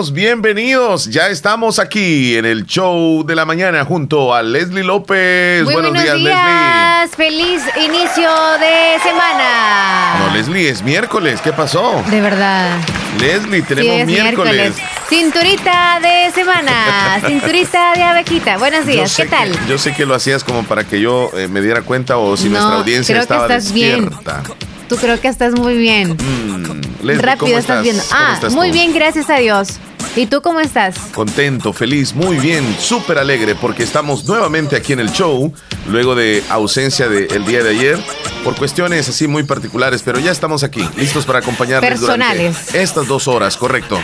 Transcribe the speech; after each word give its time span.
bienvenidos, 0.00 0.12
bienvenidos. 0.14 1.04
Ya 1.10 1.28
estamos 1.28 1.78
aquí 1.78 2.36
en 2.36 2.46
el 2.46 2.64
show 2.64 3.22
de 3.26 3.34
la 3.34 3.44
mañana 3.44 3.84
junto 3.84 4.34
a 4.34 4.42
Leslie 4.42 4.82
López. 4.82 5.62
Muy 5.64 5.74
buenos, 5.74 5.92
días, 5.92 6.16
Leslie. 6.16 7.16
Feliz 7.16 7.62
inicio 7.76 8.30
de 8.58 8.98
semana. 9.02 10.14
No, 10.18 10.34
Leslie, 10.34 10.70
es 10.70 10.82
miércoles. 10.82 11.40
¿Qué 11.42 11.52
pasó? 11.52 12.02
De 12.08 12.20
verdad. 12.22 12.78
Leslie, 13.20 13.62
tenemos 13.62 14.06
miércoles. 14.06 14.74
Cinturita 15.08 15.98
de 16.00 16.30
semana, 16.32 17.20
cinturita 17.26 17.92
de 17.94 18.02
abejita. 18.02 18.56
Buenos 18.56 18.86
días, 18.86 19.14
¿qué 19.14 19.26
tal? 19.26 19.50
yo 19.68 19.76
sé 19.76 19.92
que 19.92 20.06
lo 20.06 20.14
hacías 20.14 20.44
como 20.44 20.62
para 20.62 20.84
que 20.84 21.00
yo 21.00 21.30
eh, 21.36 21.48
me 21.48 21.60
diera 21.60 21.82
cuenta 21.82 22.16
o 22.16 22.36
si 22.38 22.48
nuestra 22.48 22.76
audiencia 22.76 23.14
creo 23.14 23.22
estaba 23.22 23.48
que 23.48 23.54
estás 23.54 23.74
despierta. 23.74 24.42
Bien. 24.46 24.70
Tú 24.88 24.96
creo 24.96 25.20
que 25.20 25.28
estás 25.28 25.52
muy 25.54 25.76
bien. 25.76 26.16
Mm, 26.16 27.18
Rápido 27.18 27.58
estás, 27.58 27.82
viendo. 27.82 28.02
Ah, 28.12 28.40
muy 28.50 28.70
bien, 28.72 28.92
gracias 28.92 29.28
a 29.30 29.36
Dios. 29.36 29.78
¿Y 30.16 30.26
tú 30.26 30.42
cómo 30.42 30.58
estás? 30.58 30.96
Contento, 31.14 31.72
feliz, 31.72 32.14
muy 32.14 32.36
bien, 32.38 32.64
súper 32.80 33.18
alegre 33.18 33.54
porque 33.54 33.84
estamos 33.84 34.24
nuevamente 34.24 34.74
aquí 34.74 34.92
en 34.92 34.98
el 34.98 35.12
show, 35.12 35.52
luego 35.88 36.16
de 36.16 36.42
ausencia 36.48 37.08
del 37.08 37.44
día 37.44 37.62
de 37.62 37.70
ayer, 37.70 37.98
por 38.42 38.56
cuestiones 38.56 39.08
así 39.08 39.28
muy 39.28 39.44
particulares, 39.44 40.02
pero 40.04 40.18
ya 40.18 40.32
estamos 40.32 40.64
aquí, 40.64 40.86
listos 40.96 41.26
para 41.26 41.38
acompañarles 41.38 42.00
Personales. 42.00 42.56
durante 42.56 42.82
estas 42.82 43.06
dos 43.06 43.28
horas, 43.28 43.56
correcto. 43.56 44.00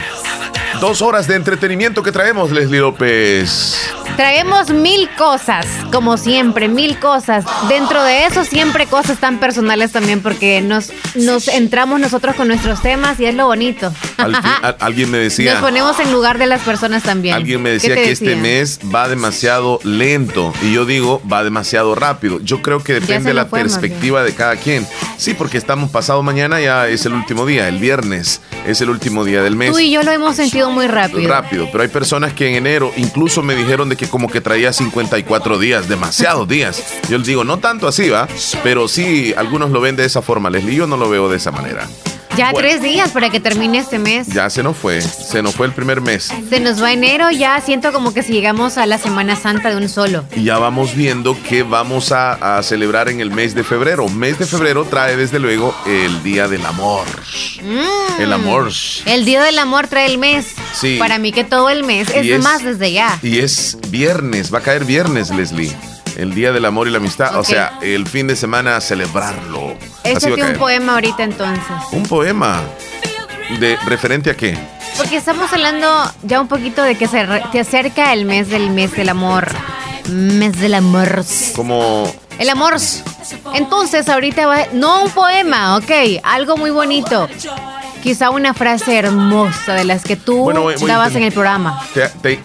Dos 0.80 1.00
horas 1.00 1.26
de 1.26 1.36
entretenimiento 1.36 2.02
que 2.02 2.12
traemos, 2.12 2.50
Leslie 2.50 2.80
López. 2.80 3.90
Traemos 4.16 4.70
mil 4.70 5.08
cosas, 5.16 5.66
como 5.90 6.16
siempre, 6.16 6.68
mil 6.68 6.98
cosas. 6.98 7.44
Dentro 7.68 8.02
de 8.02 8.26
eso 8.26 8.44
siempre 8.44 8.86
cosas 8.86 9.18
tan 9.18 9.38
personales 9.38 9.92
también, 9.92 10.20
porque 10.20 10.60
nos, 10.60 10.92
nos 11.14 11.48
entramos 11.48 11.98
nosotros 12.00 12.34
con 12.36 12.48
nuestros 12.48 12.82
temas 12.82 13.18
y 13.20 13.26
es 13.26 13.34
lo 13.34 13.46
bonito. 13.46 13.92
alguien 14.80 15.10
me 15.10 15.18
decía... 15.18 15.54
Nos 15.54 15.62
ponemos 15.62 15.98
en 15.98 16.12
lugar 16.12 16.38
de 16.38 16.46
las 16.46 16.62
personas 16.62 17.02
también. 17.02 17.34
Alguien 17.34 17.62
me 17.62 17.70
decía 17.70 17.94
que 17.94 18.10
este 18.10 18.36
mes 18.36 18.78
va 18.94 19.08
demasiado 19.08 19.80
lento 19.82 20.52
y 20.62 20.72
yo 20.72 20.84
digo, 20.84 21.22
va 21.30 21.42
demasiado 21.42 21.94
rápido. 21.94 22.38
Yo 22.40 22.60
creo 22.62 22.82
que 22.82 22.94
depende 22.94 23.30
de 23.30 23.34
la 23.34 23.48
perspectiva 23.48 24.22
de 24.22 24.34
cada 24.34 24.56
quien. 24.56 24.86
Sí, 25.16 25.34
porque 25.34 25.56
estamos 25.56 25.90
pasado 25.90 26.22
mañana, 26.22 26.60
ya 26.60 26.88
es 26.88 27.06
el 27.06 27.14
último 27.14 27.46
día, 27.46 27.68
el 27.68 27.78
viernes 27.78 28.40
es 28.66 28.80
el 28.80 28.90
último 28.90 29.24
día 29.24 29.42
del 29.42 29.56
mes. 29.56 29.72
Tú 29.72 29.78
y 29.78 29.90
yo 29.90 30.02
lo 30.02 30.10
hemos 30.10 30.36
sentido 30.36 30.65
muy 30.70 30.86
rápido. 30.86 31.28
Rápido, 31.28 31.68
pero 31.70 31.82
hay 31.82 31.88
personas 31.88 32.32
que 32.32 32.48
en 32.48 32.54
enero 32.56 32.92
incluso 32.96 33.42
me 33.42 33.54
dijeron 33.54 33.88
de 33.88 33.96
que 33.96 34.08
como 34.08 34.28
que 34.28 34.40
traía 34.40 34.72
54 34.72 35.58
días, 35.58 35.88
demasiados 35.88 36.48
días. 36.48 36.82
Yo 37.08 37.18
les 37.18 37.26
digo, 37.26 37.44
no 37.44 37.58
tanto 37.58 37.88
así, 37.88 38.08
va, 38.08 38.28
pero 38.62 38.88
sí, 38.88 39.34
algunos 39.36 39.70
lo 39.70 39.80
ven 39.80 39.96
de 39.96 40.04
esa 40.04 40.22
forma. 40.22 40.50
Leslie, 40.50 40.76
yo 40.76 40.86
no 40.86 40.96
lo 40.96 41.08
veo 41.08 41.28
de 41.28 41.36
esa 41.36 41.50
manera. 41.50 41.86
Ya 42.36 42.52
tres 42.52 42.82
días 42.82 43.12
para 43.12 43.30
que 43.30 43.40
termine 43.40 43.78
este 43.78 43.98
mes. 43.98 44.26
Ya 44.28 44.50
se 44.50 44.62
nos 44.62 44.76
fue, 44.76 45.00
se 45.00 45.42
nos 45.42 45.54
fue 45.54 45.66
el 45.66 45.72
primer 45.72 46.02
mes. 46.02 46.30
Se 46.50 46.60
nos 46.60 46.82
va 46.82 46.92
enero, 46.92 47.30
ya 47.30 47.58
siento 47.60 47.92
como 47.92 48.12
que 48.12 48.22
si 48.22 48.32
llegamos 48.32 48.76
a 48.76 48.84
la 48.84 48.98
Semana 48.98 49.36
Santa 49.36 49.70
de 49.70 49.76
un 49.76 49.88
solo. 49.88 50.24
Y 50.34 50.44
ya 50.44 50.58
vamos 50.58 50.94
viendo 50.94 51.36
que 51.48 51.62
vamos 51.62 52.12
a, 52.12 52.62
celebrar 52.62 53.08
en 53.08 53.20
el 53.20 53.30
mes 53.30 53.54
de 53.54 53.64
febrero. 53.64 54.08
Mes 54.08 54.38
de 54.38 54.46
febrero 54.46 54.84
trae 54.84 55.16
desde 55.16 55.38
luego 55.38 55.74
el 55.86 56.22
Día 56.22 56.48
del 56.48 56.64
Amor. 56.66 57.06
Mm. 57.62 58.20
el 58.20 58.32
amor. 58.32 58.70
El 59.06 59.24
Día 59.24 59.42
del 59.42 59.58
Amor 59.58 59.86
trae 59.88 60.06
el 60.06 60.18
mes. 60.18 60.54
Sí. 60.74 60.96
Para 60.98 61.18
mí 61.18 61.32
que 61.32 61.44
todo 61.44 61.70
el 61.70 61.84
mes 61.84 62.08
es 62.14 62.42
más 62.42 62.62
desde 62.62 62.92
ya. 62.92 63.18
Y 63.22 63.38
es 63.38 63.78
viernes, 63.88 64.52
va 64.52 64.58
a 64.58 64.62
caer 64.62 64.84
viernes, 64.84 65.30
Leslie 65.30 65.74
el 66.16 66.34
Día 66.34 66.52
del 66.52 66.64
Amor 66.64 66.88
y 66.88 66.90
la 66.90 66.98
Amistad, 66.98 67.36
o 67.38 67.44
sea, 67.44 67.78
el 67.82 68.06
fin 68.06 68.26
de 68.26 68.36
semana 68.36 68.80
celebrarlo. 68.80 69.76
Échate 70.04 70.42
un 70.42 70.54
poema 70.54 70.94
ahorita 70.94 71.22
entonces. 71.22 71.64
Un 71.92 72.04
poema 72.04 72.62
de 73.60 73.76
referente 73.86 74.30
a 74.30 74.36
qué? 74.36 74.56
Porque 74.96 75.16
estamos 75.16 75.52
hablando 75.52 75.88
ya 76.22 76.40
un 76.40 76.48
poquito 76.48 76.82
de 76.82 76.96
que 76.96 77.06
se 77.06 77.26
te 77.52 77.60
acerca 77.60 78.12
el 78.12 78.24
mes 78.24 78.48
del 78.48 78.70
mes 78.70 78.92
del 78.92 79.10
amor. 79.10 79.48
Mes 80.08 80.58
del 80.58 80.74
amor. 80.74 81.24
Como 81.54 82.12
el 82.38 82.48
amor. 82.48 82.76
Entonces 83.54 84.08
ahorita 84.08 84.46
va 84.46 84.66
no 84.72 85.04
un 85.04 85.10
poema, 85.10 85.76
ok, 85.76 85.90
algo 86.22 86.56
muy 86.56 86.70
bonito 86.70 87.28
quizá 88.06 88.30
una 88.30 88.54
frase 88.54 88.96
hermosa 88.96 89.74
de 89.74 89.82
las 89.82 90.04
que 90.04 90.14
tú 90.14 90.48
dabas 90.86 91.16
en 91.16 91.24
el 91.24 91.32
programa. 91.32 91.82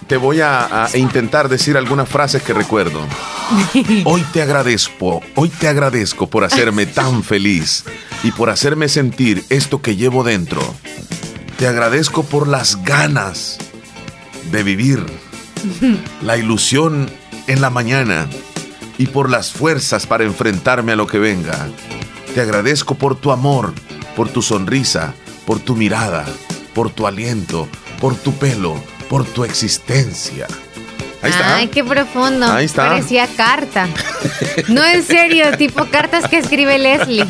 Te, 0.07 0.17
voy 0.17 0.41
a, 0.41 0.89
intentar 0.95 1.49
decir 1.49 1.77
algunas 1.77 2.09
frases 2.09 2.41
que 2.41 2.51
recuerdo. 2.51 2.99
Hoy 4.05 4.21
te 4.33 4.41
agradezco, 4.41 5.21
hoy 5.35 5.49
te 5.49 5.67
agradezco 5.67 6.25
por 6.27 6.45
hacerme 6.45 6.87
tan 6.87 7.21
feliz 7.21 7.83
y 8.23 8.31
por 8.31 8.49
hacerme 8.49 8.87
sentir 8.87 9.43
esto 9.49 9.83
que 9.83 9.95
llevo 9.95 10.23
dentro. 10.23 10.61
Te 11.59 11.67
agradezco 11.67 12.23
por 12.23 12.47
las 12.47 12.81
ganas 12.83 13.59
de 14.51 14.63
vivir, 14.63 15.05
la 16.23 16.37
ilusión 16.37 17.11
en 17.45 17.61
la 17.61 17.69
mañana 17.69 18.27
y 19.01 19.07
por 19.07 19.31
las 19.31 19.51
fuerzas 19.51 20.05
para 20.05 20.25
enfrentarme 20.25 20.91
a 20.91 20.95
lo 20.95 21.07
que 21.07 21.17
venga. 21.17 21.67
Te 22.35 22.41
agradezco 22.41 22.93
por 22.93 23.15
tu 23.15 23.31
amor, 23.31 23.73
por 24.15 24.29
tu 24.29 24.43
sonrisa, 24.43 25.15
por 25.47 25.59
tu 25.59 25.75
mirada, 25.75 26.23
por 26.75 26.91
tu 26.91 27.07
aliento, 27.07 27.67
por 27.99 28.15
tu 28.15 28.31
pelo, 28.35 28.79
por 29.09 29.25
tu 29.25 29.43
existencia. 29.43 30.45
Ahí 31.23 31.31
está. 31.31 31.55
Ay, 31.55 31.67
qué 31.69 31.83
profundo. 31.83 32.45
Ahí 32.45 32.65
está. 32.65 32.89
Parecía 32.89 33.27
carta. 33.35 33.87
No, 34.67 34.85
en 34.85 35.01
serio, 35.01 35.57
tipo 35.57 35.85
cartas 35.85 36.27
que 36.27 36.37
escribe 36.37 36.77
Leslie. 36.77 37.25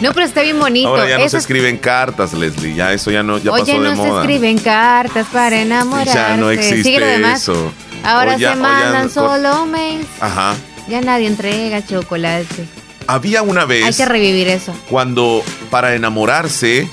No, 0.00 0.14
pero 0.14 0.24
está 0.24 0.40
bien 0.40 0.58
bonito. 0.58 0.88
Ahora 0.88 1.06
ya 1.06 1.18
no 1.18 1.28
se 1.28 1.36
escriben 1.36 1.76
cartas, 1.76 2.32
Leslie. 2.32 2.74
Ya 2.74 2.94
eso 2.94 3.10
ya 3.10 3.22
no 3.22 3.36
ya 3.36 3.52
Oye, 3.52 3.74
pasó 3.74 3.82
de 3.82 3.94
no 3.94 4.02
se 4.02 4.08
escriben 4.08 4.58
cartas 4.58 5.26
para 5.30 5.60
enamorarse. 5.60 6.14
Ya 6.14 6.36
no 6.38 6.50
existe 6.50 7.32
eso. 7.32 7.72
Ahora 8.04 8.38
se 8.38 8.54
mandan 8.56 9.10
solo 9.10 9.66
mails. 9.66 10.06
Ajá. 10.18 10.54
Ya 10.90 11.00
nadie 11.00 11.28
entrega 11.28 11.86
chocolate. 11.86 12.66
Había 13.06 13.42
una 13.42 13.64
vez. 13.64 13.86
Hay 13.86 13.94
que 13.94 14.06
revivir 14.06 14.48
eso. 14.48 14.74
Cuando 14.88 15.44
para 15.70 15.94
enamorarse 15.94 16.90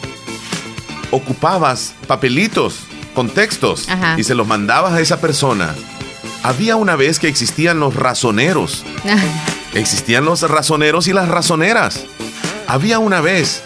ocupabas 1.09 1.95
papelitos 2.05 2.81
con 3.15 3.27
textos 3.31 3.87
y 4.15 4.23
se 4.23 4.35
los 4.35 4.45
mandabas 4.45 4.93
a 4.93 5.01
esa 5.01 5.19
persona. 5.19 5.73
Había 6.43 6.75
una 6.75 6.95
vez 6.95 7.17
que 7.17 7.27
existían 7.27 7.79
los 7.79 7.95
razoneros. 7.95 8.85
Existían 9.73 10.25
los 10.25 10.47
razoneros 10.47 11.07
y 11.07 11.13
las 11.13 11.27
razoneras. 11.27 12.05
Había 12.67 12.99
una 12.99 13.19
vez 13.21 13.63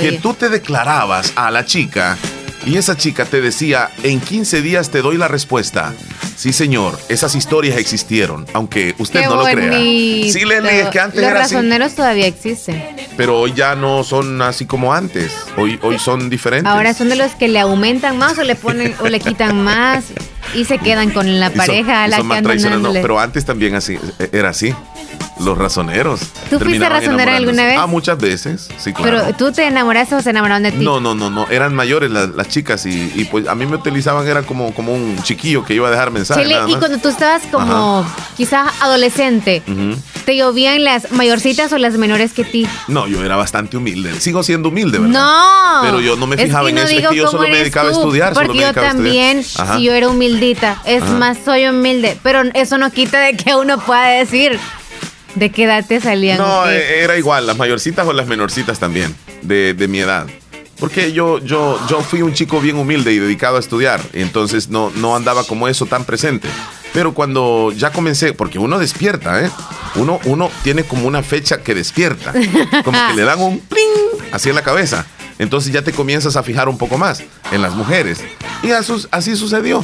que 0.00 0.18
tú 0.20 0.34
te 0.34 0.50
declarabas 0.50 1.32
a 1.36 1.50
la 1.50 1.64
chica 1.64 2.18
y 2.66 2.76
esa 2.76 2.96
chica 2.96 3.24
te 3.24 3.40
decía, 3.40 3.90
en 4.02 4.20
15 4.20 4.62
días 4.62 4.90
te 4.90 5.02
doy 5.02 5.16
la 5.16 5.28
respuesta. 5.28 5.94
Sí, 6.36 6.52
señor, 6.52 6.98
esas 7.08 7.34
historias 7.34 7.76
existieron, 7.76 8.46
aunque 8.54 8.94
usted 8.98 9.24
no 9.24 9.36
lo 9.36 9.44
crea. 9.44 9.72
Sí, 9.72 10.44
Leslie, 10.44 10.80
es 10.80 10.88
que 10.88 11.00
antes 11.00 11.20
los 11.20 11.32
razoneros 11.32 11.94
todavía 11.94 12.26
existen. 12.26 12.82
Pero 13.16 13.38
hoy 13.38 13.52
ya 13.54 13.74
no 13.74 14.04
son 14.04 14.40
así 14.40 14.64
como 14.64 14.94
antes. 14.94 15.32
Hoy, 15.56 15.78
hoy 15.82 15.98
son 15.98 16.30
diferentes. 16.30 16.70
Ahora 16.70 16.94
son 16.94 17.08
de 17.08 17.16
los 17.16 17.32
que 17.32 17.48
le 17.48 17.60
aumentan 17.60 18.16
más 18.16 18.38
o 18.38 18.42
le 18.44 18.54
ponen 18.54 18.94
o 19.00 19.08
le 19.08 19.20
quitan 19.20 19.62
más 19.62 20.04
y 20.54 20.64
se 20.64 20.78
quedan 20.78 21.10
con 21.10 21.38
la 21.38 21.50
pareja 21.50 22.04
a 22.04 22.08
la 22.08 22.16
que 22.18 23.00
pero 23.00 23.20
antes 23.20 23.44
también 23.44 23.74
así 23.74 23.98
era 24.32 24.50
así 24.50 24.74
los 25.44 25.56
razoneros. 25.56 26.20
¿Tú 26.48 26.58
fuiste 26.58 26.88
razonera 26.88 27.36
alguna 27.36 27.64
vez? 27.64 27.78
Ah, 27.78 27.86
muchas 27.86 28.18
veces, 28.18 28.68
sí, 28.78 28.92
claro. 28.92 29.22
¿Pero 29.24 29.36
tú 29.36 29.52
te 29.52 29.66
enamoraste 29.66 30.14
o 30.14 30.22
se 30.22 30.30
enamoraron 30.30 30.62
de 30.62 30.72
ti? 30.72 30.84
No, 30.84 31.00
no, 31.00 31.14
no, 31.14 31.30
no. 31.30 31.46
Eran 31.48 31.74
mayores 31.74 32.10
las, 32.10 32.48
chicas 32.48 32.84
y, 32.86 33.26
pues 33.30 33.46
a 33.46 33.54
mí 33.54 33.66
me 33.66 33.76
utilizaban, 33.76 34.26
era 34.26 34.42
como, 34.42 34.74
como 34.74 34.92
un 34.92 35.22
chiquillo 35.22 35.64
que 35.64 35.74
iba 35.74 35.88
a 35.88 35.90
dejar 35.90 36.10
mensajes. 36.10 36.48
y 36.48 36.74
cuando 36.76 36.98
tú 36.98 37.08
estabas 37.08 37.42
como 37.50 38.04
quizás 38.36 38.72
adolescente, 38.80 39.62
¿te 40.24 40.36
llovían 40.36 40.84
las 40.84 41.12
mayorcitas 41.12 41.72
o 41.72 41.78
las 41.78 41.94
menores 41.94 42.32
que 42.32 42.44
ti? 42.44 42.66
No, 42.88 43.06
yo 43.06 43.24
era 43.24 43.36
bastante 43.36 43.76
humilde. 43.76 44.20
Sigo 44.20 44.42
siendo 44.42 44.68
humilde, 44.68 44.98
¿verdad? 44.98 45.20
No. 45.20 45.82
Pero 45.82 46.00
yo 46.00 46.16
no 46.16 46.26
me 46.26 46.36
fijaba 46.36 46.68
en 46.70 46.78
eso, 46.78 46.88
es 46.88 47.08
que 47.08 47.16
yo 47.16 47.28
solo 47.28 47.48
me 47.48 47.56
dedicaba 47.56 47.88
a 47.88 47.92
estudiar. 47.92 48.34
Porque 48.34 48.58
yo 48.58 48.72
también, 48.72 49.42
si 49.44 49.82
yo 49.82 49.92
era 49.92 50.08
humildita. 50.08 50.80
Es 50.84 51.04
más, 51.04 51.38
soy 51.44 51.66
humilde. 51.66 52.18
Pero 52.22 52.42
eso 52.54 52.78
no 52.78 52.90
quita 52.90 53.20
de 53.20 53.36
que 53.36 53.54
uno 53.54 53.78
pueda 53.78 54.08
decir 54.08 54.58
¿De 55.34 55.50
qué 55.50 55.64
edad 55.64 55.84
te 55.86 56.00
salían? 56.00 56.38
No, 56.38 56.68
eh, 56.68 57.02
era 57.02 57.16
igual, 57.16 57.46
las 57.46 57.56
mayorcitas 57.56 58.06
o 58.06 58.12
las 58.12 58.26
menorcitas 58.26 58.78
también, 58.78 59.14
de, 59.42 59.74
de, 59.74 59.88
mi 59.88 60.00
edad. 60.00 60.26
Porque 60.78 61.12
yo, 61.12 61.38
yo, 61.38 61.78
yo 61.88 62.00
fui 62.00 62.22
un 62.22 62.32
chico 62.32 62.60
bien 62.60 62.76
humilde 62.76 63.12
y 63.12 63.18
dedicado 63.18 63.56
a 63.56 63.60
estudiar, 63.60 64.00
entonces 64.12 64.68
no, 64.68 64.90
no 64.96 65.14
andaba 65.14 65.44
como 65.44 65.68
eso 65.68 65.86
tan 65.86 66.04
presente. 66.04 66.48
Pero 66.92 67.14
cuando 67.14 67.72
ya 67.76 67.92
comencé, 67.92 68.32
porque 68.32 68.58
uno 68.58 68.78
despierta, 68.78 69.44
¿eh? 69.44 69.50
Uno, 69.94 70.18
uno 70.24 70.50
tiene 70.64 70.82
como 70.82 71.06
una 71.06 71.22
fecha 71.22 71.62
que 71.62 71.74
despierta, 71.74 72.32
como 72.84 72.98
que 73.08 73.14
le 73.14 73.22
dan 73.22 73.40
un 73.40 73.60
pling 73.60 74.22
así 74.32 74.48
en 74.48 74.54
la 74.54 74.62
cabeza 74.62 75.06
entonces 75.40 75.72
ya 75.72 75.80
te 75.80 75.92
comienzas 75.92 76.36
a 76.36 76.42
fijar 76.42 76.68
un 76.68 76.76
poco 76.76 76.98
más 76.98 77.22
en 77.50 77.62
las 77.62 77.74
mujeres. 77.74 78.20
Y 78.62 78.72
así 78.72 79.36
sucedió. 79.36 79.82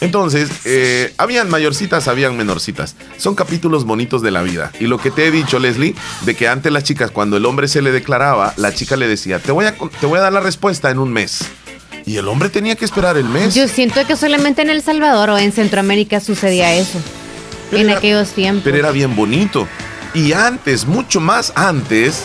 Entonces, 0.00 0.48
eh, 0.64 1.12
habían 1.18 1.50
mayorcitas, 1.50 2.08
habían 2.08 2.38
menorcitas. 2.38 2.96
Son 3.18 3.34
capítulos 3.34 3.84
bonitos 3.84 4.22
de 4.22 4.30
la 4.30 4.42
vida. 4.42 4.72
Y 4.80 4.86
lo 4.86 4.96
que 4.96 5.10
te 5.10 5.26
he 5.26 5.30
dicho, 5.30 5.58
Leslie, 5.58 5.94
de 6.22 6.34
que 6.34 6.48
antes 6.48 6.72
las 6.72 6.84
chicas, 6.84 7.10
cuando 7.10 7.36
el 7.36 7.44
hombre 7.44 7.68
se 7.68 7.82
le 7.82 7.92
declaraba, 7.92 8.54
la 8.56 8.72
chica 8.72 8.96
le 8.96 9.06
decía, 9.06 9.40
te 9.40 9.52
voy 9.52 9.66
a, 9.66 9.74
te 9.74 10.06
voy 10.06 10.18
a 10.18 10.22
dar 10.22 10.32
la 10.32 10.40
respuesta 10.40 10.90
en 10.90 10.98
un 10.98 11.12
mes. 11.12 11.40
Y 12.06 12.16
el 12.16 12.26
hombre 12.26 12.48
tenía 12.48 12.74
que 12.74 12.86
esperar 12.86 13.18
el 13.18 13.26
mes. 13.26 13.54
Yo 13.54 13.68
siento 13.68 14.06
que 14.06 14.16
solamente 14.16 14.62
en 14.62 14.70
El 14.70 14.80
Salvador 14.80 15.28
o 15.28 15.38
en 15.38 15.52
Centroamérica 15.52 16.20
sucedía 16.20 16.74
eso. 16.74 16.98
en 17.72 17.90
aquellos 17.90 18.30
tiempos. 18.30 18.62
Pero 18.64 18.78
era 18.78 18.90
bien 18.90 19.14
bonito. 19.14 19.68
Y 20.14 20.32
antes, 20.32 20.86
mucho 20.86 21.20
más 21.20 21.52
antes, 21.56 22.22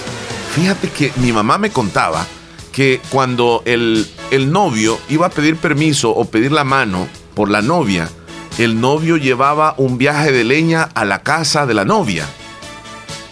fíjate 0.56 0.90
que 0.90 1.12
mi 1.18 1.34
mamá 1.34 1.58
me 1.58 1.72
contaba 1.72 2.26
que 2.72 3.02
cuando 3.10 3.62
el, 3.66 4.08
el 4.32 4.52
novio 4.52 5.00
iba 5.10 5.28
a 5.28 5.30
pedir 5.30 5.58
permiso 5.58 6.12
o 6.12 6.26
pedir 6.26 6.52
la 6.52 6.64
mano 6.64 7.08
por 7.36 7.50
la 7.50 7.62
novia, 7.62 8.10
el 8.58 8.82
novio 8.82 9.18
llevaba 9.18 9.74
un 9.78 9.98
viaje 9.98 10.32
de 10.32 10.44
leña 10.44 10.84
a 10.94 11.06
la 11.06 11.24
casa 11.24 11.66
de 11.66 11.74
la 11.74 11.86
novia. 11.86 12.26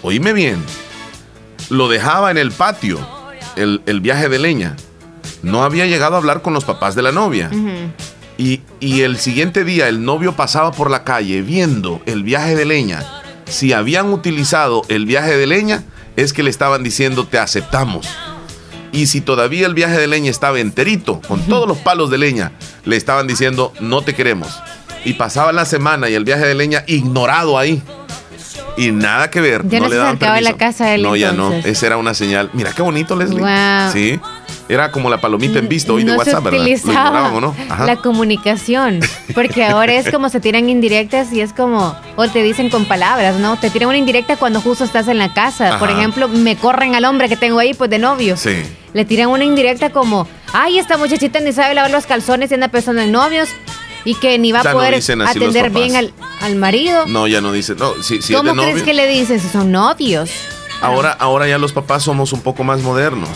Oíme 0.02 0.34
bien, 0.34 0.64
lo 1.70 1.90
dejaba 1.90 2.32
en 2.32 2.38
el 2.38 2.52
patio, 2.52 3.00
el, 3.56 4.00
viaje 4.02 4.30
de 4.30 4.40
leña. 4.40 4.76
No 5.44 5.64
había 5.64 5.86
llegado 5.86 6.16
a 6.16 6.20
hablar 6.20 6.42
con 6.42 6.54
los 6.54 6.64
papás 6.64 6.96
de 6.96 7.02
la 7.02 7.12
novia. 7.12 7.50
y, 8.38 8.62
y 8.80 9.02
el 9.02 9.18
siguiente 9.18 9.64
día 9.64 9.90
el 9.90 10.04
novio 10.06 10.36
pasaba 10.36 10.72
por 10.72 10.90
la 10.90 11.04
calle 11.04 11.42
viendo 11.42 12.02
el 12.06 12.24
viaje 12.24 12.56
de 12.56 12.66
leña. 12.66 13.04
Si 13.46 13.74
habían 13.74 14.14
utilizado 14.14 14.84
el 14.88 15.06
viaje 15.06 15.36
de 15.38 15.48
leña, 15.48 15.84
es 16.16 16.34
que 16.34 16.44
le 16.44 16.50
estaban 16.50 16.84
diciendo 16.84 17.26
te 17.26 17.38
aceptamos. 17.38 18.08
Y 18.92 19.08
si 19.08 19.22
todavía 19.22 19.68
el 19.68 19.74
viaje 19.74 19.98
de 19.98 20.08
leña 20.08 20.32
estaba 20.32 20.60
enterito, 20.60 21.22
con 21.28 21.42
todos 21.42 21.68
los 21.68 21.78
palos 21.78 22.10
de 22.10 22.18
leña, 22.18 22.52
le 22.86 22.96
estaban 22.96 23.28
diciendo 23.28 23.74
no 23.80 24.02
te 24.02 24.14
queremos. 24.14 24.62
Y 25.06 25.14
pasaba 25.14 25.52
la 25.52 25.66
semana 25.66 26.10
y 26.10 26.16
el 26.16 26.24
viaje 26.24 26.46
de 26.46 26.56
leña 26.56 26.84
ignorado 26.88 27.58
ahí 27.58 27.82
y 28.78 28.92
nada 28.92 29.30
que 29.30 29.42
ver. 29.42 29.68
Ya 29.68 29.80
no, 29.80 29.90
le 29.90 29.98
la 30.42 30.54
casa 30.54 30.86
de 30.86 30.96
él. 30.96 31.04
No, 31.04 31.16
ya 31.16 31.32
no. 31.32 31.52
Esa 31.52 31.88
era 31.88 31.98
una 31.98 32.14
señal. 32.14 32.50
Mira 32.54 32.72
qué 32.74 32.82
bonito, 32.82 33.16
Leslie. 33.16 33.44
Sí. 33.92 34.20
Era 34.70 34.92
como 34.92 35.10
la 35.10 35.22
palomita 35.22 35.60
en 35.60 35.70
visto 35.70 35.94
hoy 35.94 36.04
de 36.04 36.16
WhatsApp, 36.16 36.44
¿verdad? 36.44 37.32
¿Lo 37.32 37.38
o 37.38 37.42
no? 37.42 37.56
La 37.86 37.96
comunicación. 37.98 39.00
Porque 39.34 39.66
ahora 39.66 39.94
es 39.94 40.12
como 40.12 40.30
se 40.30 40.40
tiran 40.40 40.70
indirectas 40.70 41.32
y 41.32 41.42
es 41.42 41.54
como, 41.54 41.96
o 42.16 42.28
te 42.28 42.44
dicen 42.44 42.70
con 42.70 42.86
palabras, 42.86 43.38
¿no? 43.38 43.58
Te 43.58 43.70
tiran 43.70 43.90
una 43.90 43.98
indirecta 43.98 44.36
cuando 44.36 44.62
justo 44.62 44.84
estás 44.84 45.08
en 45.08 45.18
la 45.18 45.34
casa. 45.34 45.80
Por 45.80 45.90
ejemplo, 45.90 46.28
me 46.28 46.56
corren 46.56 46.96
al 46.96 47.06
hombre 47.06 47.30
que 47.30 47.38
tengo 47.38 47.60
ahí, 47.60 47.74
pues 47.74 47.90
de 47.90 48.00
novio. 48.00 48.36
Sí. 48.36 48.64
Le 48.94 49.06
tiran 49.06 49.30
una 49.30 49.44
indirecta 49.44 49.92
como, 49.92 50.28
ay, 50.54 50.80
esta 50.80 50.98
muchachita 50.98 51.40
ni 51.40 51.54
sabe 51.54 51.74
lavar 51.74 51.92
los 51.92 52.06
calzones 52.06 52.52
y 52.52 52.56
anda 52.56 52.68
pensando 52.68 53.02
en 53.02 53.12
novios 53.12 53.50
y 54.04 54.16
que 54.16 54.38
ni 54.40 54.52
va 54.52 54.62
a 54.62 54.72
poder 54.72 54.96
atender 54.96 55.70
bien 55.70 55.96
al, 55.96 56.56
marido. 56.56 57.06
No, 57.08 57.28
ya 57.28 57.42
no 57.42 57.52
dice. 57.52 57.76
No, 57.76 57.94
¿Cómo 58.38 58.54
crees 58.54 58.84
que 58.84 58.94
le 58.94 59.08
dicen 59.08 59.40
si 59.40 59.48
son 59.50 59.72
novios? 59.72 60.30
Ahora, 60.82 61.12
ahora 61.12 61.48
ya 61.48 61.58
los 61.58 61.74
papás 61.74 62.04
somos 62.04 62.34
un 62.34 62.42
poco 62.42 62.64
más 62.64 62.82
modernos. 62.82 63.30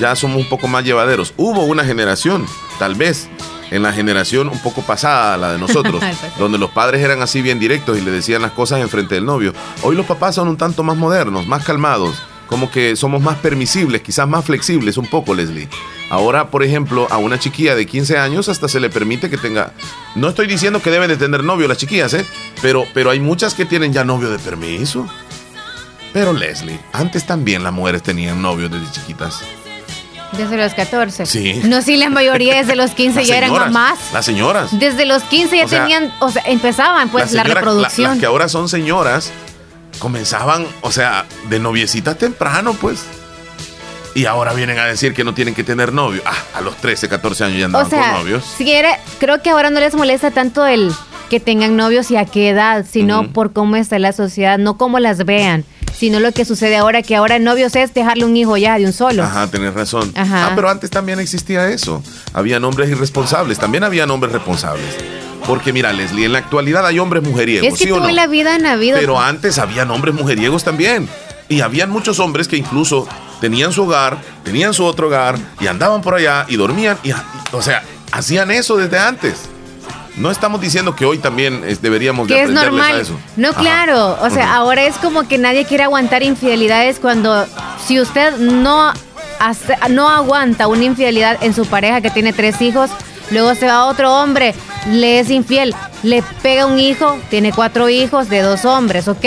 Ya 0.00 0.14
somos 0.14 0.38
un 0.38 0.48
poco 0.48 0.68
más 0.68 0.84
llevaderos. 0.84 1.34
Hubo 1.36 1.64
una 1.64 1.84
generación, 1.84 2.46
tal 2.78 2.94
vez, 2.94 3.28
en 3.70 3.82
la 3.82 3.92
generación 3.92 4.48
un 4.48 4.58
poco 4.60 4.82
pasada, 4.82 5.36
la 5.36 5.52
de 5.52 5.58
nosotros, 5.58 6.02
donde 6.38 6.58
los 6.58 6.70
padres 6.70 7.02
eran 7.02 7.22
así 7.22 7.42
bien 7.42 7.58
directos 7.58 7.98
y 7.98 8.00
le 8.00 8.10
decían 8.10 8.42
las 8.42 8.52
cosas 8.52 8.80
en 8.80 8.88
frente 8.88 9.16
del 9.16 9.24
novio. 9.24 9.52
Hoy 9.82 9.96
los 9.96 10.06
papás 10.06 10.34
son 10.36 10.48
un 10.48 10.56
tanto 10.56 10.82
más 10.82 10.96
modernos, 10.96 11.46
más 11.46 11.64
calmados, 11.64 12.22
como 12.46 12.70
que 12.70 12.96
somos 12.96 13.20
más 13.20 13.36
permisibles, 13.38 14.02
quizás 14.02 14.28
más 14.28 14.44
flexibles 14.44 14.96
un 14.96 15.06
poco, 15.06 15.34
Leslie. 15.34 15.68
Ahora, 16.10 16.50
por 16.50 16.62
ejemplo, 16.62 17.06
a 17.10 17.18
una 17.18 17.38
chiquilla 17.38 17.74
de 17.74 17.86
15 17.86 18.16
años 18.16 18.48
hasta 18.48 18.68
se 18.68 18.80
le 18.80 18.88
permite 18.88 19.28
que 19.28 19.36
tenga... 19.36 19.74
No 20.14 20.28
estoy 20.28 20.46
diciendo 20.46 20.80
que 20.80 20.90
deben 20.90 21.08
de 21.08 21.16
tener 21.16 21.44
novio 21.44 21.68
las 21.68 21.76
chiquillas, 21.76 22.14
¿eh? 22.14 22.24
Pero, 22.62 22.86
pero 22.94 23.10
hay 23.10 23.20
muchas 23.20 23.52
que 23.52 23.66
tienen 23.66 23.92
ya 23.92 24.04
novio 24.04 24.30
de 24.30 24.38
permiso. 24.38 25.06
Pero 26.14 26.32
Leslie, 26.32 26.80
antes 26.94 27.26
también 27.26 27.62
las 27.62 27.72
mujeres 27.74 28.02
tenían 28.02 28.40
novio 28.40 28.70
desde 28.70 28.90
chiquitas. 28.92 29.42
Desde 30.38 30.56
los 30.56 30.72
14. 30.72 31.26
Sí. 31.26 31.60
No, 31.64 31.82
sí, 31.82 31.96
la 31.96 32.10
mayoría 32.10 32.56
desde 32.56 32.76
los 32.76 32.92
15 32.92 33.24
ya 33.24 33.38
eran 33.38 33.52
mamás. 33.52 33.98
Las 34.12 34.24
señoras. 34.24 34.78
Desde 34.78 35.04
los 35.04 35.24
15 35.24 35.56
ya 35.56 35.66
tenían, 35.66 36.12
o 36.20 36.30
sea, 36.30 36.42
empezaban 36.46 37.08
pues 37.10 37.32
la 37.32 37.42
reproducción. 37.42 38.12
las 38.12 38.18
que 38.20 38.26
ahora 38.26 38.48
son 38.48 38.68
señoras 38.68 39.32
comenzaban, 39.98 40.66
o 40.80 40.92
sea, 40.92 41.26
de 41.48 41.58
noviecitas 41.58 42.16
temprano, 42.16 42.74
pues. 42.74 43.04
Y 44.14 44.26
ahora 44.26 44.52
vienen 44.52 44.78
a 44.78 44.84
decir 44.84 45.12
que 45.12 45.24
no 45.24 45.34
tienen 45.34 45.54
que 45.54 45.64
tener 45.64 45.92
novio. 45.92 46.22
Ah, 46.24 46.36
a 46.54 46.60
los 46.60 46.76
13, 46.76 47.08
14 47.08 47.44
años 47.44 47.58
ya 47.58 47.64
andaban 47.66 47.86
o 47.86 47.90
sea, 47.90 48.12
novios. 48.12 48.44
Si 48.56 48.64
creo 49.18 49.42
que 49.42 49.50
ahora 49.50 49.70
no 49.70 49.80
les 49.80 49.94
molesta 49.94 50.30
tanto 50.30 50.66
el 50.66 50.92
que 51.28 51.40
tengan 51.40 51.76
novios 51.76 52.10
y 52.10 52.16
a 52.16 52.24
qué 52.24 52.48
edad, 52.48 52.86
sino 52.88 53.32
por 53.32 53.52
cómo 53.52 53.76
está 53.76 53.98
la 53.98 54.12
sociedad, 54.12 54.58
no 54.58 54.78
cómo 54.78 54.98
las 54.98 55.24
vean, 55.24 55.64
sino 55.98 56.20
lo 56.20 56.30
que 56.30 56.44
sucede 56.44 56.76
ahora, 56.76 57.02
que 57.02 57.16
ahora 57.16 57.40
novios 57.40 57.74
es 57.74 57.92
dejarle 57.92 58.24
un 58.24 58.36
hijo 58.36 58.56
ya 58.56 58.78
de 58.78 58.86
un 58.86 58.92
solo. 58.92 59.24
Ajá, 59.24 59.48
tenés 59.48 59.74
razón. 59.74 60.12
Ajá. 60.14 60.46
Ah, 60.46 60.52
pero 60.54 60.70
antes 60.70 60.90
también 60.90 61.18
existía 61.18 61.68
eso. 61.70 62.04
Había 62.32 62.58
hombres 62.58 62.88
irresponsables, 62.88 63.58
también 63.58 63.82
había 63.82 64.04
hombres 64.04 64.32
responsables. 64.32 64.94
Porque 65.44 65.72
mira, 65.72 65.92
Leslie, 65.92 66.26
en 66.26 66.32
la 66.32 66.38
actualidad 66.38 66.86
hay 66.86 67.00
hombres 67.00 67.24
mujeriegos. 67.24 67.66
Es 67.66 67.78
que 67.78 67.86
¿sí 67.86 67.90
o 67.90 67.98
no? 67.98 68.08
la 68.10 68.28
vida 68.28 68.54
en 68.54 68.62
la 68.62 68.76
vida. 68.76 68.98
Pero 69.00 69.18
antes 69.18 69.58
había 69.58 69.82
hombres 69.84 70.14
mujeriegos 70.14 70.62
también. 70.62 71.08
Y 71.48 71.62
habían 71.62 71.90
muchos 71.90 72.20
hombres 72.20 72.46
que 72.46 72.56
incluso 72.56 73.08
tenían 73.40 73.72
su 73.72 73.82
hogar, 73.82 74.18
tenían 74.44 74.74
su 74.74 74.84
otro 74.84 75.08
hogar 75.08 75.36
y 75.60 75.66
andaban 75.66 76.02
por 76.02 76.14
allá 76.14 76.46
y 76.48 76.56
dormían. 76.56 76.96
Y, 77.02 77.10
o 77.52 77.62
sea, 77.62 77.82
hacían 78.12 78.52
eso 78.52 78.76
desde 78.76 78.98
antes. 78.98 79.48
No 80.18 80.30
estamos 80.30 80.60
diciendo 80.60 80.96
que 80.96 81.04
hoy 81.04 81.18
también 81.18 81.62
deberíamos 81.80 82.26
que 82.26 82.42
es 82.42 82.50
normal. 82.50 83.00
eso. 83.00 83.18
No, 83.36 83.52
claro. 83.52 84.18
O 84.20 84.30
sea, 84.30 84.54
ahora 84.56 84.84
es 84.84 84.96
como 84.96 85.28
que 85.28 85.38
nadie 85.38 85.64
quiere 85.64 85.84
aguantar 85.84 86.22
infidelidades 86.22 86.98
cuando 86.98 87.46
si 87.86 88.00
usted 88.00 88.36
no, 88.38 88.92
no 89.90 90.08
aguanta 90.08 90.66
una 90.66 90.84
infidelidad 90.84 91.42
en 91.42 91.54
su 91.54 91.66
pareja 91.66 92.00
que 92.00 92.10
tiene 92.10 92.32
tres 92.32 92.60
hijos, 92.60 92.90
luego 93.30 93.54
se 93.54 93.66
va 93.66 93.74
a 93.74 93.84
otro 93.86 94.12
hombre, 94.14 94.54
le 94.90 95.20
es 95.20 95.30
infiel, 95.30 95.74
le 96.02 96.22
pega 96.42 96.66
un 96.66 96.78
hijo, 96.78 97.18
tiene 97.30 97.52
cuatro 97.52 97.88
hijos 97.88 98.28
de 98.28 98.42
dos 98.42 98.64
hombres, 98.64 99.08
ok 99.08 99.24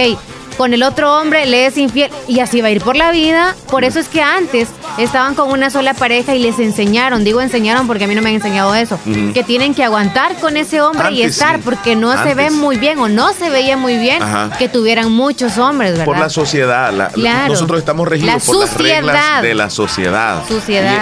con 0.58 0.74
el 0.74 0.84
otro 0.84 1.18
hombre 1.18 1.46
le 1.46 1.66
es 1.66 1.78
infiel 1.78 2.12
y 2.28 2.40
así 2.40 2.62
va 2.62 2.68
a 2.68 2.72
ir 2.72 2.82
por 2.82 2.96
la 2.96 3.12
vida. 3.12 3.56
Por 3.70 3.84
eso 3.84 4.00
es 4.00 4.08
que 4.08 4.22
antes 4.22 4.70
estaban 4.98 5.36
con 5.36 5.52
una 5.52 5.70
sola 5.70 5.94
pareja 5.94 6.36
y 6.36 6.40
les 6.40 6.60
enseñaron, 6.60 7.24
digo 7.24 7.42
enseñaron 7.42 7.88
porque 7.88 8.06
a 8.06 8.08
mí 8.08 8.16
no 8.16 8.22
me 8.22 8.30
han 8.30 8.36
enseñado 8.36 8.76
eso, 8.76 9.00
que 9.34 9.44
tienen 9.44 9.74
que 9.74 9.84
aguantar 9.84 10.36
con 10.38 10.58
ese 10.58 10.82
hombre 10.82 11.12
y 11.12 11.24
estar 11.24 11.60
porque 11.60 11.96
no 11.96 12.22
se 12.24 12.34
ve 12.36 12.52
muy 12.52 12.78
bien 12.78 13.00
o 13.00 13.10
no 13.10 13.34
se 13.34 13.50
veía 13.50 13.78
muy 13.78 13.98
bien 13.98 14.22
que 14.58 14.70
tuvieran 14.70 15.12
muchos 15.12 15.58
hombres, 15.58 15.92
¿verdad? 15.92 16.06
Por 16.06 16.20
la 16.20 16.30
sociedad, 16.30 16.92
nosotros 17.48 17.80
estamos 17.80 18.08
regidos 18.08 18.44
por 18.46 18.58
las 18.58 18.78
reglas 18.78 19.42
de 19.42 19.54
la 19.54 19.70
sociedad. 19.70 20.44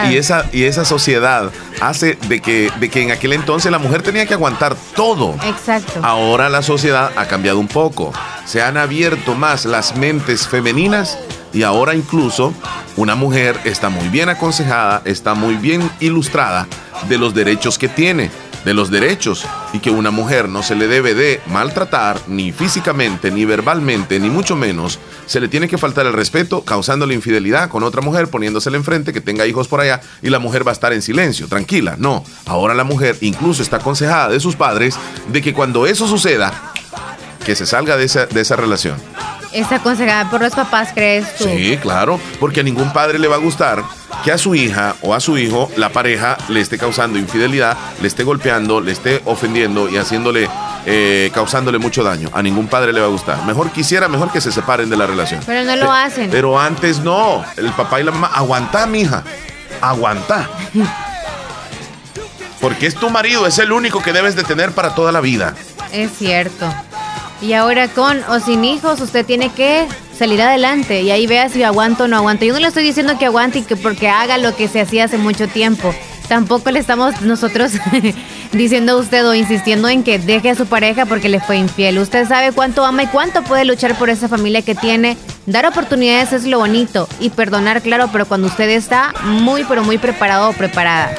Y, 0.09 0.17
esa, 0.17 0.45
y 0.51 0.63
esa 0.63 0.85
sociedad 0.85 1.51
hace 1.81 2.17
de 2.27 2.41
que, 2.41 2.71
de 2.79 2.89
que 2.89 3.01
en 3.01 3.11
aquel 3.11 3.33
entonces 3.33 3.71
la 3.71 3.79
mujer 3.79 4.01
tenía 4.01 4.25
que 4.25 4.33
aguantar 4.33 4.75
todo. 4.95 5.35
Exacto. 5.45 5.99
Ahora 6.03 6.49
la 6.49 6.61
sociedad 6.61 7.11
ha 7.15 7.25
cambiado 7.25 7.59
un 7.59 7.67
poco. 7.67 8.13
Se 8.49 8.63
han 8.63 8.77
abierto 8.77 9.35
más 9.35 9.65
las 9.65 9.95
mentes 9.95 10.47
femeninas 10.47 11.19
y 11.53 11.61
ahora 11.61 11.93
incluso 11.93 12.51
una 12.95 13.13
mujer 13.13 13.55
está 13.63 13.89
muy 13.89 14.09
bien 14.09 14.27
aconsejada, 14.27 15.03
está 15.05 15.35
muy 15.35 15.53
bien 15.53 15.87
ilustrada 15.99 16.67
de 17.07 17.19
los 17.19 17.35
derechos 17.35 17.77
que 17.77 17.87
tiene, 17.87 18.31
de 18.65 18.73
los 18.73 18.89
derechos 18.89 19.45
y 19.71 19.77
que 19.77 19.91
una 19.91 20.09
mujer 20.09 20.49
no 20.49 20.63
se 20.63 20.73
le 20.73 20.87
debe 20.87 21.13
de 21.13 21.41
maltratar 21.45 22.19
ni 22.25 22.51
físicamente, 22.51 23.29
ni 23.29 23.45
verbalmente, 23.45 24.19
ni 24.19 24.31
mucho 24.31 24.55
menos. 24.55 24.97
Se 25.27 25.39
le 25.39 25.47
tiene 25.47 25.67
que 25.67 25.77
faltar 25.77 26.07
el 26.07 26.13
respeto 26.13 26.63
causándole 26.63 27.13
infidelidad 27.13 27.69
con 27.69 27.83
otra 27.83 28.01
mujer, 28.01 28.29
poniéndosela 28.31 28.77
enfrente, 28.77 29.13
que 29.13 29.21
tenga 29.21 29.45
hijos 29.45 29.67
por 29.67 29.79
allá 29.79 30.01
y 30.23 30.31
la 30.31 30.39
mujer 30.39 30.65
va 30.65 30.71
a 30.71 30.73
estar 30.73 30.91
en 30.91 31.03
silencio, 31.03 31.47
tranquila. 31.47 31.97
No, 31.99 32.23
ahora 32.47 32.73
la 32.73 32.83
mujer 32.83 33.15
incluso 33.21 33.61
está 33.61 33.77
aconsejada 33.77 34.29
de 34.29 34.39
sus 34.39 34.55
padres 34.55 34.97
de 35.31 35.39
que 35.43 35.53
cuando 35.53 35.85
eso 35.85 36.07
suceda, 36.07 36.73
que 37.49 37.55
se 37.55 37.65
salga 37.65 37.97
de 37.97 38.03
esa, 38.03 38.27
de 38.27 38.41
esa 38.41 38.55
relación. 38.55 38.95
¿Está 39.51 39.77
aconsejada 39.77 40.29
por 40.29 40.39
los 40.39 40.53
papás, 40.53 40.89
crees 40.93 41.35
tú? 41.35 41.45
Sí, 41.45 41.79
claro, 41.81 42.19
porque 42.39 42.59
a 42.59 42.63
ningún 42.63 42.93
padre 42.93 43.17
le 43.17 43.27
va 43.27 43.37
a 43.37 43.39
gustar 43.39 43.83
que 44.23 44.31
a 44.31 44.37
su 44.37 44.53
hija 44.53 44.93
o 45.01 45.15
a 45.15 45.19
su 45.19 45.35
hijo 45.35 45.67
la 45.75 45.89
pareja 45.89 46.37
le 46.49 46.61
esté 46.61 46.77
causando 46.77 47.17
infidelidad, 47.17 47.75
le 48.03 48.07
esté 48.07 48.23
golpeando, 48.23 48.81
le 48.81 48.91
esté 48.91 49.23
ofendiendo 49.25 49.89
y 49.89 49.97
haciéndole, 49.97 50.47
eh, 50.85 51.31
causándole 51.33 51.79
mucho 51.79 52.03
daño. 52.03 52.29
A 52.33 52.43
ningún 52.43 52.67
padre 52.67 52.93
le 52.93 52.99
va 52.99 53.07
a 53.07 53.09
gustar. 53.09 53.43
Mejor 53.47 53.71
quisiera, 53.71 54.07
mejor 54.07 54.31
que 54.31 54.41
se 54.41 54.51
separen 54.51 54.87
de 54.91 54.97
la 54.97 55.07
relación. 55.07 55.41
Pero 55.47 55.63
no 55.63 55.75
lo 55.75 55.91
hacen. 55.91 56.29
Pero 56.29 56.59
antes 56.59 56.99
no. 56.99 57.43
El 57.57 57.71
papá 57.71 57.99
y 57.99 58.03
la 58.03 58.11
mamá, 58.11 58.27
aguanta, 58.27 58.85
mija. 58.85 59.23
Aguanta. 59.81 60.47
Porque 62.61 62.85
es 62.85 62.93
tu 62.93 63.09
marido, 63.09 63.47
es 63.47 63.57
el 63.57 63.71
único 63.71 64.03
que 64.03 64.13
debes 64.13 64.35
de 64.35 64.43
tener 64.43 64.71
para 64.73 64.93
toda 64.93 65.11
la 65.11 65.19
vida. 65.19 65.55
Es 65.91 66.11
cierto. 66.15 66.71
Y 67.41 67.53
ahora 67.53 67.87
con 67.87 68.21
o 68.25 68.39
sin 68.39 68.65
hijos, 68.65 68.99
usted 68.99 69.25
tiene 69.25 69.49
que 69.49 69.87
salir 70.17 70.41
adelante 70.41 71.01
y 71.01 71.11
ahí 71.11 71.25
vea 71.25 71.47
si 71.47 71.63
aguanto 71.63 72.03
o 72.03 72.07
no 72.07 72.17
aguanto. 72.17 72.43
Yo 72.43 72.53
no 72.53 72.59
le 72.59 72.67
estoy 72.67 72.83
diciendo 72.83 73.17
que 73.17 73.25
aguante 73.25 73.59
y 73.59 73.61
que 73.61 73.77
porque 73.77 74.09
haga 74.09 74.37
lo 74.37 74.55
que 74.55 74.67
se 74.67 74.81
hacía 74.81 75.05
hace 75.05 75.17
mucho 75.17 75.47
tiempo. 75.47 75.95
Tampoco 76.27 76.69
le 76.69 76.79
estamos 76.79 77.21
nosotros 77.21 77.71
diciendo 78.51 78.91
a 78.91 78.95
usted 78.97 79.25
o 79.25 79.33
insistiendo 79.33 79.87
en 79.87 80.03
que 80.03 80.19
deje 80.19 80.51
a 80.51 80.55
su 80.55 80.65
pareja 80.67 81.05
porque 81.05 81.29
le 81.29 81.39
fue 81.39 81.57
infiel. 81.57 81.97
Usted 81.97 82.27
sabe 82.27 82.51
cuánto 82.51 82.85
ama 82.85 83.03
y 83.03 83.07
cuánto 83.07 83.41
puede 83.43 83.63
luchar 83.63 83.97
por 83.97 84.09
esa 84.09 84.27
familia 84.27 84.61
que 84.61 84.75
tiene. 84.75 85.17
Dar 85.45 85.65
oportunidades 85.65 86.33
es 86.33 86.45
lo 86.45 86.59
bonito 86.59 87.07
y 87.19 87.29
perdonar, 87.29 87.81
claro, 87.81 88.09
pero 88.11 88.27
cuando 88.27 88.47
usted 88.47 88.69
está 88.69 89.13
muy, 89.23 89.63
pero 89.63 89.83
muy 89.83 89.97
preparado 89.97 90.49
o 90.49 90.53
preparada. 90.53 91.15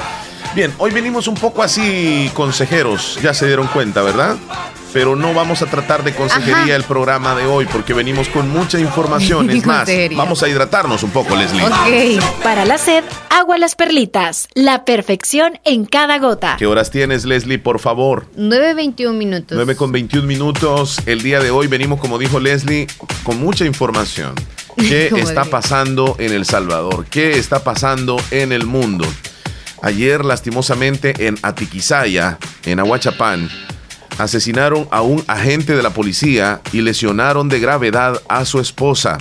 Bien, 0.55 0.73
hoy 0.79 0.91
venimos 0.91 1.27
un 1.27 1.35
poco 1.35 1.62
así 1.62 2.31
consejeros, 2.35 3.19
ya 3.23 3.33
se 3.33 3.47
dieron 3.47 3.67
cuenta, 3.69 4.03
¿verdad? 4.03 4.37
Pero 4.92 5.14
no 5.14 5.32
vamos 5.35 5.62
a 5.62 5.66
tratar 5.66 6.02
de 6.02 6.14
consejería 6.14 6.75
el 6.75 6.85
programa 6.85 7.35
de 7.35 7.47
hoy 7.47 7.66
porque 7.66 7.94
venimos 7.94 8.28
con 8.28 8.49
mucha 8.50 8.78
información. 8.78 9.50
Es 9.61 9.66
más, 9.66 9.88
vamos 10.16 10.42
a 10.42 10.49
hidratarnos 10.49 11.02
un 11.02 11.11
poco, 11.11 11.37
Leslie. 11.37 11.62
Ok. 11.64 12.42
Para 12.42 12.64
la 12.64 12.78
sed, 12.78 13.04
agua 13.28 13.59
las 13.59 13.75
perlitas. 13.75 14.49
La 14.54 14.85
perfección 14.85 15.59
en 15.64 15.85
cada 15.85 16.18
gota. 16.18 16.56
¿Qué 16.59 16.66
horas 16.66 16.90
tienes, 16.90 17.25
Leslie, 17.25 17.59
por 17.59 17.78
favor? 17.78 18.26
9.21 18.37 19.12
minutos. 19.14 19.56
9 19.56 19.76
con 19.76 19.92
21 19.92 20.26
minutos. 20.26 20.99
El 21.06 21.23
día 21.23 21.40
de 21.40 21.50
hoy 21.50 21.66
venimos, 21.66 22.00
como 22.00 22.18
dijo 22.18 22.40
Leslie, 22.40 22.87
con 23.23 23.38
mucha 23.38 23.64
información. 23.64 24.35
¿Qué 24.76 25.11
está 25.16 25.44
pasando 25.44 26.16
en 26.18 26.32
El 26.32 26.44
Salvador? 26.44 27.06
¿Qué 27.11 27.32
está 27.38 27.62
pasando 27.62 28.16
en 28.30 28.52
el 28.52 28.66
mundo? 28.66 29.06
Ayer, 29.82 30.25
lastimosamente, 30.25 31.26
en 31.26 31.38
Atiquizaya, 31.42 32.38
en 32.64 32.80
Aguachapán, 32.80 33.49
asesinaron 34.23 34.87
a 34.91 35.00
un 35.00 35.25
agente 35.27 35.75
de 35.75 35.83
la 35.83 35.91
policía 35.91 36.61
y 36.73 36.83
lesionaron 36.83 37.49
de 37.49 37.59
gravedad 37.59 38.21
a 38.29 38.45
su 38.45 38.61
esposa. 38.61 39.17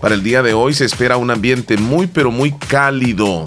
Para 0.00 0.14
el 0.14 0.22
día 0.22 0.42
de 0.42 0.54
hoy 0.54 0.74
se 0.74 0.84
espera 0.84 1.16
un 1.16 1.30
ambiente 1.30 1.76
muy 1.76 2.06
pero 2.08 2.30
muy 2.30 2.52
cálido. 2.52 3.44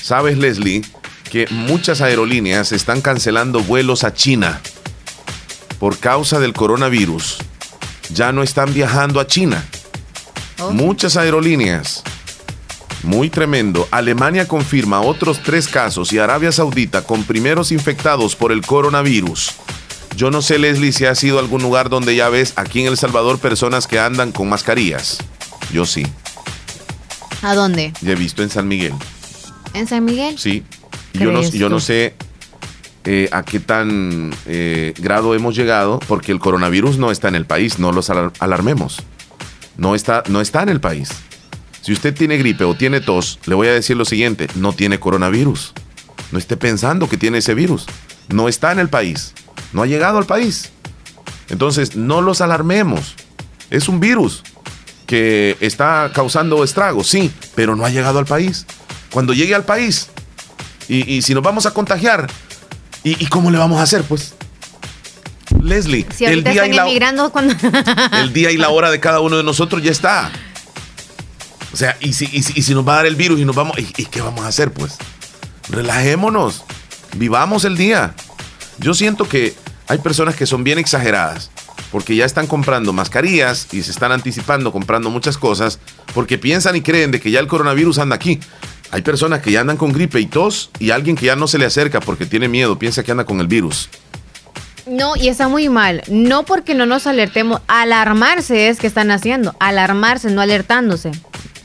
¿Sabes, 0.00 0.38
Leslie, 0.38 0.82
que 1.30 1.46
muchas 1.50 2.00
aerolíneas 2.00 2.70
están 2.72 3.00
cancelando 3.00 3.60
vuelos 3.60 4.04
a 4.04 4.14
China 4.14 4.60
por 5.80 5.98
causa 5.98 6.38
del 6.38 6.52
coronavirus? 6.52 7.38
Ya 8.14 8.30
no 8.30 8.42
están 8.42 8.72
viajando 8.72 9.18
a 9.18 9.26
China. 9.26 9.64
Oh. 10.60 10.70
Muchas 10.70 11.16
aerolíneas 11.16 12.04
muy 13.02 13.30
tremendo. 13.30 13.88
Alemania 13.90 14.48
confirma 14.48 15.00
otros 15.00 15.42
tres 15.42 15.68
casos 15.68 16.12
y 16.12 16.18
Arabia 16.18 16.52
Saudita 16.52 17.02
con 17.02 17.24
primeros 17.24 17.72
infectados 17.72 18.36
por 18.36 18.52
el 18.52 18.62
coronavirus. 18.62 19.54
Yo 20.16 20.30
no 20.30 20.40
sé, 20.40 20.58
Leslie, 20.58 20.92
si 20.92 21.04
ha 21.04 21.14
sido 21.14 21.38
algún 21.38 21.62
lugar 21.62 21.90
donde 21.90 22.16
ya 22.16 22.28
ves 22.28 22.54
aquí 22.56 22.80
en 22.80 22.86
El 22.86 22.96
Salvador 22.96 23.38
personas 23.38 23.86
que 23.86 23.98
andan 23.98 24.32
con 24.32 24.48
mascarillas. 24.48 25.18
Yo 25.72 25.84
sí. 25.84 26.06
¿A 27.42 27.54
dónde? 27.54 27.92
Ya 28.00 28.12
he 28.12 28.16
visto 28.16 28.42
en 28.42 28.48
San 28.48 28.66
Miguel. 28.66 28.94
¿En 29.74 29.86
San 29.86 30.04
Miguel? 30.04 30.38
Sí. 30.38 30.64
Yo 31.12 31.32
no, 31.32 31.42
yo 31.42 31.68
no 31.68 31.80
sé 31.80 32.14
eh, 33.04 33.28
a 33.30 33.42
qué 33.42 33.60
tan 33.60 34.34
eh, 34.46 34.94
grado 34.98 35.34
hemos 35.34 35.54
llegado, 35.54 35.98
porque 36.08 36.32
el 36.32 36.40
coronavirus 36.40 36.98
no 36.98 37.10
está 37.10 37.28
en 37.28 37.36
el 37.36 37.46
país, 37.46 37.78
no 37.78 37.92
los 37.92 38.10
alarmemos. 38.10 39.02
No 39.76 39.94
está, 39.94 40.22
no 40.28 40.40
está 40.40 40.62
en 40.62 40.70
el 40.70 40.80
país. 40.80 41.10
Si 41.86 41.92
usted 41.92 42.12
tiene 42.12 42.36
gripe 42.36 42.64
o 42.64 42.74
tiene 42.74 43.00
tos, 43.00 43.38
le 43.46 43.54
voy 43.54 43.68
a 43.68 43.72
decir 43.72 43.96
lo 43.96 44.04
siguiente, 44.04 44.48
no 44.56 44.72
tiene 44.72 44.98
coronavirus. 44.98 45.72
No 46.32 46.38
esté 46.40 46.56
pensando 46.56 47.08
que 47.08 47.16
tiene 47.16 47.38
ese 47.38 47.54
virus. 47.54 47.86
No 48.28 48.48
está 48.48 48.72
en 48.72 48.80
el 48.80 48.88
país. 48.88 49.34
No 49.72 49.82
ha 49.82 49.86
llegado 49.86 50.18
al 50.18 50.26
país. 50.26 50.72
Entonces, 51.48 51.94
no 51.94 52.22
los 52.22 52.40
alarmemos. 52.40 53.14
Es 53.70 53.88
un 53.88 54.00
virus 54.00 54.42
que 55.06 55.56
está 55.60 56.10
causando 56.12 56.64
estragos, 56.64 57.06
sí, 57.06 57.30
pero 57.54 57.76
no 57.76 57.84
ha 57.84 57.90
llegado 57.90 58.18
al 58.18 58.26
país. 58.26 58.66
Cuando 59.12 59.32
llegue 59.32 59.54
al 59.54 59.64
país, 59.64 60.08
y, 60.88 61.22
si 61.22 61.34
nos 61.34 61.42
vamos 61.44 61.66
a 61.66 61.70
contagiar, 61.70 62.26
¿y, 63.04 63.26
cómo 63.26 63.52
le 63.52 63.58
vamos 63.58 63.78
a 63.78 63.82
hacer? 63.82 64.02
Pues, 64.02 64.34
Leslie, 65.62 66.04
el, 66.18 66.42
día 66.42 66.66
y 66.66 66.72
la, 66.72 66.88
el 68.20 68.32
día 68.32 68.50
y 68.50 68.56
la 68.56 68.70
hora 68.70 68.90
de 68.90 68.98
cada 68.98 69.20
uno 69.20 69.36
de 69.36 69.44
nosotros 69.44 69.84
ya 69.84 69.92
está. 69.92 70.32
O 71.76 71.78
sea, 71.78 71.94
y 72.00 72.14
si, 72.14 72.26
y 72.32 72.42
si, 72.42 72.72
nos 72.72 72.88
va 72.88 72.94
a 72.94 72.96
dar 72.96 73.06
el 73.06 73.16
virus 73.16 73.38
y 73.38 73.44
nos 73.44 73.54
vamos, 73.54 73.78
¿y, 73.78 74.06
qué 74.06 74.22
vamos 74.22 74.46
a 74.46 74.48
hacer? 74.48 74.72
Pues 74.72 74.96
relajémonos, 75.68 76.64
vivamos 77.18 77.66
el 77.66 77.76
día. 77.76 78.14
Yo 78.78 78.94
siento 78.94 79.28
que 79.28 79.54
hay 79.86 79.98
personas 79.98 80.36
que 80.36 80.46
son 80.46 80.64
bien 80.64 80.78
exageradas 80.78 81.50
porque 81.92 82.16
ya 82.16 82.24
están 82.24 82.46
comprando 82.46 82.94
mascarillas 82.94 83.68
y 83.72 83.82
se 83.82 83.90
están 83.90 84.10
anticipando 84.10 84.72
comprando 84.72 85.10
muchas 85.10 85.36
cosas 85.36 85.78
porque 86.14 86.38
piensan 86.38 86.76
y 86.76 86.80
creen 86.80 87.10
de 87.10 87.20
que 87.20 87.30
ya 87.30 87.40
el 87.40 87.46
coronavirus 87.46 87.98
anda 87.98 88.16
aquí. 88.16 88.40
Hay 88.90 89.02
personas 89.02 89.42
que 89.42 89.52
ya 89.52 89.60
andan 89.60 89.76
con 89.76 89.92
gripe 89.92 90.18
y 90.18 90.24
tos 90.24 90.70
y 90.78 90.92
alguien 90.92 91.14
que 91.14 91.26
ya 91.26 91.36
no 91.36 91.46
se 91.46 91.58
le 91.58 91.66
acerca 91.66 92.00
porque 92.00 92.24
tiene 92.24 92.48
miedo, 92.48 92.78
piensa 92.78 93.02
que 93.02 93.10
anda 93.10 93.26
con 93.26 93.38
el 93.38 93.48
virus. 93.48 93.90
No, 94.86 95.14
y 95.14 95.28
está 95.28 95.48
muy 95.48 95.68
mal. 95.68 96.02
No 96.08 96.44
porque 96.44 96.74
no 96.74 96.86
nos 96.86 97.06
alertemos, 97.06 97.60
alarmarse 97.66 98.70
es 98.70 98.78
que 98.78 98.86
están 98.86 99.10
haciendo, 99.10 99.54
alarmarse, 99.60 100.30
no 100.30 100.40
alertándose. 100.40 101.12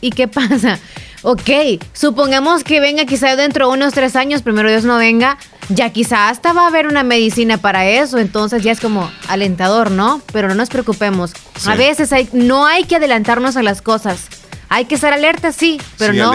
¿Y 0.01 0.09
qué 0.09 0.27
pasa? 0.27 0.79
Ok, 1.23 1.49
supongamos 1.93 2.63
que 2.63 2.79
venga 2.79 3.05
quizá 3.05 3.35
dentro 3.35 3.67
de 3.67 3.73
unos 3.73 3.93
tres 3.93 4.15
años, 4.15 4.41
primero 4.41 4.69
Dios 4.69 4.85
no 4.85 4.97
venga, 4.97 5.37
ya 5.69 5.91
quizá 5.91 6.29
hasta 6.29 6.51
va 6.51 6.63
a 6.63 6.67
haber 6.67 6.87
una 6.87 7.03
medicina 7.03 7.59
para 7.59 7.85
eso, 7.85 8.17
entonces 8.17 8.63
ya 8.63 8.71
es 8.71 8.79
como 8.79 9.11
alentador, 9.27 9.91
¿no? 9.91 10.19
Pero 10.33 10.47
no 10.47 10.55
nos 10.55 10.69
preocupemos. 10.69 11.33
A 11.67 11.75
veces 11.75 12.11
hay, 12.11 12.27
no 12.33 12.65
hay 12.65 12.85
que 12.85 12.95
adelantarnos 12.95 13.55
a 13.55 13.61
las 13.61 13.83
cosas. 13.83 14.25
Hay 14.69 14.85
que 14.85 14.95
estar 14.95 15.13
alerta, 15.13 15.51
sí, 15.51 15.79
pero 15.97 16.13
no, 16.13 16.33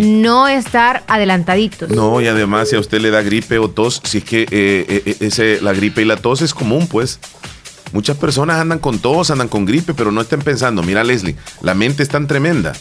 no 0.00 0.46
estar 0.46 1.02
adelantaditos. 1.08 1.88
No, 1.88 2.20
y 2.20 2.28
además 2.28 2.68
si 2.68 2.76
a 2.76 2.80
usted 2.80 3.00
le 3.00 3.10
da 3.10 3.22
gripe 3.22 3.58
o 3.58 3.70
tos, 3.70 4.02
si 4.04 4.18
es 4.18 4.24
que 4.24 4.42
eh, 4.42 4.46
eh, 4.52 5.02
eh, 5.06 5.16
ese, 5.20 5.60
la 5.62 5.72
gripe 5.72 6.02
y 6.02 6.04
la 6.04 6.16
tos 6.16 6.42
es 6.42 6.54
común, 6.54 6.86
pues. 6.86 7.18
Muchas 7.92 8.18
personas 8.18 8.60
andan 8.60 8.78
con 8.78 8.98
tos, 8.98 9.30
andan 9.30 9.48
con 9.48 9.64
gripe, 9.64 9.94
pero 9.94 10.12
no 10.12 10.20
estén 10.20 10.40
pensando, 10.40 10.82
mira 10.82 11.02
Leslie, 11.02 11.36
la 11.62 11.72
mente 11.72 12.02
es 12.02 12.10
tan 12.10 12.26
tremenda 12.26 12.74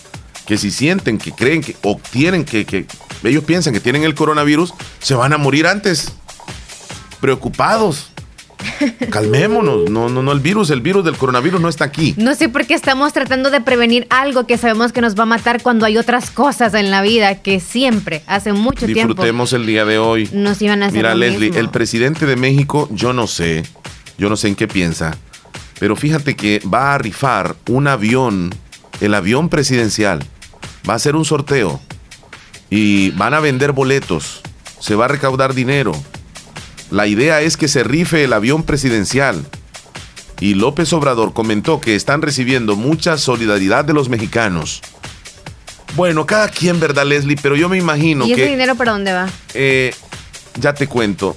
que 0.47 0.57
si 0.57 0.71
sienten, 0.71 1.17
que 1.17 1.33
creen 1.33 1.61
que, 1.61 1.75
o 1.83 1.99
tienen 2.09 2.45
que, 2.45 2.65
que 2.65 2.87
ellos 3.23 3.43
piensan 3.43 3.73
que 3.73 3.81
tienen 3.81 4.03
el 4.03 4.15
coronavirus, 4.15 4.73
se 4.99 5.13
van 5.13 5.33
a 5.33 5.37
morir 5.37 5.67
antes. 5.67 6.13
Preocupados. 7.19 8.11
Calmémonos, 9.11 9.89
no, 9.89 10.07
no, 10.07 10.23
no, 10.23 10.31
el 10.31 10.39
virus, 10.39 10.69
el 10.69 10.81
virus 10.81 11.03
del 11.03 11.17
coronavirus 11.17 11.59
no 11.59 11.67
está 11.67 11.83
aquí. 11.83 12.15
No 12.17 12.33
sé 12.33 12.47
por 12.47 12.65
qué 12.65 12.75
estamos 12.75 13.11
tratando 13.11 13.51
de 13.51 13.59
prevenir 13.59 14.07
algo 14.09 14.47
que 14.47 14.57
sabemos 14.57 14.93
que 14.93 15.01
nos 15.01 15.15
va 15.15 15.23
a 15.23 15.27
matar 15.27 15.61
cuando 15.61 15.85
hay 15.85 15.97
otras 15.97 16.31
cosas 16.31 16.73
en 16.73 16.91
la 16.91 17.01
vida 17.01 17.41
que 17.41 17.59
siempre, 17.59 18.23
hace 18.25 18.53
mucho 18.53 18.85
tiempo. 18.85 19.13
Disfrutemos 19.13 19.51
el 19.53 19.65
día 19.65 19.83
de 19.83 19.99
hoy. 19.99 20.29
Nos 20.31 20.61
iban 20.61 20.81
a 20.81 20.87
hacer 20.87 20.97
Mira, 20.97 21.13
Leslie, 21.13 21.51
el 21.59 21.69
presidente 21.69 22.25
de 22.25 22.35
México, 22.35 22.87
yo 22.91 23.11
no 23.13 23.27
sé, 23.27 23.63
yo 24.17 24.29
no 24.29 24.37
sé 24.37 24.47
en 24.47 24.55
qué 24.55 24.67
piensa, 24.67 25.17
pero 25.79 25.95
fíjate 25.95 26.35
que 26.35 26.61
va 26.73 26.93
a 26.93 26.97
rifar 26.97 27.55
un 27.67 27.87
avión, 27.87 28.55
el 29.01 29.13
avión 29.13 29.49
presidencial 29.49 30.25
va 30.87 30.95
a 30.95 30.99
ser 30.99 31.15
un 31.15 31.25
sorteo 31.25 31.79
y 32.69 33.11
van 33.11 33.33
a 33.33 33.39
vender 33.39 33.71
boletos, 33.71 34.41
se 34.79 34.95
va 34.95 35.05
a 35.05 35.09
recaudar 35.09 35.53
dinero. 35.53 35.91
La 36.91 37.07
idea 37.07 37.41
es 37.41 37.57
que 37.57 37.67
se 37.67 37.83
rife 37.83 38.23
el 38.23 38.33
avión 38.33 38.63
presidencial. 38.63 39.45
Y 40.39 40.53
López 40.53 40.93
Obrador 40.93 41.33
comentó 41.33 41.81
que 41.81 41.95
están 41.95 42.21
recibiendo 42.21 42.75
mucha 42.75 43.17
solidaridad 43.17 43.85
de 43.85 43.93
los 43.93 44.07
mexicanos. 44.07 44.81
Bueno, 45.95 46.25
cada 46.25 46.47
quien, 46.47 46.79
¿verdad, 46.79 47.05
Leslie? 47.05 47.37
Pero 47.41 47.55
yo 47.55 47.69
me 47.69 47.77
imagino 47.77 48.25
que... 48.25 48.29
¿Y 48.29 48.33
ese 48.33 48.47
dinero 48.47 48.75
para 48.75 48.91
dónde 48.91 49.13
va? 49.13 49.27
Eh, 49.55 49.93
ya 50.59 50.73
te 50.73 50.87
cuento. 50.87 51.35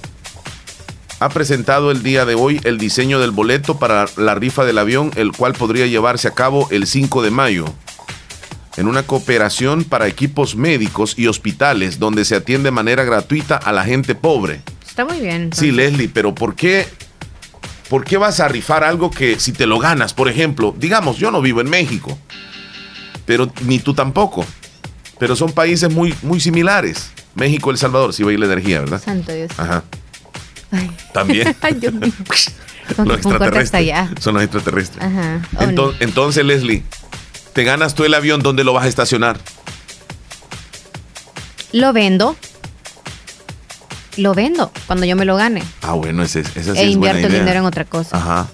Ha 1.19 1.29
presentado 1.29 1.91
el 1.91 2.03
día 2.03 2.25
de 2.25 2.35
hoy 2.35 2.61
el 2.63 2.77
diseño 2.77 3.19
del 3.19 3.31
boleto 3.31 3.79
para 3.79 4.05
la 4.17 4.35
rifa 4.35 4.65
del 4.65 4.77
avión, 4.77 5.11
el 5.15 5.31
cual 5.31 5.53
podría 5.53 5.87
llevarse 5.87 6.27
a 6.27 6.33
cabo 6.33 6.67
el 6.69 6.85
5 6.85 7.23
de 7.23 7.31
mayo 7.31 7.65
en 8.77 8.87
una 8.87 9.03
cooperación 9.03 9.83
para 9.83 10.07
equipos 10.07 10.55
médicos 10.55 11.15
y 11.17 11.27
hospitales 11.27 11.99
donde 11.99 12.25
se 12.25 12.35
atiende 12.35 12.67
de 12.67 12.71
manera 12.71 13.03
gratuita 13.03 13.57
a 13.57 13.71
la 13.71 13.83
gente 13.83 14.15
pobre. 14.15 14.61
Está 14.87 15.05
muy 15.05 15.19
bien. 15.19 15.51
Sí, 15.53 15.71
Leslie, 15.71 16.09
pero 16.09 16.33
¿por 16.33 16.55
qué, 16.55 16.87
¿por 17.89 18.03
qué 18.03 18.17
vas 18.17 18.39
a 18.39 18.47
rifar 18.47 18.83
algo 18.83 19.11
que 19.11 19.39
si 19.39 19.51
te 19.51 19.65
lo 19.65 19.79
ganas? 19.79 20.13
Por 20.13 20.29
ejemplo, 20.29 20.75
digamos, 20.77 21.17
yo 21.17 21.31
no 21.31 21.41
vivo 21.41 21.61
en 21.61 21.69
México, 21.69 22.17
pero 23.25 23.51
ni 23.65 23.79
tú 23.79 23.93
tampoco, 23.93 24.45
pero 25.19 25.35
son 25.35 25.51
países 25.51 25.91
muy, 25.91 26.13
muy 26.21 26.39
similares. 26.39 27.11
México, 27.35 27.71
El 27.71 27.77
Salvador, 27.77 28.13
si 28.13 28.23
va 28.23 28.31
a 28.31 28.33
ir 28.33 28.39
la 28.39 28.47
energía, 28.47 28.81
¿verdad? 28.81 29.01
Santo 29.01 29.33
Dios. 29.33 29.51
Ajá. 29.57 29.83
También. 31.13 31.55
Ay, 31.61 31.73
Dios 31.75 31.93
mío. 31.93 32.11
los 32.97 33.17
extraterrestres. 33.17 33.93
Son 34.19 34.33
los 34.33 34.43
extraterrestres. 34.43 35.03
Ajá. 35.03 35.41
entonces, 35.99 36.45
Leslie, 36.45 36.83
te 37.53 37.63
ganas 37.63 37.95
tú 37.95 38.03
el 38.03 38.13
avión, 38.13 38.41
¿dónde 38.41 38.63
lo 38.63 38.73
vas 38.73 38.85
a 38.85 38.87
estacionar? 38.87 39.39
Lo 41.71 41.93
vendo. 41.93 42.35
Lo 44.17 44.33
vendo 44.33 44.71
cuando 44.87 45.05
yo 45.05 45.15
me 45.15 45.25
lo 45.25 45.35
gane. 45.35 45.63
Ah, 45.81 45.93
bueno, 45.93 46.23
ese, 46.23 46.41
esa 46.41 46.73
sí 46.73 46.79
e 46.79 46.89
invierto 46.89 47.27
el 47.27 47.33
dinero 47.33 47.59
en 47.59 47.65
otra 47.65 47.85
cosa. 47.85 48.17
Ajá. 48.17 48.47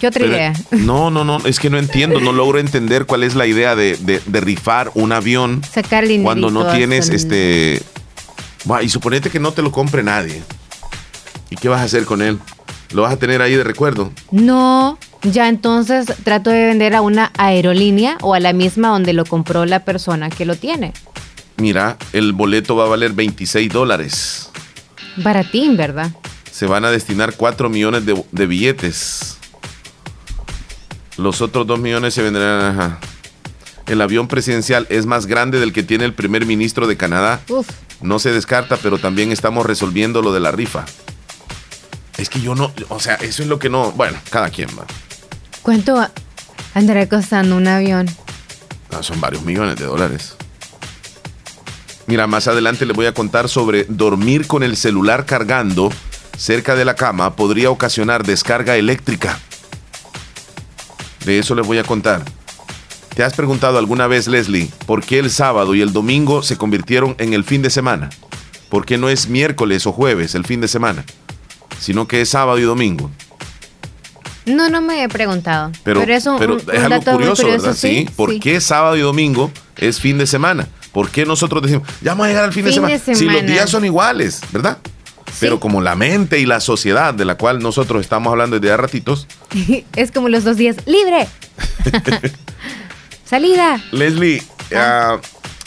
¿Qué 0.00 0.06
otra 0.06 0.26
idea? 0.26 0.52
No, 0.70 1.10
no, 1.10 1.24
no, 1.24 1.38
es 1.44 1.58
que 1.58 1.70
no 1.70 1.78
entiendo, 1.78 2.20
no 2.20 2.32
logro 2.32 2.58
entender 2.58 3.04
cuál 3.04 3.24
es 3.24 3.34
la 3.34 3.46
idea 3.46 3.74
de, 3.74 3.96
de, 3.96 4.40
rifar 4.40 4.90
un 4.94 5.12
avión 5.12 5.62
Sacar 5.70 6.06
dinero. 6.06 6.24
cuando 6.24 6.50
no 6.50 6.70
tienes 6.72 7.08
este... 7.10 7.82
y 8.82 8.88
suponete 8.88 9.28
que 9.28 9.40
no 9.40 9.52
te 9.52 9.62
lo 9.62 9.72
compre 9.72 10.02
nadie. 10.02 10.42
¿Y 11.50 11.56
qué 11.56 11.68
vas 11.68 11.80
a 11.80 11.84
hacer 11.84 12.04
con 12.04 12.22
él? 12.22 12.38
¿Lo 12.92 13.02
vas 13.02 13.12
a 13.12 13.16
tener 13.18 13.42
ahí 13.42 13.54
de 13.54 13.64
recuerdo? 13.64 14.12
No, 14.30 14.98
ya 15.22 15.48
entonces 15.48 16.06
trato 16.24 16.50
de 16.50 16.66
vender 16.66 16.94
a 16.94 17.00
una 17.00 17.32
aerolínea 17.36 18.18
o 18.20 18.34
a 18.34 18.40
la 18.40 18.52
misma 18.52 18.88
donde 18.88 19.12
lo 19.12 19.24
compró 19.24 19.66
la 19.66 19.84
persona 19.84 20.30
que 20.30 20.44
lo 20.44 20.56
tiene. 20.56 20.92
Mira, 21.56 21.96
el 22.12 22.32
boleto 22.32 22.76
va 22.76 22.84
a 22.84 22.88
valer 22.88 23.12
26 23.12 23.72
dólares. 23.72 24.50
Baratín, 25.16 25.76
¿verdad? 25.76 26.12
Se 26.50 26.66
van 26.66 26.84
a 26.84 26.90
destinar 26.90 27.34
4 27.36 27.68
millones 27.68 28.04
de, 28.06 28.46
billetes. 28.46 29.38
Los 31.16 31.40
otros 31.40 31.66
2 31.66 31.80
millones 31.80 32.14
se 32.14 32.22
vendrán. 32.22 32.98
El 33.86 34.00
avión 34.00 34.28
presidencial 34.28 34.86
es 34.90 35.06
más 35.06 35.26
grande 35.26 35.58
del 35.58 35.72
que 35.72 35.82
tiene 35.82 36.04
el 36.04 36.14
primer 36.14 36.46
ministro 36.46 36.86
de 36.86 36.96
Canadá. 36.96 37.40
No 38.00 38.18
se 38.18 38.32
descarta, 38.32 38.76
pero 38.76 38.98
también 38.98 39.32
estamos 39.32 39.66
resolviendo 39.66 40.22
lo 40.22 40.32
de 40.32 40.40
la 40.40 40.52
rifa. 40.52 40.84
Es 42.18 42.28
que 42.28 42.40
yo 42.40 42.54
no, 42.54 42.72
o 42.88 43.00
sea, 43.00 43.14
eso 43.14 43.42
es 43.42 43.48
lo 43.48 43.58
que 43.58 43.70
no, 43.70 43.92
bueno, 43.92 44.18
cada 44.28 44.50
quien 44.50 44.68
va. 44.78 44.84
¿Cuánto 45.62 46.06
andará 46.74 47.08
costando 47.08 47.56
un 47.56 47.66
avión? 47.66 48.06
Ah, 48.92 49.02
son 49.02 49.20
varios 49.20 49.44
millones 49.44 49.76
de 49.76 49.86
dólares. 49.86 50.34
Mira, 52.06 52.26
más 52.26 52.48
adelante 52.48 52.86
le 52.86 52.92
voy 52.92 53.06
a 53.06 53.14
contar 53.14 53.48
sobre 53.48 53.84
dormir 53.84 54.46
con 54.46 54.62
el 54.62 54.76
celular 54.76 55.26
cargando 55.26 55.90
cerca 56.38 56.76
de 56.76 56.84
la 56.84 56.94
cama 56.94 57.34
podría 57.34 57.70
ocasionar 57.70 58.24
descarga 58.24 58.76
eléctrica. 58.76 59.38
De 61.26 61.38
eso 61.38 61.54
les 61.54 61.66
voy 61.66 61.78
a 61.78 61.84
contar. 61.84 62.22
¿Te 63.14 63.24
has 63.24 63.34
preguntado 63.34 63.78
alguna 63.78 64.06
vez, 64.06 64.28
Leslie, 64.28 64.70
por 64.86 65.04
qué 65.04 65.18
el 65.18 65.30
sábado 65.30 65.74
y 65.74 65.82
el 65.82 65.92
domingo 65.92 66.42
se 66.42 66.56
convirtieron 66.56 67.16
en 67.18 67.32
el 67.32 67.42
fin 67.42 67.60
de 67.60 67.70
semana? 67.70 68.10
¿Por 68.70 68.86
qué 68.86 68.96
no 68.96 69.08
es 69.08 69.28
miércoles 69.28 69.86
o 69.86 69.92
jueves 69.92 70.36
el 70.36 70.46
fin 70.46 70.60
de 70.60 70.68
semana? 70.68 71.04
Sino 71.78 72.08
que 72.08 72.20
es 72.20 72.28
sábado 72.28 72.58
y 72.58 72.62
domingo. 72.62 73.10
No, 74.46 74.68
no 74.68 74.80
me 74.80 75.02
he 75.02 75.08
preguntado. 75.08 75.70
Pero, 75.84 76.02
es, 76.02 76.26
un, 76.26 76.42
algo 76.42 77.02
curioso, 77.12 77.46
¿verdad? 77.46 77.74
Sí. 77.74 78.08
¿Por 78.16 78.38
qué 78.40 78.60
sábado 78.60 78.96
y 78.96 79.00
domingo 79.00 79.50
es 79.76 80.00
fin 80.00 80.18
de 80.18 80.26
semana? 80.26 80.68
¿Por 80.92 81.10
qué 81.10 81.26
nosotros 81.26 81.62
decimos, 81.62 81.86
ya 82.00 82.12
vamos 82.12 82.26
a 82.26 82.28
llegar 82.28 82.44
al 82.44 82.52
fin, 82.52 82.64
de, 82.64 82.72
semana? 82.72 82.98
Si 82.98 83.26
los 83.26 83.46
días 83.46 83.68
son 83.68 83.84
iguales, 83.84 84.40
¿verdad? 84.52 84.78
Pero 85.38 85.60
como 85.60 85.82
la 85.82 85.94
mente 85.94 86.40
y 86.40 86.46
la 86.46 86.60
sociedad 86.60 87.12
de 87.14 87.24
la 87.24 87.36
cual 87.36 87.60
nosotros 87.60 88.00
estamos 88.00 88.30
hablando 88.30 88.58
desde 88.58 88.72
hace 88.72 88.82
ratitos. 88.82 89.26
es 89.96 90.10
como 90.10 90.28
los 90.28 90.44
dos 90.44 90.56
días, 90.56 90.76
libre. 90.86 91.28
Salida. 93.24 93.80
Leslie, 93.92 94.42
ah, 94.74 95.18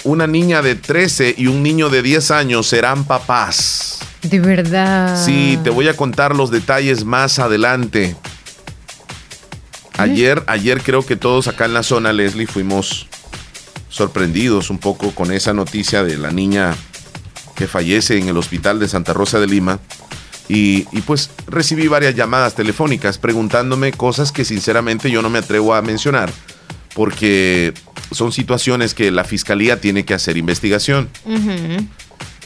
una 0.03 0.27
niña 0.27 0.61
de 0.61 0.75
13 0.75 1.35
y 1.37 1.47
un 1.47 1.63
niño 1.63 1.89
de 1.89 2.01
10 2.01 2.31
años 2.31 2.67
serán 2.67 3.05
papás. 3.05 3.99
De 4.23 4.39
verdad. 4.39 5.23
Sí, 5.23 5.59
te 5.63 5.69
voy 5.69 5.87
a 5.87 5.95
contar 5.95 6.35
los 6.35 6.51
detalles 6.51 7.05
más 7.05 7.39
adelante. 7.39 8.15
Ayer, 9.97 10.43
ayer 10.47 10.81
creo 10.81 11.05
que 11.05 11.15
todos 11.15 11.47
acá 11.47 11.65
en 11.65 11.73
la 11.73 11.83
zona, 11.83 12.13
Leslie, 12.13 12.47
fuimos 12.47 13.07
sorprendidos 13.89 14.69
un 14.69 14.77
poco 14.77 15.11
con 15.11 15.31
esa 15.31 15.53
noticia 15.53 16.03
de 16.03 16.17
la 16.17 16.31
niña 16.31 16.75
que 17.55 17.67
fallece 17.67 18.17
en 18.17 18.27
el 18.27 18.37
hospital 18.37 18.79
de 18.79 18.87
Santa 18.87 19.13
Rosa 19.13 19.39
de 19.39 19.47
Lima. 19.47 19.79
Y, 20.47 20.83
pues 21.05 21.29
recibí 21.47 21.87
varias 21.87 22.13
llamadas 22.13 22.55
telefónicas 22.55 23.17
preguntándome 23.17 23.93
cosas 23.93 24.33
que 24.33 24.43
sinceramente 24.43 25.09
yo 25.09 25.21
no 25.21 25.29
me 25.29 25.39
atrevo 25.39 25.73
a 25.73 25.81
mencionar 25.81 26.29
porque 26.93 27.73
son 28.11 28.31
situaciones 28.31 28.93
que 28.93 29.11
la 29.11 29.23
fiscalía 29.23 29.79
tiene 29.81 30.05
que 30.05 30.13
hacer 30.13 30.37
investigación. 30.37 31.09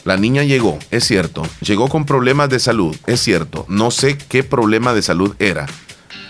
La 0.04 0.18
niña 0.18 0.44
llegó, 0.44 0.78
es 0.92 1.04
cierto, 1.06 1.42
llegó 1.62 1.90
con 1.90 2.06
problemas 2.06 2.50
de 2.50 2.60
salud, 2.60 2.96
es 3.08 3.22
cierto, 3.22 3.66
no 3.68 3.90
sé 3.90 4.18
qué 4.18 4.44
problema 4.44 4.94
de 4.94 5.02
salud 5.02 5.36
era. 5.40 5.66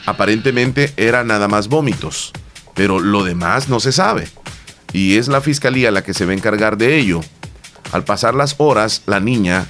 Aparentemente 0.06 0.94
era 0.96 1.24
nada 1.24 1.48
más 1.48 1.68
vómitos, 1.68 2.32
pero 2.74 3.00
lo 3.00 3.24
demás 3.24 3.68
no 3.68 3.80
se 3.80 3.92
sabe 3.92 4.30
y 4.96 5.18
es 5.18 5.27
la 5.27 5.42
fiscalía 5.42 5.92
la 5.92 6.04
que 6.04 6.13
se 6.13 6.25
va 6.25 6.32
a 6.32 6.36
encargar 6.36 6.77
de 6.77 6.98
ello. 6.98 7.20
Al 7.92 8.06
pasar 8.06 8.34
las 8.34 8.56
horas, 8.60 9.01
la 9.06 9.20
niña 9.20 9.68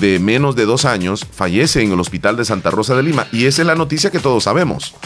de 0.00 0.18
menos 0.18 0.56
de 0.56 0.64
dos 0.64 0.84
años 0.84 1.24
fallece 1.30 1.82
en 1.82 1.92
el 1.92 2.00
hospital 2.00 2.36
de 2.36 2.44
Santa 2.44 2.70
Rosa 2.70 2.96
de 2.96 3.04
Lima 3.04 3.28
y 3.30 3.44
esa 3.44 3.62
es 3.62 3.66
la 3.66 3.76
noticia 3.76 4.10
que 4.10 4.18
todos 4.18 4.44
sabemos. 4.44 4.96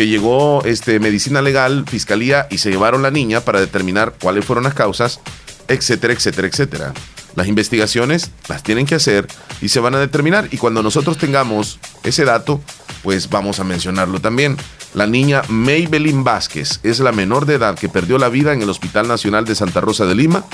Que 0.00 0.06
llegó 0.06 0.64
este, 0.64 0.98
medicina 0.98 1.42
legal, 1.42 1.84
fiscalía 1.86 2.46
y 2.50 2.56
se 2.56 2.70
llevaron 2.70 3.02
la 3.02 3.10
niña 3.10 3.42
para 3.42 3.60
determinar 3.60 4.14
cuáles 4.18 4.46
fueron 4.46 4.64
las 4.64 4.72
causas, 4.72 5.20
etcétera, 5.68 6.14
etcétera, 6.14 6.48
etcétera. 6.48 6.94
Las 7.36 7.48
investigaciones 7.48 8.30
las 8.48 8.62
tienen 8.62 8.86
que 8.86 8.94
hacer 8.94 9.26
y 9.60 9.68
se 9.68 9.78
van 9.78 9.94
a 9.94 9.98
determinar 9.98 10.48
y 10.50 10.56
cuando 10.56 10.82
nosotros 10.82 11.18
tengamos 11.18 11.80
ese 12.02 12.24
dato, 12.24 12.62
pues 13.02 13.28
vamos 13.28 13.60
a 13.60 13.64
mencionarlo 13.64 14.20
también. 14.20 14.56
La 14.94 15.06
niña 15.06 15.42
Maybelline 15.48 16.24
Vázquez 16.24 16.80
es 16.82 16.98
la 17.00 17.12
menor 17.12 17.44
de 17.44 17.56
edad 17.56 17.78
que 17.78 17.90
perdió 17.90 18.16
la 18.16 18.30
vida 18.30 18.54
en 18.54 18.62
el 18.62 18.70
Hospital 18.70 19.06
Nacional 19.06 19.44
de 19.44 19.54
Santa 19.54 19.82
Rosa 19.82 20.06
de 20.06 20.14
Lima, 20.14 20.46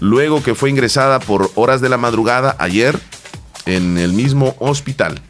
luego 0.00 0.42
que 0.42 0.54
fue 0.54 0.68
ingresada 0.68 1.20
por 1.20 1.50
horas 1.54 1.80
de 1.80 1.88
la 1.88 1.96
madrugada 1.96 2.54
ayer 2.58 3.00
en 3.64 3.96
el 3.96 4.12
mismo 4.12 4.56
hospital. 4.58 5.22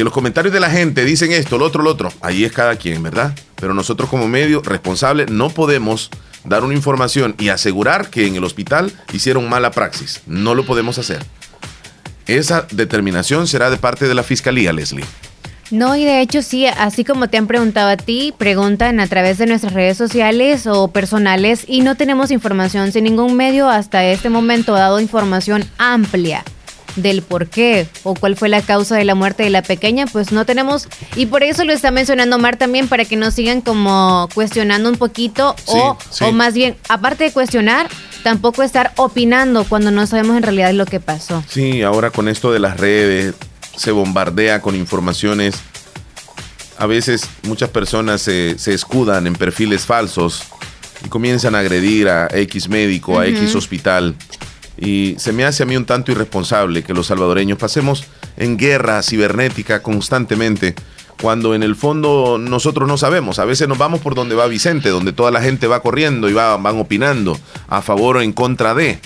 Que 0.00 0.04
los 0.04 0.14
comentarios 0.14 0.54
de 0.54 0.60
la 0.60 0.70
gente 0.70 1.04
dicen 1.04 1.30
esto, 1.30 1.58
lo 1.58 1.66
otro, 1.66 1.82
lo 1.82 1.90
otro, 1.90 2.10
ahí 2.22 2.46
es 2.46 2.52
cada 2.52 2.76
quien, 2.76 3.02
¿verdad? 3.02 3.34
Pero 3.56 3.74
nosotros 3.74 4.08
como 4.08 4.28
medio 4.28 4.62
responsable 4.62 5.26
no 5.26 5.50
podemos 5.50 6.08
dar 6.42 6.64
una 6.64 6.72
información 6.72 7.34
y 7.38 7.50
asegurar 7.50 8.08
que 8.08 8.26
en 8.26 8.34
el 8.34 8.44
hospital 8.44 8.90
hicieron 9.12 9.46
mala 9.46 9.72
praxis. 9.72 10.22
No 10.26 10.54
lo 10.54 10.64
podemos 10.64 10.96
hacer. 10.96 11.22
Esa 12.26 12.66
determinación 12.70 13.46
será 13.46 13.68
de 13.68 13.76
parte 13.76 14.08
de 14.08 14.14
la 14.14 14.22
Fiscalía, 14.22 14.72
Leslie. 14.72 15.04
No, 15.70 15.94
y 15.94 16.06
de 16.06 16.22
hecho 16.22 16.40
sí, 16.40 16.64
así 16.64 17.04
como 17.04 17.28
te 17.28 17.36
han 17.36 17.46
preguntado 17.46 17.90
a 17.90 17.98
ti, 17.98 18.32
preguntan 18.38 19.00
a 19.00 19.06
través 19.06 19.36
de 19.36 19.44
nuestras 19.44 19.74
redes 19.74 19.98
sociales 19.98 20.66
o 20.66 20.88
personales 20.88 21.66
y 21.68 21.82
no 21.82 21.94
tenemos 21.94 22.30
información, 22.30 22.90
sin 22.90 23.04
ningún 23.04 23.36
medio 23.36 23.68
hasta 23.68 24.02
este 24.06 24.30
momento 24.30 24.74
ha 24.74 24.80
dado 24.80 24.98
información 24.98 25.62
amplia 25.76 26.42
del 26.96 27.22
por 27.22 27.48
qué 27.48 27.86
o 28.02 28.14
cuál 28.14 28.36
fue 28.36 28.48
la 28.48 28.62
causa 28.62 28.96
de 28.96 29.04
la 29.04 29.14
muerte 29.14 29.42
de 29.42 29.50
la 29.50 29.62
pequeña, 29.62 30.06
pues 30.06 30.32
no 30.32 30.44
tenemos 30.44 30.88
y 31.16 31.26
por 31.26 31.42
eso 31.42 31.64
lo 31.64 31.72
está 31.72 31.90
mencionando 31.90 32.38
Mar 32.38 32.56
también 32.56 32.88
para 32.88 33.04
que 33.04 33.16
nos 33.16 33.34
sigan 33.34 33.60
como 33.60 34.28
cuestionando 34.34 34.88
un 34.88 34.96
poquito 34.96 35.54
o, 35.66 35.98
o 36.20 36.32
más 36.32 36.54
bien, 36.54 36.76
aparte 36.88 37.24
de 37.24 37.32
cuestionar, 37.32 37.88
tampoco 38.22 38.62
estar 38.62 38.92
opinando 38.96 39.64
cuando 39.64 39.90
no 39.90 40.06
sabemos 40.06 40.36
en 40.36 40.42
realidad 40.42 40.72
lo 40.72 40.86
que 40.86 41.00
pasó. 41.00 41.42
Sí, 41.48 41.82
ahora 41.82 42.10
con 42.10 42.28
esto 42.28 42.52
de 42.52 42.58
las 42.58 42.78
redes, 42.78 43.34
se 43.76 43.92
bombardea 43.92 44.60
con 44.60 44.76
informaciones. 44.76 45.56
A 46.76 46.86
veces 46.86 47.28
muchas 47.42 47.70
personas 47.70 48.22
se, 48.22 48.52
escudan 48.52 49.26
en 49.26 49.34
perfiles 49.34 49.86
falsos 49.86 50.42
y 51.04 51.08
comienzan 51.08 51.54
a 51.54 51.60
agredir 51.60 52.08
a 52.08 52.28
X 52.30 52.68
médico, 52.68 53.18
a 53.18 53.26
X 53.26 53.54
hospital. 53.54 54.14
Y 54.80 55.14
se 55.18 55.32
me 55.32 55.44
hace 55.44 55.62
a 55.62 55.66
mí 55.66 55.76
un 55.76 55.84
tanto 55.84 56.10
irresponsable 56.10 56.82
que 56.82 56.94
los 56.94 57.06
salvadoreños 57.06 57.58
pasemos 57.58 58.04
en 58.36 58.56
guerra 58.56 59.02
cibernética 59.02 59.82
constantemente, 59.82 60.74
cuando 61.20 61.54
en 61.54 61.62
el 61.62 61.76
fondo 61.76 62.38
nosotros 62.40 62.88
no 62.88 62.96
sabemos. 62.96 63.38
A 63.38 63.44
veces 63.44 63.68
nos 63.68 63.78
vamos 63.78 64.00
por 64.00 64.14
donde 64.14 64.34
va 64.34 64.46
Vicente, 64.46 64.88
donde 64.88 65.12
toda 65.12 65.30
la 65.30 65.42
gente 65.42 65.66
va 65.66 65.80
corriendo 65.80 66.28
y 66.30 66.32
va, 66.32 66.56
van 66.56 66.80
opinando 66.80 67.38
a 67.68 67.82
favor 67.82 68.16
o 68.16 68.22
en 68.22 68.32
contra 68.32 68.74
de 68.74 68.98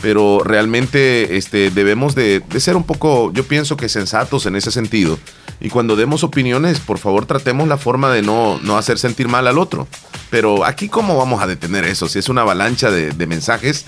pero 0.00 0.40
realmente 0.44 1.36
este, 1.36 1.70
debemos 1.70 2.14
de, 2.14 2.42
ser 2.58 2.76
un 2.76 2.84
poco, 2.84 3.32
yo 3.32 3.44
pienso 3.44 3.76
que 3.76 3.88
sensatos 3.88 4.46
en 4.46 4.56
ese 4.56 4.70
sentido. 4.70 5.18
Y 5.60 5.68
cuando 5.68 5.96
demos 5.96 6.24
opiniones, 6.24 6.80
por 6.80 6.98
favor 6.98 7.26
tratemos 7.26 7.68
la 7.68 7.76
forma 7.76 8.10
de 8.10 8.22
no, 8.22 8.58
no 8.62 8.78
hacer 8.78 8.98
sentir 8.98 9.28
mal 9.28 9.46
al 9.46 9.58
otro. 9.58 9.86
Pero 10.30 10.64
aquí 10.64 10.88
cómo 10.88 11.16
vamos 11.18 11.42
a 11.42 11.46
detener 11.46 11.84
eso, 11.84 12.08
si 12.08 12.18
es 12.18 12.28
una 12.28 12.42
avalancha 12.42 12.90
de, 12.90 13.26
mensajes 13.26 13.86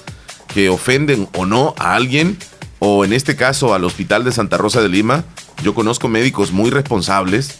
que 0.52 0.68
ofenden 0.68 1.28
o 1.34 1.46
no 1.46 1.74
a 1.78 1.94
alguien, 1.94 2.38
o 2.78 3.04
en 3.04 3.12
este 3.12 3.36
caso 3.36 3.74
al 3.74 3.84
Hospital 3.84 4.24
de 4.24 4.32
Santa 4.32 4.56
Rosa 4.56 4.80
de 4.80 4.88
Lima, 4.88 5.24
yo 5.62 5.74
conozco 5.74 6.08
médicos 6.08 6.52
muy 6.52 6.70
responsables 6.70 7.58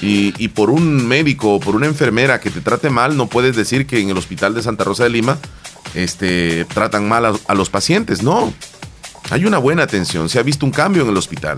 y, 0.00 0.48
por 0.48 0.70
un 0.70 1.06
médico 1.06 1.54
o 1.54 1.60
por 1.60 1.76
una 1.76 1.86
enfermera 1.86 2.40
que 2.40 2.50
te 2.50 2.60
trate 2.60 2.90
mal, 2.90 3.16
no 3.16 3.28
puedes 3.28 3.54
decir 3.54 3.86
que 3.86 4.00
en 4.00 4.10
el 4.10 4.18
Hospital 4.18 4.54
de 4.54 4.62
Santa 4.62 4.82
Rosa 4.82 5.04
de 5.04 5.10
Lima 5.10 5.38
este, 5.94 6.64
tratan 6.64 7.08
mal 7.08 7.40
a, 7.46 7.54
los 7.54 7.70
pacientes. 7.70 8.22
No, 8.22 8.52
hay 9.30 9.44
una 9.44 9.58
buena 9.58 9.84
atención, 9.84 10.28
se 10.28 10.40
ha 10.40 10.42
visto 10.42 10.66
un 10.66 10.72
cambio 10.72 11.02
en 11.02 11.10
el 11.10 11.16
hospital. 11.16 11.56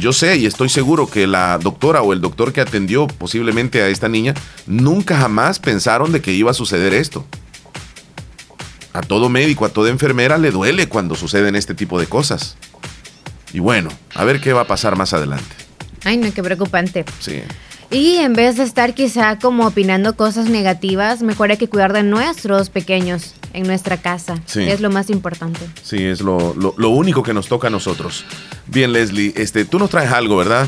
Yo 0.00 0.12
sé 0.12 0.36
y 0.36 0.46
estoy 0.46 0.68
seguro 0.68 1.08
que 1.08 1.26
la 1.26 1.58
doctora 1.58 2.02
o 2.02 2.12
el 2.12 2.20
doctor 2.20 2.52
que 2.52 2.60
atendió 2.60 3.06
posiblemente 3.06 3.82
a 3.82 3.88
esta 3.88 4.08
niña 4.08 4.34
nunca 4.66 5.18
jamás 5.18 5.58
pensaron 5.58 6.12
de 6.12 6.20
que 6.20 6.32
iba 6.32 6.50
a 6.50 6.54
suceder 6.54 6.94
esto. 6.94 7.26
A 8.98 9.00
todo 9.00 9.28
médico, 9.28 9.64
a 9.64 9.68
toda 9.68 9.90
enfermera 9.90 10.38
le 10.38 10.50
duele 10.50 10.88
cuando 10.88 11.14
suceden 11.14 11.54
este 11.54 11.72
tipo 11.72 12.00
de 12.00 12.08
cosas. 12.08 12.56
Y 13.52 13.60
bueno, 13.60 13.90
a 14.16 14.24
ver 14.24 14.40
qué 14.40 14.52
va 14.52 14.62
a 14.62 14.66
pasar 14.66 14.96
más 14.96 15.12
adelante. 15.12 15.54
Ay, 16.04 16.16
no, 16.16 16.34
qué 16.34 16.42
preocupante. 16.42 17.04
Sí. 17.20 17.42
Y 17.92 18.16
en 18.16 18.32
vez 18.32 18.56
de 18.56 18.64
estar 18.64 18.94
quizá 18.94 19.38
como 19.38 19.68
opinando 19.68 20.16
cosas 20.16 20.46
negativas, 20.46 21.22
mejor 21.22 21.52
hay 21.52 21.58
que 21.58 21.68
cuidar 21.68 21.92
de 21.92 22.02
nuestros 22.02 22.70
pequeños 22.70 23.34
en 23.52 23.68
nuestra 23.68 23.98
casa. 23.98 24.42
Es 24.56 24.80
lo 24.80 24.90
más 24.90 25.10
importante. 25.10 25.60
Sí, 25.84 26.02
es 26.02 26.20
lo, 26.20 26.54
único 26.76 27.22
que 27.22 27.32
nos 27.32 27.46
toca 27.46 27.68
a 27.68 27.70
nosotros. 27.70 28.24
Bien, 28.66 28.92
Leslie, 28.92 29.32
este, 29.36 29.64
tú 29.64 29.78
nos 29.78 29.90
traes 29.90 30.10
algo, 30.10 30.36
¿verdad? 30.36 30.66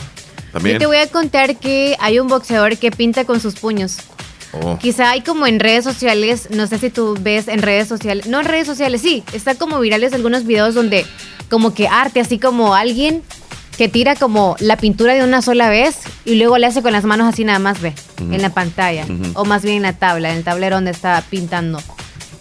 También. 0.52 0.78
te 0.78 0.86
voy 0.86 0.98
a 0.98 1.08
contar 1.08 1.58
que 1.58 1.96
hay 1.98 2.20
un 2.20 2.28
boxeador 2.28 2.76
que 2.76 2.92
pinta 2.92 3.24
con 3.24 3.40
sus 3.40 3.56
puños. 3.56 3.96
Oh. 4.52 4.78
Quizá 4.78 5.10
hay 5.10 5.20
como 5.20 5.46
en 5.46 5.60
redes 5.60 5.84
sociales, 5.84 6.48
no 6.50 6.66
sé 6.66 6.78
si 6.78 6.90
tú 6.90 7.16
ves 7.20 7.48
en 7.48 7.62
redes 7.62 7.86
sociales, 7.88 8.26
no 8.26 8.40
en 8.40 8.46
redes 8.46 8.66
sociales, 8.66 9.00
sí, 9.00 9.22
está 9.32 9.54
como 9.54 9.78
virales 9.78 10.12
algunos 10.12 10.44
videos 10.44 10.74
donde 10.74 11.06
como 11.48 11.72
que 11.74 11.88
arte, 11.88 12.20
así 12.20 12.38
como 12.38 12.74
alguien 12.74 13.22
que 13.76 13.88
tira 13.88 14.14
como 14.14 14.56
la 14.60 14.76
pintura 14.76 15.14
de 15.14 15.24
una 15.24 15.40
sola 15.40 15.70
vez 15.70 16.00
y 16.24 16.34
luego 16.34 16.58
le 16.58 16.66
hace 16.66 16.82
con 16.82 16.92
las 16.92 17.04
manos 17.04 17.32
así 17.32 17.44
nada 17.44 17.58
más, 17.58 17.80
ve, 17.80 17.94
en 18.18 18.42
la 18.42 18.50
pantalla, 18.50 19.06
o 19.34 19.44
más 19.44 19.62
bien 19.62 19.76
en 19.76 19.82
la 19.82 19.94
tabla, 19.94 20.30
en 20.30 20.38
el 20.38 20.44
tablero 20.44 20.76
donde 20.76 20.90
está 20.90 21.24
pintando. 21.30 21.80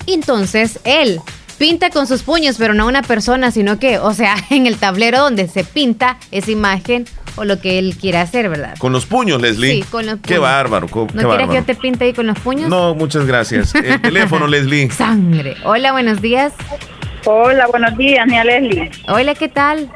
entonces 0.06 0.80
él 0.84 1.22
pinta 1.60 1.92
con 1.92 2.08
sus 2.08 2.24
puños, 2.24 2.56
pero 2.58 2.74
no 2.74 2.88
una 2.88 3.04
persona, 3.04 3.52
sino 3.52 3.78
que, 3.78 4.00
o 4.00 4.14
sea, 4.14 4.36
en 4.50 4.66
el 4.66 4.78
tablero 4.78 5.20
donde 5.20 5.48
se 5.48 5.64
pinta 5.64 6.18
esa 6.32 6.50
imagen 6.50 7.06
o 7.40 7.46
lo 7.46 7.60
que 7.62 7.80
él 7.80 7.96
quiere 8.00 8.18
hacer, 8.18 8.50
¿verdad? 8.50 8.76
Con 8.78 8.92
los 8.92 9.06
puños, 9.06 9.42
Leslie. 9.42 9.76
Sí, 9.76 9.84
con 9.90 10.06
los 10.06 10.16
puños. 10.16 10.28
Qué 10.28 10.38
bárbaro. 10.38 10.88
¿No 10.92 11.08
quieres 11.08 11.48
que 11.48 11.56
yo 11.56 11.64
te 11.64 11.76
pinte 11.76 12.04
ahí 12.04 12.14
con 12.14 12.28
los 12.28 12.38
puños? 12.38 12.70
No, 12.70 12.94
muchas 12.96 13.26
gracias. 13.26 13.74
El 13.76 14.02
teléfono, 14.02 14.46
Leslie. 14.46 14.92
Sangre. 14.92 15.56
Hola, 15.64 15.94
buenos 15.94 16.22
días. 16.22 16.52
Hola, 17.24 17.68
buenos 17.68 17.98
días, 17.98 18.28
Nia 18.28 18.44
Leslie. 18.44 18.92
Hola, 19.08 19.36
¿qué 19.36 19.48
tal? 19.48 19.90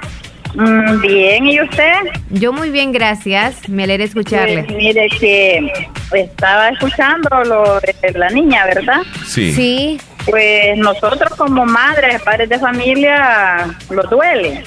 Mm, 0.55 1.01
bien, 1.01 1.47
¿y 1.47 1.59
usted? 1.59 1.93
Yo 2.29 2.53
muy 2.53 2.69
bien, 2.69 2.93
gracias. 2.93 3.67
Me 3.67 3.83
alegra 3.83 4.05
escucharle. 4.05 4.63
Pues, 4.63 4.77
mire 4.77 5.09
que 5.19 5.89
estaba 6.13 6.69
escuchando 6.69 7.29
lo 7.43 7.79
de 7.81 8.11
la 8.17 8.29
niña, 8.29 8.65
¿verdad? 8.67 9.01
Sí. 9.25 9.51
Sí. 9.51 10.01
Pues 10.29 10.77
nosotros 10.77 11.33
como 11.35 11.65
madres, 11.65 12.21
padres 12.21 12.47
de 12.47 12.57
familia, 12.57 13.75
lo 13.89 14.03
duele. 14.03 14.63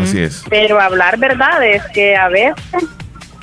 Así 0.00 0.20
es. 0.20 0.44
Pero 0.48 0.80
hablar 0.80 1.18
verdad 1.18 1.64
es 1.64 1.82
que 1.92 2.16
a 2.16 2.28
veces, 2.28 2.54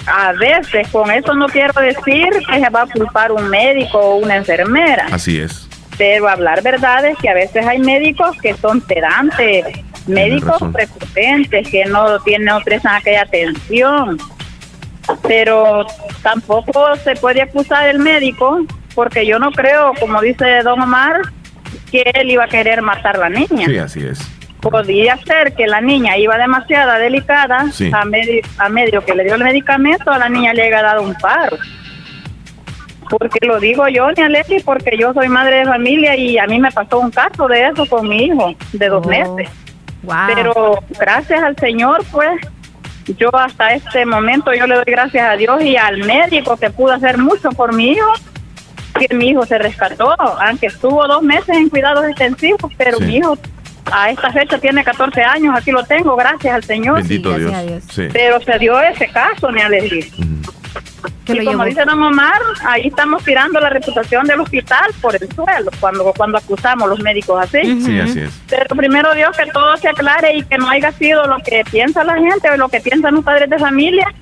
a 0.07 0.33
veces, 0.33 0.87
con 0.89 1.11
eso 1.11 1.33
no 1.33 1.47
quiero 1.47 1.79
decir 1.79 2.29
que 2.47 2.59
se 2.59 2.69
va 2.69 2.81
a 2.83 2.87
culpar 2.87 3.31
un 3.31 3.47
médico 3.49 3.99
o 3.99 4.15
una 4.17 4.35
enfermera. 4.35 5.07
Así 5.11 5.39
es 5.39 5.65
pero 5.97 6.27
hablar 6.27 6.61
verdad 6.61 7.05
es 7.05 7.17
que 7.17 7.29
a 7.29 7.33
veces 7.33 7.65
hay 7.65 7.79
médicos 7.79 8.37
que 8.41 8.53
son 8.55 8.81
pedantes, 8.81 9.65
médicos 10.07 10.57
prepotentes, 10.73 11.69
que 11.69 11.85
no 11.85 12.19
tienen, 12.19 12.47
no 12.47 12.59
prestan 12.61 12.95
aquella 12.95 13.21
atención. 13.21 14.17
Pero 15.27 15.85
tampoco 16.21 16.95
se 17.03 17.15
puede 17.15 17.41
acusar 17.41 17.87
el 17.87 17.99
médico, 17.99 18.65
porque 18.93 19.25
yo 19.25 19.39
no 19.39 19.51
creo, 19.51 19.93
como 19.99 20.21
dice 20.21 20.61
don 20.63 20.81
Omar, 20.81 21.21
que 21.91 22.03
él 22.13 22.31
iba 22.31 22.45
a 22.45 22.47
querer 22.47 22.81
matar 22.81 23.17
a 23.17 23.19
la 23.19 23.29
niña. 23.29 23.67
Sí, 23.67 23.77
así 23.77 24.05
es. 24.05 24.19
Podía 24.69 25.17
ser 25.17 25.53
que 25.53 25.67
la 25.67 25.79
niña 25.79 26.17
iba 26.17 26.37
demasiado 26.37 26.93
delicada, 26.93 27.65
a, 27.93 28.05
medio, 28.05 28.41
a 28.57 28.69
medio 28.69 29.05
que 29.05 29.13
le 29.13 29.23
dio 29.23 29.35
el 29.35 29.43
medicamento, 29.43 30.11
a 30.11 30.17
la 30.17 30.27
niña 30.27 30.53
le 30.53 30.63
haya 30.63 30.81
dado 30.81 31.03
un 31.03 31.13
paro. 31.15 31.57
Porque 33.09 33.45
lo 33.45 33.59
digo 33.59 33.87
yo, 33.87 34.11
ni 34.11 34.23
Alexi, 34.23 34.61
porque 34.65 34.97
yo 34.97 35.13
soy 35.13 35.29
madre 35.29 35.59
de 35.59 35.65
familia 35.65 36.15
y 36.15 36.39
a 36.39 36.47
mí 36.47 36.59
me 36.59 36.71
pasó 36.71 36.99
un 36.99 37.11
caso 37.11 37.47
de 37.47 37.67
eso 37.67 37.85
con 37.85 38.07
mi 38.07 38.25
hijo 38.25 38.55
de 38.73 38.87
dos 38.87 39.05
oh, 39.05 39.09
meses. 39.09 39.49
Pero 40.33 40.79
gracias 40.99 41.43
al 41.43 41.55
Señor, 41.57 42.03
pues, 42.11 42.41
yo 43.17 43.33
hasta 43.35 43.73
este 43.73 44.05
momento 44.05 44.51
yo 44.53 44.65
le 44.65 44.75
doy 44.75 44.85
gracias 44.87 45.29
a 45.29 45.35
Dios 45.35 45.61
y 45.61 45.77
al 45.77 45.99
médico 45.99 46.57
que 46.57 46.71
pudo 46.71 46.93
hacer 46.93 47.19
mucho 47.19 47.49
por 47.51 47.73
mi 47.73 47.91
hijo, 47.91 48.13
que 48.99 49.13
mi 49.13 49.29
hijo 49.29 49.45
se 49.45 49.59
rescató, 49.59 50.15
aunque 50.41 50.67
estuvo 50.67 51.07
dos 51.07 51.21
meses 51.21 51.55
en 51.55 51.69
cuidados 51.69 52.05
extensivos, 52.05 52.71
pero 52.77 52.99
mi 52.99 53.17
hijo 53.17 53.37
a 53.91 54.09
esta 54.09 54.31
fecha 54.31 54.57
tiene 54.57 54.83
14 54.83 55.21
años, 55.21 55.55
aquí 55.55 55.71
lo 55.71 55.83
tengo, 55.83 56.15
gracias 56.15 56.53
al 56.53 56.63
Señor. 56.63 56.99
Bendito 56.99 57.37
Dios. 57.37 57.53
Pero 58.11 58.41
se 58.41 58.59
dio 58.59 58.79
ese 58.79 59.07
caso, 59.09 59.51
ni 59.51 59.61
Alexi 59.61 60.11
y 61.33 61.45
como 61.45 61.65
dice 61.65 61.83
don 61.85 62.01
Omar, 62.01 62.39
ahí 62.65 62.87
estamos 62.87 63.23
tirando 63.23 63.59
la 63.59 63.69
reputación 63.69 64.25
del 64.27 64.41
hospital 64.41 64.91
por 65.01 65.15
el 65.15 65.27
suelo 65.33 65.71
cuando 65.79 66.13
cuando 66.15 66.37
acusamos 66.37 66.87
los 66.89 66.99
médicos 66.99 67.41
así. 67.41 67.81
Sí, 67.81 67.99
así 67.99 68.19
es. 68.21 68.41
Pero 68.49 68.75
primero 68.75 69.13
Dios 69.13 69.35
que 69.35 69.49
todo 69.51 69.75
se 69.77 69.89
aclare 69.89 70.35
y 70.35 70.43
que 70.43 70.57
no 70.57 70.69
haya 70.69 70.91
sido 70.91 71.25
lo 71.25 71.37
que 71.39 71.63
piensa 71.69 72.03
la 72.03 72.15
gente 72.15 72.49
o 72.49 72.57
lo 72.57 72.69
que 72.69 72.79
piensan 72.79 73.15
los 73.15 73.23
padres 73.23 73.49
de 73.49 73.57
familia 73.57 74.13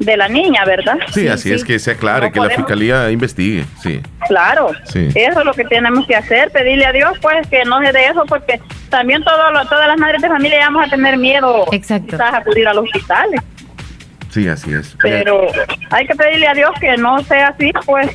de 0.00 0.16
la 0.16 0.28
niña, 0.28 0.64
¿verdad? 0.64 0.98
Sí, 1.12 1.28
así 1.28 1.52
es 1.52 1.62
que 1.62 1.78
se 1.78 1.92
aclare, 1.92 2.32
que 2.32 2.40
la 2.40 2.50
fiscalía 2.50 3.10
investigue, 3.10 3.64
sí. 3.82 4.00
Claro, 4.26 4.70
eso 4.94 5.40
es 5.40 5.44
lo 5.44 5.52
que 5.52 5.64
tenemos 5.64 6.06
que 6.06 6.16
hacer, 6.16 6.50
pedirle 6.50 6.86
a 6.86 6.92
Dios 6.92 7.18
pues 7.20 7.46
que 7.48 7.64
no 7.64 7.80
se 7.80 7.92
de 7.92 8.06
eso 8.06 8.24
porque 8.26 8.60
también 8.88 9.22
todo 9.22 9.36
todas 9.68 9.86
las 9.86 9.98
madres 9.98 10.22
de 10.22 10.28
familia 10.28 10.60
vamos 10.60 10.86
a 10.86 10.90
tener 10.90 11.18
miedo 11.18 11.66
Exacto. 11.72 12.06
quizás 12.12 12.32
a 12.32 12.38
acudir 12.38 12.66
a 12.66 12.74
los 12.74 12.84
hospitales. 12.84 13.42
Sí, 14.30 14.48
así 14.48 14.72
es. 14.72 14.96
Pero 15.02 15.48
hay 15.90 16.06
que 16.06 16.14
pedirle 16.14 16.46
a 16.46 16.54
Dios 16.54 16.70
que 16.80 16.96
no 16.96 17.22
sea 17.24 17.48
así, 17.48 17.72
pues 17.84 18.10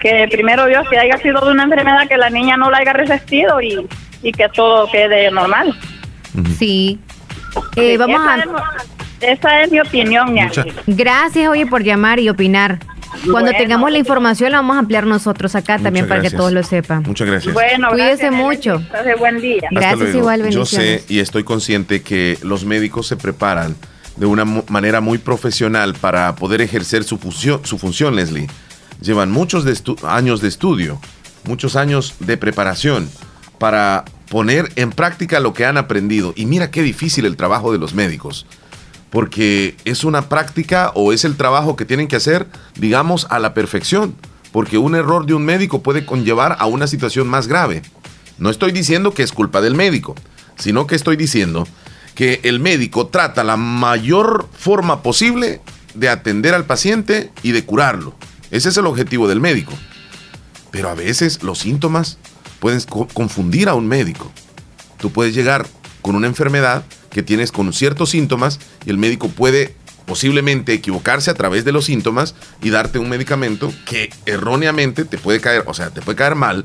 que 0.00 0.28
primero 0.30 0.64
Dios 0.66 0.88
que 0.88 0.98
haya 0.98 1.18
sido 1.18 1.44
de 1.44 1.52
una 1.52 1.64
enfermedad 1.64 2.08
que 2.08 2.16
la 2.16 2.30
niña 2.30 2.56
no 2.56 2.70
la 2.70 2.78
haya 2.78 2.94
resistido 2.94 3.60
y, 3.60 3.86
que 4.32 4.48
todo 4.48 4.90
quede 4.90 5.30
normal. 5.30 5.76
Sí. 6.58 6.98
Eh, 7.76 7.98
vamos 7.98 8.20
esa 8.20 8.34
a... 8.34 8.99
Es, 9.20 9.38
esa 9.38 9.62
es 9.62 9.70
mi 9.70 9.80
opinión, 9.80 10.34
Gracias, 10.86 11.48
oye, 11.48 11.66
por 11.66 11.82
llamar 11.82 12.20
y 12.20 12.28
opinar. 12.28 12.78
Cuando 13.30 13.52
tengamos 13.52 13.90
la 13.90 13.98
información 13.98 14.52
la 14.52 14.58
vamos 14.58 14.76
a 14.76 14.78
ampliar 14.80 15.04
nosotros 15.06 15.54
acá 15.54 15.78
también 15.78 16.08
para 16.08 16.22
que 16.22 16.30
todos 16.30 16.52
lo 16.52 16.62
sepan. 16.62 17.02
Muchas 17.02 17.26
gracias. 17.26 17.54
Bueno, 17.54 17.88
cuídese 17.90 18.30
mucho. 18.30 18.82
buen 19.18 19.40
día. 19.40 19.68
Gracias 19.70 20.14
igual, 20.14 20.48
Yo 20.50 20.64
sé 20.64 21.04
y 21.08 21.18
estoy 21.18 21.44
consciente 21.44 22.02
que 22.02 22.38
los 22.42 22.64
médicos 22.64 23.06
se 23.06 23.16
preparan 23.16 23.74
de 24.16 24.26
una 24.26 24.44
manera 24.44 25.00
muy 25.00 25.18
profesional 25.18 25.94
para 25.94 26.34
poder 26.36 26.60
ejercer 26.60 27.04
su 27.04 27.18
función, 27.18 27.60
su 27.64 27.78
función 27.78 28.16
Leslie. 28.16 28.48
Llevan 29.00 29.30
muchos 29.30 29.64
años 30.04 30.40
de 30.40 30.48
estudio, 30.48 31.00
muchos 31.44 31.74
años 31.74 32.14
de 32.20 32.36
preparación 32.36 33.08
para 33.58 34.04
poner 34.28 34.70
en 34.76 34.90
práctica 34.90 35.40
lo 35.40 35.52
que 35.54 35.64
han 35.64 35.76
aprendido. 35.76 36.32
Y 36.36 36.46
mira 36.46 36.70
qué 36.70 36.82
difícil 36.82 37.24
el 37.24 37.36
trabajo 37.36 37.72
de 37.72 37.78
los 37.78 37.94
médicos, 37.94 38.46
porque 39.10 39.76
es 39.84 40.04
una 40.04 40.28
práctica 40.28 40.92
o 40.94 41.12
es 41.12 41.24
el 41.24 41.36
trabajo 41.36 41.76
que 41.76 41.84
tienen 41.84 42.08
que 42.08 42.16
hacer, 42.16 42.46
digamos, 42.76 43.26
a 43.30 43.38
la 43.38 43.54
perfección, 43.54 44.14
porque 44.52 44.78
un 44.78 44.94
error 44.94 45.26
de 45.26 45.34
un 45.34 45.44
médico 45.44 45.82
puede 45.82 46.06
conllevar 46.06 46.56
a 46.58 46.66
una 46.66 46.86
situación 46.86 47.28
más 47.28 47.48
grave. 47.48 47.82
No 48.38 48.50
estoy 48.50 48.72
diciendo 48.72 49.12
que 49.12 49.22
es 49.22 49.32
culpa 49.32 49.60
del 49.60 49.74
médico, 49.74 50.14
sino 50.56 50.86
que 50.86 50.94
estoy 50.94 51.16
diciendo 51.16 51.66
que 52.14 52.40
el 52.44 52.60
médico 52.60 53.08
trata 53.08 53.44
la 53.44 53.56
mayor 53.56 54.48
forma 54.52 55.02
posible 55.02 55.60
de 55.94 56.08
atender 56.08 56.54
al 56.54 56.64
paciente 56.64 57.30
y 57.42 57.52
de 57.52 57.64
curarlo. 57.64 58.14
Ese 58.50 58.68
es 58.68 58.76
el 58.76 58.86
objetivo 58.86 59.28
del 59.28 59.40
médico. 59.40 59.72
Pero 60.70 60.88
a 60.88 60.94
veces 60.94 61.42
los 61.42 61.58
síntomas 61.58 62.18
pueden 62.60 62.80
confundir 63.12 63.68
a 63.68 63.74
un 63.74 63.88
médico. 63.88 64.30
Tú 64.98 65.10
puedes 65.10 65.34
llegar 65.34 65.66
con 66.02 66.16
una 66.16 66.26
enfermedad 66.26 66.84
que 67.10 67.22
tienes 67.22 67.52
con 67.52 67.72
ciertos 67.72 68.10
síntomas 68.10 68.60
y 68.84 68.90
el 68.90 68.98
médico 68.98 69.28
puede 69.28 69.74
posiblemente 70.06 70.72
equivocarse 70.72 71.30
a 71.30 71.34
través 71.34 71.64
de 71.64 71.72
los 71.72 71.84
síntomas 71.84 72.34
y 72.62 72.70
darte 72.70 72.98
un 72.98 73.08
medicamento 73.08 73.72
que 73.86 74.10
erróneamente 74.26 75.04
te 75.04 75.18
puede 75.18 75.40
caer, 75.40 75.64
o 75.66 75.74
sea, 75.74 75.90
te 75.90 76.02
puede 76.02 76.16
caer 76.16 76.34
mal, 76.34 76.64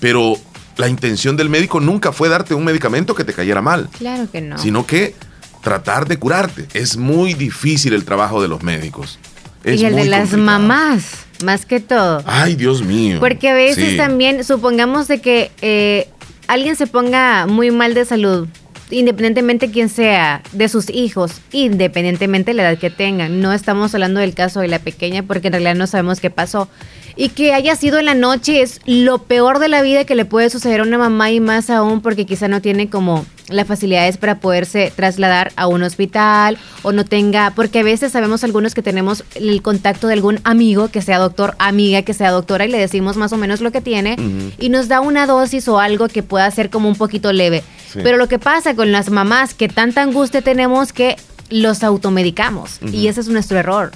pero 0.00 0.36
la 0.76 0.88
intención 0.88 1.36
del 1.36 1.48
médico 1.48 1.80
nunca 1.80 2.12
fue 2.12 2.28
darte 2.28 2.54
un 2.54 2.64
medicamento 2.64 3.14
que 3.14 3.24
te 3.24 3.32
cayera 3.32 3.62
mal. 3.62 3.88
Claro 3.98 4.30
que 4.30 4.40
no. 4.40 4.58
Sino 4.58 4.86
que 4.86 5.14
tratar 5.62 6.06
de 6.06 6.18
curarte. 6.18 6.66
Es 6.74 6.96
muy 6.96 7.34
difícil 7.34 7.94
el 7.94 8.04
trabajo 8.04 8.40
de 8.42 8.48
los 8.48 8.62
médicos. 8.62 9.18
y 9.64 9.84
el 9.84 9.96
de 9.96 10.04
las 10.04 10.32
mamás, 10.34 11.24
más 11.42 11.66
que 11.66 11.80
todo. 11.80 12.22
Ay, 12.26 12.54
Dios 12.54 12.82
mío. 12.82 13.18
Porque 13.18 13.48
a 13.48 13.54
veces 13.54 13.96
también, 13.96 14.44
supongamos 14.44 15.08
de 15.08 15.20
que 15.20 15.50
eh, 15.62 16.08
alguien 16.48 16.76
se 16.76 16.86
ponga 16.86 17.46
muy 17.46 17.70
mal 17.70 17.94
de 17.94 18.04
salud, 18.04 18.46
independientemente 18.90 19.70
quién 19.70 19.88
sea, 19.88 20.42
de 20.52 20.68
sus 20.68 20.90
hijos, 20.90 21.40
independientemente 21.52 22.50
de 22.50 22.56
la 22.56 22.70
edad 22.70 22.78
que 22.78 22.90
tengan. 22.90 23.40
No 23.40 23.52
estamos 23.52 23.94
hablando 23.94 24.20
del 24.20 24.34
caso 24.34 24.60
de 24.60 24.68
la 24.68 24.78
pequeña 24.78 25.22
porque 25.22 25.48
en 25.48 25.52
realidad 25.54 25.74
no 25.74 25.86
sabemos 25.86 26.20
qué 26.20 26.30
pasó 26.30 26.68
y 27.16 27.28
que 27.30 27.52
haya 27.52 27.76
sido 27.76 27.98
en 27.98 28.06
la 28.06 28.14
noche 28.14 28.62
es 28.62 28.80
lo 28.86 29.18
peor 29.18 29.58
de 29.58 29.68
la 29.68 29.82
vida 29.82 30.04
que 30.04 30.14
le 30.14 30.24
puede 30.24 30.50
suceder 30.50 30.80
a 30.80 30.84
una 30.84 30.98
mamá 30.98 31.30
y 31.30 31.40
más 31.40 31.70
aún 31.70 32.00
porque 32.00 32.26
quizá 32.26 32.48
no 32.48 32.60
tiene 32.60 32.88
como 32.88 33.24
las 33.48 33.66
facilidades 33.66 34.16
para 34.16 34.40
poderse 34.40 34.92
trasladar 34.94 35.52
a 35.56 35.66
un 35.66 35.82
hospital 35.82 36.58
o 36.82 36.92
no 36.92 37.04
tenga, 37.04 37.52
porque 37.54 37.80
a 37.80 37.82
veces 37.82 38.12
sabemos 38.12 38.42
algunos 38.42 38.74
que 38.74 38.82
tenemos 38.82 39.24
el 39.34 39.60
contacto 39.62 40.06
de 40.06 40.14
algún 40.14 40.40
amigo 40.44 40.88
que 40.88 41.02
sea 41.02 41.18
doctor, 41.18 41.54
amiga 41.58 42.02
que 42.02 42.14
sea 42.14 42.30
doctora 42.30 42.64
y 42.64 42.70
le 42.70 42.78
decimos 42.78 43.16
más 43.16 43.32
o 43.32 43.36
menos 43.36 43.60
lo 43.60 43.70
que 43.70 43.80
tiene 43.80 44.16
y 44.58 44.68
nos 44.70 44.88
da 44.88 45.00
una 45.00 45.26
dosis 45.26 45.68
o 45.68 45.78
algo 45.78 46.08
que 46.08 46.22
pueda 46.22 46.50
ser 46.50 46.70
como 46.70 46.88
un 46.88 46.96
poquito 46.96 47.32
leve. 47.32 47.62
Pero 48.02 48.16
lo 48.16 48.26
que 48.28 48.38
pasa 48.38 48.74
con 48.74 48.90
las 48.90 49.10
mamás 49.10 49.54
que 49.54 49.68
tanta 49.68 50.02
angustia 50.02 50.42
tenemos 50.42 50.92
que 50.92 51.16
los 51.50 51.84
automedicamos 51.84 52.78
y 52.90 53.06
ese 53.08 53.20
es 53.20 53.28
nuestro 53.28 53.58
error 53.58 53.92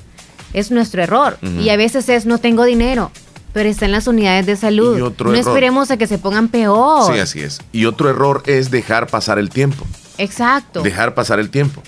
es 0.52 0.70
nuestro 0.70 1.02
error. 1.02 1.38
Y 1.60 1.68
a 1.70 1.76
veces 1.76 2.08
es 2.08 2.26
no 2.26 2.38
tengo 2.38 2.64
dinero, 2.64 3.10
pero 3.52 3.68
está 3.68 3.86
en 3.86 3.92
las 3.92 4.06
unidades 4.06 4.46
de 4.46 4.56
salud. 4.56 5.12
no 5.18 5.34
esperemos 5.34 5.90
a 5.90 5.96
que 5.96 6.06
se 6.06 6.18
pongan 6.18 6.48
peor. 6.48 7.12
Sí, 7.12 7.18
así 7.18 7.40
es. 7.40 7.60
Y 7.72 7.86
otro 7.86 8.10
error 8.10 8.42
es 8.46 8.70
dejar 8.70 9.06
pasar 9.06 9.38
el 9.38 9.50
tiempo. 9.50 9.86
Exacto. 10.18 10.82
Dejar 10.82 11.14
pasar 11.14 11.38
el 11.38 11.50
tiempo. 11.50 11.82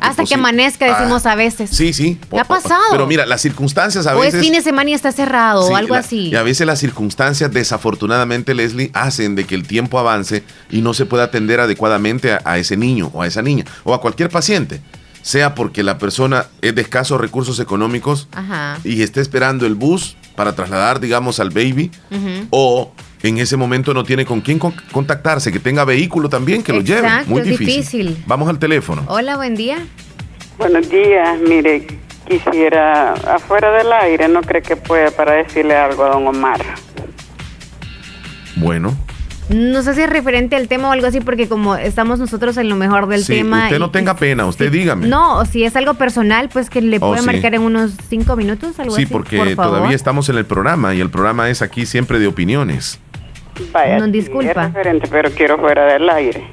Hasta 0.00 0.24
que 0.24 0.34
amanezca, 0.34 0.86
decimos 0.86 1.26
ah, 1.26 1.32
a 1.32 1.34
veces. 1.34 1.70
Sí, 1.70 1.92
sí. 1.92 2.18
¿Qué 2.30 2.38
ha 2.38 2.44
pasado? 2.44 2.82
Pero 2.92 3.06
mira, 3.06 3.26
las 3.26 3.40
circunstancias 3.40 4.06
a 4.06 4.14
veces. 4.14 4.34
O 4.34 4.36
es 4.36 4.42
fin 4.42 4.52
de 4.52 4.62
semana 4.62 4.90
y 4.90 4.94
está 4.94 5.12
cerrado 5.12 5.66
o 5.66 5.76
algo 5.76 5.94
así. 5.94 6.28
Y 6.28 6.36
a 6.36 6.42
veces 6.42 6.66
las 6.66 6.78
circunstancias, 6.78 7.52
desafortunadamente, 7.52 8.54
Leslie, 8.54 8.90
hacen 8.94 9.34
de 9.34 9.44
que 9.44 9.54
el 9.54 9.66
tiempo 9.66 9.98
avance 9.98 10.44
y 10.70 10.82
no 10.82 10.94
se 10.94 11.06
pueda 11.06 11.24
atender 11.24 11.60
adecuadamente 11.60 12.38
a, 12.44 12.58
ese 12.58 12.76
niño 12.76 13.10
o 13.12 13.22
a 13.22 13.26
esa 13.26 13.42
niña 13.42 13.64
o 13.84 13.94
a 13.94 14.00
cualquier 14.00 14.30
paciente. 14.30 14.80
Sea 15.30 15.54
porque 15.54 15.84
la 15.84 15.96
persona 15.96 16.46
es 16.60 16.74
de 16.74 16.82
escasos 16.82 17.20
recursos 17.20 17.60
económicos 17.60 18.28
y 18.82 19.02
está 19.04 19.20
esperando 19.20 19.64
el 19.64 19.76
bus 19.76 20.16
para 20.34 20.56
trasladar, 20.56 20.98
digamos, 20.98 21.38
al 21.38 21.50
baby, 21.50 21.92
o 22.50 22.92
en 23.22 23.38
ese 23.38 23.56
momento 23.56 23.94
no 23.94 24.02
tiene 24.02 24.24
con 24.24 24.40
quién 24.40 24.58
contactarse, 24.58 25.52
que 25.52 25.60
tenga 25.60 25.84
vehículo 25.84 26.28
también, 26.28 26.64
que 26.64 26.72
lo 26.72 26.80
lleve. 26.80 27.08
Muy 27.26 27.42
difícil. 27.42 28.20
Vamos 28.26 28.48
al 28.48 28.58
teléfono. 28.58 29.04
Hola, 29.06 29.36
buen 29.36 29.54
día. 29.54 29.78
Buenos 30.58 30.90
días, 30.90 31.38
mire, 31.48 31.86
quisiera 32.26 33.12
afuera 33.12 33.70
del 33.70 33.92
aire, 33.92 34.26
¿no 34.26 34.40
cree 34.40 34.62
que 34.62 34.74
puede 34.74 35.12
para 35.12 35.34
decirle 35.34 35.76
algo 35.76 36.06
a 36.06 36.08
don 36.08 36.26
Omar? 36.26 36.60
Bueno. 38.56 38.98
No 39.54 39.82
sé 39.82 39.94
si 39.94 40.02
es 40.02 40.10
referente 40.10 40.54
al 40.54 40.68
tema 40.68 40.88
o 40.88 40.92
algo 40.92 41.08
así, 41.08 41.20
porque 41.20 41.48
como 41.48 41.74
estamos 41.74 42.20
nosotros 42.20 42.56
en 42.56 42.68
lo 42.68 42.76
mejor 42.76 43.08
del 43.08 43.24
sí, 43.24 43.34
tema. 43.34 43.64
Usted 43.64 43.80
no 43.80 43.90
tenga 43.90 44.14
pena, 44.14 44.46
usted 44.46 44.70
dígame. 44.70 45.08
No, 45.08 45.38
o 45.38 45.44
si 45.44 45.64
es 45.64 45.74
algo 45.74 45.94
personal, 45.94 46.48
pues 46.52 46.70
que 46.70 46.80
le 46.80 46.98
oh, 46.98 47.00
puede 47.00 47.22
marcar 47.22 47.54
en 47.54 47.62
unos 47.62 47.92
cinco 48.08 48.36
minutos, 48.36 48.78
algo 48.78 48.94
sí, 48.94 49.02
así. 49.02 49.06
Sí, 49.06 49.12
porque 49.12 49.56
todavía 49.56 49.96
estamos 49.96 50.28
en 50.28 50.38
el 50.38 50.46
programa 50.46 50.94
y 50.94 51.00
el 51.00 51.10
programa 51.10 51.50
es 51.50 51.62
aquí 51.62 51.84
siempre 51.84 52.20
de 52.20 52.28
opiniones. 52.28 53.00
Vaya, 53.72 53.98
no, 53.98 54.06
disculpa. 54.06 54.70
pero 55.10 55.30
quiero 55.32 55.58
fuera 55.58 55.84
del 55.92 56.08
aire. 56.08 56.44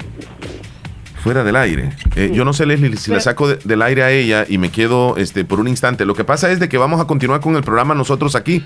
Fuera 1.22 1.44
del 1.44 1.56
aire. 1.56 1.92
Eh, 2.16 2.32
yo 2.34 2.46
no 2.46 2.54
sé, 2.54 2.66
Leslie, 2.66 2.96
si 2.98 3.12
la 3.12 3.20
saco 3.20 3.48
del 3.48 3.82
aire 3.82 4.04
a 4.04 4.12
ella 4.12 4.46
y 4.48 4.58
me 4.58 4.72
quedo 4.72 5.18
este, 5.18 5.46
por 5.46 5.60
un 5.60 5.68
instante. 5.68 6.06
Lo 6.06 6.16
que 6.16 6.24
pasa 6.24 6.52
es 6.52 6.60
de 6.60 6.70
que 6.70 6.78
vamos 6.78 7.00
a 7.00 7.06
continuar 7.06 7.42
con 7.42 7.56
el 7.56 7.64
programa 7.64 7.94
nosotros 7.96 8.36
aquí. 8.36 8.64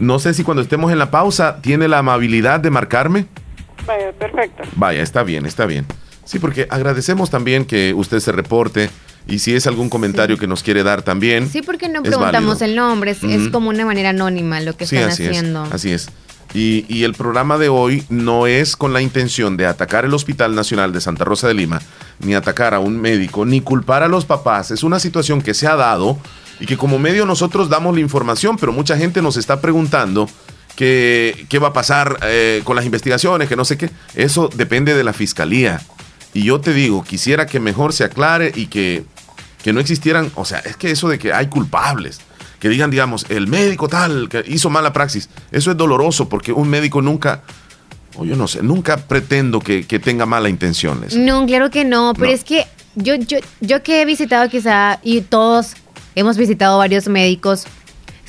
No 0.00 0.18
sé 0.18 0.34
si 0.34 0.42
cuando 0.42 0.62
estemos 0.62 0.90
en 0.90 0.98
la 0.98 1.10
pausa 1.10 1.60
tiene 1.60 1.88
la 1.88 1.98
amabilidad 1.98 2.60
de 2.60 2.70
marcarme. 2.70 3.26
Vaya, 3.86 4.12
perfecto. 4.12 4.62
Vaya, 4.76 5.02
está 5.02 5.22
bien, 5.22 5.46
está 5.46 5.66
bien. 5.66 5.86
Sí, 6.24 6.38
porque 6.38 6.66
agradecemos 6.70 7.30
también 7.30 7.64
que 7.64 7.94
usted 7.94 8.20
se 8.20 8.32
reporte 8.32 8.90
y 9.26 9.38
si 9.38 9.54
es 9.54 9.66
algún 9.66 9.88
comentario 9.88 10.38
que 10.38 10.46
nos 10.46 10.62
quiere 10.62 10.82
dar 10.82 11.02
también. 11.02 11.48
Sí, 11.48 11.62
porque 11.62 11.88
no 11.88 12.02
preguntamos 12.02 12.62
el 12.62 12.74
nombre, 12.74 13.12
es, 13.12 13.48
como 13.50 13.70
una 13.70 13.84
manera 13.84 14.10
anónima 14.10 14.60
lo 14.60 14.76
que 14.76 14.84
están 14.84 15.10
haciendo. 15.10 15.64
así 15.70 15.90
es. 15.90 16.08
Y, 16.54 17.04
el 17.04 17.14
programa 17.14 17.56
de 17.56 17.70
hoy 17.70 18.04
no 18.10 18.46
es 18.46 18.76
con 18.76 18.92
la 18.92 19.00
intención 19.00 19.56
de 19.56 19.64
atacar 19.64 20.04
el 20.04 20.12
Hospital 20.12 20.54
Nacional 20.54 20.92
de 20.92 21.00
Santa 21.00 21.24
Rosa 21.24 21.48
de 21.48 21.54
Lima, 21.54 21.80
ni 22.20 22.34
atacar 22.34 22.74
a 22.74 22.78
un 22.78 23.00
médico, 23.00 23.46
ni 23.46 23.62
culpar 23.62 24.02
a 24.02 24.08
los 24.08 24.26
papás. 24.26 24.70
Es 24.70 24.82
una 24.82 25.00
situación 25.00 25.40
que 25.40 25.54
se 25.54 25.66
ha 25.66 25.76
dado 25.76 26.18
y 26.60 26.66
que 26.66 26.76
como 26.76 26.98
medio 26.98 27.24
nosotros 27.24 27.70
damos 27.70 27.94
la 27.94 28.00
información, 28.00 28.58
pero 28.58 28.70
mucha 28.70 28.98
gente 28.98 29.22
nos 29.22 29.38
está 29.38 29.62
preguntando 29.62 30.28
qué 30.76 31.58
va 31.62 31.68
a 31.68 31.72
pasar 31.72 32.18
eh, 32.22 32.62
con 32.64 32.76
las 32.76 32.84
investigaciones, 32.84 33.48
que 33.48 33.56
no 33.56 33.64
sé 33.64 33.76
qué. 33.76 33.90
Eso 34.14 34.48
depende 34.54 34.94
de 34.94 35.04
la 35.04 35.12
fiscalía. 35.12 35.80
Y 36.34 36.44
yo 36.44 36.60
te 36.60 36.72
digo, 36.72 37.04
quisiera 37.04 37.46
que 37.46 37.60
mejor 37.60 37.92
se 37.92 38.04
aclare 38.04 38.52
y 38.54 38.66
que, 38.66 39.04
que 39.62 39.72
no 39.72 39.80
existieran, 39.80 40.32
o 40.34 40.44
sea, 40.44 40.58
es 40.60 40.76
que 40.76 40.90
eso 40.90 41.08
de 41.08 41.18
que 41.18 41.32
hay 41.32 41.48
culpables 41.48 42.20
que 42.62 42.68
digan, 42.68 42.92
digamos, 42.92 43.26
el 43.28 43.48
médico 43.48 43.88
tal 43.88 44.28
que 44.28 44.44
hizo 44.46 44.70
mala 44.70 44.92
praxis. 44.92 45.28
Eso 45.50 45.72
es 45.72 45.76
doloroso 45.76 46.28
porque 46.28 46.52
un 46.52 46.68
médico 46.68 47.02
nunca, 47.02 47.42
o 48.14 48.24
yo 48.24 48.36
no 48.36 48.46
sé, 48.46 48.62
nunca 48.62 48.98
pretendo 48.98 49.58
que, 49.58 49.82
tenga 49.82 50.26
malas 50.26 50.50
intenciones. 50.50 51.16
No, 51.16 51.44
claro 51.44 51.70
que 51.70 51.84
no, 51.84 52.14
pero 52.16 52.30
es 52.30 52.44
que 52.44 52.68
yo, 52.94 53.16
yo, 53.16 53.38
yo 53.60 53.82
que 53.82 54.00
he 54.00 54.04
visitado 54.04 54.48
quizá, 54.48 55.00
y 55.02 55.22
todos 55.22 55.72
hemos 56.14 56.36
visitado 56.36 56.78
varios 56.78 57.08
médicos, 57.08 57.64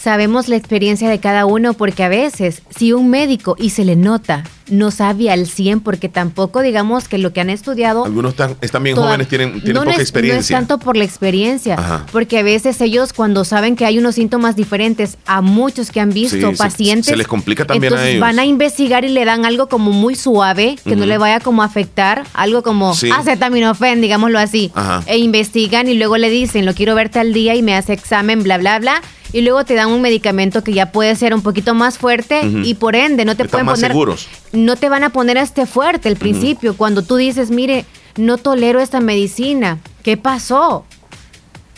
sabemos 0.04 0.50
la 0.50 0.58
experiencia 0.58 1.10
de 1.10 1.20
cada 1.22 1.46
uno 1.46 1.76
porque 1.76 2.04
a 2.04 2.10
veces 2.10 2.62
si 2.76 2.92
un 2.92 3.10
médico 3.10 3.56
y 3.58 3.70
se 3.70 3.86
le 3.86 3.96
nota 3.96 4.44
no 4.70 4.92
sabe 4.92 5.32
al 5.32 5.48
100 5.48 5.80
porque 5.80 6.10
tampoco 6.10 6.62
digamos 6.62 7.08
que 7.08 7.18
lo 7.18 7.32
que 7.32 7.40
han 7.40 7.50
estudiado 7.50 8.04
algunos 8.04 8.32
están, 8.32 8.58
están 8.60 8.84
bien 8.84 8.98
jóvenes 8.98 9.30
tienen, 9.30 9.62
tienen 9.62 9.82
poca 9.82 9.96
experiencia 9.96 10.58
no 10.58 10.62
es 10.64 10.68
tanto 10.68 10.84
por 10.84 10.98
la 10.98 11.06
experiencia 11.06 12.06
porque 12.12 12.40
a 12.40 12.44
veces 12.44 12.82
ellos 12.82 13.14
cuando 13.14 13.46
saben 13.46 13.78
que 13.78 13.86
hay 13.86 13.98
unos 13.98 14.16
síntomas 14.16 14.58
diferentes 14.58 15.18
a 15.26 15.40
muchos 15.40 15.90
que 15.90 16.02
han 16.02 16.10
visto 16.10 16.52
pacientes 16.58 17.06
se, 17.06 17.16
les 17.16 17.28
complica 17.28 17.64
también 17.64 17.94
a 17.94 18.10
ellos. 18.10 18.20
van 18.20 18.40
a 18.40 18.46
investigar 18.46 19.06
y 19.06 19.10
le 19.10 19.24
dan 19.24 19.46
algo 19.46 19.70
como 19.70 19.92
muy 19.92 20.16
suave 20.16 20.78
que 20.84 20.98
no 20.98 21.06
le 21.06 21.18
vaya 21.18 21.40
como 21.40 21.62
a 21.62 21.66
afectar 21.66 22.26
algo 22.34 22.62
como 22.62 22.94
sí. 22.94 23.10
acetaminofén 23.10 24.02
digámoslo 24.02 24.38
así 24.38 24.70
e 25.06 25.18
investigan 25.18 25.88
y 25.88 25.94
luego 25.94 26.18
le 26.18 26.30
dicen 26.30 26.66
lo 26.66 26.74
quiero 26.74 26.94
verte 26.94 27.20
al 27.20 27.32
día 27.32 27.56
y 27.56 27.62
me 27.62 27.74
hace 27.74 27.94
examen 27.94 28.44
bla 28.44 28.58
bla 28.58 28.80
bla 28.80 29.02
y 29.34 29.42
luego 29.42 29.66
te 29.66 29.74
dan 29.74 29.90
un 29.90 30.02
medicamento 30.02 30.64
que 30.64 30.72
ya 30.72 30.92
puede 30.92 31.16
ser 31.16 31.34
un 31.34 31.42
poquito 31.42 31.74
más 31.74 31.98
fuerte 31.98 32.42
y 32.64 32.76
por 32.76 32.96
ende 32.96 33.26
no 33.26 33.36
te 33.36 33.46
pueden 33.46 33.66
poner 33.66 33.92
seguros. 33.92 34.28
no 34.54 34.76
te 34.76 34.88
van 34.88 35.04
a 35.04 35.10
poner 35.10 35.38
este 35.38 35.66
fuerte 35.66 36.08
al 36.08 36.16
principio 36.16 36.78
cuando 36.78 37.02
tú 37.02 37.18
dices, 37.18 37.50
"Mire, 37.50 37.86
no 38.16 38.38
tolero 38.38 38.80
esta 38.80 39.02
medicina." 39.02 39.80
¿Qué 40.04 40.16
pasó? 40.16 40.86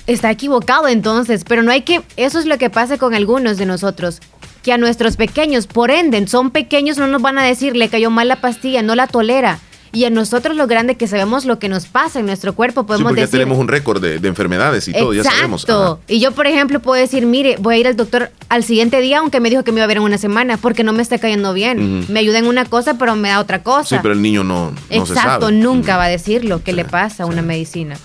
Está 0.05 0.29
equivocado 0.29 0.87
entonces, 0.87 1.43
pero 1.47 1.63
no 1.63 1.71
hay 1.71 1.81
que 1.81 2.03
eso 2.17 2.37
es 2.37 2.45
lo 2.45 2.57
que 2.57 2.69
pasa 2.69 2.97
con 2.97 3.15
algunos 3.15 3.57
de 3.57 3.65
nosotros 3.65 4.19
que 4.61 4.73
a 4.73 4.77
nuestros 4.79 5.15
pequeños, 5.15 5.67
por 5.67 5.91
ende, 5.91 6.25
son 6.25 6.49
pequeños, 6.49 6.97
no 6.97 7.05
nos 7.05 7.21
van 7.21 7.37
a 7.37 7.43
decir, 7.43 7.75
le 7.75 7.87
cayó 7.87 8.09
mal 8.09 8.27
la 8.27 8.41
pastilla, 8.41 8.81
no 8.81 8.95
la 8.95 9.05
tolera. 9.05 9.59
Y 9.95 10.05
a 10.05 10.09
nosotros 10.09 10.55
lo 10.57 10.67
grande 10.67 10.95
que 10.95 11.07
sabemos 11.07 11.45
lo 11.45 11.57
que 11.57 11.69
nos 11.69 11.85
pasa 11.85 12.19
en 12.19 12.25
nuestro 12.25 12.53
cuerpo, 12.53 12.85
podemos 12.85 13.09
sí, 13.09 13.15
porque 13.15 13.21
ya 13.21 13.27
tenemos 13.27 13.57
un 13.57 13.69
récord 13.69 14.01
de, 14.01 14.15
enfermedades 14.27 14.87
y 14.87 14.93
todo, 14.93 15.13
ya 15.13 15.23
sabemos. 15.23 15.65
Y 16.07 16.19
yo, 16.19 16.31
por 16.33 16.47
ejemplo, 16.47 16.81
puedo 16.81 16.99
decir, 16.99 17.25
mire, 17.25 17.55
voy 17.59 17.75
a 17.75 17.77
ir 17.77 17.87
al 17.87 17.95
doctor 17.95 18.31
al 18.49 18.63
siguiente 18.63 18.99
día, 18.99 19.19
aunque 19.19 19.39
me 19.39 19.49
dijo 19.49 19.63
que 19.63 19.71
me 19.71 19.79
iba 19.79 19.85
a 19.85 19.87
ver 19.87 19.97
en 19.97 20.03
una 20.03 20.17
semana, 20.17 20.57
porque 20.57 20.83
no 20.83 20.93
me 20.93 21.01
está 21.01 21.17
cayendo 21.17 21.53
bien. 21.53 22.05
Me 22.09 22.19
ayuda 22.19 22.39
en 22.39 22.47
una 22.47 22.65
cosa, 22.65 22.97
pero 22.97 23.15
me 23.15 23.29
da 23.29 23.39
otra 23.39 23.63
cosa. 23.63 23.95
Sí, 23.95 23.99
pero 24.01 24.13
el 24.13 24.21
niño 24.21 24.43
no, 24.43 24.73
Exacto, 24.89 25.51
nunca 25.51 25.97
va 25.97 26.05
a 26.05 26.09
decir 26.09 26.43
lo 26.43 26.61
que 26.61 26.73
le 26.73 26.85
pasa 26.85 27.23
a 27.23 27.25
una 27.25 27.41
medicina. 27.41 27.97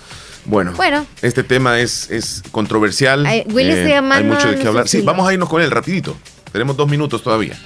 Bueno, 0.47 0.73
bueno, 0.77 1.07
este 1.23 1.43
tema 1.43 1.81
es, 1.81 2.11
es 2.11 2.43
controversial. 2.51 3.27
Willy 3.53 3.73
se 3.73 3.89
llama 3.89 4.17
hay 4.17 4.25
mucho 4.25 4.49
de 4.49 4.59
qué 4.59 4.67
hablar. 4.67 4.89
Sí, 4.89 5.03
vamos 5.03 5.29
a 5.29 5.33
irnos 5.33 5.49
con 5.49 5.61
él 5.61 5.71
rapidito. 5.71 6.17
Tenemos 6.53 6.77
dos 6.77 6.89
minutos 6.89 7.23
todavía. 7.23 7.59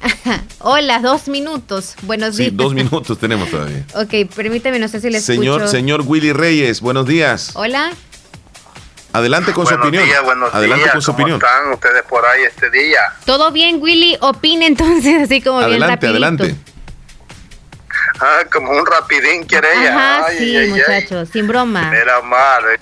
Hola, 0.60 0.98
dos 1.00 1.28
minutos. 1.28 1.94
Buenos 2.02 2.36
días. 2.36 2.50
Sí, 2.50 2.56
dos 2.56 2.74
minutos 2.74 3.18
tenemos 3.18 3.50
todavía. 3.50 3.84
ok, 3.94 4.32
permíteme, 4.34 4.78
no 4.78 4.88
sé 4.88 5.00
si 5.00 5.10
le 5.10 5.20
señor, 5.20 5.60
escucho. 5.62 5.70
Señor 5.70 6.02
Willy 6.06 6.32
Reyes, 6.32 6.80
buenos 6.80 7.06
días. 7.06 7.50
Hola. 7.54 7.90
Adelante 9.12 9.52
con 9.52 9.66
su 9.66 9.74
opinión. 9.74 10.04
Días, 10.04 10.22
buenos 10.22 10.54
Adelante 10.54 10.84
días. 10.84 10.92
con 10.92 11.02
su 11.02 11.12
¿Cómo 11.12 11.24
opinión. 11.24 11.40
están 11.42 11.72
ustedes 11.72 12.02
por 12.04 12.24
ahí 12.24 12.42
este 12.44 12.70
día? 12.70 13.00
Todo 13.24 13.50
bien, 13.50 13.78
Willy. 13.80 14.16
Opine 14.20 14.66
entonces, 14.66 15.22
así 15.24 15.40
como 15.42 15.58
adelante, 15.58 16.06
bien 16.06 16.22
rapidito. 16.22 16.44
Adelante, 16.44 16.56
Ah, 18.22 18.42
como 18.52 18.70
un 18.72 18.84
rapidín 18.86 19.44
quiere 19.44 19.66
ella. 19.80 19.96
Ajá, 20.18 20.26
ay, 20.26 20.38
sí, 20.38 20.70
muchachos, 20.70 21.28
sin 21.32 21.48
broma. 21.48 21.90
Mira, 21.90 22.20
mal. 22.20 22.62
Eh, 22.74 22.78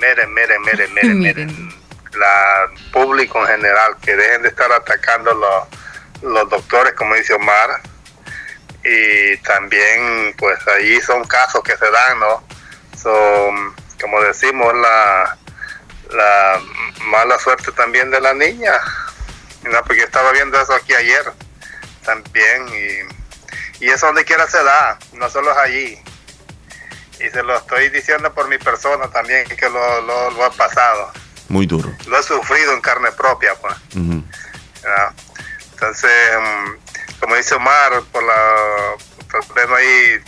miren, 0.00 0.34
miren, 0.34 0.62
miren, 0.62 0.94
miren, 0.94 1.18
miren. 1.18 1.68
La 2.12 2.70
público 2.92 3.40
en 3.40 3.46
general, 3.56 3.96
que 4.02 4.14
dejen 4.14 4.42
de 4.42 4.48
estar 4.48 4.70
atacando 4.70 5.32
los 5.34 5.64
los 6.26 6.48
doctores, 6.48 6.94
como 6.94 7.14
dice 7.14 7.34
Omar, 7.34 7.80
y 8.84 9.36
también 9.38 10.34
pues 10.38 10.58
ahí 10.68 11.00
son 11.00 11.24
casos 11.24 11.62
que 11.62 11.76
se 11.76 11.90
dan, 11.90 12.20
¿no? 12.20 12.44
Son, 12.96 13.74
como 14.00 14.20
decimos, 14.22 14.72
la, 14.74 15.36
la 16.10 16.60
mala 17.06 17.38
suerte 17.38 17.72
también 17.72 18.10
de 18.10 18.20
la 18.20 18.34
niña, 18.34 18.72
¿no? 19.62 19.82
porque 19.84 20.02
estaba 20.02 20.32
viendo 20.32 20.60
eso 20.60 20.74
aquí 20.74 20.94
ayer 20.94 21.32
también, 22.04 22.68
y, 22.68 23.84
y 23.84 23.90
eso 23.90 24.06
donde 24.06 24.24
quiera 24.24 24.46
se 24.46 24.62
da, 24.62 24.98
no 25.14 25.28
solo 25.28 25.50
es 25.52 25.58
allí. 25.58 25.98
Y 27.18 27.30
se 27.30 27.42
lo 27.42 27.56
estoy 27.56 27.88
diciendo 27.88 28.32
por 28.32 28.46
mi 28.48 28.58
persona 28.58 29.08
también, 29.08 29.46
que 29.48 29.68
lo, 29.68 30.00
lo, 30.02 30.30
lo 30.30 30.46
he 30.46 30.50
pasado. 30.50 31.10
Muy 31.48 31.66
duro. 31.66 31.92
Lo 32.06 32.18
he 32.18 32.22
sufrido 32.22 32.72
en 32.74 32.80
carne 32.80 33.10
propia, 33.12 33.54
pues. 33.56 33.74
Entonces, 35.76 36.10
mm, 36.40 37.20
como 37.20 37.36
dice 37.36 37.54
Omar, 37.54 38.02
por 38.10 38.22
la, 38.24 38.94
tal 39.28 39.68
no 39.68 39.76
hay 39.76 40.22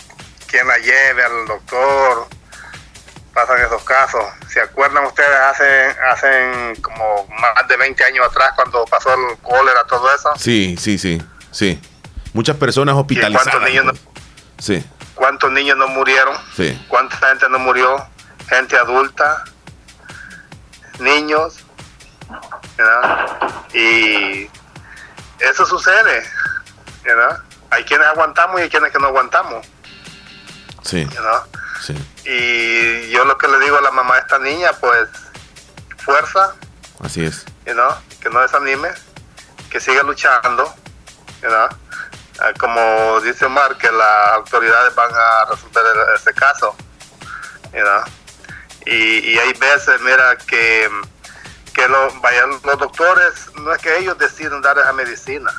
quien 0.46 0.66
la 0.68 0.76
lleve 0.76 1.24
al 1.24 1.46
doctor, 1.46 2.28
pasan 3.32 3.58
esos 3.62 3.82
casos. 3.82 4.22
¿Se 4.48 4.60
acuerdan 4.60 5.06
ustedes 5.06 5.30
hace, 5.30 5.96
hacen 6.10 6.76
como 6.82 7.26
más 7.28 7.66
de 7.66 7.78
20 7.78 8.04
años 8.04 8.26
atrás 8.26 8.52
cuando 8.56 8.84
pasó 8.84 9.14
el 9.14 9.38
cólera, 9.38 9.84
todo 9.84 10.14
eso? 10.14 10.30
Sí, 10.36 10.76
sí, 10.78 10.98
sí, 10.98 11.22
sí. 11.50 11.80
Muchas 12.34 12.56
personas 12.56 12.94
hospitalizadas. 12.96 13.48
¿Cuántos 13.48 13.70
niños, 13.70 13.84
no, 13.86 13.92
sí. 14.58 14.84
¿Cuántos 15.14 15.50
niños 15.50 15.78
no 15.78 15.88
murieron? 15.88 16.36
Sí. 16.54 16.78
¿Cuánta 16.88 17.16
gente 17.16 17.48
no 17.48 17.58
murió? 17.58 18.06
Gente 18.50 18.76
adulta, 18.76 19.44
niños, 20.98 21.64
¿verdad? 22.76 23.26
Y 23.72 24.50
eso 25.40 25.66
sucede, 25.66 26.24
¿verdad? 27.04 27.42
Hay 27.70 27.84
quienes 27.84 28.06
aguantamos 28.08 28.60
y 28.60 28.64
hay 28.64 28.70
quienes 28.70 28.92
que 28.92 28.98
no 28.98 29.08
aguantamos. 29.08 29.66
Sí. 30.82 31.06
Y 32.24 33.10
yo 33.10 33.24
lo 33.24 33.38
que 33.38 33.48
le 33.48 33.58
digo 33.60 33.76
a 33.76 33.80
la 33.80 33.90
mamá 33.90 34.14
de 34.14 34.20
esta 34.20 34.38
niña, 34.38 34.72
pues, 34.80 35.08
fuerza. 35.98 36.54
Así 37.00 37.24
es. 37.24 37.44
You 37.66 37.74
que 38.20 38.30
no 38.30 38.40
desanime, 38.40 38.90
que 39.70 39.80
siga 39.80 40.02
luchando. 40.02 40.74
You 41.42 41.48
ah, 41.50 41.68
como 42.58 43.20
dice 43.20 43.46
Omar, 43.46 43.76
que 43.76 43.90
las 43.90 44.28
autoridades 44.34 44.94
van 44.94 45.10
a 45.14 45.44
resolver 45.50 45.84
ese 46.14 46.32
caso. 46.34 46.74
You 47.72 48.12
y, 48.86 49.32
y 49.32 49.38
hay 49.38 49.52
veces, 49.54 50.00
mira, 50.00 50.36
que, 50.36 50.90
que 51.78 51.88
los, 51.88 52.20
vayan, 52.20 52.50
los 52.50 52.78
doctores, 52.78 53.50
no 53.60 53.72
es 53.72 53.80
que 53.80 53.98
ellos 53.98 54.18
deciden 54.18 54.60
dar 54.60 54.76
esa 54.78 54.92
medicina. 54.92 55.52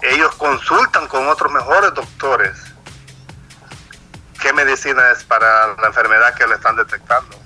Ellos 0.00 0.32
consultan 0.36 1.08
con 1.08 1.26
otros 1.26 1.52
mejores 1.52 1.92
doctores 1.92 2.56
qué 4.40 4.52
medicina 4.52 5.10
es 5.10 5.24
para 5.24 5.74
la 5.74 5.88
enfermedad 5.88 6.34
que 6.34 6.46
le 6.46 6.54
están 6.54 6.76
detectando. 6.76 7.36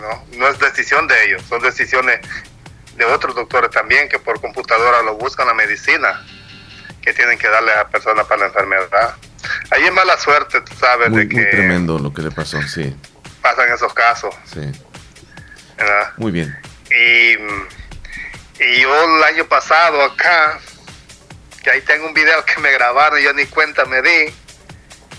¿no? 0.00 0.36
no 0.36 0.48
es 0.48 0.58
decisión 0.58 1.06
de 1.06 1.24
ellos, 1.24 1.42
son 1.48 1.62
decisiones 1.62 2.20
de 2.96 3.04
otros 3.06 3.34
doctores 3.34 3.70
también 3.70 4.08
que 4.08 4.18
por 4.18 4.38
computadora 4.40 5.00
lo 5.02 5.14
buscan 5.14 5.46
la 5.46 5.54
medicina 5.54 6.22
que 7.00 7.14
tienen 7.14 7.38
que 7.38 7.48
darle 7.48 7.72
a 7.72 7.76
la 7.76 7.88
persona 7.88 8.24
para 8.24 8.40
la 8.42 8.46
enfermedad. 8.48 9.14
Ahí 9.70 9.84
es 9.84 9.92
mala 9.92 10.18
suerte, 10.18 10.60
tú 10.60 10.74
sabes, 10.74 11.10
de 11.12 11.26
que... 11.26 11.36
Muy 11.36 11.50
tremendo 11.50 11.98
lo 11.98 12.12
que 12.12 12.20
le 12.20 12.30
pasó, 12.32 12.60
sí. 12.62 12.94
Pasan 13.40 13.72
esos 13.72 13.94
casos. 13.94 14.34
Sí. 14.52 14.72
Muy 16.18 16.32
bien. 16.32 16.67
Y, 16.90 17.32
y 18.64 18.80
yo 18.80 19.16
el 19.16 19.24
año 19.24 19.46
pasado 19.46 20.02
acá, 20.02 20.58
que 21.62 21.70
ahí 21.70 21.80
tengo 21.82 22.06
un 22.06 22.14
video 22.14 22.44
que 22.44 22.60
me 22.60 22.72
grabaron 22.72 23.18
y 23.20 23.22
yo 23.22 23.32
ni 23.32 23.46
cuenta 23.46 23.84
me 23.84 24.02
di. 24.02 24.34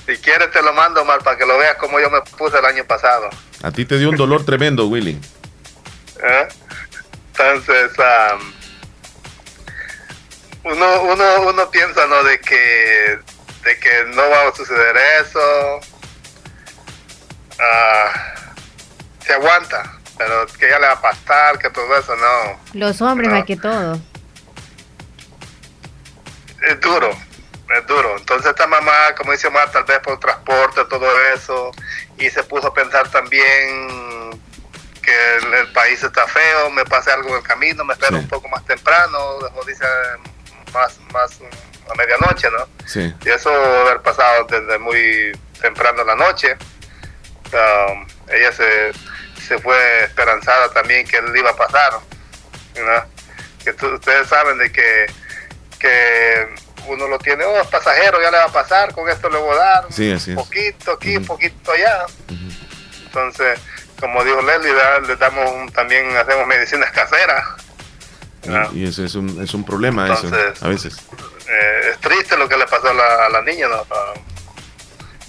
Si 0.05 0.17
quieres 0.17 0.51
te 0.51 0.61
lo 0.61 0.73
mando, 0.73 1.05
mal 1.05 1.19
para 1.19 1.37
que 1.37 1.45
lo 1.45 1.57
veas 1.57 1.75
como 1.75 1.99
yo 1.99 2.09
me 2.09 2.21
puse 2.21 2.57
el 2.57 2.65
año 2.65 2.83
pasado. 2.85 3.29
A 3.61 3.71
ti 3.71 3.85
te 3.85 3.97
dio 3.97 4.09
un 4.09 4.15
dolor 4.15 4.45
tremendo, 4.45 4.87
Willy. 4.87 5.19
¿Eh? 6.23 6.47
Entonces, 7.31 7.91
uno, 10.63 11.01
uno, 11.03 11.41
uno 11.41 11.71
piensa, 11.71 12.05
¿no? 12.07 12.23
De 12.23 12.39
que, 12.41 13.19
de 13.63 13.79
que 13.79 14.03
no 14.07 14.29
va 14.29 14.49
a 14.49 14.55
suceder 14.55 14.97
eso. 15.21 15.79
Ah, 17.59 18.33
se 19.25 19.33
aguanta, 19.33 19.98
pero 20.19 20.45
que 20.47 20.69
ya 20.69 20.77
le 20.79 20.87
va 20.87 20.93
a 20.93 21.01
pasar, 21.01 21.57
que 21.57 21.69
todo 21.69 21.97
eso, 21.97 22.13
no. 22.17 22.59
Los 22.73 23.01
hombres, 23.01 23.31
hay 23.31 23.43
que 23.43 23.55
todo. 23.55 23.97
Es 26.61 26.79
duro, 26.81 27.09
es 27.73 27.87
duro. 27.87 28.17
Entonces 28.17 28.49
esta 28.49 28.67
mamá, 28.67 29.15
como 29.17 29.31
dice 29.31 29.47
Omar, 29.47 29.71
tal 29.71 29.85
vez 29.85 29.99
por 29.99 30.19
transporte, 30.19 30.83
todo 30.89 31.07
eso, 31.33 31.71
y 32.17 32.29
se 32.29 32.43
puso 32.43 32.67
a 32.67 32.73
pensar 32.73 33.07
también 33.09 34.37
que 35.01 35.37
el, 35.37 35.71
país 35.71 36.03
está 36.03 36.27
feo, 36.27 36.69
me 36.71 36.83
pase 36.83 37.11
algo 37.11 37.29
en 37.29 37.35
el 37.35 37.43
camino, 37.43 37.85
me 37.85 37.93
espero 37.93 38.17
un 38.17 38.27
poco 38.27 38.49
más 38.49 38.65
temprano, 38.65 39.17
o 39.17 39.65
dice 39.65 39.85
más, 40.73 40.99
más 41.13 41.39
a 41.89 41.95
medianoche, 41.95 42.49
¿no? 42.51 42.67
Sí. 42.85 43.13
Y 43.25 43.29
eso 43.29 43.49
haber 43.49 44.01
pasado 44.01 44.45
desde 44.49 44.77
muy 44.79 45.31
temprano 45.61 46.01
en 46.01 46.07
la 46.07 46.15
noche. 46.15 46.57
Um, 47.53 48.05
ella 48.27 48.51
se, 48.51 48.91
se 49.49 49.57
fue 49.57 50.03
esperanzada 50.03 50.69
también 50.69 51.07
que 51.07 51.17
él 51.17 51.35
iba 51.35 51.49
a 51.49 51.55
pasar, 51.55 51.93
Que 53.63 53.71
ustedes 53.71 54.27
saben 54.27 54.59
de 54.59 54.71
que, 54.71 55.07
que 55.79 56.55
uno 56.87 57.07
lo 57.07 57.17
tiene, 57.17 57.43
oh, 57.45 57.59
es 57.59 57.67
pasajero, 57.67 58.21
ya 58.21 58.29
le 58.29 58.37
va 58.37 58.45
a 58.45 58.51
pasar, 58.51 58.93
con 58.93 59.09
esto 59.09 59.27
le 59.27 59.39
voy 59.39 59.55
a 59.55 59.59
dar 59.59 59.85
un 59.87 60.35
poquito 60.35 60.91
aquí, 60.91 61.17
un 61.17 61.25
poquito 61.25 61.71
allá. 61.71 62.05
Entonces, 63.05 63.59
como 63.99 64.23
dijo 64.23 64.39
Leslie, 64.43 64.71
le 65.07 65.15
damos 65.15 65.73
también 65.73 66.15
hacemos 66.15 66.45
medicinas 66.45 66.91
caseras. 66.91 67.43
Y, 68.73 68.85
ese 68.85 69.05
es 69.05 69.15
un, 69.15 69.41
es 69.41 69.53
un 69.55 69.65
problema 69.65 70.13
eso, 70.13 70.29
a 70.61 70.67
veces. 70.69 70.95
Eh, 71.47 71.89
es 71.91 71.99
triste 71.99 72.37
lo 72.37 72.47
que 72.47 72.55
le 72.55 72.67
pasó 72.67 72.89
a 72.89 73.29
la, 73.29 73.41
niña, 73.41 73.67
¿no? 73.67 73.83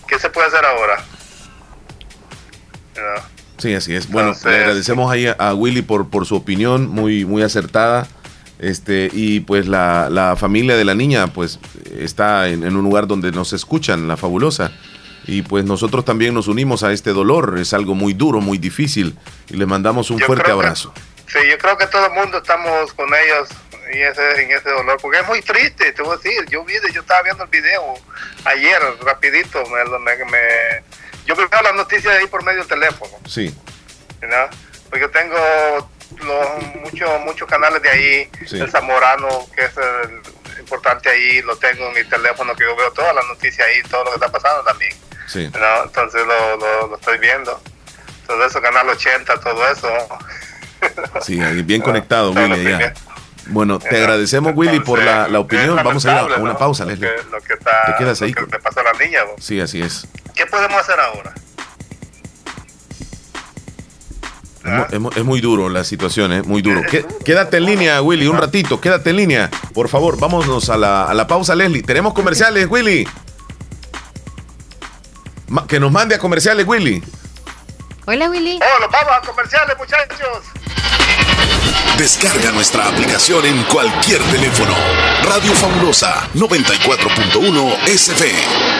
¿Qué 0.07 0.19
se 0.19 0.29
puede 0.29 0.49
hacer 0.49 0.65
ahora? 0.65 1.03
Sí, 3.61 3.75
así 3.75 3.95
es. 3.95 4.11
Bueno, 4.11 4.35
le 4.45 4.57
agradecemos 4.57 5.13
ahí 5.13 5.27
a, 5.27 5.55
Willy 5.55 5.83
por, 5.83 6.09
por 6.09 6.25
su 6.25 6.35
opinión, 6.35 6.89
muy, 6.89 7.25
muy 7.25 7.43
acertada. 7.43 8.09
Este, 8.59 9.09
y 9.13 9.41
pues 9.41 9.67
la, 9.67 10.09
la 10.11 10.37
familia 10.37 10.77
de 10.77 10.85
la 10.85 10.95
niña 10.95 11.29
pues 11.29 11.59
está 11.99 12.49
en, 12.49 12.65
un 12.65 12.85
lugar 12.85 13.07
donde 13.07 13.33
nos 13.33 13.53
escuchan, 13.53 14.09
la 14.09 14.17
fabulosa. 14.17 14.73
Y 15.27 15.43
pues 15.43 15.65
nosotros 15.65 16.05
también 16.05 16.35
nos 16.35 16.49
unimos 16.49 16.83
a 16.83 16.93
este 16.93 17.11
dolor, 17.11 17.59
es 17.59 17.75
algo 17.75 17.95
muy 17.95 18.15
duro, 18.15 18.41
muy 18.41 18.59
difícil. 18.59 19.17
Y 19.49 19.57
le 19.57 19.67
mandamos 19.67 20.11
un 20.11 20.19
fuerte 20.19 20.51
abrazo. 20.51 20.93
sí, 21.27 21.39
yo 21.49 21.59
creo 21.59 21.77
que 21.77 21.87
todo 21.87 22.07
el 22.07 22.13
mundo 22.13 22.39
estamos 22.39 22.93
con 22.95 23.09
ellos 23.09 23.49
en 23.91 24.09
ese, 24.09 24.43
en 24.43 24.51
ese 24.53 24.71
dolor, 24.71 24.99
porque 25.03 25.19
es 25.21 25.29
muy 25.29 25.43
triste, 25.43 25.93
te 25.93 26.03
voy 26.03 26.15
a 26.15 26.17
decir, 26.17 26.47
yo 26.51 26.65
vi, 26.65 26.75
yo 26.93 27.01
estaba 27.01 27.23
viendo 27.23 27.45
el 27.45 27.51
video 27.51 27.95
ayer, 28.45 28.81
rapidito, 29.03 29.63
me, 29.67 29.99
me, 30.25 30.83
yo 31.27 31.37
veo 31.37 31.49
las 31.63 31.75
noticias 31.75 32.15
ahí 32.17 32.27
por 32.27 32.45
medio 32.45 32.61
del 32.61 32.69
teléfono. 32.69 33.13
Sí. 33.27 33.55
¿no? 34.23 34.57
Porque 34.89 35.01
yo 35.01 35.11
tengo 35.11 35.37
los, 36.19 36.75
muchos 36.83 37.21
muchos 37.25 37.49
canales 37.49 37.83
de 37.83 37.89
ahí, 37.89 38.31
el 38.53 38.71
Zamorano, 38.71 39.29
que 39.55 39.65
es 39.65 39.73
importante 40.59 41.09
ahí, 41.09 41.43
lo 41.43 41.57
tengo 41.57 41.89
en 41.89 41.95
mi 41.95 42.05
teléfono, 42.05 42.55
que 42.55 42.65
yo 42.65 42.77
veo 42.77 42.91
todas 42.93 43.15
las 43.15 43.25
noticias 43.27 43.67
ahí, 43.67 43.83
todo 43.89 44.05
lo 44.05 44.11
que 44.11 44.17
está 44.17 44.31
pasando 44.31 44.63
también. 44.65 44.93
Sí. 45.27 45.51
Entonces 45.85 46.27
lo, 46.27 46.89
lo, 46.89 46.97
estoy 46.97 47.19
viendo. 47.19 47.61
Todo 48.27 48.45
eso, 48.45 48.61
Canal 48.61 48.89
80, 48.89 49.41
todo 49.41 49.69
eso. 49.69 49.89
Sí, 51.21 51.39
bien 51.63 51.83
conectado, 51.83 52.31
Willy, 52.31 52.75
Bueno, 53.47 53.79
te 53.79 53.97
agradecemos, 53.97 54.53
Willy, 54.55 54.81
por 54.81 54.99
la, 54.99 55.29
la 55.29 55.41
opinión. 55.41 55.77
Vamos 55.77 56.07
a 56.07 56.13
ir 56.13 56.33
a 56.33 56.37
una 56.39 56.57
pausa, 56.57 56.85
Leslie. 56.85 57.11
Lo 57.31 57.41
que, 57.43 57.55
está, 57.55 57.85
¿Te 57.87 57.97
quedas 57.97 58.23
ahí? 58.23 58.33
Lo 58.33 58.47
que 58.47 58.59
pasa 58.59 58.81
a 58.81 58.85
la 58.85 58.93
niña. 58.95 59.21
Sí, 59.39 59.61
así 59.61 59.83
es. 59.83 60.07
¿Qué 60.41 60.47
podemos 60.47 60.81
hacer 60.81 60.99
ahora? 60.99 61.35
Es, 64.91 65.23
muy 65.23 65.43
duro 65.43 65.69
la 65.69 65.85
situación, 65.85 66.33
es 66.33 66.47
muy 66.47 66.63
duro. 66.63 66.81
Quédate 67.23 67.59
en 67.59 67.67
línea, 67.67 68.01
Willy, 68.01 68.27
un 68.27 68.39
ratito, 68.39 68.81
quédate 68.81 69.11
en 69.11 69.17
línea. 69.17 69.51
Por 69.75 69.91
favor, 69.91 70.19
vámonos 70.19 70.71
a 70.71 70.79
la, 70.79 71.05
a 71.05 71.13
la 71.13 71.27
pausa, 71.27 71.55
Leslie. 71.55 71.83
Tenemos 71.83 72.15
comerciales, 72.15 72.69
Willy. 72.71 73.07
que 75.69 75.79
nos 75.79 75.93
mande 75.93 76.15
a 76.15 76.19
comerciales, 76.19 76.67
Willy. 76.67 77.05
Hola, 78.07 78.31
Willy. 78.31 78.59
Oh, 78.63 78.81
nos 78.81 78.91
vamos 78.91 79.13
a 79.15 79.21
comerciales, 79.21 79.77
muchachos. 79.77 80.43
Descarga 81.99 82.51
nuestra 82.53 82.89
aplicación 82.89 83.45
en 83.45 83.63
cualquier 83.65 84.23
teléfono. 84.23 84.75
Radio 85.23 85.53
Fabulosa 85.53 86.31
94.1 86.33 87.77
SF. 87.85 88.80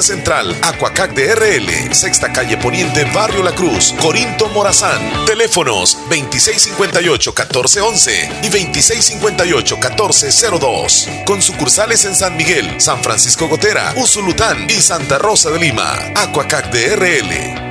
Central, 0.00 0.56
Acuacac 0.62 1.12
de 1.12 1.92
Sexta 1.92 2.32
Calle 2.32 2.56
Poniente, 2.56 3.04
Barrio 3.12 3.42
La 3.42 3.54
Cruz, 3.54 3.94
Corinto 4.00 4.48
Morazán. 4.48 5.26
Teléfonos 5.26 5.98
2658-1411 6.08 8.44
y 8.44 8.48
2658-1402. 8.48 11.24
Con 11.24 11.42
sucursales 11.42 12.06
en 12.06 12.14
San 12.14 12.36
Miguel, 12.36 12.80
San 12.80 13.02
Francisco 13.02 13.48
Gotera, 13.48 13.92
Usulután 13.96 14.70
y 14.70 14.80
Santa 14.80 15.18
Rosa 15.18 15.50
de 15.50 15.58
Lima. 15.58 15.98
Acuacac 16.14 16.70
de 16.70 16.92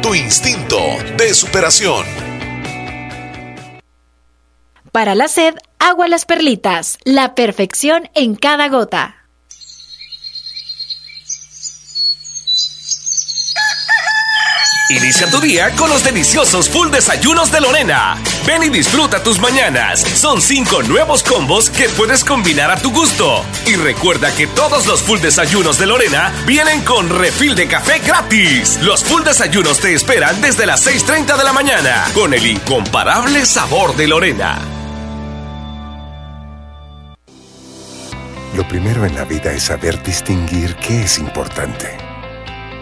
tu 0.01 0.13
instinto 0.13 0.77
de 1.17 1.33
superación. 1.33 2.05
Para 4.91 5.15
la 5.15 5.29
sed, 5.29 5.55
agua 5.79 6.09
las 6.09 6.25
perlitas, 6.25 6.97
la 7.05 7.33
perfección 7.33 8.09
en 8.13 8.35
cada 8.35 8.67
gota. 8.67 9.20
Inicia 14.91 15.25
tu 15.31 15.39
día 15.39 15.71
con 15.77 15.89
los 15.89 16.03
deliciosos 16.03 16.67
full 16.67 16.89
desayunos 16.89 17.49
de 17.49 17.61
Lorena. 17.61 18.21
Ven 18.45 18.61
y 18.63 18.69
disfruta 18.69 19.23
tus 19.23 19.39
mañanas. 19.39 20.01
Son 20.01 20.41
cinco 20.41 20.83
nuevos 20.83 21.23
combos 21.23 21.69
que 21.69 21.87
puedes 21.87 22.25
combinar 22.25 22.69
a 22.69 22.75
tu 22.75 22.91
gusto. 22.91 23.45
Y 23.65 23.75
recuerda 23.75 24.35
que 24.35 24.47
todos 24.47 24.87
los 24.87 25.01
full 25.01 25.21
desayunos 25.21 25.79
de 25.79 25.85
Lorena 25.85 26.33
vienen 26.45 26.81
con 26.81 27.07
refil 27.07 27.55
de 27.55 27.69
café 27.69 27.99
gratis. 27.99 28.79
Los 28.81 29.01
full 29.05 29.23
desayunos 29.23 29.79
te 29.79 29.93
esperan 29.93 30.41
desde 30.41 30.65
las 30.65 30.85
6.30 30.85 31.37
de 31.37 31.43
la 31.45 31.53
mañana 31.53 32.05
con 32.13 32.33
el 32.33 32.45
incomparable 32.45 33.45
sabor 33.45 33.95
de 33.95 34.07
Lorena. 34.07 34.59
Lo 38.57 38.67
primero 38.67 39.05
en 39.05 39.15
la 39.15 39.23
vida 39.23 39.53
es 39.53 39.63
saber 39.63 40.03
distinguir 40.03 40.75
qué 40.75 41.03
es 41.03 41.17
importante 41.17 42.10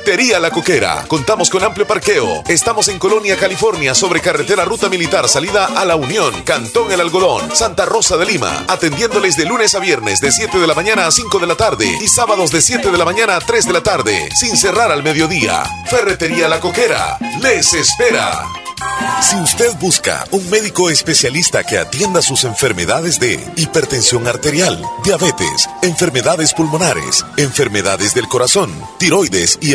Ferretería 0.00 0.40
La 0.40 0.50
Coquera. 0.50 1.04
Contamos 1.08 1.50
con 1.50 1.62
amplio 1.62 1.86
parqueo. 1.86 2.42
Estamos 2.48 2.88
en 2.88 2.98
Colonia, 2.98 3.36
California, 3.36 3.94
sobre 3.94 4.22
carretera 4.22 4.64
Ruta 4.64 4.88
Militar, 4.88 5.28
salida 5.28 5.66
a 5.66 5.84
La 5.84 5.96
Unión, 5.96 6.40
Cantón 6.42 6.90
El 6.90 7.02
Algodón, 7.02 7.54
Santa 7.54 7.84
Rosa 7.84 8.16
de 8.16 8.24
Lima. 8.24 8.64
Atendiéndoles 8.66 9.36
de 9.36 9.44
lunes 9.44 9.74
a 9.74 9.78
viernes 9.78 10.20
de 10.20 10.32
7 10.32 10.58
de 10.58 10.66
la 10.66 10.74
mañana 10.74 11.06
a 11.06 11.10
5 11.10 11.38
de 11.38 11.46
la 11.46 11.54
tarde 11.54 11.86
y 12.00 12.08
sábados 12.08 12.50
de 12.50 12.62
7 12.62 12.90
de 12.90 12.96
la 12.96 13.04
mañana 13.04 13.36
a 13.36 13.40
3 13.40 13.66
de 13.66 13.72
la 13.74 13.82
tarde, 13.82 14.30
sin 14.34 14.56
cerrar 14.56 14.90
al 14.90 15.02
mediodía. 15.02 15.64
Ferretería 15.90 16.48
La 16.48 16.60
Coquera. 16.60 17.18
Les 17.42 17.74
espera. 17.74 18.46
Si 19.22 19.36
usted 19.36 19.76
busca 19.78 20.24
un 20.30 20.48
médico 20.50 20.88
especialista 20.88 21.64
que 21.64 21.78
atienda 21.78 22.22
sus 22.22 22.44
enfermedades 22.44 23.20
de 23.20 23.38
hipertensión 23.56 24.26
arterial, 24.26 24.82
diabetes, 25.04 25.68
enfermedades 25.82 26.54
pulmonares, 26.54 27.24
enfermedades 27.36 28.14
del 28.14 28.28
corazón, 28.28 28.72
tiroides 28.98 29.58
y 29.60 29.74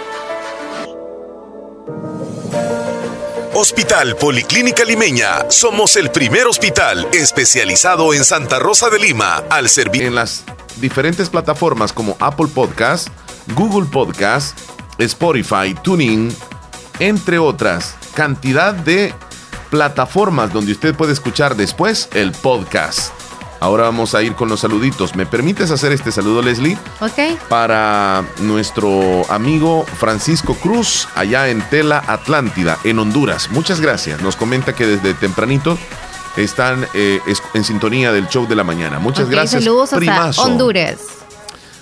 Hospital 3.53 4.15
Policlínica 4.15 4.85
Limeña. 4.85 5.49
Somos 5.49 5.97
el 5.97 6.09
primer 6.09 6.47
hospital 6.47 7.07
especializado 7.11 8.13
en 8.13 8.23
Santa 8.23 8.59
Rosa 8.59 8.89
de 8.89 8.97
Lima 8.97 9.43
al 9.49 9.67
servir. 9.67 10.03
En 10.03 10.15
las 10.15 10.45
diferentes 10.77 11.29
plataformas 11.29 11.91
como 11.91 12.15
Apple 12.21 12.47
Podcast, 12.47 13.09
Google 13.53 13.89
Podcast, 13.91 14.57
Spotify, 14.97 15.75
TuneIn, 15.83 16.33
entre 16.99 17.39
otras, 17.39 17.95
cantidad 18.13 18.73
de 18.73 19.13
plataformas 19.69 20.53
donde 20.53 20.71
usted 20.71 20.95
puede 20.95 21.11
escuchar 21.11 21.55
después 21.57 22.07
el 22.13 22.31
podcast. 22.31 23.20
Ahora 23.61 23.83
vamos 23.83 24.15
a 24.15 24.23
ir 24.23 24.33
con 24.33 24.49
los 24.49 24.61
saluditos. 24.61 25.15
¿Me 25.15 25.27
permites 25.27 25.69
hacer 25.69 25.91
este 25.91 26.11
saludo, 26.11 26.41
Leslie? 26.41 26.79
Ok. 26.99 27.37
Para 27.47 28.25
nuestro 28.39 29.21
amigo 29.29 29.85
Francisco 29.99 30.55
Cruz, 30.55 31.07
allá 31.13 31.47
en 31.47 31.61
Tela 31.69 32.03
Atlántida, 32.07 32.79
en 32.83 32.97
Honduras. 32.97 33.51
Muchas 33.51 33.79
gracias. 33.79 34.19
Nos 34.23 34.35
comenta 34.35 34.73
que 34.73 34.87
desde 34.87 35.13
tempranito 35.13 35.77
están 36.37 36.87
eh, 36.95 37.19
en 37.53 37.63
sintonía 37.63 38.11
del 38.11 38.27
show 38.29 38.47
de 38.47 38.55
la 38.55 38.63
mañana. 38.63 38.97
Muchas 38.97 39.29
gracias. 39.29 39.63
Saludos 39.63 39.93
Honduras. 40.39 40.97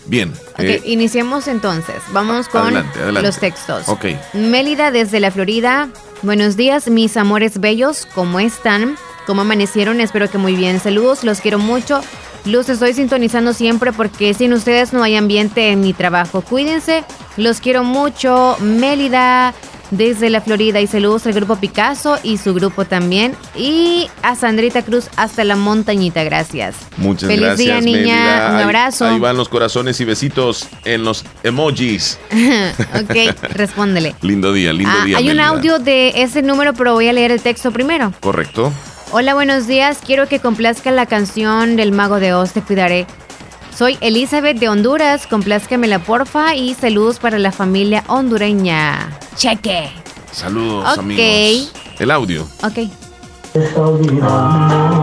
Bien. 0.05 0.33
Eh, 0.57 0.81
iniciemos 0.83 1.47
entonces. 1.47 2.01
Vamos 2.11 2.49
con 2.49 2.73
los 3.13 3.37
textos. 3.37 3.87
Ok. 3.87 4.05
Mélida 4.33 4.91
desde 4.91 5.21
la 5.21 5.31
Florida. 5.31 5.87
Buenos 6.23 6.57
días, 6.57 6.89
mis 6.89 7.15
amores 7.15 7.61
bellos. 7.61 8.05
¿Cómo 8.13 8.41
están? 8.41 8.97
¿Cómo 9.29 9.41
amanecieron? 9.41 10.01
Espero 10.01 10.27
que 10.27 10.39
muy 10.39 10.55
bien. 10.55 10.79
Saludos, 10.79 11.23
los 11.23 11.39
quiero 11.39 11.59
mucho. 11.59 12.01
Los 12.45 12.67
estoy 12.67 12.95
sintonizando 12.95 13.53
siempre 13.53 13.93
porque 13.93 14.33
sin 14.33 14.53
ustedes 14.53 14.91
no 14.91 15.03
hay 15.03 15.15
ambiente 15.15 15.69
en 15.69 15.81
mi 15.81 15.93
trabajo. 15.93 16.41
Cuídense, 16.41 17.03
los 17.37 17.59
quiero 17.59 17.83
mucho. 17.83 18.57
Mélida 18.59 19.53
desde 19.91 20.31
la 20.31 20.41
Florida 20.41 20.81
y 20.81 20.87
saludos 20.87 21.27
al 21.27 21.33
grupo 21.33 21.57
Picasso 21.57 22.17
y 22.23 22.39
su 22.39 22.55
grupo 22.55 22.85
también. 22.85 23.35
Y 23.55 24.07
a 24.23 24.35
Sandrita 24.35 24.81
Cruz 24.81 25.09
hasta 25.15 25.43
la 25.43 25.55
montañita, 25.55 26.23
gracias. 26.23 26.75
Muchas 26.97 27.27
Feliz 27.27 27.45
gracias. 27.45 27.67
día, 27.67 27.81
niña. 27.81 28.49
Un 28.49 28.61
abrazo. 28.61 29.05
Ahí, 29.05 29.19
van 29.19 29.37
los 29.37 29.47
corazones 29.47 29.99
y 29.99 30.05
besitos 30.05 30.67
en 30.85 31.03
los 31.03 31.23
emojis. 31.43 32.17
ok, 32.31 33.51
respóndele. 33.51 34.15
lindo 34.23 34.51
día, 34.53 34.73
lindo 34.73 34.91
ah, 34.91 35.05
día. 35.05 35.17
Hay 35.17 35.29
un 35.29 35.39
audio 35.39 35.77
de 35.77 36.23
ese 36.23 36.41
número, 36.41 36.73
pero 36.73 36.93
voy 36.93 37.09
a 37.09 37.13
leer 37.13 37.31
el 37.31 37.41
texto 37.41 37.71
primero. 37.71 38.11
Correcto. 38.21 38.73
Hola, 39.11 39.33
buenos 39.33 39.65
días. 39.65 40.01
Quiero 40.05 40.27
que 40.27 40.39
complazca 40.39 40.91
la 40.91 41.07
canción 41.07 41.75
del 41.75 41.91
Mago 41.91 42.19
de 42.19 42.35
Oz, 42.35 42.51
te 42.51 42.61
cuidaré. 42.61 43.07
Soy 43.75 43.97
Elizabeth 44.01 44.59
de 44.59 44.69
Honduras, 44.69 45.25
complázcamela 45.25 45.97
porfa 45.97 46.53
y 46.53 46.75
saludos 46.75 47.17
para 47.17 47.39
la 47.39 47.51
familia 47.51 48.03
hondureña. 48.07 49.17
Cheque. 49.35 49.89
Saludos 50.31 50.95
amigos. 50.99 51.73
El 51.97 52.11
audio. 52.11 52.45
Ok. 52.63 52.87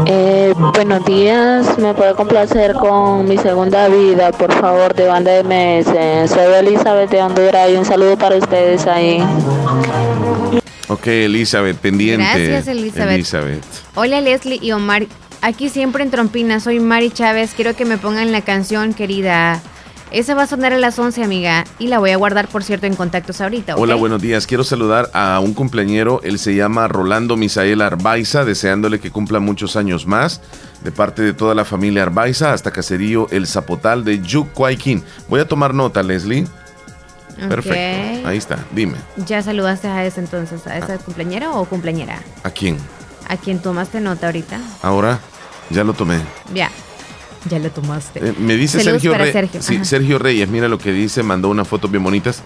Eh, 0.07 0.55
buenos 0.57 1.05
días, 1.05 1.77
me 1.79 1.93
puede 1.93 2.15
complacer 2.15 2.75
con 2.75 3.27
mi 3.27 3.37
segunda 3.39 3.89
vida, 3.89 4.31
por 4.31 4.53
favor, 4.53 4.95
de 4.95 5.09
banda 5.09 5.33
MS. 5.43 6.31
Soy 6.31 6.55
Elizabeth 6.61 7.11
de 7.11 7.23
Honduras 7.23 7.71
y 7.71 7.75
un 7.75 7.85
saludo 7.85 8.17
para 8.17 8.37
ustedes 8.37 8.87
ahí. 8.87 9.21
Ok, 10.89 11.07
Elizabeth, 11.07 11.77
pendiente. 11.79 12.25
Gracias, 12.25 12.69
Elizabeth. 12.69 13.15
Elizabeth. 13.15 13.65
Hola, 13.95 14.21
Leslie 14.21 14.59
y 14.63 14.73
Omar. 14.73 15.07
Aquí 15.43 15.69
siempre 15.69 16.03
en 16.03 16.11
Trompina, 16.11 16.61
soy 16.61 16.81
Mari 16.81 17.11
Chávez. 17.11 17.53
Quiero 17.55 17.75
que 17.75 17.85
me 17.85 17.99
pongan 17.99 18.33
la 18.33 18.43
canción, 18.43 18.95
querida. 18.95 19.61
Esa 20.13 20.37
va 20.37 20.45
a 20.45 20.47
sonar 20.47 20.73
a 20.73 20.79
las 20.79 20.97
11, 20.99 21.25
amiga, 21.25 21.65
y 21.81 21.89
la 21.89 21.99
voy 21.99 22.11
a 22.11 22.17
guardar, 22.17 22.47
por 22.47 22.63
cierto, 22.63 22.87
en 22.87 22.95
contactos 22.95 23.41
ahorita. 23.41 23.75
Hola, 23.75 23.97
buenos 23.97 24.23
días. 24.23 24.47
Quiero 24.47 24.63
saludar 24.63 25.11
a 25.13 25.41
un 25.41 25.53
cumpleañero. 25.53 26.21
Él 26.23 26.39
se 26.39 26.55
llama 26.55 26.87
Rolando 26.87 27.37
Misael 27.37 27.83
Arbaiza, 27.83 28.45
deseándole 28.45 29.01
que 29.01 29.11
cumpla 29.11 29.41
muchos 29.41 29.75
años 29.75 30.07
más. 30.07 30.41
De 30.85 30.93
parte 30.93 31.23
de 31.23 31.33
toda 31.33 31.57
la 31.57 31.65
familia 31.65 32.05
Arbaiza, 32.05 32.53
hasta 32.53 32.71
Caserío 32.71 33.27
El 33.31 33.49
Zapotal 33.49 34.05
de 34.05 34.23
Yucuayquín. 34.23 35.03
Voy 35.29 35.41
a 35.41 35.49
tomar 35.49 35.75
nota, 35.75 36.05
Leslie. 36.05 36.47
Perfecto. 37.37 38.29
Ahí 38.29 38.39
está, 38.39 38.65
dime. 38.73 38.97
¿Ya 39.27 39.43
saludaste 39.43 39.89
a 39.89 40.05
ese 40.05 40.21
entonces, 40.21 40.67
a 40.67 40.79
ese 40.79 40.93
ah. 40.93 40.99
cumpleañero 40.99 41.55
o 41.59 41.65
cumpleañera? 41.67 42.21
¿A 42.43 42.51
quién? 42.51 42.79
¿A 43.29 43.37
quién 43.37 43.61
tomaste 43.61 44.01
nota 44.01 44.27
ahorita? 44.27 44.59
Ahora, 44.83 45.21
ya 45.71 45.85
lo 45.85 45.93
tomé. 45.93 46.21
Ya. 46.55 46.71
Ya 47.49 47.59
lo 47.59 47.71
tomaste. 47.71 48.29
Eh, 48.31 48.35
me 48.39 48.57
dice 48.57 48.81
Sergio, 48.83 49.15
Reyes. 49.17 49.65
Sí, 49.65 49.85
Sergio 49.85 50.19
Reyes, 50.19 50.49
mira 50.49 50.69
lo 50.69 50.79
que 50.79 50.93
dice, 50.93 51.23
mandó 51.23 51.49
unas 51.49 51.69
fotos 51.69 51.91
bien 51.91 52.03
bonitas. 52.03 52.43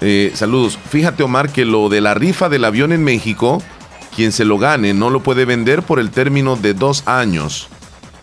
Eh, 0.00 0.32
saludos. 0.34 0.78
Fíjate, 0.90 1.22
Omar, 1.22 1.50
que 1.50 1.64
lo 1.64 1.88
de 1.88 2.00
la 2.00 2.14
rifa 2.14 2.48
del 2.48 2.64
avión 2.64 2.92
en 2.92 3.04
México, 3.04 3.62
quien 4.14 4.32
se 4.32 4.44
lo 4.44 4.58
gane 4.58 4.94
no 4.94 5.10
lo 5.10 5.22
puede 5.22 5.44
vender 5.44 5.82
por 5.82 6.00
el 6.00 6.10
término 6.10 6.56
de 6.56 6.74
dos 6.74 7.02
años. 7.06 7.68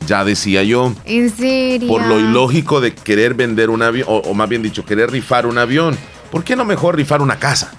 Ya 0.08 0.24
decía 0.24 0.64
yo. 0.64 0.94
¿En 1.06 1.36
serio? 1.36 1.88
Por 1.88 2.06
lo 2.06 2.20
ilógico 2.20 2.82
de 2.82 2.94
querer 2.94 3.34
vender 3.34 3.70
un 3.70 3.82
avión, 3.82 4.08
o, 4.10 4.34
más 4.34 4.50
bien 4.50 4.62
dicho, 4.62 4.86
querer 4.86 5.12
rifar 5.12 5.46
un 5.46 5.58
avión. 5.58 5.98
¿Por 6.32 6.44
qué 6.44 6.56
no 6.56 6.66
mejor 6.66 6.96
rifar 6.96 7.22
una 7.22 7.38
casa? 7.38 7.72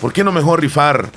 ¿Por 0.00 0.12
qué 0.12 0.24
no 0.24 0.32
mejor 0.32 0.60
rifar, 0.60 1.10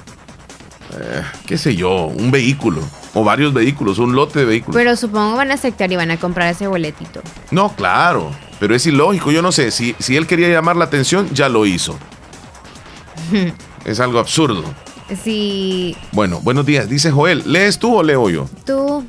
eh, 0.99 1.23
qué 1.47 1.57
sé 1.57 1.75
yo, 1.75 2.05
un 2.05 2.31
vehículo? 2.31 2.81
O 3.13 3.23
varios 3.23 3.53
vehículos, 3.53 3.97
un 3.97 4.13
lote 4.13 4.39
de 4.39 4.45
vehículos. 4.45 4.75
Pero 4.75 4.95
supongo 4.95 5.37
van 5.37 5.51
a 5.51 5.53
aceptar 5.53 5.91
y 5.91 5.95
van 5.95 6.11
a 6.11 6.17
comprar 6.17 6.51
ese 6.51 6.67
boletito. 6.67 7.21
No, 7.51 7.73
claro. 7.75 8.31
Pero 8.59 8.75
es 8.75 8.85
ilógico. 8.85 9.31
Yo 9.31 9.41
no 9.41 9.51
sé, 9.51 9.71
si, 9.71 9.95
si 9.99 10.17
él 10.17 10.27
quería 10.27 10.49
llamar 10.49 10.75
la 10.75 10.85
atención, 10.85 11.29
ya 11.33 11.47
lo 11.47 11.65
hizo. 11.65 11.97
es 13.85 13.99
algo 13.99 14.19
absurdo. 14.19 14.63
Sí. 15.23 15.95
Bueno, 16.11 16.39
buenos 16.41 16.65
días. 16.65 16.89
Dice 16.89 17.11
Joel, 17.11 17.43
¿lees 17.45 17.79
tú 17.79 17.95
o 17.95 18.03
leo 18.03 18.29
yo? 18.29 18.49
Tú. 18.65 19.05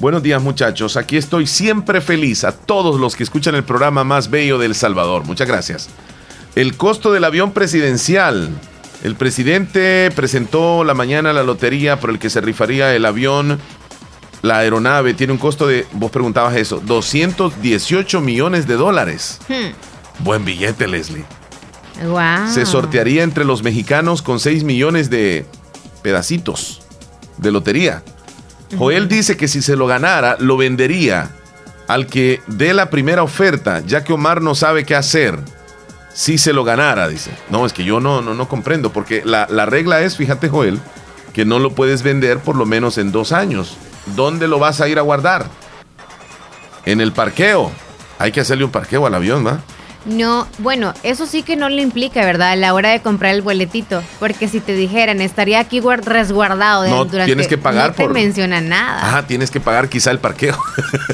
Buenos 0.00 0.22
días 0.22 0.42
muchachos, 0.42 0.96
aquí 0.96 1.18
estoy 1.18 1.46
siempre 1.46 2.00
feliz 2.00 2.44
a 2.44 2.52
todos 2.52 2.98
los 2.98 3.14
que 3.16 3.22
escuchan 3.22 3.54
el 3.54 3.64
programa 3.64 4.02
más 4.02 4.30
bello 4.30 4.56
del 4.56 4.74
Salvador. 4.74 5.26
Muchas 5.26 5.46
gracias. 5.46 5.90
El 6.54 6.78
costo 6.78 7.12
del 7.12 7.22
avión 7.22 7.52
presidencial. 7.52 8.48
El 9.04 9.14
presidente 9.14 10.10
presentó 10.16 10.84
la 10.84 10.94
mañana 10.94 11.34
la 11.34 11.42
lotería 11.42 12.00
por 12.00 12.08
el 12.08 12.18
que 12.18 12.30
se 12.30 12.40
rifaría 12.40 12.96
el 12.96 13.04
avión. 13.04 13.58
La 14.40 14.60
aeronave 14.60 15.12
tiene 15.12 15.34
un 15.34 15.38
costo 15.38 15.66
de, 15.66 15.86
vos 15.92 16.10
preguntabas 16.10 16.56
eso, 16.56 16.80
218 16.80 18.22
millones 18.22 18.66
de 18.66 18.76
dólares. 18.76 19.38
Hmm. 19.50 20.24
Buen 20.24 20.46
billete, 20.46 20.88
Leslie. 20.88 21.26
Wow. 22.06 22.50
Se 22.50 22.64
sortearía 22.64 23.22
entre 23.22 23.44
los 23.44 23.62
mexicanos 23.62 24.22
con 24.22 24.40
6 24.40 24.64
millones 24.64 25.10
de 25.10 25.44
pedacitos 26.02 26.80
de 27.36 27.52
lotería. 27.52 28.02
Joel 28.76 29.08
dice 29.08 29.36
que 29.36 29.48
si 29.48 29.62
se 29.62 29.76
lo 29.76 29.86
ganara, 29.86 30.36
lo 30.38 30.56
vendería 30.56 31.30
al 31.88 32.06
que 32.06 32.40
dé 32.46 32.72
la 32.72 32.88
primera 32.88 33.22
oferta, 33.22 33.80
ya 33.80 34.04
que 34.04 34.12
Omar 34.12 34.42
no 34.42 34.54
sabe 34.54 34.84
qué 34.84 34.94
hacer. 34.94 35.38
Si 36.14 36.38
se 36.38 36.52
lo 36.52 36.64
ganara, 36.64 37.08
dice. 37.08 37.30
No, 37.50 37.66
es 37.66 37.72
que 37.72 37.84
yo 37.84 38.00
no, 38.00 38.22
no, 38.22 38.34
no 38.34 38.48
comprendo, 38.48 38.92
porque 38.92 39.22
la, 39.24 39.46
la 39.50 39.66
regla 39.66 40.00
es, 40.02 40.16
fíjate 40.16 40.48
Joel, 40.48 40.80
que 41.32 41.44
no 41.44 41.58
lo 41.58 41.72
puedes 41.74 42.02
vender 42.02 42.38
por 42.38 42.56
lo 42.56 42.66
menos 42.66 42.98
en 42.98 43.12
dos 43.12 43.32
años. 43.32 43.76
¿Dónde 44.16 44.48
lo 44.48 44.58
vas 44.58 44.80
a 44.80 44.88
ir 44.88 44.98
a 44.98 45.02
guardar? 45.02 45.46
En 46.84 47.00
el 47.00 47.12
parqueo. 47.12 47.70
Hay 48.18 48.32
que 48.32 48.40
hacerle 48.40 48.64
un 48.64 48.70
parqueo 48.70 49.06
al 49.06 49.14
avión, 49.14 49.46
¿va? 49.46 49.52
No, 49.52 49.60
bueno, 50.58 50.94
eso 51.02 51.26
sí 51.26 51.42
que 51.42 51.56
no 51.56 51.68
le 51.68 51.82
implica, 51.82 52.24
¿verdad? 52.24 52.50
A 52.50 52.56
la 52.56 52.74
hora 52.74 52.90
de 52.90 53.00
comprar 53.00 53.34
el 53.34 53.42
boletito. 53.42 54.02
Porque 54.18 54.48
si 54.48 54.60
te 54.60 54.74
dijeran, 54.74 55.20
estaría 55.20 55.60
aquí 55.60 55.80
resguardado 55.80 56.86
no, 56.88 57.06
tienes 57.06 57.48
que 57.48 57.58
pagar 57.58 57.90
no 57.90 57.94
te 57.94 58.08
menciona 58.08 58.60
nada. 58.60 59.06
Ajá, 59.06 59.26
tienes 59.26 59.50
que 59.50 59.60
pagar 59.60 59.88
quizá 59.88 60.10
el 60.10 60.18
parqueo. 60.18 60.58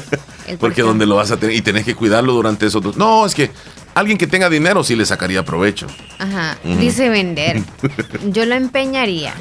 porque 0.59 0.81
donde 0.81 1.05
lo 1.05 1.15
vas 1.15 1.31
a 1.31 1.37
tener 1.37 1.55
y 1.55 1.61
tenés 1.61 1.83
que 1.83 1.95
cuidarlo 1.95 2.33
durante 2.33 2.65
esos 2.65 2.81
dos. 2.81 2.97
No, 2.97 3.25
es 3.25 3.35
que 3.35 3.51
alguien 3.95 4.17
que 4.17 4.27
tenga 4.27 4.49
dinero 4.49 4.83
sí 4.83 4.95
le 4.95 5.05
sacaría 5.05 5.43
provecho. 5.43 5.87
Ajá, 6.19 6.57
dice 6.63 7.09
vender. 7.09 7.61
Yo 8.31 8.45
lo 8.45 8.55
empeñaría. 8.55 9.33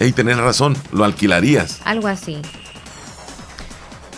Y 0.00 0.12
tenés 0.12 0.36
razón, 0.38 0.76
lo 0.92 1.04
alquilarías. 1.04 1.80
Algo 1.84 2.08
así. 2.08 2.42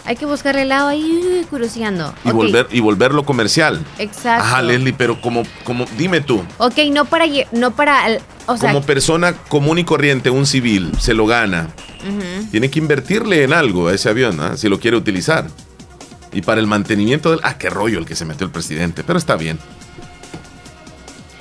Hay 0.09 0.17
que 0.17 0.25
buscar 0.25 0.57
el 0.57 0.71
lado 0.71 0.89
ahí 0.89 1.47
curioseando. 1.51 2.15
Y, 2.25 2.31
volver, 2.31 2.67
y 2.71 2.81
volverlo 2.81 3.27
comercial. 3.27 3.85
Exacto. 3.99 4.43
Ajá, 4.43 4.63
Leslie, 4.63 4.95
pero 4.95 5.21
como, 5.21 5.43
como, 5.65 5.85
dime 5.99 6.23
tú. 6.23 6.43
Ok, 6.57 6.79
no 6.91 7.05
para, 7.05 7.27
no 7.53 7.73
para, 7.73 8.19
o 8.47 8.57
sea, 8.57 8.73
como 8.73 8.87
persona 8.87 9.35
común 9.35 9.79
y 9.79 9.85
corriente, 9.85 10.31
un 10.31 10.47
civil, 10.47 10.93
se 10.99 11.13
lo 11.13 11.27
gana. 11.27 11.69
Tiene 12.51 12.71
que 12.71 12.79
invertirle 12.79 13.45
en 13.45 13.53
algo 13.53 13.89
a 13.89 13.93
ese 13.93 14.09
avión, 14.09 14.41
¿ah? 14.41 14.57
si 14.57 14.71
lo 14.71 14.81
quiere 14.81 14.97
utilizar. 14.97 15.47
Y 16.33 16.41
para 16.41 16.59
el 16.63 16.67
mantenimiento 16.67 17.31
del... 17.31 17.41
Ah, 17.43 17.59
qué 17.59 17.69
rollo 17.69 17.99
el 17.99 18.07
que 18.07 18.17
se 18.17 18.25
metió 18.25 18.47
el 18.47 18.51
presidente, 18.51 19.05
pero 19.05 19.19
está 19.19 19.37
bien. 19.37 19.59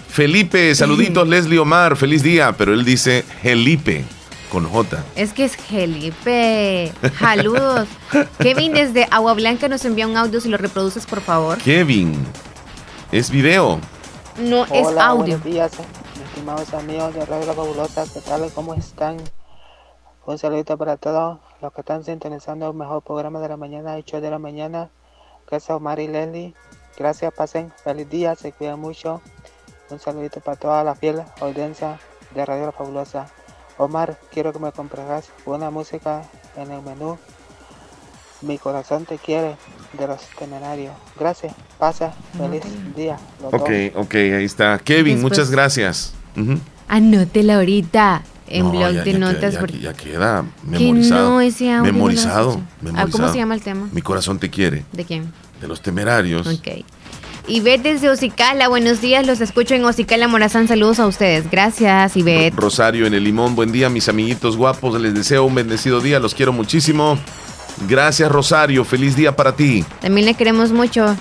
Felipe, 0.10 0.76
saluditos, 0.76 1.26
Leslie 1.26 1.60
Omar, 1.60 1.96
feliz 1.96 2.22
día, 2.22 2.52
pero 2.58 2.74
él 2.74 2.84
dice 2.84 3.24
Felipe 3.42 4.04
con 4.50 4.68
J. 4.70 5.04
Es 5.16 5.34
que 5.34 5.46
es 5.46 5.58
Felipe. 5.58 6.92
Saludos. 7.20 7.88
Kevin 8.40 8.74
desde 8.74 9.08
Agua 9.12 9.34
Blanca 9.34 9.68
nos 9.68 9.86
envía 9.86 10.08
un 10.08 10.18
audio 10.18 10.42
si 10.42 10.50
lo 10.50 10.58
reproduces, 10.58 11.06
por 11.06 11.22
favor. 11.22 11.58
Kevin. 11.60 12.26
Es 13.12 13.30
video. 13.30 13.80
No, 14.38 14.66
es 14.66 14.88
audio. 14.98 15.40
Buenos 15.40 15.44
días, 15.44 15.72
estimados 16.24 16.74
amigos 16.74 17.14
de 17.14 17.26
Radio 17.26 17.48
La 17.48 17.54
Fabulosa. 17.54 18.06
¿Qué 18.14 18.22
tal? 18.22 18.52
¿Cómo 18.54 18.74
están? 18.74 19.18
Un 20.26 20.38
saludito 20.38 20.78
para 20.78 20.98
todos 20.98 21.40
los 21.62 21.74
que 21.74 21.82
están 21.82 22.04
sintonizando 22.04 22.68
el 22.68 22.74
mejor 22.74 23.02
programa 23.02 23.40
de 23.40 23.50
la 23.50 23.58
mañana, 23.58 23.98
hecho 23.98 24.22
de 24.22 24.30
la 24.30 24.40
mañana. 24.40 24.90
Gracias, 25.50 25.76
Omar 25.76 26.00
y 26.00 26.08
Leslie. 26.08 26.54
Gracias, 26.98 27.34
pasen 27.34 27.72
feliz 27.84 28.10
día, 28.10 28.36
se 28.36 28.52
cuidan 28.52 28.80
mucho. 28.80 29.22
Un 29.90 30.00
saludito 30.00 30.42
para 30.42 30.58
toda 30.58 30.84
la 30.84 30.96
fiel 30.96 31.24
audiencia 31.40 32.00
de 32.36 32.46
Radio 32.46 32.66
La 32.66 32.72
Fabulosa. 32.74 33.28
Omar, 33.78 34.20
quiero 34.32 34.52
que 34.52 34.60
me 34.60 34.72
compres 34.72 35.06
una 35.46 35.70
música 35.70 36.24
en 36.56 36.72
el 36.72 36.82
menú. 36.82 37.18
Mi 38.42 38.58
corazón 38.58 39.06
te 39.06 39.18
quiere 39.18 39.56
de 39.94 40.08
los 40.08 40.22
temerarios. 40.38 40.94
Gracias, 41.20 41.54
pasa, 41.78 42.14
feliz 42.38 42.64
día. 42.96 43.18
Ok, 43.44 43.70
ok, 43.96 44.16
ahí 44.16 44.46
está. 44.46 44.78
Kevin, 44.80 45.22
muchas 45.22 45.50
gracias. 45.50 46.14
Anótela 46.88 47.56
ahorita 47.56 48.24
en 48.48 48.72
blog 48.72 49.04
de 49.04 49.14
notas. 49.14 49.58
Ya, 49.82 49.94
queda 49.94 50.46
memorizado. 50.64 51.40
No, 51.40 51.84
memorizado, 51.84 52.62
¿Cómo 53.12 53.32
se 53.32 53.38
llama 53.38 53.56
el 53.56 53.62
tema? 53.62 53.90
Mi 53.92 54.02
corazón 54.02 54.40
te 54.40 54.50
quiere. 54.50 54.86
¿De 54.92 55.04
quién? 55.04 55.32
De 55.60 55.68
los 55.68 55.82
temerarios. 55.82 56.48
Ok. 56.48 56.84
Ivette 57.50 57.84
desde 57.84 58.10
Ocicala, 58.10 58.68
buenos 58.68 59.00
días, 59.00 59.26
los 59.26 59.40
escucho 59.40 59.74
en 59.74 59.86
Ocicala 59.86 60.28
Morazán, 60.28 60.68
saludos 60.68 61.00
a 61.00 61.08
ustedes. 61.08 61.50
Gracias, 61.50 62.18
Ivette. 62.18 62.54
Rosario 62.54 63.06
en 63.06 63.14
el 63.14 63.24
Limón, 63.24 63.56
buen 63.56 63.72
día, 63.72 63.90
mis 63.90 64.10
amiguitos 64.10 64.58
guapos, 64.58 65.00
les 65.00 65.14
deseo 65.14 65.46
un 65.46 65.56
bendecido 65.56 66.02
día, 66.02 66.20
los 66.20 66.36
quiero 66.36 66.52
muchísimo. 66.52 67.18
Gracias, 67.88 68.30
Rosario, 68.30 68.84
feliz 68.84 69.16
día 69.16 69.34
para 69.34 69.56
ti. 69.56 69.86
También 70.02 70.26
le 70.26 70.34
queremos 70.34 70.74
mucho. 70.74 71.16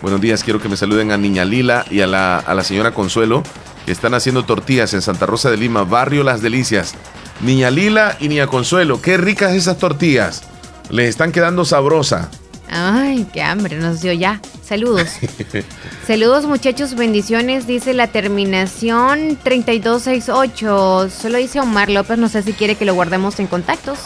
Buenos 0.00 0.20
días, 0.20 0.42
quiero 0.42 0.60
que 0.60 0.68
me 0.68 0.76
saluden 0.76 1.12
a 1.12 1.16
Niña 1.16 1.44
Lila 1.44 1.84
y 1.88 2.00
a 2.00 2.08
la, 2.08 2.38
a 2.38 2.54
la 2.54 2.64
señora 2.64 2.92
Consuelo, 2.92 3.44
que 3.86 3.92
están 3.92 4.14
haciendo 4.14 4.44
tortillas 4.44 4.94
en 4.94 5.02
Santa 5.02 5.26
Rosa 5.26 5.48
de 5.48 5.58
Lima, 5.58 5.84
barrio 5.84 6.24
Las 6.24 6.42
Delicias. 6.42 6.94
Niña 7.40 7.70
Lila 7.70 8.16
y 8.18 8.26
Niña 8.26 8.48
Consuelo, 8.48 9.00
qué 9.00 9.16
ricas 9.16 9.52
esas 9.52 9.78
tortillas. 9.78 10.42
Les 10.90 11.08
están 11.08 11.30
quedando 11.30 11.64
sabrosa. 11.64 12.30
Ay, 12.74 13.26
qué 13.34 13.42
hambre 13.42 13.76
nos 13.76 14.00
dio 14.00 14.14
ya. 14.14 14.40
Saludos. 14.64 15.10
Saludos 16.06 16.46
muchachos, 16.46 16.94
bendiciones. 16.94 17.66
Dice 17.66 17.92
la 17.92 18.06
terminación 18.06 19.38
3268. 19.42 21.10
Solo 21.10 21.36
dice 21.36 21.60
Omar 21.60 21.90
López, 21.90 22.16
no 22.16 22.30
sé 22.30 22.42
si 22.42 22.54
quiere 22.54 22.76
que 22.76 22.86
lo 22.86 22.94
guardemos 22.94 23.38
en 23.40 23.46
contactos. 23.46 23.98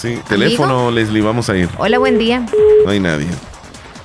Sí, 0.00 0.20
teléfono 0.28 0.92
Leslie, 0.92 1.22
vamos 1.22 1.50
a 1.50 1.56
ir. 1.56 1.68
Hola, 1.76 1.98
buen 1.98 2.18
día. 2.18 2.46
No 2.84 2.90
hay 2.92 3.00
nadie. 3.00 3.26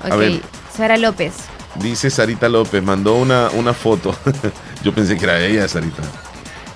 Ok, 0.04 0.42
Sara 0.76 0.98
López. 0.98 1.34
Dice 1.76 2.10
Sarita 2.10 2.50
López, 2.50 2.82
mandó 2.82 3.14
una, 3.14 3.50
una 3.52 3.76
foto. 3.76 4.16
Yo 4.84 4.92
pensé 4.92 5.18
que 5.18 5.26
era 5.26 5.40
ella, 5.40 5.68
Sarita. 5.68 6.02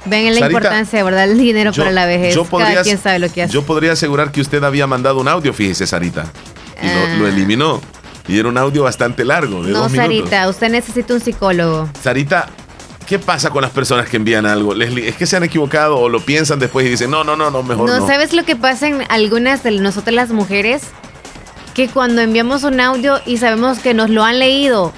Ven 0.06 0.40
la 0.40 0.46
importancia, 0.46 1.04
¿verdad? 1.04 1.24
El 1.24 1.40
dinero 1.40 1.74
para 1.74 1.92
la 1.92 2.06
vejez. 2.06 2.36
Yo 2.36 2.46
podría, 2.46 2.84
quien 2.84 3.00
sabe 3.00 3.18
lo 3.18 3.30
que 3.32 3.42
hace. 3.42 3.54
Yo 3.54 3.64
podría 3.64 3.94
asegurar 3.94 4.32
que 4.32 4.40
usted 4.40 4.64
había 4.64 4.86
mandado 4.86 5.20
un 5.20 5.28
audio, 5.28 5.52
fíjese, 5.52 5.88
Sarita. 5.88 6.32
Y 6.82 7.20
lo, 7.20 7.26
ah. 7.26 7.30
eliminó. 7.30 7.82
Y 8.28 8.38
era 8.38 8.50
un 8.50 8.58
audio 8.58 8.84
bastante 8.84 9.24
largo, 9.24 9.64
de 9.64 9.72
no, 9.72 9.88
Sarita, 9.88 10.50
usted 10.50 10.70
necesita 10.70 11.14
un 11.14 11.22
psicólogo. 11.22 11.90
Sarita, 12.02 12.50
¿qué 13.06 13.20
pasa 13.20 13.50
con 13.50 13.62
las 13.62 13.72
personas 13.72 14.10
que 14.10 14.18
envían 14.18 14.46
algo? 14.46 14.74
Leslie, 14.74 15.08
¿es 15.08 15.16
que 15.16 15.26
se 15.26 15.38
han 15.38 15.44
equivocado 15.44 15.98
o 15.98 16.10
lo 16.10 16.20
piensan 16.20 16.60
después 16.60 16.86
y 16.86 16.90
dicen, 16.90 17.10
no, 17.10 17.24
no, 17.24 17.38
no, 17.38 17.50
no, 17.50 17.64
mejor 17.64 17.90
no? 17.90 18.00
¿No 18.00 18.08
sabes 18.08 18.34
lo 18.34 18.44
que 18.44 18.58
pasa 18.58 18.88
en 18.88 19.04
algunas 19.10 19.64
de 19.64 19.72
nosotras 19.72 20.14
las 20.14 20.32
mujeres? 20.32 20.84
Que 21.74 21.88
cuando 21.88 22.22
enviamos 22.22 22.64
un 22.64 22.82
audio 22.82 23.22
y 23.26 23.38
sabemos 23.38 23.80
que 23.80 23.94
nos 23.94 24.10
lo 24.10 24.26
han 24.26 24.40
leído 24.40 24.92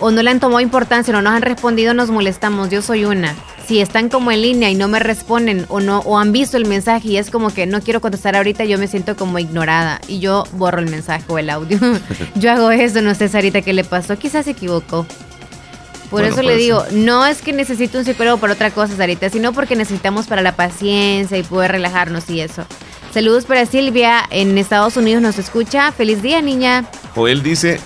o 0.00 0.10
no 0.10 0.22
le 0.22 0.30
han 0.30 0.40
tomado 0.40 0.60
importancia 0.60 1.12
o 1.12 1.16
no 1.16 1.22
nos 1.22 1.34
han 1.34 1.42
respondido, 1.42 1.94
nos 1.94 2.10
molestamos. 2.10 2.70
Yo 2.70 2.82
soy 2.82 3.04
una 3.04 3.34
si 3.68 3.80
están 3.80 4.08
como 4.08 4.32
en 4.32 4.40
línea 4.40 4.70
y 4.70 4.74
no 4.74 4.88
me 4.88 4.98
responden 4.98 5.66
o 5.68 5.80
no 5.80 5.98
o 5.98 6.18
han 6.18 6.32
visto 6.32 6.56
el 6.56 6.64
mensaje 6.64 7.08
y 7.08 7.16
es 7.18 7.30
como 7.30 7.52
que 7.52 7.66
no 7.66 7.82
quiero 7.82 8.00
contestar 8.00 8.34
ahorita, 8.34 8.64
yo 8.64 8.78
me 8.78 8.88
siento 8.88 9.14
como 9.14 9.38
ignorada 9.38 10.00
y 10.08 10.20
yo 10.20 10.44
borro 10.52 10.78
el 10.78 10.88
mensaje 10.88 11.24
o 11.28 11.38
el 11.38 11.50
audio. 11.50 11.78
yo 12.34 12.50
hago 12.50 12.70
eso, 12.70 13.02
no 13.02 13.14
sé 13.14 13.28
Sarita 13.28 13.60
qué 13.60 13.74
le 13.74 13.84
pasó, 13.84 14.18
quizás 14.18 14.46
se 14.46 14.52
equivocó. 14.52 15.06
Por 16.10 16.24
eso 16.24 16.40
le 16.40 16.56
digo, 16.56 16.82
no 16.92 17.26
es 17.26 17.42
que 17.42 17.52
necesito 17.52 17.98
un 17.98 18.06
psicólogo 18.06 18.38
para 18.38 18.54
otra 18.54 18.70
cosa, 18.70 18.96
Sarita, 18.96 19.28
sino 19.28 19.52
porque 19.52 19.76
necesitamos 19.76 20.26
para 20.26 20.40
la 20.40 20.56
paciencia 20.56 21.36
y 21.36 21.42
poder 21.42 21.72
relajarnos 21.72 22.30
y 22.30 22.40
eso. 22.40 22.64
Saludos 23.12 23.44
para 23.44 23.66
Silvia, 23.66 24.22
en 24.30 24.56
Estados 24.56 24.96
Unidos 24.96 25.20
nos 25.20 25.38
escucha. 25.38 25.92
Feliz 25.92 26.22
día, 26.22 26.40
niña. 26.40 26.86
Joel 27.14 27.42
dice, 27.42 27.78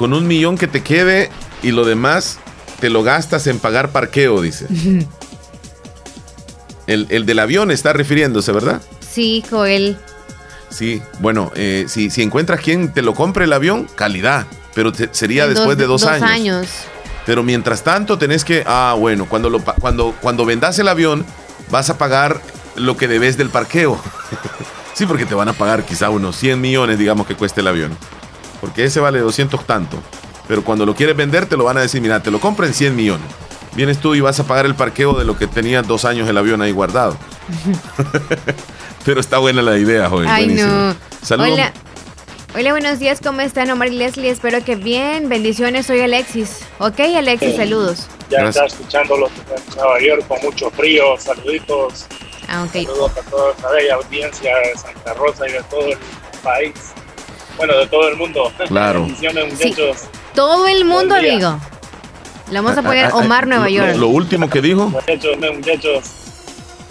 con 0.00 0.14
un 0.14 0.26
millón 0.26 0.56
que 0.56 0.66
te 0.66 0.82
quede 0.82 1.28
y 1.62 1.72
lo 1.72 1.84
demás 1.84 2.38
te 2.80 2.88
lo 2.88 3.02
gastas 3.02 3.46
en 3.46 3.58
pagar 3.58 3.92
parqueo, 3.92 4.40
dice. 4.40 4.66
el, 6.86 7.26
del 7.26 7.38
avión 7.38 7.70
está 7.70 7.92
refiriéndose, 7.92 8.50
¿verdad? 8.50 8.80
Sí, 9.12 9.44
Joel. 9.50 9.98
Sí, 10.70 11.02
bueno, 11.18 11.52
eh, 11.54 11.84
si, 11.86 12.08
si 12.08 12.22
encuentras 12.22 12.62
quien 12.62 12.94
te 12.94 13.02
lo 13.02 13.12
compre 13.12 13.44
el 13.44 13.52
avión, 13.52 13.88
calidad, 13.94 14.46
pero 14.74 14.90
sería 15.10 15.46
después 15.46 15.76
de 15.76 15.84
dos, 15.84 16.00
dos 16.00 16.10
años. 16.22 16.66
Pero 17.26 17.42
mientras 17.42 17.84
tanto 17.84 18.16
tenés 18.16 18.42
que, 18.42 18.64
ah, 18.66 18.96
bueno, 18.98 19.28
cuando, 19.28 19.50
lo, 19.50 19.62
cuando, 19.62 20.14
cuando 20.22 20.46
vendas 20.46 20.78
el 20.78 20.88
avión, 20.88 21.26
vas 21.70 21.90
a 21.90 21.98
pagar 21.98 22.40
lo 22.74 22.96
que 22.96 23.06
debes 23.06 23.36
del 23.36 23.50
parqueo. 23.50 24.00
sí, 24.94 25.04
porque 25.04 25.26
te 25.26 25.34
van 25.34 25.50
a 25.50 25.52
pagar 25.52 25.84
quizá 25.84 26.08
unos 26.08 26.36
100 26.36 26.58
millones, 26.58 26.98
digamos, 26.98 27.26
que 27.26 27.34
cueste 27.34 27.60
el 27.60 27.66
avión. 27.66 27.98
Porque 28.60 28.84
ese 28.84 29.00
vale 29.00 29.20
200 29.20 29.64
tanto. 29.66 29.98
Pero 30.48 30.64
cuando 30.64 30.84
lo 30.84 30.94
quieres 30.94 31.16
vender, 31.16 31.46
te 31.46 31.56
lo 31.56 31.64
van 31.64 31.78
a 31.78 31.80
decir, 31.80 32.00
mira, 32.00 32.22
te 32.22 32.30
lo 32.30 32.40
compro 32.40 32.66
en 32.66 32.74
100 32.74 32.96
millones. 32.96 33.26
Vienes 33.74 33.98
tú 33.98 34.14
y 34.14 34.20
vas 34.20 34.40
a 34.40 34.44
pagar 34.44 34.66
el 34.66 34.74
parqueo 34.74 35.12
de 35.14 35.24
lo 35.24 35.38
que 35.38 35.46
tenía 35.46 35.82
dos 35.82 36.04
años 36.04 36.28
el 36.28 36.36
avión 36.36 36.60
ahí 36.60 36.72
guardado. 36.72 37.16
Pero 39.04 39.20
está 39.20 39.38
buena 39.38 39.62
la 39.62 39.78
idea, 39.78 40.08
joven. 40.08 40.28
Ay, 40.28 40.48
no. 40.48 40.94
Saludos. 41.22 41.52
Hola. 41.52 41.72
Hola, 42.52 42.72
buenos 42.72 42.98
días, 42.98 43.20
¿cómo 43.22 43.42
están? 43.42 43.70
Omar 43.70 43.88
y 43.88 43.96
Leslie, 43.96 44.28
espero 44.28 44.64
que 44.64 44.74
bien. 44.74 45.28
Bendiciones, 45.28 45.86
soy 45.86 46.00
Alexis. 46.00 46.62
Ok, 46.80 46.98
Alexis, 47.16 47.54
saludos. 47.54 48.08
Ya 48.28 48.48
está 48.48 48.66
escuchando 48.66 49.16
los 49.16 49.30
en 49.30 49.76
Nueva 49.76 50.00
York 50.00 50.26
con 50.26 50.40
mucho 50.42 50.68
frío. 50.72 51.16
Saluditos. 51.16 52.06
Ah, 52.48 52.64
okay. 52.68 52.86
Saludos 52.86 53.12
a 53.16 53.30
toda 53.30 53.52
esta 53.52 53.70
bella 53.70 53.94
audiencia 53.94 54.56
de 54.56 54.76
Santa 54.76 55.14
Rosa 55.14 55.48
y 55.48 55.52
de 55.52 55.62
todo 55.70 55.92
el 55.92 55.98
país. 56.42 56.74
Bueno, 57.56 57.76
de 57.76 57.86
todo 57.86 58.08
el 58.08 58.16
mundo. 58.16 58.52
Claro. 58.68 59.02
Bendiciones, 59.06 59.52
muchachos. 59.52 59.98
Todo 60.34 60.66
el 60.66 60.84
mundo, 60.84 61.14
amigo. 61.14 61.58
Le 62.50 62.60
vamos 62.60 62.76
a 62.76 62.82
poner 62.82 63.10
Omar 63.12 63.46
Nueva 63.46 63.68
York. 63.68 63.96
Lo, 63.96 64.08
último 64.08 64.50
que 64.50 64.60
dijo. 64.60 64.88
Muchachos, 64.88 65.36
muchachos. 65.38 66.04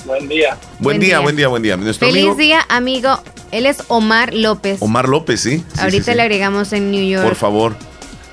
Buen 0.05 0.27
día. 0.27 0.57
Buen, 0.79 0.99
día, 0.99 1.19
buen 1.19 1.35
día, 1.35 1.47
buen 1.49 1.61
día. 1.61 1.77
Feliz 1.93 2.37
día, 2.37 2.65
amigo. 2.69 3.21
Él 3.51 3.65
es 3.65 3.83
Omar 3.87 4.33
López. 4.33 4.81
Omar 4.81 5.09
López, 5.09 5.41
sí. 5.41 5.63
Ahorita 5.79 6.15
le 6.15 6.21
agregamos 6.21 6.71
en 6.71 6.91
New 6.91 7.05
York. 7.07 7.25
Por 7.25 7.35
favor. 7.35 7.75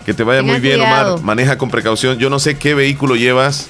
Que 0.04 0.14
te 0.14 0.22
vaya 0.22 0.42
muy 0.42 0.60
bien, 0.60 0.80
Omar. 0.80 1.20
Maneja 1.22 1.58
con 1.58 1.70
precaución. 1.70 2.18
Yo 2.18 2.30
no 2.30 2.38
sé 2.38 2.58
qué 2.58 2.74
vehículo 2.74 3.16
llevas. 3.16 3.68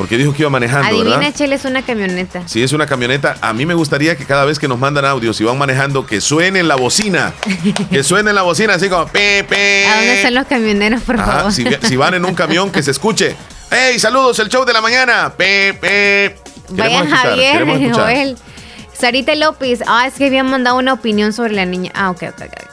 Porque 0.00 0.16
dijo 0.16 0.32
que 0.32 0.40
iba 0.44 0.48
manejando, 0.48 0.88
Adivina, 0.88 1.18
¿verdad? 1.18 1.34
Chele, 1.34 1.56
es 1.56 1.66
una 1.66 1.82
camioneta. 1.82 2.42
Sí, 2.46 2.62
es 2.62 2.72
una 2.72 2.86
camioneta. 2.86 3.36
A 3.42 3.52
mí 3.52 3.66
me 3.66 3.74
gustaría 3.74 4.16
que 4.16 4.24
cada 4.24 4.46
vez 4.46 4.58
que 4.58 4.66
nos 4.66 4.78
mandan 4.78 5.04
audios 5.04 5.38
y 5.42 5.44
van 5.44 5.58
manejando, 5.58 6.06
que 6.06 6.22
suene 6.22 6.62
la 6.62 6.76
bocina. 6.76 7.34
que 7.90 8.02
suene 8.02 8.32
la 8.32 8.40
bocina, 8.40 8.72
así 8.72 8.88
como 8.88 9.08
pe, 9.08 9.40
¿A 9.86 9.96
dónde 9.96 10.14
están 10.14 10.32
los 10.32 10.46
camioneros, 10.46 11.02
por 11.02 11.18
favor? 11.18 11.52
Si, 11.52 11.96
van 11.96 12.14
en 12.14 12.24
un 12.24 12.34
camión, 12.34 12.70
que 12.70 12.82
se 12.82 12.92
escuche. 12.92 13.36
¡Hey, 13.70 13.98
saludos! 13.98 14.38
El 14.38 14.48
show 14.48 14.64
de 14.64 14.72
la 14.72 14.80
mañana. 14.80 15.34
Pe, 15.36 15.76
pe. 15.78 16.34
Vaya 16.70 17.06
Javier, 17.06 17.92
Joel. 17.92 18.38
Sarita 18.94 19.34
López. 19.34 19.80
Ah, 19.86 20.06
es 20.06 20.14
que 20.14 20.24
habían 20.24 20.48
mandado 20.48 20.78
una 20.78 20.94
opinión 20.94 21.34
sobre 21.34 21.52
la 21.52 21.66
niña. 21.66 21.92
Ah, 21.94 22.08
ok, 22.08 22.22
ok, 22.22 22.40
ok. 22.40 22.69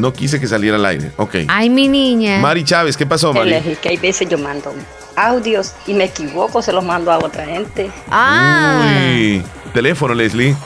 No 0.00 0.14
quise 0.14 0.40
que 0.40 0.46
saliera 0.46 0.76
al 0.76 0.86
aire. 0.86 1.12
Ok. 1.18 1.36
Ay, 1.48 1.68
mi 1.68 1.86
niña. 1.86 2.38
Mari 2.38 2.64
Chávez, 2.64 2.96
¿qué 2.96 3.04
pasó, 3.04 3.34
Mari? 3.34 3.52
que 3.82 3.90
hay 3.90 3.98
veces 3.98 4.26
yo 4.28 4.38
mando 4.38 4.72
audios 5.14 5.74
y 5.86 5.92
me 5.92 6.04
equivoco, 6.04 6.62
se 6.62 6.72
los 6.72 6.82
mando 6.82 7.12
a 7.12 7.18
otra 7.18 7.44
gente. 7.44 7.90
Ah. 8.10 8.80
Uy. 9.12 9.42
Teléfono, 9.74 10.14
Leslie. 10.14 10.56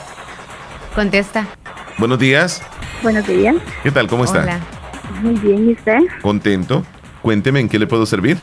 Contesta. 0.93 1.45
Buenos 1.97 2.17
días. 2.17 2.61
Buenos 3.03 3.27
días. 3.27 3.55
¿Qué 3.83 3.91
tal? 3.91 4.07
¿Cómo 4.07 4.23
está? 4.23 4.43
Hola. 4.43 4.59
Muy 5.21 5.33
bien, 5.35 5.69
¿y 5.69 5.73
usted? 5.73 5.99
Contento. 6.21 6.85
Cuénteme, 7.21 7.59
¿en 7.59 7.67
qué 7.67 7.77
le 7.77 7.87
puedo 7.87 8.05
servir? 8.05 8.37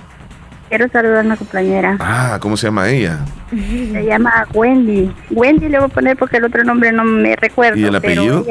Quiero 0.68 0.88
saludar 0.88 1.18
a 1.18 1.20
una 1.22 1.36
compañera. 1.36 1.97
Ah, 2.01 2.38
¿cómo 2.40 2.57
se 2.59 2.66
llama 2.66 2.90
ella? 2.90 3.20
Se 3.51 4.05
llama 4.05 4.47
Wendy. 4.53 5.11
Wendy 5.30 5.68
le 5.68 5.78
voy 5.78 5.86
a 5.86 5.88
poner 5.88 6.16
porque 6.18 6.36
el 6.36 6.45
otro 6.45 6.64
nombre 6.64 6.93
no 6.93 7.05
me 7.05 7.36
recuerdo. 7.36 7.78
¿Y 7.78 7.84
el 7.84 7.97
apellido? 7.97 8.45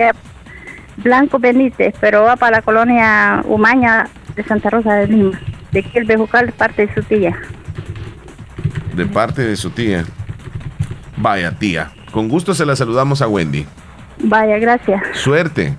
Blanco 1.03 1.39
Benítez, 1.39 1.95
pero 1.99 2.23
va 2.23 2.35
para 2.35 2.57
la 2.57 2.61
colonia 2.61 3.41
Umaña 3.45 4.07
de 4.35 4.43
Santa 4.43 4.69
Rosa 4.69 4.93
de 4.95 5.07
Lima 5.07 5.39
de 5.71 5.83
que 5.83 5.99
el 5.99 6.05
Bejucal 6.05 6.51
parte 6.51 6.87
de 6.87 6.93
su 6.93 7.03
tía. 7.03 7.37
De 8.95 9.05
parte 9.05 9.41
de 9.41 9.55
su 9.55 9.69
tía. 9.69 10.03
Vaya, 11.17 11.51
tía. 11.51 11.91
Con 12.11 12.27
gusto 12.27 12.53
se 12.53 12.65
la 12.65 12.75
saludamos 12.75 13.21
a 13.21 13.27
Wendy. 13.27 13.65
Vaya, 14.19 14.57
gracias. 14.57 15.01
Suerte. 15.13 15.75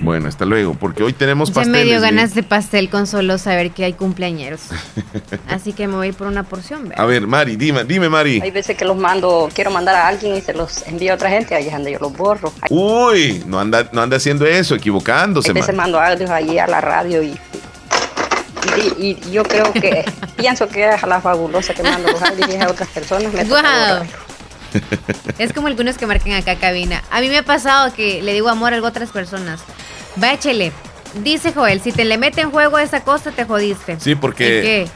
Bueno, 0.00 0.28
hasta 0.28 0.44
luego, 0.44 0.74
porque 0.74 1.02
hoy 1.02 1.12
tenemos 1.12 1.52
ya 1.52 1.64
me 1.64 1.84
dio 1.84 2.00
ganas 2.00 2.34
de 2.34 2.42
pastel 2.42 2.88
con 2.90 3.06
solo 3.06 3.38
saber 3.38 3.70
que 3.70 3.84
hay 3.84 3.92
cumpleaños. 3.92 4.68
Así 5.48 5.72
que 5.72 5.86
me 5.86 5.96
voy 5.96 6.12
por 6.12 6.26
una 6.26 6.42
porción. 6.42 6.92
A 6.96 7.04
ver, 7.04 7.26
Mari, 7.26 7.56
dime, 7.56 7.84
dime, 7.84 8.08
Mari. 8.08 8.40
Hay 8.42 8.50
veces 8.50 8.76
que 8.76 8.84
los 8.84 8.96
mando, 8.96 9.48
quiero 9.54 9.70
mandar 9.70 9.94
a 9.94 10.08
alguien 10.08 10.36
y 10.36 10.40
se 10.40 10.52
los 10.52 10.86
envío 10.86 11.12
a 11.12 11.14
otra 11.14 11.30
gente, 11.30 11.54
ahí 11.54 11.66
es 11.66 11.72
donde 11.72 11.92
yo 11.92 11.98
los 11.98 12.16
borro. 12.16 12.52
Uy, 12.70 13.42
no 13.46 13.58
anda, 13.58 13.88
no 13.92 14.02
anda 14.02 14.16
haciendo 14.16 14.46
eso, 14.46 14.74
equivocándose. 14.74 15.50
A 15.50 15.54
veces 15.54 15.74
mando 15.74 16.00
audios 16.00 16.30
allí 16.30 16.58
a 16.58 16.66
la 16.66 16.80
radio 16.80 17.22
y 17.22 17.38
y, 18.98 19.16
yo 19.30 19.42
creo 19.44 19.72
que 19.72 20.04
pienso 20.36 20.68
que 20.68 20.88
es 20.88 21.02
la 21.02 21.20
fabulosa 21.20 21.74
que 21.74 21.82
mando 21.82 22.10
los 22.10 22.22
audios 22.22 22.62
a 22.62 22.70
otras 22.70 22.88
personas. 22.88 23.32
Me 23.32 23.44
Es 25.38 25.52
como 25.52 25.66
algunos 25.66 25.96
que 25.96 26.06
marcan 26.06 26.32
acá 26.32 26.56
cabina. 26.56 27.02
A 27.10 27.20
mí 27.20 27.28
me 27.28 27.38
ha 27.38 27.42
pasado 27.42 27.92
que 27.92 28.22
le 28.22 28.32
digo 28.32 28.48
amor 28.48 28.74
a 28.74 28.82
otras 28.82 29.10
personas. 29.10 29.60
Báchele. 30.16 30.72
Dice 31.22 31.52
Joel, 31.52 31.80
si 31.80 31.92
te 31.92 32.04
le 32.04 32.18
mete 32.18 32.42
en 32.42 32.50
juego 32.50 32.78
esa 32.78 33.02
cosa, 33.02 33.30
te 33.32 33.44
jodiste. 33.44 33.98
Sí, 34.00 34.14
porque... 34.14 34.44
¿Qué? 34.46 34.88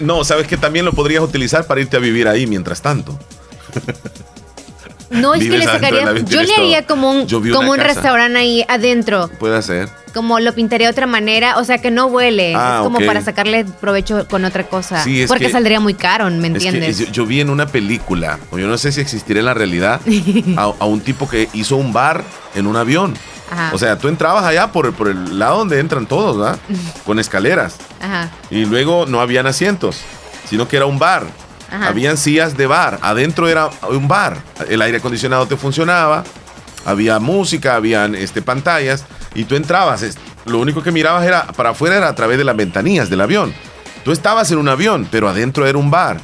no, 0.00 0.24
sabes 0.24 0.46
que 0.46 0.56
también 0.56 0.84
lo 0.84 0.92
podrías 0.92 1.22
utilizar 1.22 1.66
para 1.66 1.80
irte 1.80 1.96
a 1.96 2.00
vivir 2.00 2.26
ahí 2.28 2.46
mientras 2.46 2.82
tanto. 2.82 3.18
No, 5.10 5.34
es 5.34 5.42
que 5.42 5.58
le 5.58 5.64
sacaría. 5.64 6.14
Yo 6.24 6.42
le 6.42 6.54
haría 6.54 6.86
como 6.86 7.10
un, 7.10 7.26
como 7.26 7.70
un 7.70 7.78
restaurante 7.78 8.38
ahí 8.38 8.64
adentro. 8.68 9.28
Puede 9.38 9.62
ser. 9.62 9.88
Como 10.12 10.40
lo 10.40 10.54
pintaría 10.54 10.86
de 10.86 10.92
otra 10.92 11.06
manera, 11.06 11.58
o 11.58 11.64
sea 11.64 11.78
que 11.78 11.90
no 11.90 12.06
huele. 12.06 12.54
Ah, 12.54 12.78
es 12.78 12.84
como 12.84 13.04
para 13.04 13.20
sacarle 13.22 13.64
provecho 13.64 14.26
con 14.28 14.44
otra 14.44 14.64
cosa. 14.64 15.02
Sí, 15.02 15.24
porque 15.26 15.50
saldría 15.50 15.80
muy 15.80 15.94
caro, 15.94 16.30
¿me 16.30 16.48
entiendes? 16.48 17.10
yo, 17.12 17.26
vi 17.26 17.40
en 17.40 17.50
una 17.50 17.66
película, 17.66 18.38
o 18.50 18.58
yo 18.58 18.66
no 18.66 18.78
sé 18.78 18.92
si 18.92 19.00
existiría 19.00 19.40
en 19.40 19.46
la 19.46 19.54
realidad, 19.54 20.00
a, 20.56 20.84
un 20.86 21.00
tipo 21.00 21.28
que 21.28 21.48
hizo 21.52 21.76
un 21.76 21.92
bar 21.92 22.24
en 22.54 22.66
un 22.66 22.76
avión. 22.76 23.14
O 23.72 23.78
sea, 23.78 23.96
tú 23.96 24.08
entrabas 24.08 24.44
allá 24.44 24.72
por, 24.72 24.92
por 24.92 25.08
el 25.08 25.38
lado 25.38 25.58
donde 25.58 25.80
entran 25.80 26.06
todos, 26.06 26.36
¿verdad? 26.36 26.58
Con 27.06 27.18
escaleras. 27.18 27.76
Ajá. 27.98 28.30
Y 28.50 28.66
luego 28.66 29.06
no 29.06 29.22
habían 29.22 29.46
asientos, 29.46 30.02
sino 30.48 30.68
que 30.68 30.76
era 30.76 30.84
un 30.84 30.98
bar. 30.98 31.26
Habían 31.70 32.16
sillas 32.16 32.56
de 32.56 32.66
bar. 32.66 32.98
Adentro 33.02 33.48
era 33.48 33.70
un 33.88 34.08
bar. 34.08 34.38
El 34.68 34.82
aire 34.82 34.98
acondicionado 34.98 35.46
te 35.46 35.56
funcionaba. 35.56 36.24
Había 36.84 37.18
música, 37.18 37.74
habían 37.74 38.14
este, 38.14 38.42
pantallas. 38.42 39.04
Y 39.34 39.44
tú 39.44 39.56
entrabas. 39.56 40.04
Lo 40.44 40.58
único 40.58 40.82
que 40.82 40.92
mirabas 40.92 41.26
era 41.26 41.46
para 41.48 41.70
afuera 41.70 41.96
era 41.96 42.08
a 42.08 42.14
través 42.14 42.38
de 42.38 42.44
las 42.44 42.56
ventanillas 42.56 43.10
del 43.10 43.20
avión. 43.20 43.54
Tú 44.04 44.12
estabas 44.12 44.50
en 44.50 44.58
un 44.58 44.68
avión, 44.68 45.06
pero 45.10 45.28
adentro 45.28 45.66
era 45.66 45.78
un 45.78 45.90
bar. 45.90 46.18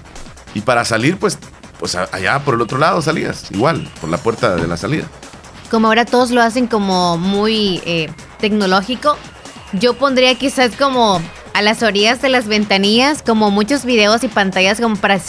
Y 0.54 0.60
para 0.60 0.84
salir, 0.84 1.18
pues, 1.18 1.38
pues 1.78 1.94
allá 1.94 2.38
por 2.40 2.54
el 2.54 2.62
otro 2.62 2.78
lado 2.78 3.02
salías. 3.02 3.50
Igual, 3.50 3.90
por 4.00 4.08
la 4.10 4.18
puerta 4.18 4.56
de 4.56 4.66
la 4.66 4.76
salida. 4.76 5.04
Como 5.70 5.88
ahora 5.88 6.04
todos 6.04 6.30
lo 6.30 6.40
hacen 6.40 6.66
como 6.66 7.18
muy 7.18 7.82
eh, 7.84 8.10
tecnológico, 8.38 9.16
yo 9.72 9.94
pondría 9.94 10.34
quizás 10.36 10.76
como 10.76 11.20
a 11.52 11.62
las 11.62 11.82
orillas 11.82 12.20
de 12.22 12.28
las 12.28 12.46
ventanillas 12.46 13.22
como 13.22 13.50
muchos 13.50 13.84
videos 13.84 14.24
y 14.24 14.28
pantallas 14.28 14.80
como 14.80 14.96
para 14.96 15.20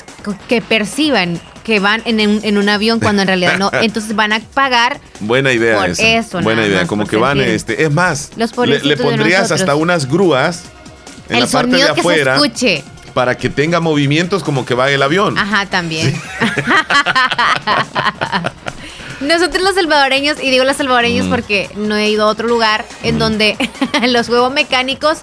que 0.48 0.62
perciban 0.62 1.40
que 1.66 1.80
van 1.80 2.04
en 2.06 2.58
un, 2.58 2.70
avión 2.70 3.00
cuando 3.00 3.24
en 3.24 3.28
realidad 3.28 3.58
no. 3.58 3.72
Entonces 3.82 4.16
van 4.16 4.32
a 4.32 4.40
pagar. 4.40 5.02
Buena 5.20 5.52
idea. 5.52 5.78
Por 5.78 5.90
eso. 5.90 6.40
Buena 6.42 6.66
idea. 6.66 6.86
Como 6.88 7.08
que 7.08 7.18
van, 7.18 7.42
este, 7.42 7.84
es 7.84 7.92
más, 7.92 8.32
le, 8.38 8.96
pondrías 8.96 9.52
hasta 9.52 9.76
unas 9.76 10.08
grúas 10.08 10.64
en 11.28 11.42
la 11.42 11.48
parte 11.48 11.76
de 11.76 11.84
afuera. 11.84 12.40
Para 13.16 13.36
que 13.36 13.50
tenga 13.50 13.80
movimientos 13.80 14.44
como 14.44 14.66
que 14.66 14.76
va 14.76 14.92
el 14.92 15.02
avión. 15.02 15.38
Ajá, 15.38 15.66
también. 15.66 16.14
Nosotros 19.22 19.64
los 19.64 19.74
salvadoreños, 19.76 20.38
y 20.44 20.52
digo 20.52 20.66
los 20.66 20.76
salvadoreños 20.76 21.28
mm. 21.28 21.30
porque 21.30 21.70
no 21.78 21.96
he 21.96 22.10
ido 22.10 22.26
a 22.26 22.28
otro 22.28 22.50
lugar 22.50 22.86
en 23.04 23.16
mm. 23.16 23.20
donde 23.20 23.58
los 24.10 24.28
juegos 24.28 24.54
mecánicos 24.54 25.20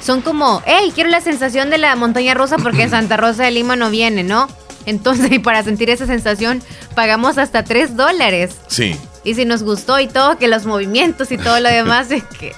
son 0.00 0.22
como, 0.22 0.62
hey, 0.64 0.92
quiero 0.94 1.10
la 1.10 1.20
sensación 1.20 1.70
de 1.70 1.78
la 1.78 1.96
montaña 1.96 2.34
rosa 2.34 2.56
porque 2.56 2.88
Santa 2.90 3.16
Rosa 3.16 3.42
de 3.42 3.50
Lima 3.50 3.74
no 3.74 3.90
viene, 3.90 4.22
¿no? 4.22 4.48
Entonces, 4.86 5.30
y 5.32 5.38
para 5.38 5.62
sentir 5.62 5.90
esa 5.90 6.06
sensación, 6.06 6.62
pagamos 6.94 7.38
hasta 7.38 7.64
3 7.64 7.96
dólares. 7.96 8.56
Sí. 8.66 8.96
Y 9.24 9.34
si 9.34 9.44
nos 9.44 9.62
gustó 9.62 9.98
y 10.00 10.06
todo, 10.06 10.38
que 10.38 10.48
los 10.48 10.66
movimientos 10.66 11.32
y 11.32 11.38
todo 11.38 11.60
lo 11.60 11.68
demás, 11.70 12.10
es 12.10 12.24
que... 12.24 12.52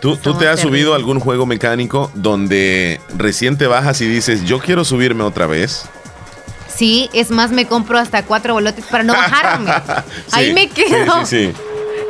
¿Tú, 0.00 0.16
¿Tú, 0.16 0.34
te 0.34 0.48
has 0.48 0.58
subido 0.58 0.94
a 0.94 0.96
algún 0.96 1.20
juego 1.20 1.46
mecánico 1.46 2.10
donde 2.14 3.00
recién 3.16 3.56
te 3.56 3.68
bajas 3.68 4.00
y 4.00 4.08
dices, 4.08 4.44
yo 4.44 4.58
quiero 4.58 4.84
subirme 4.84 5.22
otra 5.22 5.46
vez? 5.46 5.84
Sí, 6.74 7.08
es 7.12 7.30
más, 7.30 7.52
me 7.52 7.66
compro 7.66 7.98
hasta 7.98 8.24
cuatro 8.24 8.54
bolotes 8.54 8.84
para 8.86 9.04
no 9.04 9.12
bajarme. 9.12 9.70
Ahí 10.32 10.52
me 10.52 10.68
quedo. 10.68 11.24
Sí, 11.24 11.52
sí, 11.52 11.52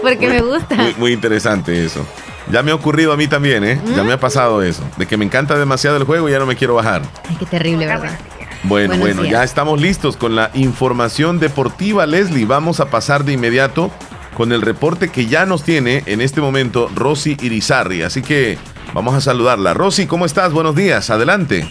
Porque 0.01 0.27
me 0.27 0.41
gusta. 0.41 0.75
muy 0.97 1.13
interesante 1.13 1.85
eso. 1.85 2.07
Ya 2.51 2.63
me 2.63 2.71
ha 2.71 2.75
ocurrido 2.75 3.13
a 3.13 3.17
mí 3.17 3.29
también, 3.29 3.63
¿eh? 3.65 3.81
Ya 3.95 4.03
me 4.03 4.13
ha 4.13 4.21
pasado 4.21 4.63
eso. 4.63 4.83
De 4.97 5.07
que 5.07 5.17
me 5.17 5.25
encanta 5.25 5.59
demasiado 5.59 5.97
el 5.97 6.05
juego 6.05 6.29
y 6.29 6.33
ya 6.33 6.39
no 6.39 6.47
me 6.47 6.57
quiero 6.57 6.75
bajar. 6.75 7.03
Ay, 7.29 7.37
qué 7.39 7.47
terrible, 7.47 7.87
¿verdad? 7.87 8.19
Bueno, 8.65 8.97
bueno, 8.97 9.25
ya 9.25 9.43
estamos 9.43 9.81
listos 9.81 10.17
con 10.17 10.37
la 10.37 10.51
información 10.55 11.41
deportiva, 11.41 12.07
Leslie. 12.07 12.45
Vamos 12.45 12.79
a 12.79 12.91
pasar 12.91 13.25
de 13.25 13.33
inmediato 13.33 13.91
con 14.35 14.53
el 14.53 14.63
reporte 14.63 15.11
que 15.11 15.27
ya 15.27 15.47
nos 15.47 15.65
tiene 15.65 16.05
en 16.07 16.21
este 16.21 16.41
momento 16.41 16.89
Rosy 16.95 17.37
Irizarri. 17.41 18.03
Así 18.03 18.23
que 18.23 18.59
vamos 18.93 19.15
a 19.15 19.21
saludarla. 19.21 19.75
Rosy, 19.75 20.07
¿cómo 20.07 20.27
estás? 20.27 20.53
Buenos 20.53 20.77
días, 20.77 21.11
adelante. 21.11 21.67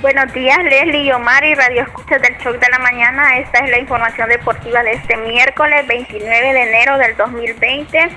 Buenos 0.00 0.32
días, 0.32 0.58
Leslie 0.64 1.04
y 1.04 1.12
Omar 1.12 1.44
y 1.44 1.54
Radio 1.54 1.82
Escuchas 1.82 2.20
del 2.20 2.36
Show 2.38 2.52
de 2.54 2.68
la 2.68 2.80
Mañana. 2.80 3.38
Esta 3.38 3.60
es 3.60 3.70
la 3.70 3.78
información 3.78 4.28
deportiva 4.28 4.82
de 4.82 4.94
este 4.94 5.16
miércoles 5.16 5.86
29 5.86 6.52
de 6.52 6.62
enero 6.62 6.98
del 6.98 7.16
2020 7.16 8.10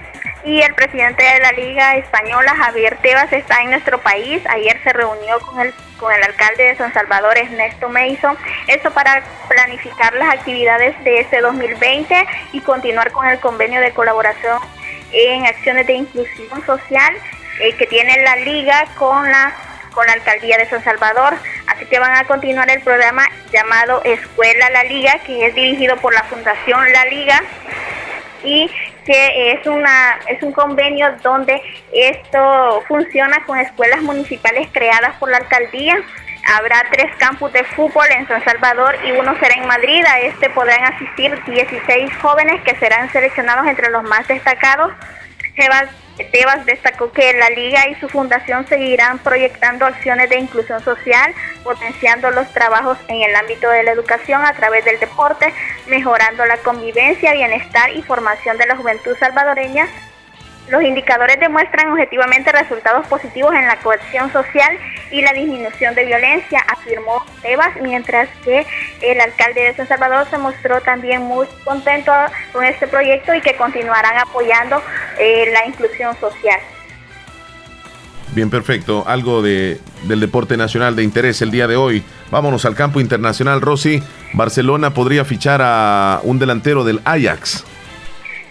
y 0.45 0.61
el 0.61 0.73
presidente 0.73 1.23
de 1.23 1.39
la 1.39 1.51
Liga 1.51 1.95
Española, 1.97 2.55
Javier 2.55 2.97
Tebas, 3.03 3.31
está 3.31 3.61
en 3.61 3.69
nuestro 3.69 3.99
país. 3.99 4.41
Ayer 4.49 4.79
se 4.83 4.93
reunió 4.93 5.39
con 5.39 5.59
el, 5.59 5.73
con 5.99 6.13
el 6.13 6.23
alcalde 6.23 6.63
de 6.63 6.75
San 6.75 6.93
Salvador, 6.93 7.37
Ernesto 7.37 7.89
Mason, 7.89 8.37
esto 8.67 8.91
para 8.91 9.23
planificar 9.47 10.13
las 10.13 10.35
actividades 10.35 11.01
de 11.03 11.19
este 11.19 11.41
2020 11.41 12.27
y 12.53 12.61
continuar 12.61 13.11
con 13.11 13.27
el 13.27 13.39
convenio 13.39 13.81
de 13.81 13.91
colaboración 13.91 14.59
en 15.11 15.45
acciones 15.45 15.87
de 15.87 15.93
inclusión 15.93 16.65
social 16.65 17.15
eh, 17.59 17.73
que 17.73 17.87
tiene 17.87 18.21
la 18.23 18.35
Liga 18.37 18.85
con 18.97 19.29
la 19.31 19.53
con 19.93 20.05
la 20.07 20.13
alcaldía 20.13 20.57
de 20.57 20.67
San 20.67 20.83
Salvador. 20.83 21.35
Así 21.67 21.85
que 21.85 21.99
van 21.99 22.13
a 22.15 22.25
continuar 22.25 22.69
el 22.69 22.81
programa 22.81 23.25
llamado 23.51 24.01
Escuela 24.03 24.69
La 24.69 24.83
Liga, 24.83 25.19
que 25.25 25.47
es 25.47 25.55
dirigido 25.55 25.95
por 25.97 26.13
la 26.13 26.23
Fundación 26.23 26.91
La 26.91 27.05
Liga 27.05 27.41
y 28.43 28.69
que 29.05 29.51
es 29.51 29.67
una 29.67 30.19
es 30.27 30.41
un 30.41 30.51
convenio 30.51 31.15
donde 31.21 31.61
esto 31.93 32.83
funciona 32.87 33.45
con 33.45 33.57
escuelas 33.59 34.01
municipales 34.01 34.67
creadas 34.71 35.15
por 35.17 35.29
la 35.29 35.37
alcaldía. 35.37 35.97
Habrá 36.57 36.83
tres 36.91 37.15
campus 37.17 37.51
de 37.53 37.63
fútbol 37.63 38.05
en 38.11 38.27
San 38.27 38.43
Salvador 38.43 38.95
y 39.03 39.11
uno 39.11 39.35
será 39.39 39.55
en 39.55 39.67
Madrid. 39.67 40.03
A 40.05 40.19
este 40.19 40.49
podrán 40.49 40.93
asistir 40.93 41.43
16 41.45 42.17
jóvenes 42.21 42.61
que 42.63 42.75
serán 42.75 43.11
seleccionados 43.11 43.65
entre 43.67 43.89
los 43.89 44.03
más 44.03 44.27
destacados. 44.27 44.91
Tebas 46.23 46.65
destacó 46.65 47.11
que 47.11 47.33
la 47.33 47.49
liga 47.49 47.89
y 47.89 47.95
su 47.95 48.07
fundación 48.07 48.65
seguirán 48.67 49.19
proyectando 49.19 49.85
acciones 49.85 50.29
de 50.29 50.39
inclusión 50.39 50.81
social, 50.83 51.33
potenciando 51.63 52.31
los 52.31 52.51
trabajos 52.53 52.97
en 53.09 53.21
el 53.21 53.35
ámbito 53.35 53.69
de 53.69 53.83
la 53.83 53.91
educación 53.91 54.45
a 54.45 54.53
través 54.53 54.85
del 54.85 54.99
deporte, 54.99 55.53
mejorando 55.87 56.45
la 56.45 56.57
convivencia, 56.57 57.33
bienestar 57.33 57.91
y 57.91 58.01
formación 58.01 58.57
de 58.57 58.67
la 58.67 58.77
juventud 58.77 59.15
salvadoreña 59.19 59.87
los 60.69 60.83
indicadores 60.83 61.39
demuestran 61.39 61.91
objetivamente 61.91 62.51
resultados 62.51 63.05
positivos 63.07 63.53
en 63.53 63.67
la 63.67 63.77
cohesión 63.77 64.31
social 64.31 64.77
y 65.11 65.21
la 65.21 65.31
disminución 65.33 65.93
de 65.95 66.05
violencia, 66.05 66.59
afirmó 66.67 67.23
Tebas, 67.41 67.75
mientras 67.81 68.27
que 68.43 68.65
el 69.01 69.21
alcalde 69.21 69.61
de 69.61 69.75
San 69.75 69.87
Salvador 69.87 70.27
se 70.29 70.37
mostró 70.37 70.81
también 70.81 71.21
muy 71.21 71.47
contento 71.63 72.11
con 72.51 72.63
este 72.63 72.87
proyecto 72.87 73.33
y 73.33 73.41
que 73.41 73.55
continuarán 73.55 74.17
apoyando 74.17 74.81
eh, 75.19 75.51
la 75.51 75.67
inclusión 75.67 76.15
social. 76.19 76.59
Bien, 78.33 78.49
perfecto. 78.49 79.05
Algo 79.07 79.41
de, 79.41 79.79
del 80.03 80.19
deporte 80.19 80.57
nacional 80.57 80.95
de 80.95 81.03
interés 81.03 81.41
el 81.41 81.51
día 81.51 81.67
de 81.67 81.77
hoy. 81.77 82.03
Vámonos 82.31 82.65
al 82.65 82.75
campo 82.75 82.99
internacional. 82.99 83.61
Rosy, 83.61 84.03
Barcelona 84.33 84.93
podría 84.93 85.23
fichar 85.23 85.61
a 85.63 86.19
un 86.23 86.37
delantero 86.37 86.83
del 86.83 86.99
Ajax. 87.05 87.63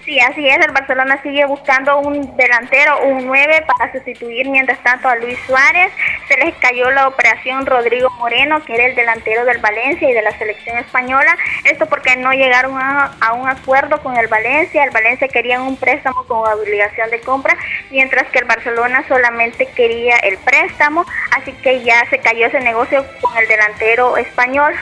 Sí, 0.05 0.21
así 0.21 0.47
es. 0.47 0.59
El 0.59 0.73
Barcelona 0.73 1.19
sigue 1.23 1.47
buscando 1.47 1.99
un 1.99 2.37
delantero, 2.37 3.01
un 3.05 3.27
9 3.27 3.65
para 3.67 3.91
sustituir 3.91 4.51
mientras 4.51 4.79
tanto 4.83 5.09
a 5.09 5.17
Luis 5.17 5.39
Suárez. 5.47 5.93
Se 6.29 6.37
les 6.37 6.55
cayó 6.57 6.91
la 6.91 7.09
operación 7.09 7.65
Rodrigo 7.65 8.11
Moreno, 8.19 8.63
que 8.65 8.75
era 8.75 8.85
el 8.85 8.95
delantero 8.95 9.47
del 9.47 9.59
Valencia 9.59 10.11
y 10.11 10.13
de 10.13 10.21
la 10.21 10.37
selección 10.37 10.77
española. 10.77 11.35
Esto 11.65 11.87
porque 11.87 12.17
no 12.17 12.33
llegaron 12.33 12.77
a, 12.77 13.33
un 13.35 13.49
acuerdo 13.49 14.03
con 14.03 14.15
el 14.19 14.27
Valencia. 14.27 14.85
El 14.85 14.91
Valencia 14.91 15.27
quería 15.29 15.63
un 15.63 15.77
préstamo 15.77 16.23
con 16.25 16.47
obligación 16.53 17.09
de 17.11 17.21
compra, 17.21 17.57
mientras 17.91 18.27
que 18.31 18.41
el 18.41 18.45
Barcelona 18.45 19.05
solamente 19.09 19.67
quería 19.75 20.17
el 20.19 20.37
préstamo. 20.37 21.07
Así 21.31 21.53
que 21.53 21.83
ya 21.83 22.05
se 22.11 22.19
cayó 22.19 22.47
ese 22.47 22.61
negocio 22.61 23.07
con 23.23 23.35
el 23.39 23.49
delantero 23.49 24.19
español. 24.19 24.75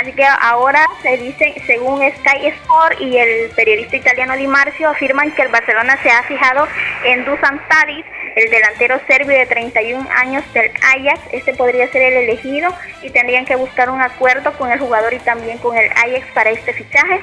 Así 0.00 0.12
que 0.12 0.24
ahora 0.24 0.86
se 1.02 1.16
dice, 1.16 1.60
según 1.66 2.00
Sky 2.00 2.46
Sport 2.46 3.00
y 3.00 3.18
el 3.18 3.50
periodista 3.50 3.96
italiano 3.96 4.36
Di 4.36 4.46
Afirman 4.86 5.30
que 5.32 5.42
el 5.42 5.48
Barcelona 5.48 5.98
se 6.02 6.10
ha 6.10 6.22
fijado 6.24 6.68
en 7.04 7.24
Dusan 7.24 7.60
Tadic, 7.68 8.04
el 8.36 8.50
delantero 8.50 9.00
serbio 9.06 9.36
de 9.36 9.46
31 9.46 10.08
años 10.10 10.44
del 10.52 10.70
Ajax. 10.82 11.20
Este 11.32 11.54
podría 11.54 11.90
ser 11.90 12.02
el 12.02 12.28
elegido 12.28 12.72
y 13.02 13.10
tendrían 13.10 13.44
que 13.44 13.56
buscar 13.56 13.90
un 13.90 14.00
acuerdo 14.00 14.52
con 14.52 14.70
el 14.70 14.78
jugador 14.78 15.14
y 15.14 15.18
también 15.18 15.58
con 15.58 15.76
el 15.76 15.90
Ajax 15.90 16.26
para 16.34 16.50
este 16.50 16.72
fichaje. 16.72 17.22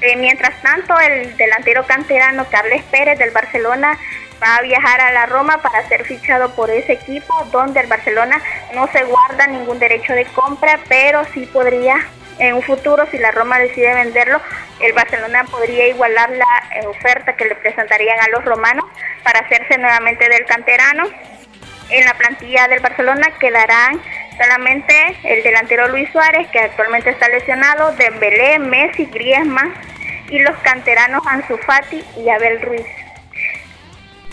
Eh, 0.00 0.16
mientras 0.16 0.60
tanto, 0.62 0.98
el 0.98 1.36
delantero 1.36 1.84
canterano 1.84 2.46
Carles 2.48 2.82
Pérez 2.84 3.18
del 3.18 3.32
Barcelona 3.32 3.98
va 4.42 4.56
a 4.56 4.62
viajar 4.62 5.00
a 5.00 5.12
la 5.12 5.26
Roma 5.26 5.58
para 5.58 5.86
ser 5.88 6.04
fichado 6.04 6.54
por 6.54 6.70
ese 6.70 6.94
equipo, 6.94 7.34
donde 7.52 7.80
el 7.80 7.86
Barcelona 7.86 8.40
no 8.74 8.88
se 8.92 9.04
guarda 9.04 9.46
ningún 9.46 9.78
derecho 9.78 10.14
de 10.14 10.24
compra, 10.26 10.78
pero 10.88 11.22
sí 11.34 11.44
podría 11.52 11.96
en 12.40 12.54
un 12.54 12.62
futuro, 12.62 13.06
si 13.10 13.18
la 13.18 13.30
Roma 13.30 13.58
decide 13.58 13.94
venderlo, 13.94 14.40
el 14.80 14.92
Barcelona 14.92 15.44
podría 15.44 15.88
igualar 15.88 16.30
la 16.30 16.44
eh, 16.74 16.86
oferta 16.86 17.36
que 17.36 17.44
le 17.44 17.54
presentarían 17.54 18.18
a 18.20 18.28
los 18.28 18.44
romanos 18.44 18.84
para 19.22 19.40
hacerse 19.40 19.78
nuevamente 19.78 20.28
del 20.28 20.44
canterano. 20.46 21.04
En 21.90 22.04
la 22.04 22.14
plantilla 22.14 22.68
del 22.68 22.80
Barcelona 22.80 23.30
quedarán 23.38 24.00
Solamente 24.40 24.94
el 25.24 25.42
delantero 25.42 25.88
Luis 25.88 26.08
Suárez, 26.12 26.48
que 26.50 26.60
actualmente 26.60 27.10
está 27.10 27.28
lesionado, 27.28 27.94
Dembélé, 27.96 28.58
Messi, 28.58 29.04
Griezmann 29.04 29.74
y 30.30 30.38
los 30.38 30.56
canteranos 30.62 31.22
Ansu 31.26 31.58
Fati 31.58 32.02
y 32.16 32.28
Abel 32.30 32.62
Ruiz. 32.62 32.86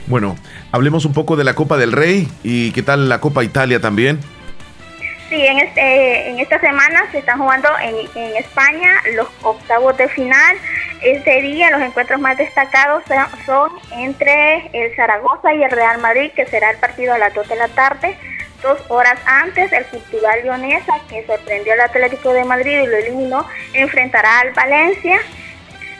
Bueno, 0.06 0.38
hablemos 0.72 1.04
un 1.04 1.12
poco 1.12 1.36
de 1.36 1.44
la 1.44 1.56
Copa 1.56 1.76
del 1.76 1.92
Rey 1.92 2.26
y 2.42 2.72
qué 2.72 2.84
tal 2.84 3.10
la 3.10 3.20
Copa 3.20 3.44
Italia 3.44 3.82
también. 3.82 4.22
Sí, 5.30 5.46
en, 5.46 5.60
este, 5.60 6.30
en 6.30 6.40
esta 6.40 6.58
semana 6.60 7.06
se 7.12 7.20
están 7.20 7.38
jugando 7.38 7.68
en, 7.82 7.96
en 8.16 8.38
España 8.38 9.02
los 9.14 9.28
octavos 9.44 9.98
de 9.98 10.08
final. 10.08 10.56
Este 11.02 11.42
día 11.42 11.70
los 11.70 11.82
encuentros 11.82 12.20
más 12.22 12.38
destacados 12.38 13.04
son 13.46 13.72
entre 13.92 14.70
el 14.74 14.96
Zaragoza 14.96 15.54
y 15.54 15.64
el 15.64 15.72
Real 15.72 16.00
Madrid, 16.00 16.32
que 16.34 16.46
será 16.46 16.72
el 16.72 16.78
partido 16.78 17.14
a 17.14 17.18
las 17.18 17.34
2 17.34 17.48
de 17.50 17.56
la 17.58 17.68
tarde. 17.68 18.18
Dos 18.64 18.80
horas 18.88 19.20
antes, 19.26 19.72
el 19.74 19.86
Cultural 19.86 20.40
Leonesa, 20.44 20.94
que 21.10 21.26
sorprendió 21.28 21.74
al 21.74 21.82
Atlético 21.82 22.34
de 22.34 22.46
Madrid 22.46 22.82
y 22.82 22.88
lo 22.88 22.96
eliminó, 22.98 23.46
enfrentará 23.74 24.40
al 24.40 24.54
Valencia. 24.54 25.20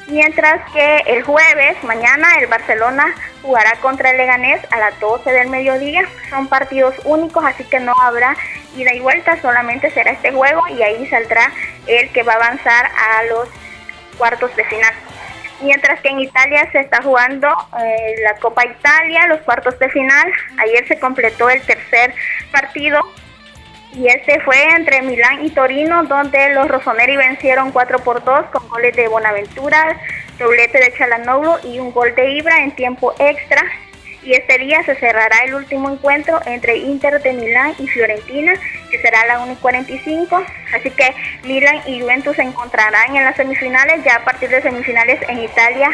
Mientras 0.08 0.62
que 0.72 0.98
el 1.08 1.24
jueves, 1.24 1.84
mañana, 1.84 2.36
el 2.40 2.48
Barcelona 2.48 3.14
jugará 3.42 3.74
contra 3.82 4.12
el 4.12 4.18
Leganés 4.18 4.62
a 4.72 4.78
las 4.78 4.98
12 5.02 5.30
del 5.32 5.50
mediodía. 5.50 6.08
Son 6.30 6.48
partidos 6.48 6.96
únicos, 7.04 7.44
así 7.44 7.66
que 7.66 7.82
no 7.82 7.94
habrá 8.02 8.36
ida 8.78 8.94
y 8.94 9.02
vuelta, 9.02 9.42
solamente 9.42 9.92
será 9.92 10.12
este 10.12 10.32
juego 10.32 10.66
y 10.70 10.82
ahí 10.82 11.08
saldrá 11.08 11.52
el 11.88 12.10
que 12.12 12.24
va 12.24 12.34
a 12.34 12.36
avanzar 12.38 12.86
a 12.86 13.24
los 13.24 13.50
cuartos 14.18 14.56
de 14.56 14.64
final. 14.64 14.94
Mientras 15.60 16.00
que 16.02 16.10
en 16.10 16.20
Italia 16.20 16.70
se 16.72 16.80
está 16.80 17.02
jugando 17.02 17.50
eh, 17.80 18.16
la 18.24 18.36
Copa 18.36 18.66
Italia, 18.66 19.28
los 19.28 19.42
cuartos 19.42 19.78
de 19.80 19.90
final. 19.90 20.32
Ayer 20.60 20.88
se 20.88 21.00
completó 21.00 21.50
el 21.50 21.62
tercer 21.64 22.14
partido 22.52 23.02
y 23.98 24.08
este 24.08 24.40
fue 24.42 24.62
entre 24.76 25.02
Milán 25.02 25.44
y 25.44 25.50
Torino, 25.50 26.04
donde 26.04 26.50
los 26.54 26.68
Rossoneri 26.68 27.18
vencieron 27.18 27.72
4 27.72 28.00
por 28.00 28.24
2 28.24 28.46
con 28.54 28.70
goles 28.70 28.96
de 28.96 29.08
Bonaventura, 29.08 30.00
doblete 30.38 30.78
de 30.78 30.94
Chalanoglu 30.96 31.56
y 31.64 31.80
un 31.80 31.92
gol 31.92 32.14
de 32.14 32.30
Ibra 32.30 32.60
en 32.60 32.76
tiempo 32.76 33.16
extra. 33.18 33.64
Y 34.22 34.34
este 34.34 34.60
día 34.60 34.84
se 34.84 34.94
cerrará 34.96 35.46
el 35.46 35.56
último 35.56 35.90
encuentro 35.90 36.40
entre 36.46 36.78
Inter 36.78 37.22
de 37.24 37.34
Milán 37.34 37.74
y 37.80 37.88
Fiorentina, 37.88 38.54
que 38.92 39.00
será 39.00 39.22
a 39.22 39.26
la 39.26 39.40
1 39.40 39.54
y 39.54 39.56
45. 39.56 40.44
Así 40.76 40.92
que 40.92 41.16
Milán 41.44 41.82
y 41.88 42.00
Juventus 42.00 42.36
se 42.36 42.44
encontrarán 42.44 43.16
en 43.16 43.24
las 43.24 43.36
semifinales. 43.36 44.04
Ya 44.04 44.18
a 44.18 44.26
partir 44.26 44.50
de 44.50 44.62
semifinales 44.62 45.20
en 45.28 45.40
Italia, 45.40 45.90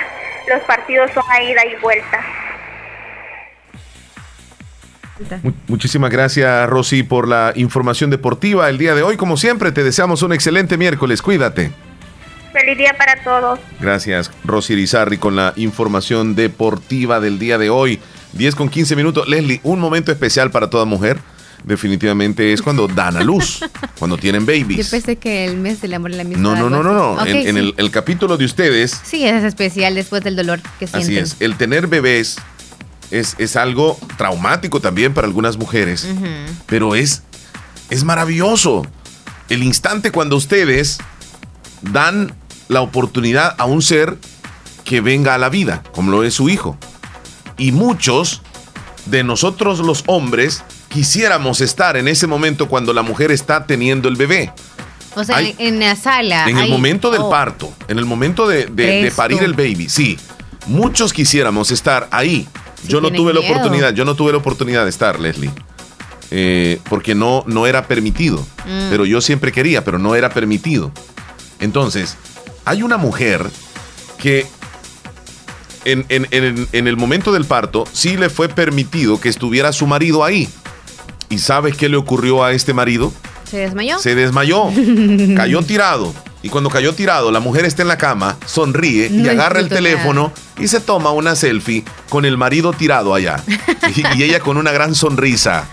los 0.50 0.62
partidos 0.64 1.10
son 1.12 1.24
a 1.30 1.42
ida 1.42 1.66
y 1.66 1.76
vuelta 1.76 2.20
muchísimas 5.68 6.12
gracias, 6.12 6.70
Rosy, 6.70 7.04
por 7.04 7.28
la 7.28 7.54
información 7.56 8.10
deportiva 8.10 8.70
el 8.70 8.78
día 8.78 8.96
de 8.96 9.04
hoy. 9.04 9.18
Como 9.18 9.38
siempre, 9.38 9.72
te 9.72 9.84
deseamos 9.84 10.22
un 10.22 10.34
excelente 10.34 10.78
miércoles. 10.78 11.22
Cuídate. 11.22 11.72
Feliz 12.54 12.78
día 12.78 12.96
para 12.98 13.24
todos. 13.24 13.60
Gracias, 13.80 14.32
Rosy 14.44 14.76
Rizarri, 14.76 15.18
con 15.18 15.36
la 15.36 15.54
información 15.56 16.36
deportiva 16.36 17.20
del 17.20 17.40
día 17.40 17.58
de 17.58 17.70
hoy. 17.70 18.00
10 18.34 18.56
con 18.56 18.70
15 18.70 18.96
minutos. 18.96 19.28
Leslie, 19.28 19.60
un 19.64 19.80
momento 19.80 20.12
especial 20.12 20.52
para 20.52 20.70
toda 20.70 20.86
mujer. 20.86 21.18
Definitivamente 21.64 22.52
es 22.52 22.62
cuando 22.62 22.88
dan 22.88 23.16
a 23.16 23.24
luz, 23.24 23.64
cuando 24.00 24.18
tienen 24.18 24.46
babies. 24.46 24.86
Yo 24.86 24.92
pensé 24.92 25.16
que 25.16 25.46
el 25.46 25.56
mes 25.58 25.82
del 25.82 25.94
amor 25.94 26.12
y 26.12 26.16
la 26.16 26.24
amistad. 26.24 26.42
No, 26.42 26.56
no, 26.56 26.70
no, 26.70 26.84
no, 26.84 27.16
no. 27.16 27.26
en, 27.26 27.58
el, 27.58 27.74
el, 27.78 27.90
capítulo 27.90 28.36
de 28.36 28.44
ustedes. 28.46 29.00
Sí, 29.04 29.26
es 29.26 29.44
especial 29.46 29.96
después 29.96 30.24
del 30.24 30.36
dolor 30.36 30.60
que 30.78 30.88
sienten. 30.88 31.02
Así 31.02 31.18
es. 31.18 31.38
El 31.40 31.56
tener 31.56 31.88
bebés 31.88 32.38
es, 33.14 33.56
algo 33.56 33.98
traumático 34.18 34.80
también 34.80 35.14
para 35.14 35.28
algunas 35.28 35.58
mujeres, 35.58 36.08
pero 36.66 36.96
es, 36.96 37.22
es 37.90 38.04
maravilloso. 38.04 38.86
El 39.50 39.64
instante 39.64 40.12
cuando 40.12 40.36
ustedes 40.36 40.98
dan 41.82 42.34
la 42.70 42.82
oportunidad 42.82 43.56
a 43.60 43.66
un 43.66 43.82
ser 43.82 44.18
que 44.84 45.00
venga 45.02 45.36
a 45.36 45.38
la 45.38 45.50
vida, 45.50 45.84
como 45.94 46.12
lo 46.12 46.24
es 46.24 46.34
su 46.34 46.50
hijo. 46.50 46.78
Y 47.58 47.72
muchos 47.72 48.42
de 49.06 49.24
nosotros 49.24 49.80
los 49.80 50.04
hombres 50.08 50.64
quisiéramos 50.90 51.62
estar 51.62 51.98
en 51.98 52.08
ese 52.08 52.26
momento 52.26 52.68
cuando 52.68 52.94
la 52.94 53.04
mujer 53.04 53.32
está 53.32 53.68
teniendo 53.68 54.10
el 54.10 54.16
bebé. 54.16 54.52
O 55.16 55.24
sea, 55.24 55.40
en 55.40 55.80
la 55.80 55.96
sala. 55.96 56.50
En 56.50 56.58
el 56.58 56.70
momento 56.70 57.12
del 57.12 57.22
oh. 57.22 57.30
parto, 57.30 57.72
en 57.88 58.00
el 58.00 58.06
momento 58.06 58.48
de, 58.48 58.66
de 58.66 59.14
parir 59.16 59.44
el 59.44 59.54
baby, 59.54 59.88
sí. 59.88 60.18
Muchos 60.66 61.14
quisiéramos 61.14 61.70
estar 61.70 62.08
ahí 62.10 62.48
yo 62.88 63.02
no 63.02 63.12
tuve 63.12 63.34
la 63.34 63.40
oportunidad, 63.40 63.94
yo 63.94 64.06
no 64.06 64.16
tuve 64.16 64.32
la 64.32 64.38
oportunidad 64.38 64.84
de 64.84 64.90
estar, 64.90 65.20
Leslie. 65.20 65.52
Eh, 66.32 66.80
porque 66.90 67.14
no, 67.14 67.44
no 67.46 67.68
era 67.68 67.88
permitido. 67.88 68.40
Mm. 68.66 68.90
Pero 68.90 69.06
yo 69.06 69.22
siempre 69.22 69.52
quería, 69.52 69.84
pero 69.84 70.00
no 70.00 70.16
era 70.16 70.30
permitido. 70.30 70.92
Entonces, 71.60 72.18
hay 72.66 72.82
una 72.82 72.98
mujer 72.98 73.46
que 74.18 74.48
en, 75.86 76.06
en, 76.10 76.88
el 76.88 76.98
momento 76.98 77.34
del 77.34 77.46
parto 77.46 77.84
sí 77.92 78.18
le 78.18 78.30
fue 78.30 78.50
permitido 78.50 79.20
que 79.20 79.30
estuviera 79.30 79.74
su 79.74 79.86
marido 79.86 80.24
ahí. 80.24 80.50
¿Y 81.30 81.40
sabes 81.40 81.76
qué 81.76 81.90
le 81.90 81.98
ocurrió 81.98 82.44
a 82.44 82.54
este 82.54 82.74
marido? 82.74 83.12
Se 83.50 83.58
desmayó. 83.58 84.00
Se 84.00 84.16
desmayó. 84.16 84.72
cayó 85.36 85.62
tirado. 85.62 86.14
Y 86.44 86.50
cuando 86.50 86.70
cayó 86.70 86.94
tirado, 86.94 87.32
la 87.32 87.40
mujer 87.40 87.64
está 87.64 87.84
en 87.84 87.88
la 87.88 87.98
cama, 87.98 88.36
sonríe 88.46 89.08
y 89.08 89.28
agarra 89.30 89.62
el 89.62 89.70
teléfono 89.70 90.34
y 90.60 90.68
se 90.68 90.82
toma 90.82 91.12
una 91.12 91.38
selfie 91.38 91.86
con 92.10 92.26
el 92.26 92.38
marido 92.38 92.74
tirado 92.74 93.16
allá. 93.16 93.42
y, 93.96 94.22
ella 94.22 94.42
con 94.42 94.58
una 94.58 94.74
gran 94.74 94.94
sonrisa. 94.94 95.70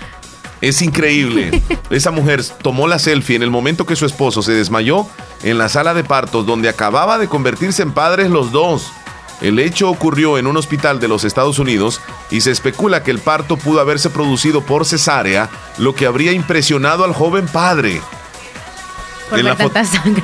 Es 0.60 0.80
increíble. 0.80 1.60
Esa 1.90 2.12
mujer 2.12 2.44
tomó 2.62 2.86
la 2.86 3.00
selfie 3.00 3.34
en 3.34 3.42
el 3.42 3.50
momento 3.50 3.84
que 3.84 3.96
su 3.96 4.06
esposo 4.06 4.42
se 4.42 4.52
desmayó 4.52 5.08
en 5.42 5.58
la 5.58 5.68
sala 5.68 5.92
de 5.92 6.04
partos 6.04 6.46
donde 6.46 6.68
acababa 6.68 7.18
de 7.18 7.26
convertirse 7.26 7.82
en 7.82 7.90
padres 7.90 8.30
los 8.30 8.52
dos. 8.52 8.92
El 9.40 9.58
hecho 9.58 9.90
ocurrió 9.90 10.38
en 10.38 10.46
un 10.46 10.56
hospital 10.56 11.00
de 11.00 11.08
los 11.08 11.24
Estados 11.24 11.58
Unidos 11.58 12.00
y 12.30 12.42
se 12.42 12.52
especula 12.52 13.02
que 13.02 13.10
el 13.10 13.18
parto 13.18 13.56
pudo 13.56 13.80
haberse 13.80 14.08
producido 14.08 14.60
por 14.60 14.86
cesárea, 14.86 15.48
lo 15.78 15.96
que 15.96 16.06
habría 16.06 16.30
impresionado 16.30 17.04
al 17.04 17.12
joven 17.12 17.48
padre 17.48 18.00
en, 19.32 19.44
la 19.44 19.56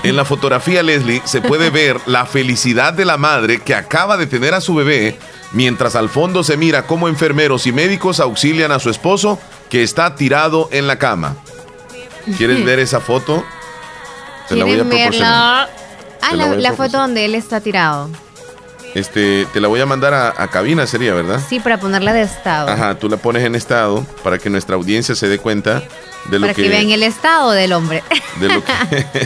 en 0.02 0.16
la 0.16 0.24
fotografía, 0.24 0.82
Leslie, 0.82 1.22
se 1.24 1.40
puede 1.40 1.70
ver 1.70 2.00
la 2.06 2.26
felicidad 2.26 2.92
de 2.92 3.04
la 3.04 3.16
madre 3.16 3.60
que 3.60 3.74
acaba 3.74 4.16
de 4.16 4.26
tener 4.26 4.54
a 4.54 4.60
su 4.60 4.74
bebé, 4.74 5.18
mientras 5.52 5.96
al 5.96 6.08
fondo 6.08 6.44
se 6.44 6.56
mira 6.56 6.86
cómo 6.86 7.08
enfermeros 7.08 7.66
y 7.66 7.72
médicos 7.72 8.20
auxilian 8.20 8.72
a 8.72 8.78
su 8.78 8.90
esposo 8.90 9.38
que 9.68 9.82
está 9.82 10.14
tirado 10.14 10.68
en 10.72 10.86
la 10.86 10.98
cama. 10.98 11.36
¿Quieres 12.36 12.64
ver 12.64 12.78
esa 12.78 13.00
foto? 13.00 13.44
Te 14.48 14.56
la 14.56 14.64
voy 14.64 14.80
a 14.80 14.84
proporcionar. 14.84 15.70
Ah, 16.22 16.34
la, 16.34 16.72
foto 16.72 16.98
donde 16.98 17.24
él 17.24 17.34
está 17.34 17.60
tirado. 17.60 18.10
Este, 18.94 19.46
te 19.52 19.60
la 19.60 19.68
voy 19.68 19.80
a 19.80 19.86
mandar 19.86 20.14
a, 20.14 20.34
a, 20.36 20.48
cabina, 20.48 20.86
sería, 20.86 21.12
¿verdad? 21.14 21.40
Sí, 21.46 21.60
para 21.60 21.78
ponerla 21.78 22.12
de 22.12 22.22
estado. 22.22 22.68
Ajá, 22.68 22.94
tú 22.94 23.08
la 23.08 23.18
pones 23.18 23.44
en 23.44 23.54
estado 23.54 24.04
para 24.24 24.38
que 24.38 24.48
nuestra 24.48 24.74
audiencia 24.74 25.14
se 25.14 25.28
dé 25.28 25.38
cuenta 25.38 25.82
para 26.30 26.54
que, 26.54 26.68
vean 26.68 26.90
el 26.90 27.02
estado 27.02 27.50
del 27.52 27.72
hombre. 27.72 28.02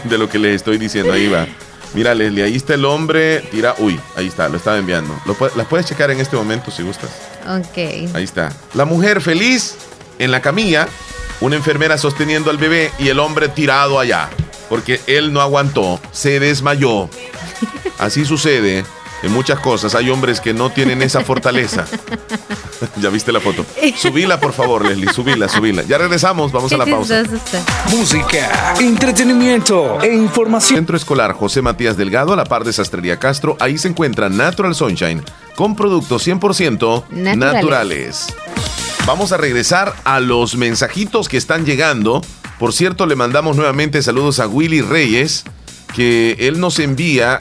De 0.05 0.18
lo, 0.18 0.28
que, 0.28 0.38
les 0.38 0.57
estoy 0.57 0.78
diciendo, 0.78 1.12
ahí 1.12 1.28
va. 1.28 1.46
Mira, 1.94 2.14
Leslie, 2.14 2.44
ahí 2.44 2.57
está 2.57 2.74
el 2.74 2.84
hombre. 2.84 3.40
Tira. 3.51 3.74
Uy, 3.78 3.98
ahí 4.16 4.28
está, 4.28 4.48
lo 4.48 4.57
estaba 4.57 4.78
enviando. 4.78 5.18
las 5.57 5.66
puedes 5.66 5.86
checar 5.86 6.11
en 6.11 6.20
este 6.20 6.36
momento 6.36 6.70
si 6.70 6.82
gustas. 6.82 7.11
Ok. 7.46 8.14
Ahí 8.14 8.24
está. 8.24 8.53
La 8.74 8.84
mujer 8.84 9.20
feliz 9.20 9.76
en 10.18 10.30
la 10.30 10.40
camilla, 10.40 10.88
una 11.40 11.57
enfermera 11.57 11.98
sosteniendo 11.98 12.51
al 12.51 12.59
bebé 12.59 12.92
y 12.98 13.09
el 13.09 13.18
hombre 13.18 13.48
tirado 13.48 13.98
allá. 13.98 14.30
Porque 14.68 15.01
él 15.09 15.32
no 15.32 15.40
aguantó, 15.40 16.01
se 16.12 16.38
desmayó. 16.38 17.11
Así 17.98 18.24
sucede 18.24 18.84
en 19.22 19.32
muchas 19.32 19.60
cosas. 19.60 19.94
Hay 19.94 20.10
hombres 20.10 20.40
que 20.40 20.54
no 20.54 20.70
tienen 20.70 21.02
esa 21.02 21.22
fortaleza. 21.22 21.84
ya 23.00 23.10
viste 23.10 23.32
la 23.32 23.40
foto. 23.40 23.64
Subila, 23.96 24.40
por 24.40 24.52
favor, 24.52 24.86
Leslie. 24.86 25.12
Subila, 25.12 25.48
subila. 25.48 25.82
Ya 25.82 25.98
regresamos. 25.98 26.52
Vamos 26.52 26.72
a 26.72 26.76
la 26.76 26.86
pausa. 26.86 27.22
Música, 27.90 28.74
entretenimiento 28.80 30.00
e 30.00 30.14
información. 30.14 30.78
Centro 30.78 30.96
Escolar 30.96 31.32
José 31.32 31.62
Matías 31.62 31.96
Delgado, 31.96 32.32
a 32.32 32.36
la 32.36 32.44
par 32.44 32.64
de 32.64 32.72
Sastrería 32.72 33.18
Castro. 33.18 33.56
Ahí 33.60 33.78
se 33.78 33.88
encuentra 33.88 34.28
Natural 34.28 34.74
Sunshine 34.74 35.22
con 35.54 35.76
productos 35.76 36.26
100% 36.26 37.08
naturales. 37.10 37.36
naturales. 37.36 38.26
Vamos 39.06 39.32
a 39.32 39.36
regresar 39.36 39.94
a 40.04 40.20
los 40.20 40.56
mensajitos 40.56 41.28
que 41.28 41.36
están 41.36 41.64
llegando. 41.64 42.22
Por 42.58 42.72
cierto, 42.72 43.06
le 43.06 43.16
mandamos 43.16 43.56
nuevamente 43.56 44.02
saludos 44.02 44.38
a 44.38 44.46
Willy 44.46 44.82
Reyes, 44.82 45.44
que 45.94 46.36
él 46.38 46.60
nos 46.60 46.78
envía 46.78 47.38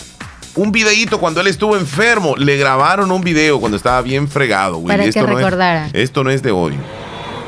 un 0.56 0.72
videíto 0.72 1.20
cuando 1.20 1.42
él 1.42 1.48
estuvo 1.48 1.76
enfermo. 1.76 2.36
Le 2.36 2.58
grabaron 2.58 3.12
un 3.12 3.22
video 3.22 3.60
cuando 3.60 3.78
estaba 3.78 4.02
bien 4.02 4.28
fregado, 4.28 4.78
güey. 4.78 4.88
Para 4.88 5.06
esto 5.06 5.22
que 5.22 5.28
no 5.28 5.36
recordara. 5.38 5.88
Es, 5.88 5.96
esto 5.96 6.24
no 6.24 6.32
es 6.32 6.42
de 6.42 6.52
hoy. 6.52 6.76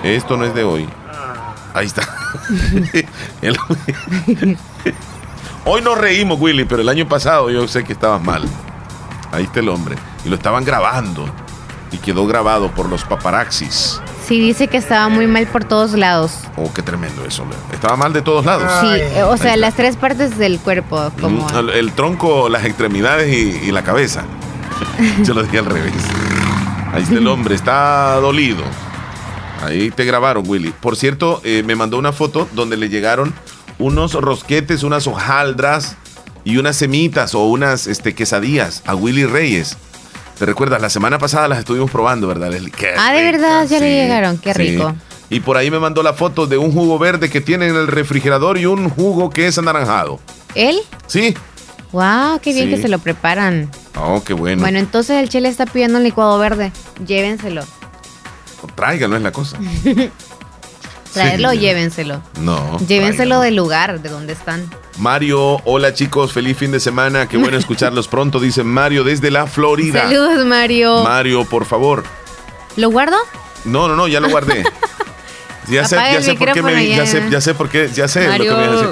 Esto 0.04 0.38
no 0.38 0.46
es 0.46 0.54
de 0.54 0.64
hoy. 0.64 0.88
Ahí 1.74 1.86
está. 1.86 2.08
hoy 5.66 5.82
nos 5.82 5.98
reímos, 5.98 6.40
Willy, 6.40 6.66
pero 6.66 6.82
el 6.82 6.90
año 6.90 7.08
pasado 7.08 7.50
yo 7.50 7.68
sé 7.68 7.84
que 7.84 7.94
estabas 7.94 8.22
mal. 8.22 8.44
Ahí 9.32 9.44
está 9.44 9.60
el 9.60 9.70
hombre. 9.70 9.96
Y 10.26 10.30
lo 10.30 10.36
estaban 10.36 10.66
grabando. 10.66 11.26
Y 11.92 11.98
quedó 11.98 12.26
grabado 12.28 12.72
por 12.72 12.90
los 12.90 13.04
paparaxis. 13.04 14.02
Sí, 14.32 14.40
dice 14.40 14.70
que 14.70 14.78
estaba 14.78 15.10
muy 15.10 15.28
mal 15.28 15.46
por 15.46 15.66
todos 15.66 15.92
lados. 15.92 16.32
Oh, 16.56 16.72
qué 16.74 16.82
tremendo 16.82 17.26
eso. 17.26 17.44
Estaba 17.74 17.98
mal 17.98 18.14
de 18.14 18.22
todos 18.22 18.46
lados. 18.46 18.64
Sí, 18.80 18.88
eh, 18.88 19.24
o 19.24 19.36
sea, 19.36 19.58
las 19.58 19.76
tres 19.76 19.98
partes 19.98 20.38
del 20.38 20.58
cuerpo, 20.58 21.12
como... 21.20 21.46
El, 21.50 21.92
tronco, 21.92 22.48
las 22.48 22.64
extremidades 22.64 23.30
y, 23.62 23.70
la 23.74 23.84
cabeza. 23.84 24.24
Yo 25.26 25.34
lo 25.34 25.44
dije 25.44 25.58
al 25.58 25.66
revés. 25.66 25.92
Ahí 26.94 27.04
está 27.04 27.16
el 27.16 27.28
hombre, 27.28 27.56
está 27.56 28.22
dolido. 28.22 28.64
Ahí 29.66 29.92
te 29.92 30.06
grabaron, 30.06 30.46
Willy. 30.48 30.74
Por 30.80 30.96
cierto, 30.96 31.42
eh, 31.44 31.64
me 31.66 31.76
mandó 31.76 31.98
una 31.98 32.14
foto 32.14 32.48
donde 32.54 32.78
le 32.78 32.88
llegaron 32.88 33.34
unos 33.80 34.14
rosquetes, 34.14 34.84
unas 34.84 35.08
hojaldras 35.08 35.98
y 36.46 36.56
unas 36.56 36.78
semitas 36.78 37.36
o 37.36 37.48
unas 37.48 37.86
este, 37.86 38.16
quesadillas 38.16 38.82
a 38.86 38.96
Willy 38.96 39.26
Reyes. 39.26 39.76
¿Te 40.42 40.48
recuerdas? 40.48 40.82
La 40.82 40.90
semana 40.90 41.20
pasada 41.20 41.48
las 41.48 41.60
estuvimos 41.60 41.92
probando, 41.92 42.28
¿verdad, 42.28 42.50
ah, 42.98 43.14
de 43.14 43.22
verdad, 43.22 43.68
ya 43.68 43.80
le 43.80 43.94
llegaron, 43.94 44.40
qué 44.40 44.56
rico. 44.56 44.96
Y 45.30 45.42
por 45.42 45.56
ahí 45.56 45.70
me 45.70 45.78
mandó 45.78 46.02
la 46.02 46.14
foto 46.14 46.48
de 46.48 46.58
un 46.58 46.72
jugo 46.72 46.98
verde 46.98 47.30
que 47.30 47.42
tiene 47.42 47.68
en 47.68 47.76
el 47.76 47.86
refrigerador 47.86 48.58
y 48.58 48.66
un 48.66 48.90
jugo 48.90 49.30
que 49.30 49.46
es 49.46 49.60
anaranjado. 49.60 50.20
¿Él? 50.56 50.80
Sí. 51.06 51.38
Wow, 51.92 52.40
qué 52.42 52.54
bien 52.54 52.72
que 52.72 52.82
se 52.82 52.88
lo 52.88 52.98
preparan. 52.98 53.70
Oh, 53.96 54.24
qué 54.24 54.34
bueno. 54.34 54.64
Bueno, 54.64 54.80
entonces 54.80 55.22
el 55.22 55.30
chile 55.30 55.48
está 55.48 55.68
pidiendo 55.68 56.00
un 56.00 56.04
licuado 56.04 56.40
verde. 56.40 56.72
Llévenselo. 57.06 57.62
Tráigalo 58.74 59.18
es 59.18 59.22
la 59.22 59.32
cosa. 59.32 59.60
Traerlo 61.14 61.50
o 61.50 61.54
llévenselo. 61.54 62.20
No. 62.40 62.80
Llévenselo 62.88 63.42
del 63.42 63.56
lugar, 63.56 64.02
de 64.02 64.10
donde 64.10 64.34
están. 64.34 64.68
Mario, 65.02 65.60
hola 65.66 65.96
chicos, 65.96 66.32
feliz 66.32 66.56
fin 66.56 66.72
de 66.72 66.80
semana. 66.80 67.28
Qué 67.28 67.36
bueno 67.36 67.58
escucharlos 67.58 68.08
pronto, 68.08 68.40
dice 68.40 68.64
Mario 68.64 69.04
desde 69.04 69.32
la 69.32 69.48
Florida. 69.48 70.04
Saludos, 70.04 70.46
Mario. 70.46 71.04
Mario, 71.04 71.44
por 71.44 71.66
favor. 71.66 72.04
¿Lo 72.76 72.92
guardo? 72.92 73.18
No, 73.66 73.88
no, 73.88 73.96
no, 73.96 74.08
ya 74.08 74.20
lo 74.20 74.30
guardé. 74.30 74.64
ya, 75.68 75.86
sé, 75.86 75.96
ya 75.96 76.22
sé 76.22 76.36
por 76.36 76.52
qué 76.52 76.62
me 76.62 76.88
ya 76.88 77.08
sé, 77.08 77.24
ya 77.32 77.42
sé 77.42 77.56
por 77.56 77.68
qué, 77.68 77.90
ya 77.92 78.08
sé 78.08 78.28
lo 78.38 78.44
que 78.44 78.52
me 78.52 78.68
decir. 78.68 78.90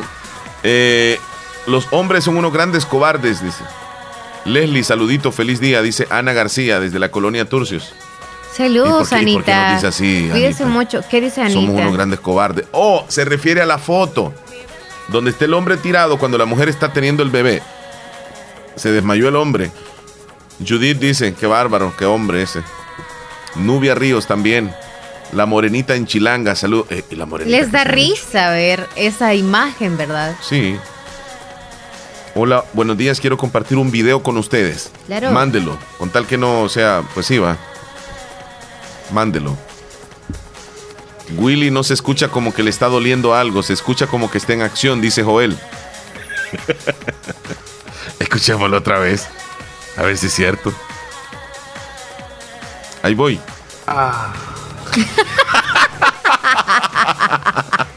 Eh, 0.64 1.20
los 1.68 1.88
hombres 1.92 2.24
son 2.24 2.38
unos 2.38 2.52
grandes 2.52 2.88
cobardes, 2.88 3.44
dice. 3.44 3.64
Leslie, 4.46 4.84
saludito, 4.84 5.32
feliz 5.32 5.60
día, 5.60 5.84
dice 5.84 6.08
Ana 6.10 6.34
García 6.34 6.80
desde 6.80 6.98
la 6.98 7.12
colonia 7.12 7.46
Turcios. 7.46 7.94
Saludos, 8.52 9.14
Anita. 9.14 9.36
¿por 9.36 9.46
qué 9.46 9.54
nos 9.54 9.74
dice 9.76 9.88
así? 9.88 10.28
Cuídese 10.32 10.66
mucho. 10.66 11.02
¿Qué 11.08 11.22
dice 11.22 11.42
Anita? 11.42 11.62
Somos 11.62 11.80
unos 11.80 11.94
grandes 11.94 12.20
cobardes. 12.20 12.66
Oh, 12.72 13.06
se 13.08 13.26
refiere 13.26 13.62
a 13.62 13.68
la 13.68 13.78
foto 13.78 14.34
donde 15.12 15.32
está 15.32 15.46
el 15.46 15.54
hombre 15.54 15.78
tirado 15.78 16.18
cuando 16.18 16.38
la 16.38 16.46
mujer 16.46 16.70
está 16.70 16.94
teniendo 16.94 17.24
el 17.24 17.30
bebé. 17.30 17.62
Se 18.76 18.92
desmayó 18.92 19.28
el 19.28 19.36
hombre. 19.36 19.72
Judith 20.66 21.00
dice, 21.00 21.34
qué 21.34 21.48
bárbaro, 21.48 21.94
qué 21.98 22.06
hombre 22.06 22.42
ese. 22.44 22.62
Nubia 23.56 23.96
Ríos 23.96 24.28
también. 24.28 24.74
La 25.32 25.46
morenita 25.46 25.96
en 25.96 26.06
Chilanga, 26.06 26.56
salud. 26.56 26.86
Eh, 26.90 27.04
la 27.12 27.26
morenita 27.26 27.58
Les 27.58 27.72
da 27.72 27.84
risa 27.84 28.50
ver 28.52 28.88
esa 28.96 29.34
imagen, 29.34 29.98
¿verdad? 29.98 30.36
Sí. 30.42 30.78
Hola, 32.36 32.64
buenos 32.74 32.98
días. 32.98 33.20
Quiero 33.20 33.38
compartir 33.38 33.78
un 33.78 33.92
video 33.92 34.24
con 34.24 34.38
ustedes. 34.38 34.92
Claro. 35.08 35.32
Mándelo. 35.32 35.78
Con 35.98 36.10
tal 36.10 36.26
que 36.26 36.38
no 36.38 36.70
sea, 36.70 37.04
pues 37.14 37.26
sí, 37.26 37.38
va. 37.38 37.58
Mándelo. 39.12 39.58
Willy 41.38 41.72
no 41.72 41.84
se 41.84 41.94
escucha 41.94 42.30
como 42.30 42.54
que 42.54 42.64
le 42.64 42.70
está 42.70 42.88
doliendo 42.88 43.36
algo, 43.36 43.62
se 43.64 43.74
escucha 43.74 44.08
como 44.08 44.32
que 44.32 44.38
está 44.38 44.54
en 44.54 44.62
acción, 44.62 45.02
dice 45.02 45.24
Joel. 45.24 45.58
Escuchémoslo 48.20 48.78
otra 48.78 49.00
vez. 49.00 49.28
A 49.98 50.04
ver 50.04 50.18
si 50.18 50.28
es 50.28 50.34
cierto. 50.34 50.72
Ahí 53.04 53.14
voy. 53.16 53.40
Ah. 53.88 54.34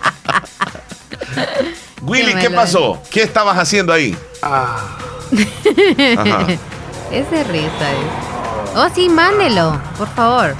Willy, 2.03 2.35
¿qué 2.35 2.51
pasó? 2.51 3.01
¿Qué 3.11 3.23
estabas 3.23 3.57
haciendo 3.59 3.93
ahí? 3.93 4.17
Ah. 4.43 4.99
Ese 7.11 7.45
risa 7.45 7.93
es. 7.93 7.99
Oh, 8.75 8.89
sí, 8.95 9.09
mándelo, 9.09 9.81
por 9.99 10.09
favor. 10.09 10.55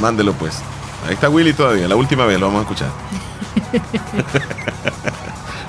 mándelo, 0.00 0.32
pues. 0.34 0.56
Ahí 1.06 1.14
está 1.14 1.28
Willy 1.28 1.52
todavía, 1.52 1.86
la 1.86 1.94
última 1.96 2.24
vez 2.26 2.40
lo 2.40 2.46
vamos 2.46 2.60
a 2.60 2.62
escuchar. 2.62 2.88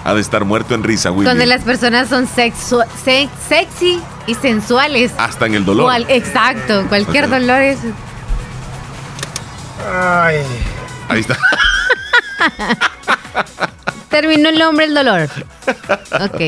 ha 0.03 0.13
de 0.13 0.21
estar 0.21 0.45
muerto 0.45 0.73
en 0.73 0.83
risa, 0.83 1.11
Willy. 1.11 1.29
Donde 1.29 1.45
las 1.45 1.63
personas 1.63 2.07
son 2.09 2.27
sexy 2.27 4.01
y 4.25 4.33
sensuales. 4.35 5.11
Hasta 5.17 5.45
en 5.45 5.55
el 5.55 5.65
dolor. 5.65 5.93
exacto, 6.07 6.85
cualquier 6.87 7.29
dolor 7.29 7.61
es. 7.61 7.79
Ay. 9.85 10.37
Ahí 11.09 11.19
está. 11.19 11.37
Terminó 14.09 14.49
el 14.49 14.57
nombre 14.57 14.85
el 14.85 14.95
dolor. 14.95 15.29
Ok. 16.21 16.41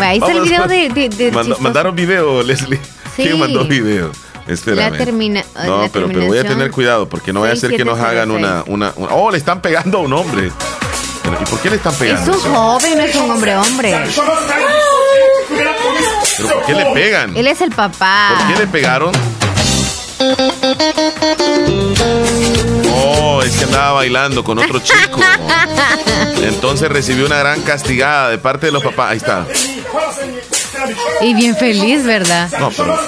ahí 0.00 0.18
está 0.18 0.32
el 0.32 0.42
video 0.42 0.66
de. 0.66 1.32
mandaron 1.60 1.96
video, 1.96 2.42
Leslie. 2.42 2.80
Sí. 3.16 3.22
¿Quién 3.22 3.38
mandó 3.38 3.64
video? 3.64 4.12
La 4.66 4.90
termina, 4.90 5.44
no, 5.66 5.88
pero, 5.92 6.06
pero, 6.06 6.26
voy 6.26 6.38
a 6.38 6.44
tener 6.44 6.70
cuidado 6.70 7.08
porque 7.08 7.32
no 7.32 7.40
voy 7.40 7.50
a 7.50 7.52
hacer 7.52 7.76
que 7.76 7.84
nos 7.84 7.98
hagan 7.98 8.30
una, 8.30 8.64
una, 8.66 8.92
Oh, 9.10 9.30
le 9.30 9.38
están 9.38 9.60
pegando 9.60 9.98
a 9.98 10.00
un 10.00 10.12
hombre. 10.12 10.50
¿Y 11.40 11.44
por 11.44 11.60
qué 11.60 11.70
le 11.70 11.76
están 11.76 11.94
pegando? 11.94 12.32
Es 12.32 12.44
un 12.44 12.54
joven, 12.54 12.96
no 12.96 13.04
es 13.04 13.16
un 13.16 13.30
hombre 13.30 13.56
hombre. 13.56 13.94
¿Pero 16.36 16.52
por 16.54 16.66
qué 16.66 16.74
le 16.74 16.86
pegan? 16.94 17.36
Él 17.36 17.46
es 17.46 17.60
el 17.60 17.70
papá. 17.70 18.36
¿Por 18.38 18.54
qué 18.54 18.60
le 18.60 18.66
pegaron? 18.66 19.12
Oh, 22.94 23.42
es 23.42 23.56
que 23.56 23.64
andaba 23.64 23.92
bailando 23.92 24.42
con 24.42 24.58
otro 24.58 24.80
chico. 24.80 25.20
Entonces 26.42 26.88
recibió 26.88 27.26
una 27.26 27.38
gran 27.38 27.60
castigada 27.62 28.30
de 28.30 28.38
parte 28.38 28.66
de 28.66 28.72
los 28.72 28.82
papás. 28.82 29.10
Ahí 29.10 29.18
está. 29.18 29.46
Y 31.20 31.34
bien 31.34 31.56
feliz, 31.56 32.04
¿verdad? 32.04 32.50
No, 32.58 32.70
pero... 32.70 32.98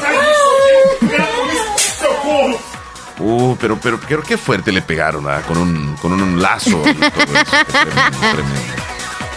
Uh, 3.20 3.56
pero, 3.60 3.78
pero 3.78 4.00
qué 4.22 4.38
fuerte 4.38 4.72
le 4.72 4.80
pegaron 4.82 5.28
¿ah? 5.28 5.42
con, 5.46 5.58
un, 5.58 5.96
con 5.96 6.12
un 6.12 6.40
lazo. 6.40 6.82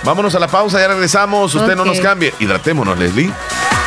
Vámonos 0.03 0.33
a 0.35 0.39
la 0.39 0.47
pausa, 0.47 0.79
ya 0.79 0.87
regresamos. 0.87 1.53
Usted 1.53 1.75
no 1.75 1.85
nos 1.85 1.99
cambie. 1.99 2.33
Hidratémonos, 2.39 2.97
Leslie. 2.97 3.31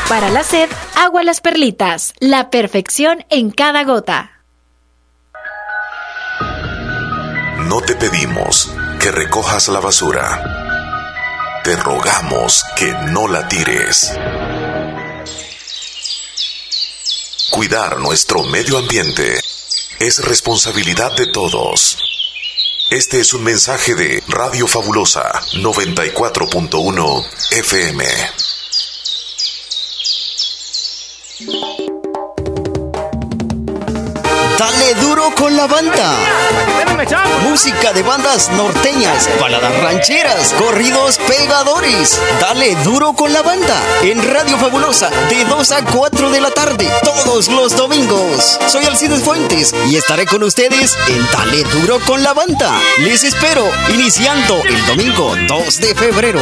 Para 0.08 0.30
la 0.30 0.42
sed, 0.44 0.68
agua 0.96 1.22
las 1.22 1.40
perlitas. 1.40 2.12
La 2.20 2.50
perfección 2.50 3.24
en 3.30 3.50
cada 3.50 3.84
gota. 3.84 4.30
No 7.68 7.80
te 7.80 7.96
pedimos 7.96 8.72
que 9.00 9.10
recojas 9.10 9.68
la 9.68 9.80
basura. 9.80 11.60
Te 11.64 11.74
rogamos 11.76 12.64
que 12.76 12.92
no 13.10 13.28
la 13.28 13.48
tires. 13.48 14.16
Cuidar 17.50 17.98
nuestro 17.98 18.44
medio 18.44 18.78
ambiente 18.78 19.40
es 20.00 20.24
responsabilidad 20.24 21.16
de 21.16 21.26
todos. 21.26 21.98
Este 22.90 23.20
es 23.20 23.34
un 23.34 23.42
mensaje 23.42 23.94
de 23.94 24.22
Radio 24.28 24.66
Fabulosa 24.66 25.42
94.1 25.54 27.24
FM. 27.52 28.04
Dale 34.58 34.94
duro 35.02 35.30
con 35.34 35.54
la 35.54 35.66
banda. 35.66 36.14
Música 37.42 37.92
de 37.92 38.02
bandas 38.02 38.48
norteñas, 38.50 39.28
baladas 39.38 39.82
rancheras, 39.82 40.54
corridos 40.54 41.18
pegadores. 41.18 42.18
Dale 42.40 42.74
duro 42.76 43.12
con 43.12 43.32
la 43.34 43.42
banda. 43.42 43.78
En 44.02 44.22
Radio 44.32 44.56
Fabulosa, 44.56 45.10
de 45.28 45.44
2 45.44 45.72
a 45.72 45.84
4 45.84 46.30
de 46.30 46.40
la 46.40 46.50
tarde, 46.50 46.90
todos 47.04 47.48
los 47.48 47.76
domingos. 47.76 48.58
Soy 48.66 48.86
Alcides 48.86 49.22
Fuentes 49.22 49.74
y 49.90 49.96
estaré 49.96 50.24
con 50.24 50.42
ustedes 50.42 50.96
en 51.08 51.30
Dale 51.32 51.62
duro 51.64 52.00
con 52.06 52.22
la 52.22 52.32
banda. 52.32 52.72
Les 53.00 53.24
espero, 53.24 53.68
iniciando 53.90 54.62
el 54.64 54.86
domingo 54.86 55.34
2 55.48 55.80
de 55.80 55.94
febrero. 55.94 56.40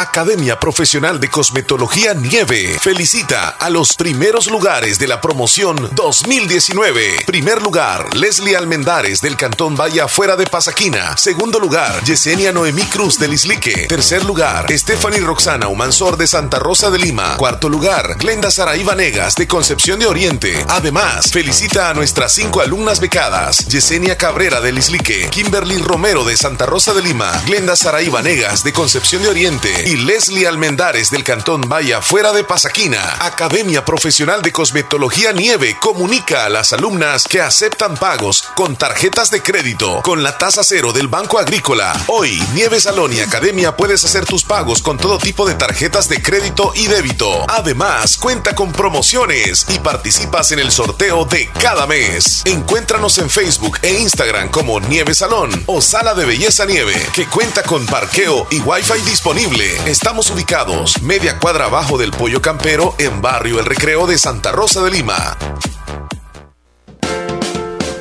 Academia 0.00 0.58
Profesional 0.58 1.20
de 1.20 1.28
Cosmetología 1.28 2.14
Nieve 2.14 2.78
felicita 2.80 3.50
a 3.50 3.68
los 3.68 3.92
primeros 3.92 4.50
lugares 4.50 4.98
de 4.98 5.06
la 5.06 5.20
promoción 5.20 5.90
2019. 5.92 7.24
Primer 7.26 7.60
lugar, 7.60 8.16
Leslie 8.16 8.56
Almendares 8.56 9.20
del 9.20 9.36
Cantón 9.36 9.76
Valle 9.76 10.08
Fuera 10.08 10.36
de 10.36 10.46
Pasaquina. 10.46 11.18
Segundo 11.18 11.60
lugar, 11.60 12.02
Yesenia 12.02 12.50
Noemí 12.50 12.82
Cruz 12.84 13.18
del 13.18 13.34
Islique. 13.34 13.88
Tercer 13.88 14.24
lugar, 14.24 14.66
Stephanie 14.72 15.20
Roxana 15.20 15.68
Humansor 15.68 16.16
de 16.16 16.26
Santa 16.26 16.58
Rosa 16.58 16.90
de 16.90 16.98
Lima. 16.98 17.36
Cuarto 17.36 17.68
lugar, 17.68 18.16
Glenda 18.16 18.50
Saraí 18.50 18.82
Vanegas 18.82 19.34
de 19.34 19.46
Concepción 19.46 19.98
de 19.98 20.06
Oriente. 20.06 20.64
Además, 20.68 21.30
felicita 21.30 21.90
a 21.90 21.94
nuestras 21.94 22.32
cinco 22.32 22.62
alumnas 22.62 23.00
becadas: 23.00 23.66
Yesenia 23.68 24.16
Cabrera 24.16 24.62
del 24.62 24.78
Islique, 24.78 25.28
Kimberly 25.28 25.76
Romero 25.76 26.24
de 26.24 26.38
Santa 26.38 26.64
Rosa 26.64 26.94
de 26.94 27.02
Lima, 27.02 27.30
Glenda 27.44 27.76
Saraí 27.76 28.08
Vanegas 28.08 28.64
de 28.64 28.72
Concepción 28.72 29.22
de 29.22 29.28
Oriente 29.28 29.89
y 29.90 29.96
Leslie 29.96 30.46
Almendares 30.46 31.10
del 31.10 31.24
Cantón 31.24 31.62
Vaya 31.62 32.00
fuera 32.00 32.32
de 32.32 32.44
Pasaquina. 32.44 33.16
Academia 33.18 33.84
Profesional 33.84 34.40
de 34.40 34.52
Cosmetología 34.52 35.32
Nieve 35.32 35.76
comunica 35.80 36.44
a 36.44 36.48
las 36.48 36.72
alumnas 36.72 37.24
que 37.24 37.40
aceptan 37.40 37.96
pagos 37.96 38.44
con 38.54 38.76
tarjetas 38.76 39.32
de 39.32 39.42
crédito 39.42 40.00
con 40.02 40.22
la 40.22 40.38
tasa 40.38 40.62
cero 40.62 40.92
del 40.92 41.08
Banco 41.08 41.40
Agrícola. 41.40 41.92
Hoy, 42.06 42.40
Nieve 42.54 42.80
Salón 42.80 43.12
y 43.12 43.18
Academia 43.18 43.76
puedes 43.76 44.04
hacer 44.04 44.26
tus 44.26 44.44
pagos 44.44 44.80
con 44.80 44.96
todo 44.96 45.18
tipo 45.18 45.44
de 45.44 45.56
tarjetas 45.56 46.08
de 46.08 46.22
crédito 46.22 46.70
y 46.76 46.86
débito. 46.86 47.44
Además, 47.48 48.16
cuenta 48.16 48.54
con 48.54 48.70
promociones 48.70 49.66
y 49.70 49.80
participas 49.80 50.52
en 50.52 50.60
el 50.60 50.70
sorteo 50.70 51.24
de 51.24 51.50
cada 51.60 51.88
mes. 51.88 52.42
Encuéntranos 52.44 53.18
en 53.18 53.28
Facebook 53.28 53.78
e 53.82 53.98
Instagram 53.98 54.50
como 54.50 54.78
Nieve 54.78 55.14
Salón 55.14 55.50
o 55.66 55.80
Sala 55.80 56.14
de 56.14 56.26
Belleza 56.26 56.64
Nieve, 56.64 56.94
que 57.12 57.26
cuenta 57.26 57.64
con 57.64 57.84
parqueo 57.86 58.46
y 58.50 58.60
wifi 58.60 59.00
disponible. 59.04 59.79
Estamos 59.86 60.30
ubicados 60.30 61.00
media 61.02 61.38
cuadra 61.38 61.64
abajo 61.64 61.96
del 61.96 62.10
Pollo 62.10 62.42
Campero 62.42 62.94
en 62.98 63.22
Barrio 63.22 63.58
El 63.58 63.64
Recreo 63.64 64.06
de 64.06 64.18
Santa 64.18 64.52
Rosa 64.52 64.82
de 64.82 64.90
Lima. 64.90 65.36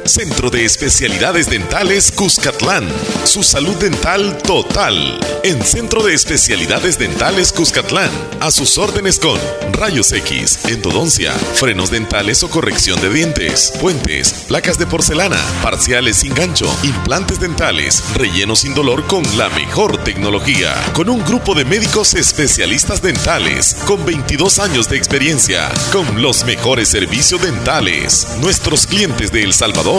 Centro 0.10 0.50
de 0.50 0.66
Especialidades 0.66 1.52
Dentales 1.52 2.12
Cuscatlán. 2.12 2.90
Su 3.26 3.44
salud 3.44 3.76
dental 3.76 4.40
total. 4.40 5.20
En 5.44 5.62
Centro 5.64 6.02
de 6.02 6.16
Especialidades 6.16 6.98
Dentales 6.98 7.54
Cuscatlán. 7.54 8.10
A 8.40 8.50
sus 8.50 8.80
órdenes 8.80 9.20
con 9.20 9.40
rayos 9.72 10.12
X, 10.12 10.66
endodoncia, 10.66 11.32
frenos 11.54 11.92
dentales 11.92 12.42
o 12.42 12.50
corrección 12.50 13.00
de 13.02 13.12
dientes, 13.12 13.72
puentes, 13.80 14.34
placas 14.48 14.80
de 14.80 14.88
porcelana, 14.88 15.38
parciales 15.62 16.18
sin 16.18 16.34
gancho, 16.34 16.66
implantes 16.84 17.40
dentales, 17.40 18.04
relleno 18.16 18.56
sin 18.56 18.74
dolor 18.74 19.06
con 19.06 19.24
la 19.38 19.50
mejor 19.50 20.04
tecnología. 20.04 20.74
Con 20.94 21.10
un 21.10 21.24
grupo 21.24 21.54
de 21.54 21.66
médicos 21.66 22.16
especialistas 22.16 23.04
dentales 23.04 23.76
con 23.86 24.04
22 24.06 24.58
años 24.58 24.90
de 24.90 24.98
experiencia. 24.98 25.70
Con 25.92 26.22
los 26.22 26.46
mejores 26.46 26.90
servicios 26.90 27.44
dentales. 27.44 28.28
Nuestros 28.42 28.88
clientes 28.88 29.32
de 29.32 29.44
El 29.44 29.54
Salvador 29.54 29.99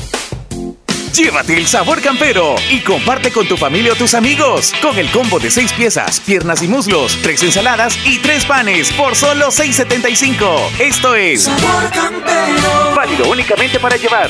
Llévate 1.13 1.57
el 1.57 1.67
sabor 1.67 2.01
campero 2.01 2.55
y 2.69 2.79
comparte 2.79 3.31
con 3.31 3.45
tu 3.45 3.57
familia 3.57 3.91
o 3.91 3.95
tus 3.95 4.13
amigos. 4.13 4.73
Con 4.81 4.97
el 4.97 5.11
combo 5.11 5.39
de 5.39 5.51
6 5.51 5.73
piezas, 5.73 6.21
piernas 6.21 6.61
y 6.61 6.69
muslos, 6.69 7.17
3 7.21 7.43
ensaladas 7.43 7.97
y 8.05 8.19
3 8.19 8.45
panes 8.45 8.93
por 8.93 9.15
solo 9.15 9.47
6.75. 9.47 10.79
Esto 10.79 11.13
es 11.15 11.43
Sabor 11.43 11.91
Campero. 11.91 12.95
Válido 12.95 13.29
únicamente 13.29 13.77
para 13.79 13.97
llevar. 13.97 14.29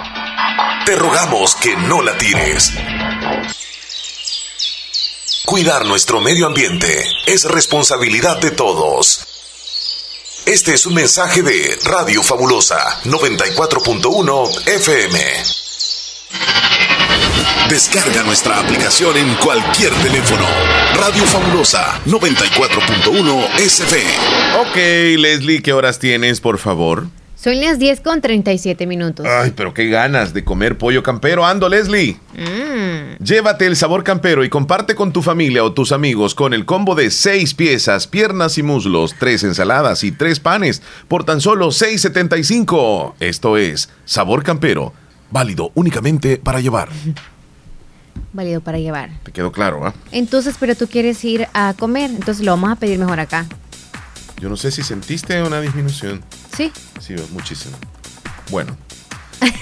te 0.85 0.95
rogamos 0.95 1.55
que 1.55 1.75
no 1.75 2.01
la 2.01 2.17
tires. 2.17 2.71
Cuidar 5.45 5.85
nuestro 5.85 6.21
medio 6.21 6.47
ambiente 6.47 7.03
es 7.25 7.45
responsabilidad 7.45 8.37
de 8.39 8.51
todos. 8.51 9.21
Este 10.45 10.73
es 10.73 10.85
un 10.85 10.95
mensaje 10.95 11.43
de 11.43 11.77
Radio 11.85 12.23
Fabulosa 12.23 13.01
94.1 13.03 14.67
FM. 14.67 15.19
Descarga 17.69 18.23
nuestra 18.23 18.59
aplicación 18.59 19.17
en 19.17 19.35
cualquier 19.35 19.93
teléfono. 19.95 20.47
Radio 20.95 21.23
Fabulosa 21.25 22.01
94.1 22.05 23.49
SF. 23.59 23.95
Ok, 24.59 24.75
Leslie, 25.19 25.61
¿qué 25.61 25.73
horas 25.73 25.99
tienes, 25.99 26.41
por 26.41 26.57
favor? 26.57 27.07
Son 27.41 27.59
las 27.59 27.79
10 27.79 28.01
con 28.01 28.21
37 28.21 28.85
minutos. 28.85 29.25
Ay, 29.25 29.51
pero 29.55 29.73
qué 29.73 29.87
ganas 29.87 30.31
de 30.31 30.43
comer 30.43 30.77
pollo 30.77 31.01
campero. 31.01 31.43
Ando, 31.43 31.69
Leslie. 31.69 32.19
Mm. 32.35 33.23
Llévate 33.23 33.65
el 33.65 33.75
sabor 33.75 34.03
campero 34.03 34.43
y 34.43 34.49
comparte 34.49 34.93
con 34.93 35.11
tu 35.11 35.23
familia 35.23 35.63
o 35.63 35.73
tus 35.73 35.91
amigos 35.91 36.35
con 36.35 36.53
el 36.53 36.67
combo 36.67 36.93
de 36.93 37.09
6 37.09 37.55
piezas, 37.55 38.05
piernas 38.05 38.59
y 38.59 38.63
muslos, 38.63 39.15
3 39.17 39.45
ensaladas 39.45 40.03
y 40.03 40.11
3 40.11 40.39
panes 40.39 40.83
por 41.07 41.23
tan 41.23 41.41
solo 41.41 41.69
6.75. 41.69 43.15
Esto 43.19 43.57
es 43.57 43.89
sabor 44.05 44.43
campero, 44.43 44.93
válido 45.31 45.71
únicamente 45.73 46.37
para 46.37 46.59
llevar. 46.59 46.89
Válido 48.33 48.61
para 48.61 48.77
llevar. 48.77 49.09
Te 49.23 49.31
quedó 49.31 49.51
claro, 49.51 49.85
¿ah? 49.85 49.93
Entonces, 50.11 50.55
pero 50.59 50.75
tú 50.75 50.87
quieres 50.87 51.23
ir 51.25 51.47
a 51.53 51.73
comer, 51.77 52.11
entonces 52.11 52.45
lo 52.45 52.51
vamos 52.51 52.71
a 52.71 52.75
pedir 52.75 52.99
mejor 52.99 53.19
acá. 53.19 53.45
Yo 54.41 54.49
no 54.49 54.57
sé 54.57 54.71
si 54.71 54.81
sentiste 54.81 55.43
una 55.43 55.61
disminución. 55.61 56.23
Sí. 56.57 56.71
Sí, 56.99 57.13
muchísimo. 57.31 57.77
Bueno. 58.49 58.75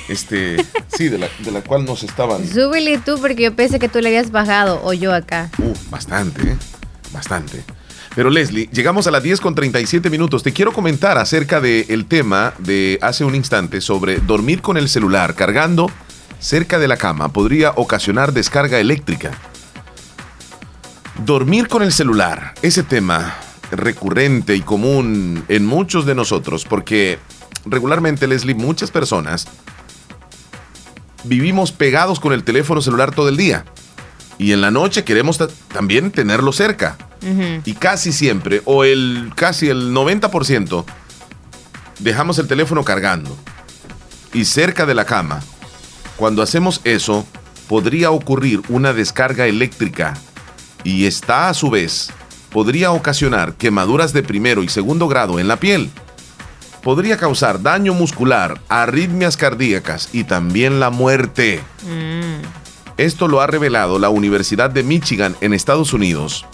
Este, 0.07 0.65
sí, 0.87 1.09
de 1.09 1.17
la, 1.17 1.27
de 1.39 1.51
la 1.51 1.61
cual 1.61 1.83
nos 1.83 2.03
estaban. 2.03 2.47
Súbele 2.47 2.97
tú, 2.97 3.19
porque 3.19 3.43
yo 3.43 3.53
pensé 3.53 3.77
que 3.77 3.89
tú 3.89 3.99
le 3.99 4.07
habías 4.07 4.31
bajado, 4.31 4.81
o 4.85 4.93
yo 4.93 5.13
acá. 5.13 5.51
Uh, 5.57 5.73
bastante, 5.89 6.53
¿eh? 6.53 6.57
bastante. 7.11 7.61
Pero 8.15 8.29
Leslie, 8.29 8.69
llegamos 8.71 9.05
a 9.05 9.11
las 9.11 9.21
10 9.21 9.41
con 9.41 9.53
37 9.53 10.09
minutos. 10.09 10.43
Te 10.43 10.53
quiero 10.53 10.71
comentar 10.71 11.17
acerca 11.17 11.59
del 11.59 12.05
tema 12.05 12.53
de 12.59 12.99
hace 13.01 13.25
un 13.25 13.35
instante 13.35 13.81
sobre 13.81 14.19
dormir 14.19 14.61
con 14.61 14.77
el 14.77 14.87
celular 14.87 15.35
cargando 15.35 15.91
cerca 16.39 16.79
de 16.79 16.87
la 16.87 16.95
cama 16.95 17.33
podría 17.33 17.71
ocasionar 17.75 18.31
descarga 18.31 18.79
eléctrica. 18.79 19.31
Dormir 21.25 21.67
con 21.67 21.83
el 21.83 21.91
celular, 21.91 22.53
ese 22.61 22.81
tema 22.81 23.35
recurrente 23.71 24.55
y 24.55 24.61
común 24.61 25.43
en 25.47 25.65
muchos 25.65 26.05
de 26.05 26.15
nosotros, 26.15 26.65
porque 26.65 27.19
regularmente, 27.65 28.27
Leslie, 28.27 28.55
muchas 28.55 28.91
personas 28.91 29.47
vivimos 31.23 31.71
pegados 31.71 32.19
con 32.19 32.33
el 32.33 32.43
teléfono 32.43 32.81
celular 32.81 33.13
todo 33.13 33.29
el 33.29 33.37
día. 33.37 33.65
Y 34.37 34.53
en 34.53 34.61
la 34.61 34.71
noche 34.71 35.03
queremos 35.03 35.37
también 35.73 36.11
tenerlo 36.11 36.51
cerca. 36.53 36.97
Y 37.65 37.73
casi 37.73 38.13
siempre, 38.13 38.61
o 38.63 38.85
el 38.85 39.33
casi 39.35 39.67
el 39.67 39.93
90%, 39.93 40.85
dejamos 41.99 42.39
el 42.39 42.47
teléfono 42.47 42.83
cargando. 42.85 43.35
y 44.33 44.45
cerca 44.45 44.85
de 44.85 44.93
la 44.93 45.05
cama. 45.05 45.41
Cuando 46.15 46.41
hacemos 46.41 46.81
eso, 46.83 47.25
podría 47.67 48.11
ocurrir 48.11 48.61
una 48.69 48.93
descarga 48.93 49.47
eléctrica 49.47 50.13
y 50.83 51.05
esta 51.05 51.49
a 51.49 51.53
su 51.53 51.69
vez 51.69 52.11
podría 52.51 52.91
ocasionar 52.91 53.53
quemaduras 53.53 54.13
de 54.13 54.23
primero 54.23 54.63
y 54.63 54.69
segundo 54.69 55.07
grado 55.07 55.39
en 55.39 55.47
la 55.47 55.57
piel. 55.57 55.89
Podría 56.81 57.17
causar 57.17 57.61
daño 57.61 57.93
muscular, 57.93 58.61
arritmias 58.69 59.37
cardíacas 59.37 60.09
y 60.13 60.23
también 60.23 60.79
la 60.79 60.89
muerte. 60.89 61.61
Mm. 61.83 62.41
Esto 62.97 63.27
lo 63.27 63.41
ha 63.41 63.47
revelado 63.47 63.99
la 63.99 64.09
Universidad 64.09 64.69
de 64.69 64.83
Michigan 64.83 65.35
en 65.41 65.53
Estados 65.53 65.93
Unidos. 65.93 66.45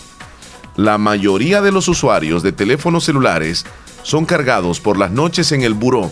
La 0.75 0.97
mayoría 0.97 1.61
de 1.61 1.71
los 1.71 1.87
usuarios 1.87 2.43
de 2.43 2.51
teléfonos 2.51 3.05
celulares 3.05 3.65
son 4.03 4.25
cargados 4.25 4.79
por 4.79 4.97
las 4.97 5.11
noches 5.11 5.51
en 5.51 5.63
el 5.63 5.73
buró, 5.73 6.11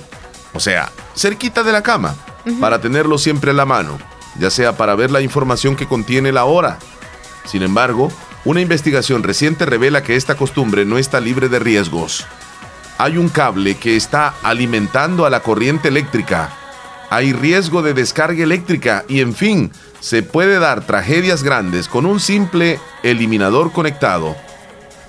o 0.53 0.59
sea, 0.59 0.91
cerquita 1.15 1.63
de 1.63 1.71
la 1.71 1.83
cama, 1.83 2.15
para 2.59 2.79
tenerlo 2.79 3.17
siempre 3.17 3.51
a 3.51 3.53
la 3.53 3.65
mano, 3.65 3.99
ya 4.39 4.49
sea 4.49 4.75
para 4.77 4.95
ver 4.95 5.11
la 5.11 5.21
información 5.21 5.75
que 5.75 5.87
contiene 5.87 6.31
la 6.31 6.45
hora. 6.45 6.79
Sin 7.45 7.61
embargo, 7.61 8.11
una 8.45 8.59
investigación 8.59 9.23
reciente 9.23 9.65
revela 9.65 10.03
que 10.03 10.15
esta 10.15 10.35
costumbre 10.35 10.83
no 10.83 10.97
está 10.97 11.21
libre 11.21 11.47
de 11.47 11.59
riesgos. 11.59 12.25
Hay 12.97 13.17
un 13.17 13.29
cable 13.29 13.75
que 13.75 13.95
está 13.95 14.33
alimentando 14.43 15.25
a 15.25 15.29
la 15.29 15.39
corriente 15.39 15.87
eléctrica. 15.87 16.49
Hay 17.09 17.31
riesgo 17.31 17.81
de 17.81 17.93
descarga 17.93 18.43
eléctrica 18.43 19.05
y 19.07 19.21
en 19.21 19.33
fin, 19.33 19.71
se 20.01 20.23
puede 20.23 20.59
dar 20.59 20.85
tragedias 20.85 21.43
grandes 21.43 21.87
con 21.87 22.05
un 22.05 22.19
simple 22.19 22.79
eliminador 23.03 23.71
conectado 23.71 24.35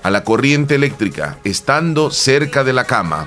a 0.04 0.10
la 0.10 0.22
corriente 0.22 0.76
eléctrica 0.76 1.38
estando 1.42 2.10
cerca 2.10 2.62
de 2.62 2.72
la 2.72 2.84
cama. 2.84 3.26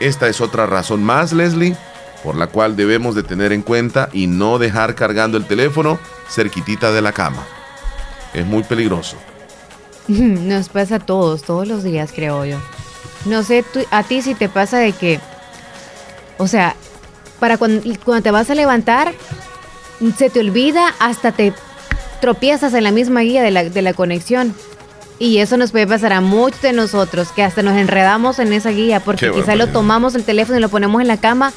Esta 0.00 0.26
es 0.26 0.40
otra 0.40 0.66
razón 0.66 1.04
más, 1.04 1.32
Leslie, 1.32 1.76
por 2.24 2.34
la 2.34 2.48
cual 2.48 2.74
debemos 2.74 3.14
de 3.14 3.22
tener 3.22 3.52
en 3.52 3.62
cuenta 3.62 4.08
y 4.12 4.26
no 4.26 4.58
dejar 4.58 4.96
cargando 4.96 5.38
el 5.38 5.46
teléfono 5.46 6.00
cerquitita 6.28 6.90
de 6.90 7.02
la 7.02 7.12
cama 7.12 7.46
es 8.34 8.46
muy 8.46 8.62
peligroso. 8.62 9.16
Nos 10.08 10.68
pasa 10.68 10.96
a 10.96 10.98
todos, 11.00 11.42
todos 11.42 11.66
los 11.68 11.82
días, 11.82 12.12
creo 12.14 12.44
yo. 12.44 12.58
No 13.24 13.42
sé 13.42 13.64
a 13.90 14.02
ti 14.02 14.22
si 14.22 14.34
te 14.34 14.48
pasa 14.48 14.78
de 14.78 14.92
que, 14.92 15.20
o 16.38 16.48
sea, 16.48 16.74
para 17.38 17.56
cuando, 17.56 17.82
cuando 18.04 18.22
te 18.22 18.30
vas 18.30 18.50
a 18.50 18.54
levantar, 18.54 19.12
se 20.16 20.30
te 20.30 20.40
olvida, 20.40 20.94
hasta 20.98 21.32
te 21.32 21.52
tropiezas 22.20 22.74
en 22.74 22.84
la 22.84 22.90
misma 22.90 23.20
guía 23.20 23.42
de 23.42 23.50
la, 23.50 23.64
de 23.64 23.82
la 23.82 23.94
conexión. 23.94 24.54
Y 25.18 25.38
eso 25.38 25.56
nos 25.56 25.70
puede 25.70 25.86
pasar 25.86 26.12
a 26.12 26.20
muchos 26.20 26.62
de 26.62 26.72
nosotros, 26.72 27.28
que 27.28 27.44
hasta 27.44 27.62
nos 27.62 27.76
enredamos 27.76 28.40
en 28.40 28.52
esa 28.52 28.70
guía, 28.70 28.98
porque 28.98 29.30
quizá 29.30 29.54
lo 29.54 29.68
tomamos 29.68 30.16
el 30.16 30.24
teléfono 30.24 30.58
y 30.58 30.60
lo 30.60 30.68
ponemos 30.68 31.00
en 31.00 31.06
la 31.06 31.18
cama, 31.18 31.52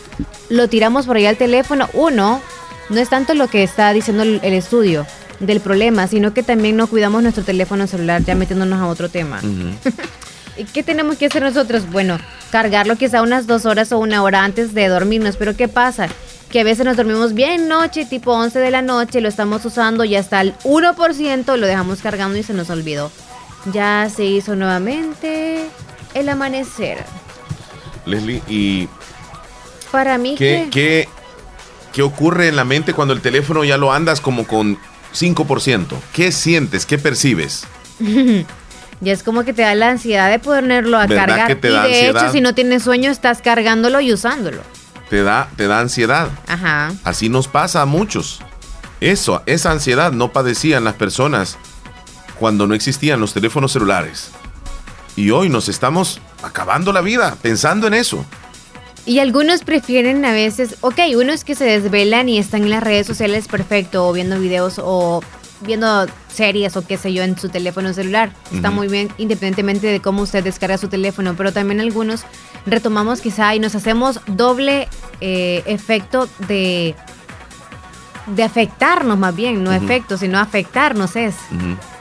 lo 0.50 0.68
tiramos 0.68 1.08
por 1.08 1.18
allá 1.18 1.30
al 1.30 1.38
teléfono. 1.38 1.90
Uno, 1.94 2.42
no 2.90 3.00
es 3.00 3.10
tanto 3.10 3.34
lo 3.34 3.48
que 3.48 3.64
está 3.64 3.92
diciendo 3.92 4.22
el 4.22 4.54
estudio, 4.54 5.08
del 5.46 5.60
problema, 5.60 6.08
sino 6.08 6.34
que 6.34 6.44
también 6.44 6.78
no 6.78 6.88
cuidamos 6.88 7.22
nuestro 7.24 7.44
teléfono 7.44 7.88
celular, 7.88 8.24
ya 8.24 8.36
metiéndonos 8.36 8.80
a 8.80 8.88
otro 8.88 9.10
tema. 9.10 9.42
¿Y 10.58 10.64
qué 10.66 10.84
tenemos 10.84 11.18
que 11.18 11.26
hacer 11.26 11.44
nosotros? 11.44 11.90
Bueno, 11.92 12.18
cargarlo 12.52 12.96
quizá 12.96 13.22
unas 13.22 13.46
dos 13.46 13.66
horas 13.66 13.92
o 13.92 14.00
una 14.00 14.24
hora 14.24 14.44
antes 14.44 14.74
de 14.74 14.88
dormirnos, 14.88 15.36
pero 15.36 15.56
¿qué 15.56 15.68
pasa? 15.68 16.08
Que 16.50 16.62
a 16.62 16.64
veces 16.64 16.86
nos 16.86 16.96
dormimos 16.96 17.34
bien 17.34 17.68
noche, 17.68 18.06
tipo 18.06 18.32
11 18.32 18.60
de 18.60 18.72
la 18.72 18.82
noche, 18.82 19.20
lo 19.20 19.28
estamos 19.28 19.66
usando 19.66 20.06
y 20.06 20.16
hasta 20.16 20.40
el 20.40 20.54
1% 20.64 21.58
lo 21.58 21.68
dejamos 21.68 22.02
cargando 22.02 22.38
y 22.38 22.44
se 22.44 22.54
nos 22.54 22.70
olvidó. 22.70 23.12
Ya 23.74 24.10
se 24.16 24.24
hizo 24.24 24.56
nuevamente 24.56 25.66
el 26.14 26.30
amanecer. 26.30 27.04
Leslie, 28.06 28.42
y... 28.48 28.88
Para 29.92 30.18
mí... 30.18 30.36
¿Qué, 30.38 30.70
¿qué, 30.72 31.10
qué 31.92 32.02
ocurre 32.02 32.48
en 32.48 32.56
la 32.56 32.64
mente 32.64 32.94
cuando 32.94 33.14
el 33.14 33.22
teléfono 33.22 33.64
ya 33.64 33.78
lo 33.78 33.92
andas 33.92 34.22
como 34.22 34.46
con 34.48 34.78
5%. 35.16 35.86
¿Qué 36.14 36.32
sientes? 36.32 36.86
¿Qué 36.86 36.98
percibes? 36.98 37.66
ya 39.02 39.14
es 39.14 39.24
como 39.24 39.44
que 39.44 39.54
te 39.54 39.62
da 39.62 39.76
la 39.76 39.90
ansiedad 39.90 40.30
de 40.30 40.40
ponerlo 40.40 41.00
a 41.00 41.08
cargar. 41.08 41.52
y 41.52 41.56
de 41.56 42.10
hecho, 42.10 42.32
si 42.32 42.42
no 42.42 42.54
tienes 42.54 42.84
sueño, 42.84 43.12
estás 43.12 43.42
cargándolo 43.42 44.00
y 44.02 44.14
usándolo. 44.14 44.62
Te 45.10 45.24
da, 45.24 45.50
te 45.56 45.68
da 45.68 45.80
ansiedad. 45.80 46.30
Ajá. 46.48 46.92
Así 47.04 47.30
nos 47.30 47.48
pasa 47.48 47.82
a 47.82 47.86
muchos. 47.86 48.42
Eso, 49.02 49.44
esa 49.46 49.72
ansiedad 49.72 50.12
no 50.12 50.32
padecían 50.32 50.84
las 50.84 50.96
personas 50.96 51.58
cuando 52.40 52.68
no 52.68 52.74
existían 52.74 53.20
los 53.20 53.34
teléfonos 53.34 53.72
celulares. 53.72 54.32
Y 55.16 55.32
hoy 55.32 55.50
nos 55.50 55.70
estamos 55.70 56.20
acabando 56.44 56.92
la 56.92 57.02
vida 57.02 57.38
pensando 57.42 57.88
en 57.88 57.94
eso. 57.94 58.26
Y 59.06 59.20
algunos 59.20 59.64
prefieren 59.64 60.26
a 60.26 60.32
veces, 60.32 60.78
ok, 60.82 61.00
unos 61.16 61.44
que 61.44 61.54
se 61.54 61.66
desvelan 61.66 62.28
y 62.28 62.40
están 62.40 62.64
en 62.64 62.72
las 62.72 62.84
redes 62.84 63.06
sociales 63.06 63.48
perfecto, 63.48 64.08
o 64.08 64.14
viendo 64.14 64.40
videos 64.40 64.80
o 64.84 65.22
viendo 65.62 66.08
series 66.28 66.76
o 66.76 66.86
qué 66.86 66.98
sé 66.98 67.14
yo 67.14 67.24
en 67.24 67.38
su 67.38 67.50
teléfono 67.50 67.94
celular. 67.94 68.32
Está 68.54 68.72
muy 68.72 68.88
bien 68.88 69.10
independientemente 69.18 69.88
de 69.88 70.00
cómo 70.02 70.24
usted 70.24 70.44
descarga 70.44 70.78
su 70.78 70.88
teléfono, 70.88 71.36
pero 71.36 71.54
también 71.54 71.80
algunos 71.80 72.24
retomamos 72.66 73.22
quizá 73.22 73.56
y 73.56 73.60
nos 73.60 73.76
hacemos 73.76 74.20
doble 74.28 74.88
eh, 75.22 75.64
efecto 75.66 76.28
de 76.48 76.96
de 78.28 78.44
afectarnos 78.44 79.18
más 79.20 79.36
bien, 79.36 79.64
no 79.64 79.72
efecto, 79.72 80.18
sino 80.18 80.40
afectarnos 80.40 81.16
es 81.16 81.36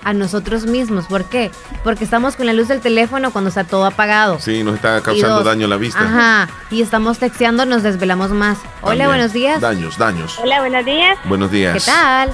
a 0.04 0.12
nosotros 0.12 0.66
mismos. 0.66 1.06
¿Por 1.06 1.24
qué? 1.24 1.50
Porque 1.82 2.04
estamos 2.04 2.36
con 2.36 2.46
la 2.46 2.52
luz 2.52 2.68
del 2.68 2.80
teléfono 2.80 3.32
cuando 3.32 3.48
está 3.48 3.64
todo 3.64 3.86
apagado. 3.86 4.38
Sí, 4.40 4.62
nos 4.62 4.76
está 4.76 5.00
causando 5.00 5.42
daño 5.42 5.66
a 5.66 5.68
la 5.70 5.76
vista. 5.76 6.00
Ajá, 6.00 6.48
y 6.70 6.82
estamos 6.82 7.18
texteando, 7.18 7.66
nos 7.66 7.82
desvelamos 7.82 8.30
más. 8.30 8.58
Hola, 8.82 9.08
buenos 9.08 9.32
días. 9.32 9.60
Daños, 9.60 9.98
daños. 9.98 10.38
Hola, 10.38 10.60
buenos 10.60 10.84
días. 10.84 11.18
Buenos 11.24 11.50
días. 11.50 11.74
¿Qué 11.74 11.90
tal? 11.90 12.30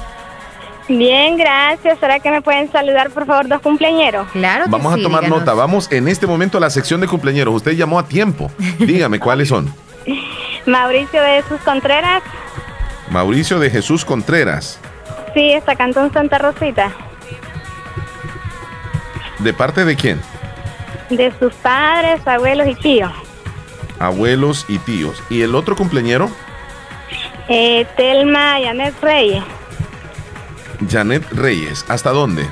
Bien, 0.88 1.36
gracias. 1.36 2.00
¿Será 2.00 2.18
que 2.18 2.30
me 2.30 2.42
pueden 2.42 2.70
saludar, 2.72 3.10
por 3.10 3.24
favor, 3.24 3.46
dos 3.46 3.60
cumpleañeros? 3.60 4.26
Claro. 4.32 4.64
Que 4.64 4.70
Vamos 4.70 4.92
a 4.92 4.96
tomar 5.00 5.28
nota. 5.28 5.54
Vamos 5.54 5.90
en 5.92 6.08
este 6.08 6.26
momento 6.26 6.58
a 6.58 6.60
la 6.60 6.70
sección 6.70 7.00
de 7.00 7.06
cumpleaños. 7.06 7.46
Usted 7.48 7.72
llamó 7.72 7.98
a 7.98 8.06
tiempo. 8.06 8.50
Dígame, 8.78 9.20
¿cuáles 9.20 9.48
son? 9.48 9.72
Mauricio 10.66 11.22
de 11.22 11.42
Jesús 11.42 11.60
Contreras. 11.64 12.22
Mauricio 13.10 13.58
de 13.60 13.70
Jesús 13.70 14.04
Contreras. 14.04 14.80
Sí, 15.34 15.52
está 15.52 15.76
Cantón 15.76 16.12
Santa 16.12 16.38
Rosita. 16.38 16.92
¿De 19.42 19.52
parte 19.52 19.84
de 19.84 19.96
quién? 19.96 20.20
De 21.08 21.32
sus 21.38 21.52
padres, 21.54 22.20
abuelos 22.26 22.68
y 22.68 22.74
tíos. 22.74 23.12
Abuelos 23.98 24.64
y 24.68 24.78
tíos. 24.78 25.22
¿Y 25.30 25.42
el 25.42 25.54
otro 25.54 25.76
cumpleañero? 25.76 26.30
Eh, 27.48 27.86
Telma 27.96 28.58
Janet 28.62 28.94
Reyes. 29.02 29.42
Janet 30.88 31.24
Reyes. 31.32 31.84
¿Hasta 31.88 32.10
dónde? 32.10 32.46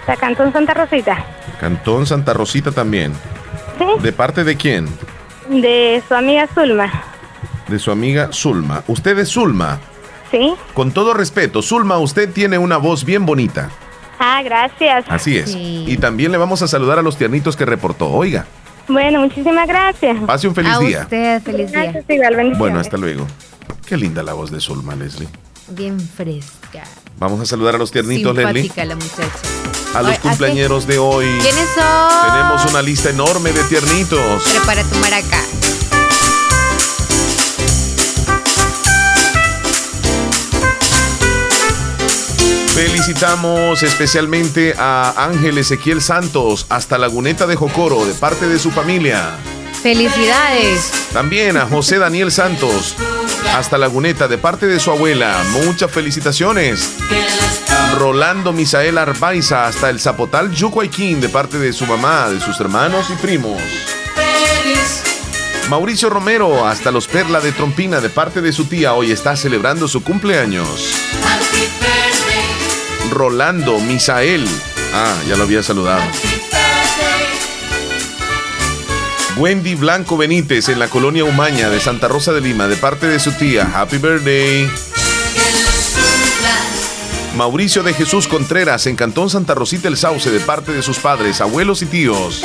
Hasta 0.00 0.16
Cantón 0.16 0.52
Santa 0.52 0.74
Rosita. 0.74 1.24
Cantón 1.58 2.06
Santa 2.06 2.32
Rosita 2.32 2.70
también. 2.70 3.12
¿Sí? 3.78 4.02
¿De 4.02 4.12
parte 4.12 4.44
de 4.44 4.56
quién? 4.56 4.86
De 5.48 6.02
su 6.06 6.14
amiga 6.14 6.46
Zulma. 6.54 6.90
De 7.68 7.78
su 7.78 7.90
amiga 7.90 8.28
Zulma. 8.32 8.84
¿Usted 8.86 9.18
es 9.18 9.30
Zulma? 9.30 9.80
Sí. 10.30 10.54
Con 10.74 10.92
todo 10.92 11.14
respeto, 11.14 11.62
Zulma, 11.62 11.98
usted 11.98 12.32
tiene 12.32 12.58
una 12.58 12.76
voz 12.76 13.04
bien 13.04 13.26
bonita. 13.26 13.70
Ah, 14.18 14.42
gracias. 14.42 15.04
Así 15.08 15.36
es. 15.36 15.54
Y 15.56 15.96
también 15.98 16.32
le 16.32 16.38
vamos 16.38 16.62
a 16.62 16.68
saludar 16.68 16.98
a 16.98 17.02
los 17.02 17.16
tiernitos 17.16 17.56
que 17.56 17.64
reportó. 17.64 18.08
Oiga. 18.10 18.46
Bueno, 18.88 19.20
muchísimas 19.20 19.66
gracias. 19.66 20.16
Pase 20.26 20.48
un 20.48 20.54
feliz 20.54 20.72
a 20.72 20.78
día. 20.78 21.00
Usted, 21.02 21.42
feliz 21.42 21.72
día. 21.72 22.02
bueno, 22.56 22.78
hasta 22.78 22.96
luego. 22.96 23.26
Qué 23.84 23.96
linda 23.96 24.22
la 24.22 24.32
voz 24.32 24.50
de 24.50 24.60
Zulma, 24.60 24.94
Leslie. 24.94 25.28
Bien 25.68 25.98
fresca. 25.98 26.84
Vamos 27.18 27.40
a 27.40 27.46
saludar 27.46 27.74
a 27.74 27.78
los 27.78 27.90
tiernitos, 27.90 28.36
Simpática 28.36 28.84
Leslie. 28.84 28.86
la 28.86 28.94
muchacha. 28.94 29.98
A 29.98 30.02
los 30.02 30.18
cumpleañeros 30.18 30.86
de 30.86 30.98
hoy. 30.98 31.26
¿Quiénes 31.40 31.68
son? 31.74 32.30
Tenemos 32.30 32.64
una 32.70 32.82
lista 32.82 33.10
enorme 33.10 33.52
de 33.52 33.64
tiernitos. 33.64 34.42
Prepara 34.44 34.82
tu 34.84 34.96
maraca. 34.96 35.38
Felicitamos 42.76 43.82
especialmente 43.82 44.74
a 44.76 45.24
Ángel 45.24 45.56
Ezequiel 45.56 46.02
Santos 46.02 46.66
hasta 46.68 46.98
Laguneta 46.98 47.46
de 47.46 47.56
Jocoro 47.56 48.04
de 48.04 48.12
parte 48.12 48.46
de 48.48 48.58
su 48.58 48.70
familia. 48.70 49.30
Felicidades. 49.82 50.92
También 51.10 51.56
a 51.56 51.64
José 51.64 51.96
Daniel 51.96 52.30
Santos 52.30 52.94
hasta 53.54 53.78
Laguneta 53.78 54.28
de 54.28 54.36
parte 54.36 54.66
de 54.66 54.78
su 54.78 54.90
abuela. 54.90 55.42
Muchas 55.64 55.90
felicitaciones. 55.90 56.96
Rolando 57.98 58.52
Misael 58.52 58.98
Arbaiza 58.98 59.66
hasta 59.66 59.88
el 59.88 59.98
Zapotal 59.98 60.52
Yucuayquín 60.52 61.22
de 61.22 61.30
parte 61.30 61.58
de 61.58 61.72
su 61.72 61.86
mamá, 61.86 62.28
de 62.28 62.40
sus 62.40 62.60
hermanos 62.60 63.06
y 63.08 63.14
primos. 63.14 63.62
Mauricio 65.70 66.10
Romero 66.10 66.66
hasta 66.66 66.90
los 66.90 67.08
Perla 67.08 67.40
de 67.40 67.52
Trompina 67.52 68.02
de 68.02 68.10
parte 68.10 68.42
de 68.42 68.52
su 68.52 68.66
tía 68.66 68.92
hoy 68.92 69.12
está 69.12 69.34
celebrando 69.34 69.88
su 69.88 70.04
cumpleaños. 70.04 70.92
Rolando 73.10 73.78
Misael. 73.80 74.46
Ah, 74.92 75.14
ya 75.28 75.36
lo 75.36 75.44
había 75.44 75.62
saludado. 75.62 76.02
Wendy 79.36 79.74
Blanco 79.74 80.16
Benítez 80.16 80.70
en 80.70 80.78
la 80.78 80.88
colonia 80.88 81.24
Umaña 81.24 81.68
de 81.68 81.78
Santa 81.78 82.08
Rosa 82.08 82.32
de 82.32 82.40
Lima, 82.40 82.68
de 82.68 82.76
parte 82.76 83.06
de 83.06 83.20
su 83.20 83.32
tía. 83.32 83.70
Happy 83.74 83.98
birthday. 83.98 84.70
Mauricio 87.36 87.82
de 87.82 87.92
Jesús 87.92 88.26
Contreras 88.28 88.86
en 88.86 88.96
Cantón 88.96 89.28
Santa 89.28 89.54
Rosita 89.54 89.88
el 89.88 89.98
Sauce, 89.98 90.30
de 90.30 90.40
parte 90.40 90.72
de 90.72 90.80
sus 90.82 90.98
padres, 90.98 91.42
abuelos 91.42 91.82
y 91.82 91.86
tíos. 91.86 92.42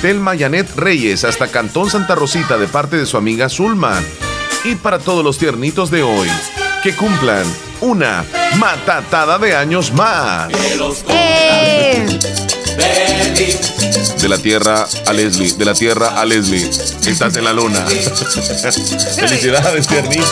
Telma 0.00 0.34
Yanet 0.34 0.74
Reyes 0.74 1.24
hasta 1.24 1.48
Cantón 1.48 1.90
Santa 1.90 2.14
Rosita, 2.14 2.56
de 2.56 2.66
parte 2.66 2.96
de 2.96 3.04
su 3.04 3.18
amiga 3.18 3.50
Zulma. 3.50 4.02
Y 4.64 4.76
para 4.76 4.98
todos 4.98 5.22
los 5.22 5.36
tiernitos 5.36 5.90
de 5.90 6.02
hoy, 6.02 6.28
que 6.82 6.96
cumplan 6.96 7.44
una 7.80 8.24
matatada 8.56 9.38
de 9.38 9.54
años 9.54 9.92
más. 9.92 10.52
¡Eh! 11.08 12.06
De 14.20 14.28
la 14.28 14.38
tierra 14.38 14.86
a 15.06 15.12
Leslie, 15.12 15.52
de 15.52 15.64
la 15.64 15.74
tierra 15.74 16.20
a 16.20 16.24
Leslie. 16.24 16.68
Estás 17.06 17.36
en 17.36 17.44
la 17.44 17.52
luna. 17.52 17.84
Felicidades, 19.16 19.86
tiernitos. 19.86 20.30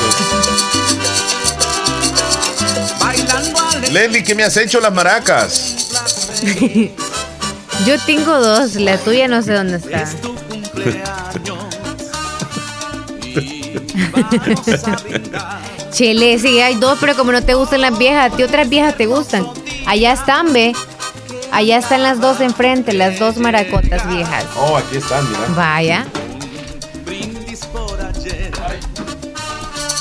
Leslie, 3.90 4.24
¿qué 4.24 4.35
me 4.35 4.44
has 4.44 4.56
hecho 4.56 4.81
las 4.81 4.93
maracas? 4.93 5.89
Yo 7.86 7.98
tengo 8.06 8.39
dos, 8.40 8.77
la 8.77 8.97
tuya 8.98 9.28
no 9.28 9.43
sé 9.43 9.52
dónde 9.52 9.77
está. 9.77 10.09
Chile, 15.93 16.39
sí, 16.39 16.60
hay 16.60 16.77
dos, 16.77 16.98
pero 17.01 17.14
como 17.14 17.32
no 17.32 17.43
te 17.43 17.55
gustan 17.55 17.82
las 17.82 17.97
viejas, 17.98 18.32
¿qué 18.36 18.44
otras 18.44 18.69
viejas 18.69 18.97
te 18.97 19.06
gustan? 19.06 19.47
Allá 19.86 20.12
están, 20.12 20.52
ve. 20.52 20.73
Allá 21.51 21.78
están 21.78 22.02
las 22.02 22.19
dos 22.19 22.40
enfrente, 22.40 22.94
las 22.94 23.19
dos 23.19 23.36
maracotas 23.36 24.09
viejas. 24.09 24.44
Oh, 24.56 24.77
aquí 24.78 24.97
están, 24.97 25.28
mira. 25.28 25.47
Vaya. 25.55 26.06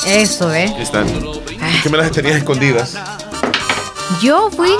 Eso, 0.05 0.53
¿eh? 0.53 0.69
Aquí 0.71 0.81
están. 0.81 1.07
¿Qué 1.83 1.89
me 1.89 1.97
las 1.97 2.11
tenías 2.11 2.37
escondidas? 2.37 2.97
Yo 4.21 4.49
fui. 4.49 4.71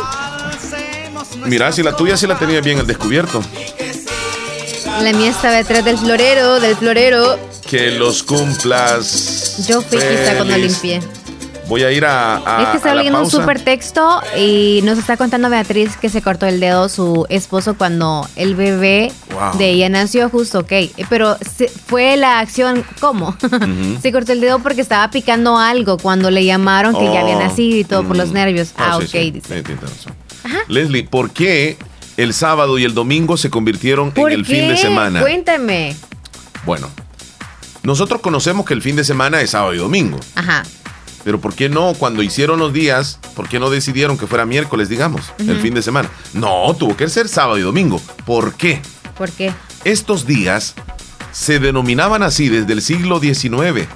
Mira, 1.46 1.72
si 1.72 1.84
la 1.84 1.96
tuya 1.96 2.16
sí 2.16 2.26
la 2.26 2.38
tenía 2.38 2.62
bien 2.62 2.80
al 2.80 2.88
descubierto. 2.88 3.44
La 5.02 5.12
mía 5.14 5.32
estaba 5.32 5.56
detrás 5.56 5.84
del 5.84 5.98
florero, 5.98 6.60
del 6.60 6.76
florero. 6.76 7.38
Que 7.68 7.92
los 7.92 8.24
cumplas. 8.24 9.40
Yo 9.68 9.82
fui 9.82 9.98
quizá 9.98 10.36
cuando 10.36 10.57
limpié. 10.57 10.99
Voy 11.68 11.84
a 11.84 11.91
ir 11.94 12.03
a. 12.03 12.41
a 12.45 12.64
es 12.64 12.68
que 12.69 12.78
está 12.78 12.94
leyendo 12.94 13.22
un 13.22 13.30
super 13.30 13.64
texto 13.64 14.22
y 14.38 14.82
nos 14.84 14.98
está 14.98 15.15
contando 15.15 15.49
Beatriz 15.49 15.95
que 15.95 16.10
se 16.10 16.22
cortó 16.22 16.45
el 16.45 16.60
dedo 16.60 16.90
su 16.90 17.26
esposo 17.30 17.78
cuando 17.78 18.28
el 18.36 18.56
bebé 18.56 19.14
de 19.57 19.69
ella 19.69 19.88
nació 19.88 20.30
justo, 20.30 20.60
ok. 20.60 20.73
Pero 21.10 21.38
fue 21.86 22.18
la 22.18 22.40
acción, 22.40 22.84
¿cómo? 22.99 23.38
se 24.02 24.11
cortó 24.11 24.34
el 24.34 24.41
dedo 24.41 24.60
porque 24.60 24.82
estaba 24.82 25.10
picando 25.11 25.57
algo 25.57 25.98
cuando 25.98 26.30
le 26.30 26.44
llamaron 26.44 26.94
que 26.94 27.06
ya 27.06 27.22
había 27.22 27.38
oh, 27.38 27.44
nacido 27.44 27.78
y 27.78 27.84
todo 27.86 28.03
por 28.03 28.18
los 28.18 28.32
mm. 28.32 28.34
nervios. 28.34 28.73
ah, 28.76 28.98
ok, 28.98 29.14
dice. 29.32 29.64
Leslie, 30.68 31.03
¿por 31.03 31.32
qué 31.32 31.78
el 32.18 32.34
sábado 32.34 32.80
y 32.80 32.84
el 32.84 32.94
domingo 32.94 33.38
se 33.38 33.49
convirtieron 33.49 34.11
en 34.14 34.28
el 34.28 34.45
fin 34.45 34.68
de 34.68 34.76
semana? 34.76 35.22
Cuéntame. 35.22 35.95
Bueno, 36.65 36.90
nosotros 37.84 38.22
conocemos 38.22 38.66
que 38.66 38.74
el 38.74 38.82
fin 38.82 38.95
de 38.95 39.03
semana 39.03 39.41
es 39.41 39.52
sábado 39.52 39.74
y 39.74 39.78
domingo. 39.78 40.20
Ajá. 40.36 40.64
Pero 41.24 41.40
¿por 41.40 41.53
qué 41.53 41.70
no 41.70 41.94
cuando 41.94 42.24
hicieron 42.24 42.60
los 42.60 42.74
días, 42.74 43.20
por 43.36 43.48
qué 43.48 43.60
no 43.60 43.70
decidieron 43.70 44.18
que 44.18 44.28
fuera 44.28 44.45
miércoles, 44.45 44.90
digamos, 44.90 45.34
el 45.38 45.60
fin 45.60 45.74
de 45.74 45.82
semana? 45.82 46.10
No, 46.34 46.76
tuvo 46.78 46.98
que 46.98 47.10
ser 47.10 47.28
sábado 47.28 47.58
y 47.58 47.62
domingo. 47.62 48.02
¿Por 48.26 48.56
qué? 48.56 48.82
¿Por 49.18 49.32
qué? 49.32 49.53
Estos 49.84 50.26
días 50.26 50.74
se 51.32 51.60
denominaban 51.60 52.24
así 52.24 52.49
desde 52.49 52.74
el 52.74 52.82
siglo 52.82 53.20
XIX, 53.20 53.88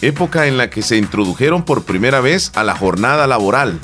época 0.00 0.46
en 0.46 0.56
la 0.56 0.70
que 0.70 0.82
se 0.82 0.96
introdujeron 0.96 1.64
por 1.64 1.84
primera 1.84 2.20
vez 2.20 2.52
a 2.54 2.64
la 2.64 2.74
jornada 2.74 3.26
laboral. 3.26 3.78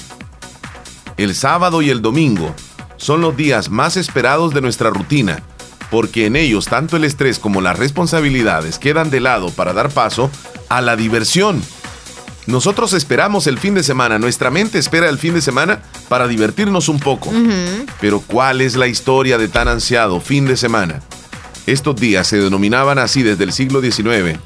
El 1.17 1.35
sábado 1.35 1.83
y 1.83 1.91
el 1.91 2.01
domingo 2.01 2.55
son 2.97 3.21
los 3.21 3.37
días 3.37 3.71
más 3.71 3.97
esperados 3.97 4.55
de 4.55 4.61
nuestra 4.61 4.91
rutina, 4.91 5.43
porque 5.91 6.27
en 6.27 6.37
ellos 6.37 6.67
tanto 6.67 6.97
el 6.97 7.05
estrés 7.05 7.39
como 7.39 7.61
las 7.61 7.79
responsabilidades 7.79 8.79
quedan 8.79 9.11
de 9.11 9.21
lado 9.21 9.51
para 9.51 9.73
dar 9.73 9.91
paso 9.91 10.31
a 10.69 10.81
la 10.81 10.97
diversión 10.97 11.63
nosotros 12.49 12.95
esperamos 12.95 13.47
el 13.47 13.59
fin 13.59 13.75
de 13.75 13.83
semana, 13.83 14.19
nuestra 14.19 14.51
mente 14.51 14.79
espera 14.79 15.11
el 15.11 15.19
fin 15.19 15.35
de 15.35 15.43
semana 15.43 15.83
para 16.09 16.27
divertirnos 16.27 16.89
un 16.89 16.99
poco. 16.99 17.31
Pero 18.01 18.21
¿cuál 18.21 18.63
es 18.63 18.75
la 18.75 18.87
historia 18.87 19.37
de 19.37 19.49
tan 19.49 19.69
ansiado 19.69 20.19
fin 20.19 20.47
de 20.47 20.57
semana? 20.57 21.03
Estos 21.67 21.97
días 21.97 22.27
se 22.27 22.39
denominaban 22.39 22.99
así 22.99 23.23
desde 23.23 23.45
el 23.45 23.53
siglo 23.53 23.83
XIX. 23.83 24.39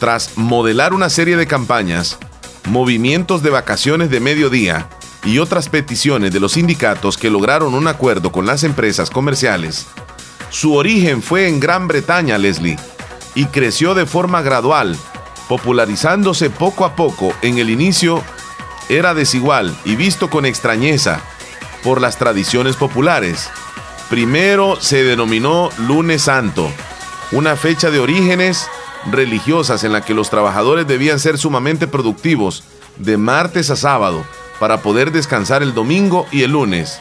Tras 0.00 0.36
modelar 0.36 0.92
una 0.92 1.10
serie 1.10 1.36
de 1.36 1.46
campañas, 1.46 2.18
movimientos 2.68 3.44
de 3.44 3.50
vacaciones 3.50 4.10
de 4.10 4.18
mediodía 4.18 4.88
y 5.24 5.38
otras 5.38 5.68
peticiones 5.68 6.32
de 6.32 6.40
los 6.40 6.52
sindicatos 6.52 7.16
que 7.16 7.30
lograron 7.30 7.74
un 7.74 7.86
acuerdo 7.86 8.32
con 8.32 8.46
las 8.46 8.64
empresas 8.64 9.10
comerciales, 9.10 9.86
su 10.50 10.74
origen 10.74 11.22
fue 11.22 11.48
en 11.48 11.60
Gran 11.60 11.88
Bretaña, 11.88 12.36
Leslie, 12.36 12.78
y 13.34 13.46
creció 13.46 13.94
de 13.94 14.06
forma 14.06 14.42
gradual 14.42 14.96
popularizándose 15.50 16.48
poco 16.48 16.84
a 16.84 16.94
poco, 16.94 17.32
en 17.42 17.58
el 17.58 17.70
inicio 17.70 18.22
era 18.88 19.14
desigual 19.14 19.76
y 19.84 19.96
visto 19.96 20.30
con 20.30 20.46
extrañeza 20.46 21.20
por 21.82 22.00
las 22.00 22.18
tradiciones 22.18 22.76
populares. 22.76 23.50
Primero 24.08 24.76
se 24.80 25.02
denominó 25.02 25.70
lunes 25.76 26.22
santo, 26.22 26.70
una 27.32 27.56
fecha 27.56 27.90
de 27.90 27.98
orígenes 27.98 28.68
religiosas 29.10 29.82
en 29.82 29.92
la 29.92 30.04
que 30.04 30.14
los 30.14 30.30
trabajadores 30.30 30.86
debían 30.86 31.18
ser 31.18 31.36
sumamente 31.36 31.88
productivos 31.88 32.62
de 32.98 33.16
martes 33.16 33.70
a 33.70 33.76
sábado 33.76 34.24
para 34.60 34.82
poder 34.82 35.10
descansar 35.10 35.64
el 35.64 35.74
domingo 35.74 36.26
y 36.30 36.42
el 36.42 36.52
lunes. 36.52 37.00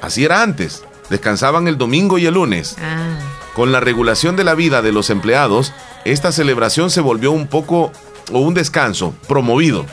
Así 0.00 0.24
era 0.24 0.42
antes, 0.42 0.84
descansaban 1.10 1.68
el 1.68 1.76
domingo 1.76 2.18
y 2.18 2.26
el 2.26 2.34
lunes. 2.34 2.76
Ah. 2.80 3.18
Con 3.54 3.72
la 3.72 3.80
regulación 3.80 4.36
de 4.36 4.44
la 4.44 4.54
vida 4.54 4.80
de 4.80 4.92
los 4.92 5.10
empleados, 5.10 5.74
esta 6.04 6.32
celebración 6.32 6.90
se 6.90 7.00
volvió 7.00 7.32
un 7.32 7.48
poco 7.48 7.92
o 8.32 8.38
un 8.38 8.54
descanso 8.54 9.12
promovido. 9.28 9.84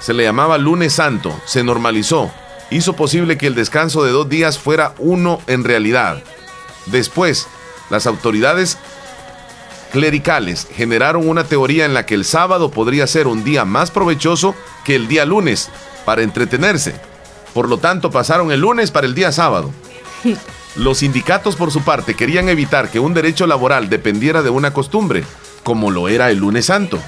Se 0.00 0.12
le 0.12 0.24
llamaba 0.24 0.58
lunes 0.58 0.92
santo, 0.92 1.34
se 1.46 1.62
normalizó, 1.64 2.30
hizo 2.70 2.94
posible 2.94 3.38
que 3.38 3.46
el 3.46 3.54
descanso 3.54 4.04
de 4.04 4.10
dos 4.10 4.28
días 4.28 4.58
fuera 4.58 4.94
uno 4.98 5.40
en 5.46 5.64
realidad. 5.64 6.22
Después, 6.86 7.46
las 7.88 8.06
autoridades 8.06 8.78
clericales 9.92 10.68
generaron 10.74 11.28
una 11.28 11.44
teoría 11.44 11.84
en 11.84 11.94
la 11.94 12.04
que 12.04 12.14
el 12.14 12.24
sábado 12.24 12.70
podría 12.70 13.06
ser 13.06 13.26
un 13.26 13.44
día 13.44 13.64
más 13.64 13.90
provechoso 13.90 14.54
que 14.84 14.94
el 14.94 15.08
día 15.08 15.24
lunes 15.24 15.70
para 16.04 16.22
entretenerse. 16.22 17.00
Por 17.54 17.68
lo 17.68 17.78
tanto, 17.78 18.10
pasaron 18.10 18.52
el 18.52 18.60
lunes 18.60 18.90
para 18.90 19.06
el 19.06 19.14
día 19.14 19.32
sábado. 19.32 19.72
Los 20.76 20.98
sindicatos, 20.98 21.56
por 21.56 21.72
su 21.72 21.82
parte, 21.82 22.14
querían 22.14 22.48
evitar 22.48 22.90
que 22.90 23.00
un 23.00 23.14
derecho 23.14 23.46
laboral 23.46 23.88
dependiera 23.88 24.42
de 24.42 24.50
una 24.50 24.72
costumbre, 24.72 25.24
como 25.64 25.90
lo 25.90 26.08
era 26.08 26.30
el 26.30 26.38
lunes 26.38 26.66
santo, 26.66 27.00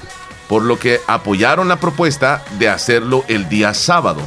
por 0.49 0.63
lo 0.63 0.77
que 0.77 0.99
apoyaron 1.07 1.69
la 1.69 1.79
propuesta 1.79 2.43
de 2.59 2.67
hacerlo 2.67 3.23
el 3.29 3.47
día 3.47 3.73
sábado. 3.73 4.21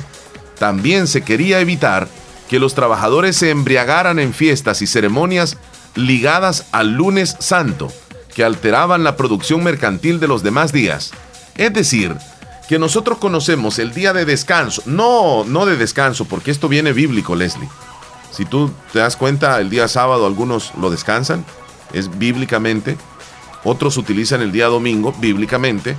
También 0.58 1.06
se 1.06 1.22
quería 1.22 1.60
evitar 1.60 2.08
que 2.48 2.58
los 2.58 2.74
trabajadores 2.74 3.36
se 3.36 3.50
embriagaran 3.50 4.18
en 4.18 4.32
fiestas 4.32 4.80
y 4.80 4.86
ceremonias 4.86 5.58
ligadas 5.94 6.66
al 6.72 6.92
lunes 6.92 7.36
santo, 7.38 7.92
que 8.34 8.44
alteraban 8.44 9.04
la 9.04 9.16
producción 9.16 9.62
mercantil 9.62 10.20
de 10.20 10.28
los 10.28 10.42
demás 10.42 10.72
días. 10.72 11.12
Es 11.56 11.72
decir, 11.72 12.16
que 12.68 12.78
nosotros 12.78 13.18
conocemos 13.18 13.78
el 13.78 13.92
día 13.92 14.12
de 14.12 14.24
descanso, 14.24 14.82
no, 14.86 15.44
no 15.44 15.66
de 15.66 15.76
descanso, 15.76 16.24
porque 16.24 16.50
esto 16.50 16.68
viene 16.68 16.92
bíblico, 16.92 17.34
Leslie. 17.34 17.68
Si 18.34 18.44
tú 18.44 18.70
te 18.92 18.98
das 18.98 19.16
cuenta, 19.16 19.60
el 19.60 19.70
día 19.70 19.86
sábado 19.86 20.26
algunos 20.26 20.72
lo 20.80 20.90
descansan, 20.90 21.44
es 21.92 22.18
bíblicamente. 22.18 22.96
Otros 23.62 23.96
utilizan 23.96 24.42
el 24.42 24.50
día 24.50 24.66
domingo, 24.66 25.14
bíblicamente. 25.20 25.96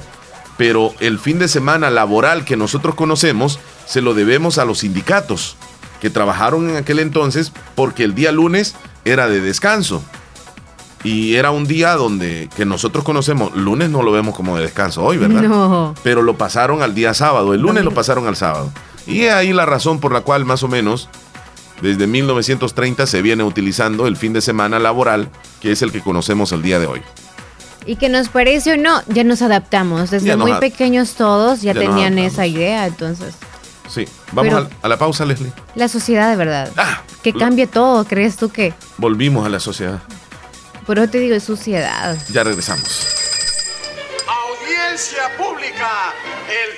Pero 0.57 0.93
el 0.99 1.17
fin 1.17 1.39
de 1.39 1.47
semana 1.47 1.89
laboral 1.89 2.43
que 2.43 2.57
nosotros 2.57 2.95
conocemos 2.95 3.59
se 3.85 4.01
lo 4.01 4.13
debemos 4.13 4.57
a 4.57 4.65
los 4.65 4.79
sindicatos 4.79 5.55
que 6.01 6.09
trabajaron 6.09 6.69
en 6.69 6.75
aquel 6.75 6.99
entonces 6.99 7.51
porque 7.73 8.03
el 8.03 8.15
día 8.15 8.31
lunes 8.33 8.75
era 9.05 9.27
de 9.27 9.39
descanso. 9.39 10.03
Y 11.03 11.35
era 11.35 11.51
un 11.51 11.67
día 11.67 11.93
donde 11.95 12.49
que 12.55 12.65
nosotros 12.65 13.03
conocemos, 13.05 13.55
lunes 13.55 13.89
no 13.89 14.01
lo 14.01 14.11
vemos 14.11 14.35
como 14.35 14.57
de 14.57 14.63
descanso 14.63 15.03
hoy, 15.03 15.17
¿verdad? 15.17 15.43
No. 15.43 15.93
Pero 16.03 16.21
lo 16.21 16.35
pasaron 16.35 16.81
al 16.81 16.95
día 16.95 17.13
sábado, 17.13 17.53
el 17.53 17.61
lunes 17.61 17.85
lo 17.85 17.91
pasaron 17.91 18.27
al 18.27 18.35
sábado. 18.35 18.71
Y 19.07 19.25
ahí 19.25 19.53
la 19.53 19.65
razón 19.65 19.99
por 19.99 20.11
la 20.11 20.21
cual 20.21 20.45
más 20.45 20.63
o 20.63 20.67
menos 20.67 21.07
desde 21.81 22.07
1930 22.07 23.05
se 23.07 23.21
viene 23.21 23.43
utilizando 23.43 24.07
el 24.07 24.15
fin 24.15 24.33
de 24.33 24.41
semana 24.41 24.79
laboral, 24.79 25.29
que 25.59 25.71
es 25.71 25.81
el 25.81 25.91
que 25.91 26.01
conocemos 26.01 26.51
el 26.51 26.61
día 26.61 26.79
de 26.79 26.87
hoy. 26.87 27.01
Y 27.85 27.97
que 27.97 28.09
nos 28.09 28.29
parece 28.29 28.73
o 28.73 28.77
no, 28.77 29.01
ya 29.07 29.23
nos 29.23 29.41
adaptamos. 29.41 30.09
Desde 30.09 30.35
muy 30.35 30.53
pequeños 30.53 31.13
todos 31.13 31.61
ya, 31.61 31.73
tenían 31.73 32.17
esa 32.17 32.47
idea, 32.47 32.87
entonces. 32.87 33.35
Sí, 33.89 34.07
vamos 34.31 34.67
a, 34.81 34.87
la 34.87 34.97
pausa, 34.97 35.25
Leslie. 35.25 35.51
La 35.75 35.87
sociedad 35.87 36.29
de 36.31 36.35
verdad. 36.35 36.71
Ah, 36.77 37.03
que 37.21 37.33
cambie 37.33 37.67
todo, 37.67 38.03
¿crees 38.05 38.37
tú 38.37 38.49
que? 38.49 38.73
Volvimos 38.97 39.45
a 39.45 39.49
la 39.49 39.59
sociedad. 39.59 40.01
Por 40.85 40.97
eso 40.97 41.09
te 41.09 41.19
digo, 41.19 41.35
es 41.35 41.43
suciedad. 41.43 42.17
Ya 42.31 42.43
regresamos. 42.43 43.07
Audiencia 44.27 45.35
pública. 45.37 46.13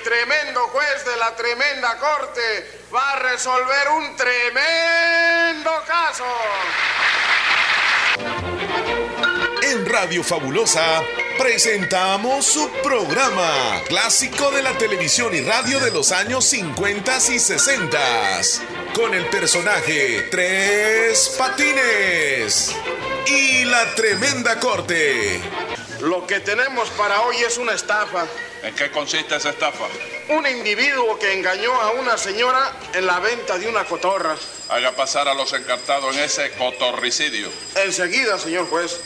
Tremendo 0.08 0.68
juez 0.68 1.04
de 1.04 1.16
la 1.18 1.36
tremenda 1.36 1.98
corte 1.98 2.80
va 2.94 3.12
a 3.12 3.16
resolver 3.16 3.88
un 3.94 4.16
tremendo 4.16 5.70
caso. 5.86 6.24
En 9.60 9.84
Radio 9.84 10.24
Fabulosa 10.24 11.02
presentamos 11.36 12.46
su 12.46 12.70
programa, 12.82 13.82
clásico 13.86 14.50
de 14.50 14.62
la 14.62 14.72
televisión 14.78 15.34
y 15.34 15.42
radio 15.42 15.78
de 15.78 15.90
los 15.90 16.10
años 16.10 16.46
50 16.46 17.18
y 17.28 17.38
60, 17.38 18.40
con 18.94 19.12
el 19.12 19.26
personaje 19.26 20.26
Tres 20.30 21.36
Patines 21.36 22.74
y 23.26 23.66
la 23.66 23.94
tremenda 23.94 24.58
corte. 24.58 25.38
Lo 26.00 26.26
que 26.26 26.40
tenemos 26.40 26.88
para 26.92 27.20
hoy 27.20 27.36
es 27.46 27.58
una 27.58 27.74
estafa. 27.74 28.26
¿En 28.62 28.74
qué 28.74 28.90
consiste 28.90 29.36
esa 29.36 29.50
estafa? 29.50 29.86
Un 30.30 30.46
individuo 30.46 31.18
que 31.18 31.32
engañó 31.32 31.72
a 31.80 31.92
una 31.92 32.16
señora 32.18 32.72
en 32.92 33.06
la 33.06 33.20
venta 33.20 33.58
de 33.58 33.68
una 33.68 33.84
cotorra. 33.84 34.36
Haga 34.68 34.92
pasar 34.92 35.28
a 35.28 35.34
los 35.34 35.52
encartados 35.52 36.16
en 36.16 36.22
ese 36.24 36.50
cotorricidio. 36.52 37.48
Enseguida, 37.76 38.38
señor 38.38 38.66
juez. 38.68 39.00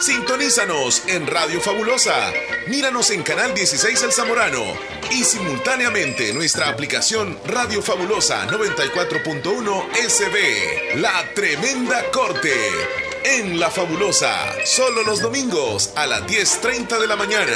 Sintonízanos 0.00 1.02
en 1.08 1.26
Radio 1.26 1.60
Fabulosa. 1.60 2.32
Míranos 2.68 3.10
en 3.10 3.22
Canal 3.24 3.52
16 3.52 4.02
El 4.04 4.12
Zamorano 4.12 4.62
y 5.10 5.24
simultáneamente 5.24 6.32
nuestra 6.32 6.68
aplicación 6.68 7.38
Radio 7.46 7.82
Fabulosa 7.82 8.46
94.1 8.46 9.86
SB. 10.08 11.00
La 11.00 11.34
Tremenda 11.34 12.10
Corte. 12.12 13.07
En 13.30 13.60
La 13.60 13.70
Fabulosa, 13.70 14.54
solo 14.64 15.02
los 15.02 15.20
domingos 15.20 15.92
a 15.96 16.06
las 16.06 16.22
10.30 16.22 16.98
de 16.98 17.06
la 17.06 17.14
mañana. 17.14 17.52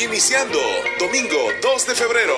Iniciando 0.00 0.60
domingo 1.00 1.36
2 1.60 1.86
de 1.88 1.94
febrero. 1.96 2.36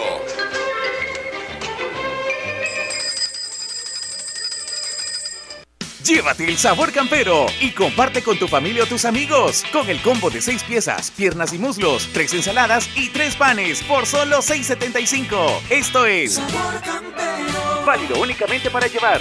Llévate 6.03 6.49
el 6.49 6.57
sabor 6.57 6.91
campero 6.91 7.45
y 7.61 7.73
comparte 7.73 8.23
con 8.23 8.39
tu 8.39 8.49
familia 8.49 8.85
o 8.85 8.87
tus 8.87 9.05
amigos 9.05 9.63
con 9.71 9.91
el 9.91 10.01
combo 10.01 10.31
de 10.31 10.41
6 10.41 10.63
piezas, 10.63 11.11
piernas 11.11 11.53
y 11.53 11.59
muslos, 11.59 12.09
3 12.15 12.33
ensaladas 12.33 12.89
y 12.97 13.11
3 13.11 13.37
panes 13.37 13.83
por 13.83 14.07
solo 14.07 14.39
6.75. 14.39 15.61
Esto 15.69 16.07
es 16.07 16.41
válido 17.85 18.19
únicamente 18.19 18.71
para 18.71 18.87
llevar. 18.87 19.21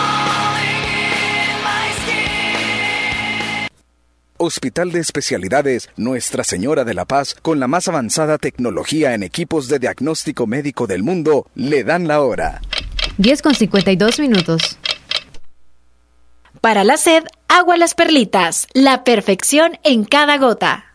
Hospital 4.43 4.91
de 4.91 4.99
Especialidades 4.99 5.91
Nuestra 5.97 6.43
Señora 6.43 6.83
de 6.83 6.95
la 6.95 7.05
Paz, 7.05 7.35
con 7.39 7.59
la 7.59 7.67
más 7.67 7.87
avanzada 7.87 8.39
tecnología 8.39 9.13
en 9.13 9.21
equipos 9.21 9.67
de 9.67 9.77
diagnóstico 9.77 10.47
médico 10.47 10.87
del 10.87 11.03
mundo, 11.03 11.45
le 11.53 11.83
dan 11.83 12.07
la 12.07 12.21
hora. 12.21 12.59
10 13.19 13.41
con 13.43 13.53
52 13.53 14.19
minutos. 14.19 14.79
Para 16.59 16.83
la 16.83 16.97
sed, 16.97 17.23
agua 17.47 17.77
las 17.77 17.93
perlitas, 17.93 18.67
la 18.73 19.03
perfección 19.03 19.77
en 19.83 20.05
cada 20.05 20.39
gota. 20.39 20.90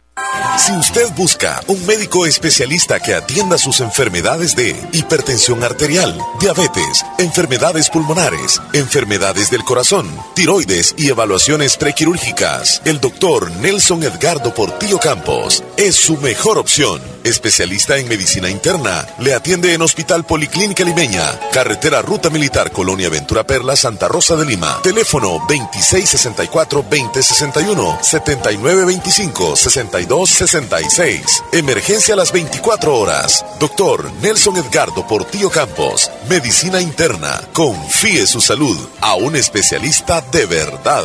Si 0.59 0.73
usted 0.73 1.13
busca 1.15 1.63
un 1.67 1.85
médico 1.85 2.25
especialista 2.25 2.99
que 2.99 3.13
atienda 3.15 3.59
sus 3.59 3.81
enfermedades 3.81 4.57
de 4.57 4.75
hipertensión 4.93 5.63
arterial, 5.63 6.19
diabetes, 6.41 7.05
enfermedades 7.19 7.91
pulmonares, 7.91 8.63
enfermedades 8.73 9.51
del 9.51 9.65
corazón, 9.65 10.09
tiroides 10.35 10.95
y 10.97 11.11
evaluaciones 11.11 11.77
prequirúrgicas, 11.77 12.81
el 12.87 13.01
doctor 13.01 13.51
Nelson 13.57 14.03
Edgardo 14.03 14.55
Portillo 14.55 14.99
Campos 14.99 15.63
es 15.77 15.95
su 15.95 16.17
mejor 16.17 16.57
opción. 16.57 17.03
Especialista 17.23 17.99
en 17.99 18.09
medicina 18.09 18.49
interna, 18.49 19.07
le 19.19 19.35
atiende 19.35 19.75
en 19.75 19.83
Hospital 19.83 20.25
Policlínica 20.25 20.85
Limeña, 20.85 21.39
Carretera 21.53 22.01
Ruta 22.01 22.31
Militar 22.31 22.71
Colonia 22.71 23.11
Ventura 23.11 23.45
Perla, 23.45 23.77
Santa 23.77 24.09
Rosa 24.09 24.37
de 24.37 24.47
Lima. 24.47 24.81
Teléfono 24.83 25.41
2664-2061, 25.49 28.01
7925-62 28.01 30.06
5266. 30.09 31.45
Emergencia 31.53 32.15
a 32.15 32.17
las 32.17 32.33
24 32.33 32.97
horas. 32.97 33.45
Doctor 33.59 34.11
Nelson 34.23 34.57
Edgardo 34.57 35.07
Portillo 35.07 35.51
Campos. 35.51 36.11
Medicina 36.29 36.81
interna. 36.81 37.41
Confíe 37.53 38.27
su 38.27 38.41
salud 38.41 38.79
a 39.01 39.15
un 39.15 39.37
especialista 39.37 40.21
de 40.21 40.47
verdad. 40.47 41.05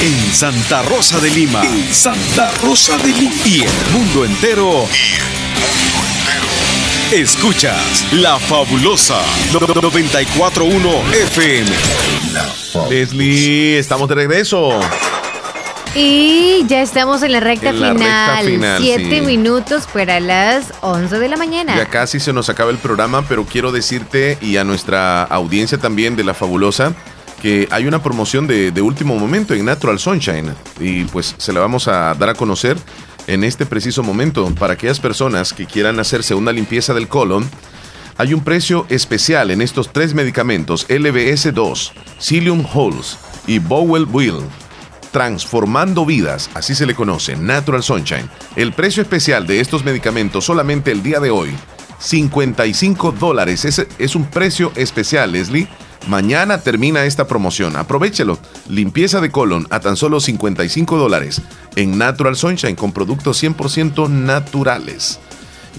En 0.00 0.34
Santa 0.34 0.82
Rosa 0.82 1.20
de 1.20 1.30
Lima. 1.30 1.62
En 1.64 1.94
Santa 1.94 2.50
Rosa 2.62 2.98
de 2.98 3.08
Lima. 3.08 3.34
Y 3.44 3.62
el 3.62 3.90
mundo 3.92 4.24
entero. 4.24 4.86
Escuchas 7.12 8.06
La 8.12 8.38
Fabulosa 8.38 9.20
941 9.52 11.12
FM. 11.12 11.70
Leslie, 12.88 13.78
estamos 13.78 14.08
de 14.08 14.14
regreso. 14.14 14.80
Y 15.94 16.64
ya 16.68 16.80
estamos 16.80 17.22
en 17.22 17.32
la 17.32 17.40
recta 17.40 17.68
En 17.70 17.80
la 17.80 17.92
final. 17.92 18.36
recta 18.38 18.50
final, 18.50 18.82
Siete 18.82 19.20
sí. 19.20 19.26
minutos 19.26 19.86
para 19.92 20.20
las 20.20 20.72
11 20.80 21.18
de 21.18 21.28
la 21.28 21.36
mañana. 21.36 21.76
Ya 21.76 21.86
casi 21.86 22.18
se 22.18 22.32
nos 22.32 22.48
acaba 22.48 22.70
el 22.70 22.78
programa, 22.78 23.22
pero 23.28 23.44
quiero 23.44 23.72
decirte 23.72 24.38
y 24.40 24.56
a 24.56 24.64
nuestra 24.64 25.22
audiencia 25.24 25.76
también 25.78 26.16
de 26.16 26.24
La 26.24 26.32
Fabulosa 26.34 26.94
que 27.42 27.66
hay 27.72 27.86
una 27.86 28.00
promoción 28.00 28.46
de, 28.46 28.70
de 28.70 28.80
último 28.82 29.16
momento 29.16 29.52
en 29.52 29.64
Natural 29.64 29.98
Sunshine 29.98 30.54
y 30.78 31.02
pues 31.06 31.34
se 31.38 31.52
la 31.52 31.58
vamos 31.58 31.88
a 31.88 32.14
dar 32.14 32.28
a 32.28 32.34
conocer 32.34 32.76
en 33.26 33.42
este 33.42 33.66
preciso 33.66 34.04
momento 34.04 34.48
para 34.54 34.74
aquellas 34.74 35.00
personas 35.00 35.52
que 35.52 35.66
quieran 35.66 35.98
hacerse 35.98 36.34
una 36.36 36.52
limpieza 36.52 36.94
del 36.94 37.08
colon. 37.08 37.50
Hay 38.16 38.32
un 38.32 38.44
precio 38.44 38.86
especial 38.90 39.50
en 39.50 39.60
estos 39.60 39.92
tres 39.92 40.14
medicamentos, 40.14 40.86
LBS2, 40.88 41.90
Psyllium 42.20 42.64
Halls 42.72 43.18
y 43.48 43.58
Bowel 43.58 44.04
Wheel. 44.04 44.38
Transformando 45.12 46.06
vidas, 46.06 46.50
así 46.54 46.74
se 46.74 46.86
le 46.86 46.94
conoce, 46.94 47.36
Natural 47.36 47.82
Sunshine. 47.82 48.28
El 48.56 48.72
precio 48.72 49.02
especial 49.02 49.46
de 49.46 49.60
estos 49.60 49.84
medicamentos 49.84 50.44
solamente 50.46 50.90
el 50.90 51.02
día 51.02 51.20
de 51.20 51.30
hoy, 51.30 51.50
55 51.98 53.12
dólares. 53.12 53.64
Es, 53.64 53.86
es 53.98 54.14
un 54.16 54.24
precio 54.24 54.72
especial, 54.74 55.32
Leslie. 55.32 55.68
Mañana 56.08 56.58
termina 56.62 57.04
esta 57.04 57.28
promoción. 57.28 57.76
Aprovechelo. 57.76 58.38
Limpieza 58.68 59.20
de 59.20 59.30
colon 59.30 59.66
a 59.70 59.80
tan 59.80 59.96
solo 59.96 60.18
55 60.18 60.96
dólares 60.96 61.42
en 61.76 61.96
Natural 61.96 62.34
Sunshine 62.34 62.74
con 62.74 62.92
productos 62.92 63.40
100% 63.42 64.08
naturales. 64.08 65.20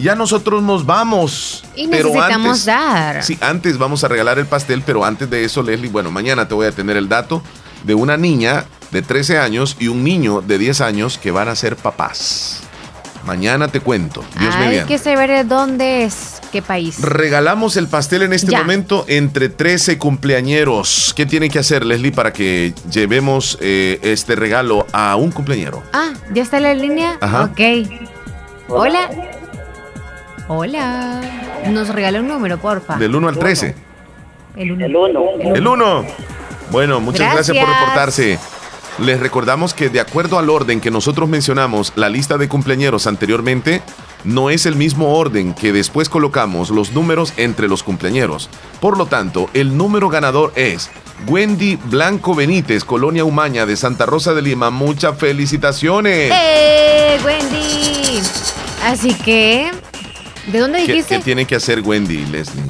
Ya 0.02 0.16
nosotros 0.16 0.64
nos 0.64 0.86
vamos. 0.86 1.64
Y 1.76 1.88
pero 1.88 2.10
necesitamos 2.10 2.52
antes- 2.60 2.66
dar. 2.66 3.24
Sí, 3.24 3.38
antes 3.42 3.78
vamos 3.78 4.04
a 4.04 4.08
regalar 4.08 4.40
el 4.40 4.46
pastel, 4.46 4.82
pero 4.86 5.04
antes 5.04 5.30
de 5.30 5.44
eso, 5.44 5.62
Leslie, 5.62 5.90
bueno, 5.90 6.10
mañana 6.10 6.48
te 6.48 6.54
voy 6.54 6.68
a 6.68 6.72
tener 6.72 6.98
el 6.98 7.10
dato 7.10 7.44
de 7.84 7.94
una 7.96 8.16
niña 8.16 8.66
de 8.94 9.02
13 9.02 9.40
años 9.40 9.76
y 9.80 9.88
un 9.90 10.04
niño 10.04 10.42
de 10.42 10.58
10 10.58 10.80
años 10.82 11.18
que 11.18 11.32
van 11.32 11.50
a 11.50 11.56
ser 11.56 11.76
papás. 11.76 12.62
Mañana 13.26 13.68
te 13.70 13.80
cuento. 13.80 14.22
Dios 14.38 14.54
Hay 14.56 14.68
mediante. 14.68 14.94
que 14.94 14.98
saber 15.00 15.48
dónde 15.48 16.04
es, 16.04 16.42
qué 16.52 16.62
país. 16.62 17.02
Regalamos 17.02 17.78
el 17.78 17.88
pastel 17.88 18.22
en 18.24 18.34
este 18.34 18.52
Ya. 18.52 18.60
momento 18.60 19.06
entre 19.08 19.48
13 19.50 19.98
cumpleañeros. 19.98 21.14
¿Qué 21.16 21.26
tiene 21.26 21.50
que 21.50 21.58
hacer, 21.60 21.86
Leslie, 21.86 22.12
para 22.12 22.34
que 22.34 22.74
llevemos 22.92 23.58
eh, 23.62 24.00
este 24.04 24.36
regalo 24.36 24.86
a 24.92 25.16
un 25.16 25.32
cumpleañero? 25.32 25.82
Ah, 25.94 26.12
¿ya 26.34 26.44
está 26.44 26.60
la 26.60 26.74
línea? 26.74 27.18
Ajá. 27.22 27.46
Ok. 27.46 27.60
Hola. 28.68 29.10
Hola. 30.50 31.22
Nos 31.70 31.90
regala 31.90 32.20
un 32.20 32.28
número, 32.28 32.58
porfa. 32.60 32.98
Del 32.98 33.16
1 33.16 33.30
al 33.30 33.40
13. 33.40 33.74
El 34.58 34.72
1. 34.74 34.86
El 35.56 35.66
1. 35.68 36.06
Bueno, 36.72 37.00
muchas 37.00 37.34
gracias. 37.34 37.56
por 37.58 37.66
Gracias. 37.66 37.80
reportarse. 37.80 38.40
Les 39.00 39.20
recordamos 39.20 39.74
que 39.74 39.90
de 39.90 40.00
acuerdo 40.00 40.38
al 40.38 40.50
orden 40.50 40.80
que 40.80 40.92
nosotros 40.92 41.28
mencionamos, 41.28 41.94
la 41.96 42.10
lista 42.10 42.38
de 42.38 42.48
cumpleañeros 42.48 43.08
anteriormente, 43.08 43.82
no 44.24 44.50
es 44.50 44.66
el 44.66 44.76
mismo 44.76 45.18
orden 45.18 45.54
que 45.54 45.74
después 45.74 46.10
colocamos 46.10 46.70
los 46.70 46.92
números 46.92 47.34
entre 47.38 47.68
los 47.68 47.82
cumpleañeros. 47.82 48.50
Por 48.80 48.98
lo 48.98 49.08
tanto, 49.08 49.50
el 49.54 49.76
número 49.76 50.10
ganador 50.10 50.54
es 50.56 50.92
Wendy 51.28 51.78
Blanco 51.86 52.36
Benítez, 52.36 52.84
Colonia 52.84 53.26
Umaña 53.26 53.66
de 53.66 53.76
Santa 53.78 54.06
Rosa 54.06 54.34
de 54.34 54.44
Lima. 54.44 54.70
Muchas 54.70 55.18
felicitaciones. 55.18 56.32
¡Eh, 56.34 57.18
Wendy! 57.26 58.22
Así 58.84 59.14
que, 59.16 59.72
¿de 60.52 60.60
dónde 60.60 60.86
¿Qué, 60.86 60.94
dijiste? 60.94 61.18
qué 61.18 61.24
tiene 61.24 61.46
que 61.46 61.56
hacer 61.56 61.82
Wendy, 61.82 62.26
Leslie? 62.28 62.64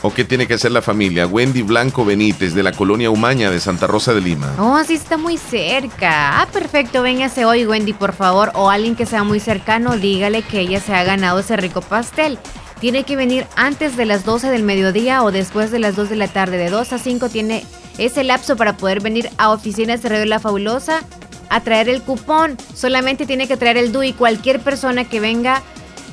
¿O 0.00 0.14
qué 0.14 0.24
tiene 0.24 0.46
que 0.46 0.54
hacer 0.54 0.70
la 0.70 0.80
familia? 0.80 1.26
Wendy 1.26 1.62
Blanco 1.62 2.04
Benítez 2.04 2.54
de 2.54 2.62
la 2.62 2.70
Colonia 2.70 3.10
Umaña 3.10 3.50
de 3.50 3.58
Santa 3.58 3.88
Rosa 3.88 4.14
de 4.14 4.20
Lima. 4.20 4.54
Oh, 4.56 4.80
sí 4.84 4.94
está 4.94 5.16
muy 5.16 5.36
cerca. 5.36 6.40
Ah, 6.40 6.46
perfecto. 6.52 7.02
Véngase 7.02 7.44
hoy, 7.44 7.66
Wendy, 7.66 7.92
por 7.94 8.12
favor. 8.12 8.52
O 8.54 8.70
alguien 8.70 8.94
que 8.94 9.06
sea 9.06 9.24
muy 9.24 9.40
cercano, 9.40 9.96
dígale 9.96 10.42
que 10.42 10.60
ella 10.60 10.80
se 10.80 10.94
ha 10.94 11.02
ganado 11.02 11.40
ese 11.40 11.56
rico 11.56 11.80
pastel. 11.80 12.38
Tiene 12.80 13.02
que 13.02 13.16
venir 13.16 13.48
antes 13.56 13.96
de 13.96 14.06
las 14.06 14.24
12 14.24 14.50
del 14.50 14.62
mediodía 14.62 15.24
o 15.24 15.32
después 15.32 15.72
de 15.72 15.80
las 15.80 15.96
2 15.96 16.10
de 16.10 16.16
la 16.16 16.28
tarde. 16.28 16.58
De 16.58 16.70
2 16.70 16.92
a 16.92 16.98
5 16.98 17.28
tiene 17.28 17.64
ese 17.98 18.22
lapso 18.22 18.56
para 18.56 18.76
poder 18.76 19.00
venir 19.00 19.28
a 19.36 19.50
oficinas 19.50 20.00
de 20.00 20.26
La 20.26 20.38
Fabulosa 20.38 21.00
a 21.48 21.60
traer 21.62 21.88
el 21.88 22.02
cupón. 22.02 22.56
Solamente 22.72 23.26
tiene 23.26 23.48
que 23.48 23.56
traer 23.56 23.76
el 23.76 23.90
DUI. 23.90 24.12
Cualquier 24.12 24.60
persona 24.60 25.02
que 25.02 25.18
venga 25.18 25.60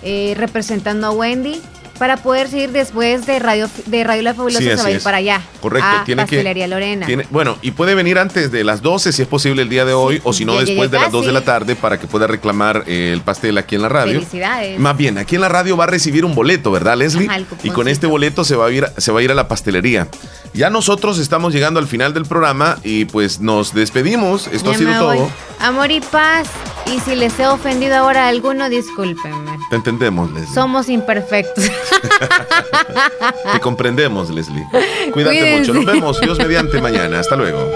eh, 0.02 0.34
representando 0.36 1.06
a 1.06 1.12
Wendy 1.12 1.62
para 1.98 2.18
poder 2.18 2.48
seguir 2.50 2.72
después 2.72 3.26
de 3.26 3.40
Radio, 3.40 3.70
de 3.86 4.04
Radio 4.04 4.22
La 4.22 4.34
Fabulosa 4.34 4.60
Sí, 4.60 4.66
se 4.66 4.76
va 4.76 4.86
a 4.86 4.92
ir 4.92 5.02
para 5.02 5.18
allá. 5.18 5.42
Correcto, 5.62 5.88
A 5.90 6.04
tiene 6.04 6.24
que- 6.24 6.36
Pastelería 6.38 6.68
Lorena. 6.68 7.06
Tiene- 7.06 7.26
bueno, 7.32 7.58
y 7.62 7.72
puede 7.72 7.96
venir 7.96 8.20
antes 8.20 8.52
de 8.52 8.64
las 8.64 8.82
12 8.82 9.12
si 9.14 9.22
es 9.22 9.28
posible 9.28 9.62
el 9.62 9.70
día 9.70 9.86
de 9.86 9.94
hoy, 9.94 10.20
o 10.24 10.34
si 10.34 10.44
no 10.46 10.54
llegué 10.54 10.66
después 10.72 10.92
de 10.92 11.00
las 11.00 11.12
2 11.12 11.26
de 11.26 11.32
la 11.32 11.42
tarde 11.42 11.76
para 11.76 12.00
que 12.00 12.08
pueda 12.08 12.28
reclamar 12.28 12.84
eh, 12.88 13.12
el 13.14 13.22
pastel 13.22 13.58
aquí 13.58 13.76
en 13.76 13.82
la 13.82 13.90
radio. 13.90 14.14
Felicidades. 14.20 14.80
Más 14.80 14.98
bien, 14.98 15.18
aquí 15.18 15.36
en 15.36 15.42
la 15.42 15.50
radio 15.50 15.78
va 15.78 15.86
a 15.86 15.88
recibir 15.88 16.26
un 16.26 16.36
boleto, 16.36 16.72
¿verdad, 16.72 16.98
Leslie? 16.98 17.28
Ajá, 17.28 17.40
y 17.64 17.70
con 17.70 17.88
este 17.88 18.08
boleto 18.08 18.44
se 18.44 18.56
va, 18.56 18.68
a 18.68 18.72
ir, 18.72 18.86
se 18.98 19.12
va 19.12 19.20
a 19.20 19.24
ir 19.24 19.32
a 19.32 19.36
la 19.36 19.48
pastelería. 19.48 20.08
Ya 20.54 20.70
nosotros 20.70 21.18
estamos 21.20 21.54
llegando 21.54 21.80
al 21.80 21.88
final 21.88 22.14
del 22.14 22.26
programa 22.26 22.78
y 22.84 23.06
pues 23.06 23.40
nos 23.40 23.74
despedimos. 23.74 24.48
Esto 24.48 24.72
Ya 24.72 24.76
ha 24.76 24.80
sido 24.80 24.98
todo. 25.00 25.30
Amor 25.60 25.92
y 25.92 26.02
paz. 26.02 26.48
Y 26.88 27.00
si 27.00 27.16
les 27.16 27.38
he 27.40 27.48
ofendido 27.48 27.96
ahora 27.96 28.26
a 28.26 28.28
alguno, 28.30 28.70
discúlpenme. 28.70 29.58
Te 29.70 29.76
entendemos, 29.76 30.32
Leslie. 30.32 30.54
Somos 30.54 30.88
imperfectos. 30.90 31.66
Te 33.54 33.60
comprendemos, 33.60 34.30
Leslie. 34.30 34.66
Cuídate 35.12 35.38
Cuídense. 35.40 35.60
mucho. 35.60 35.74
Nos 35.74 35.86
vemos, 35.86 36.22
Dios 36.22 36.38
mediante, 36.38 36.80
mañana. 36.82 37.20
Hasta 37.20 37.36
luego. 37.36 37.70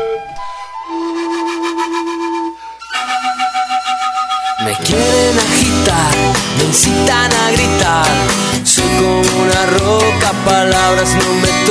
Me 4.63 4.73
quieren 4.85 5.39
agitar, 5.39 6.15
me 6.57 6.63
incitan 6.65 7.31
a 7.33 7.51
gritar. 7.51 8.07
Soy 8.65 8.83
como 8.99 9.41
una 9.41 9.65
roca, 9.79 10.33
palabras 10.45 11.15
no 11.15 11.33
me 11.35 11.47
tocan. 11.47 11.69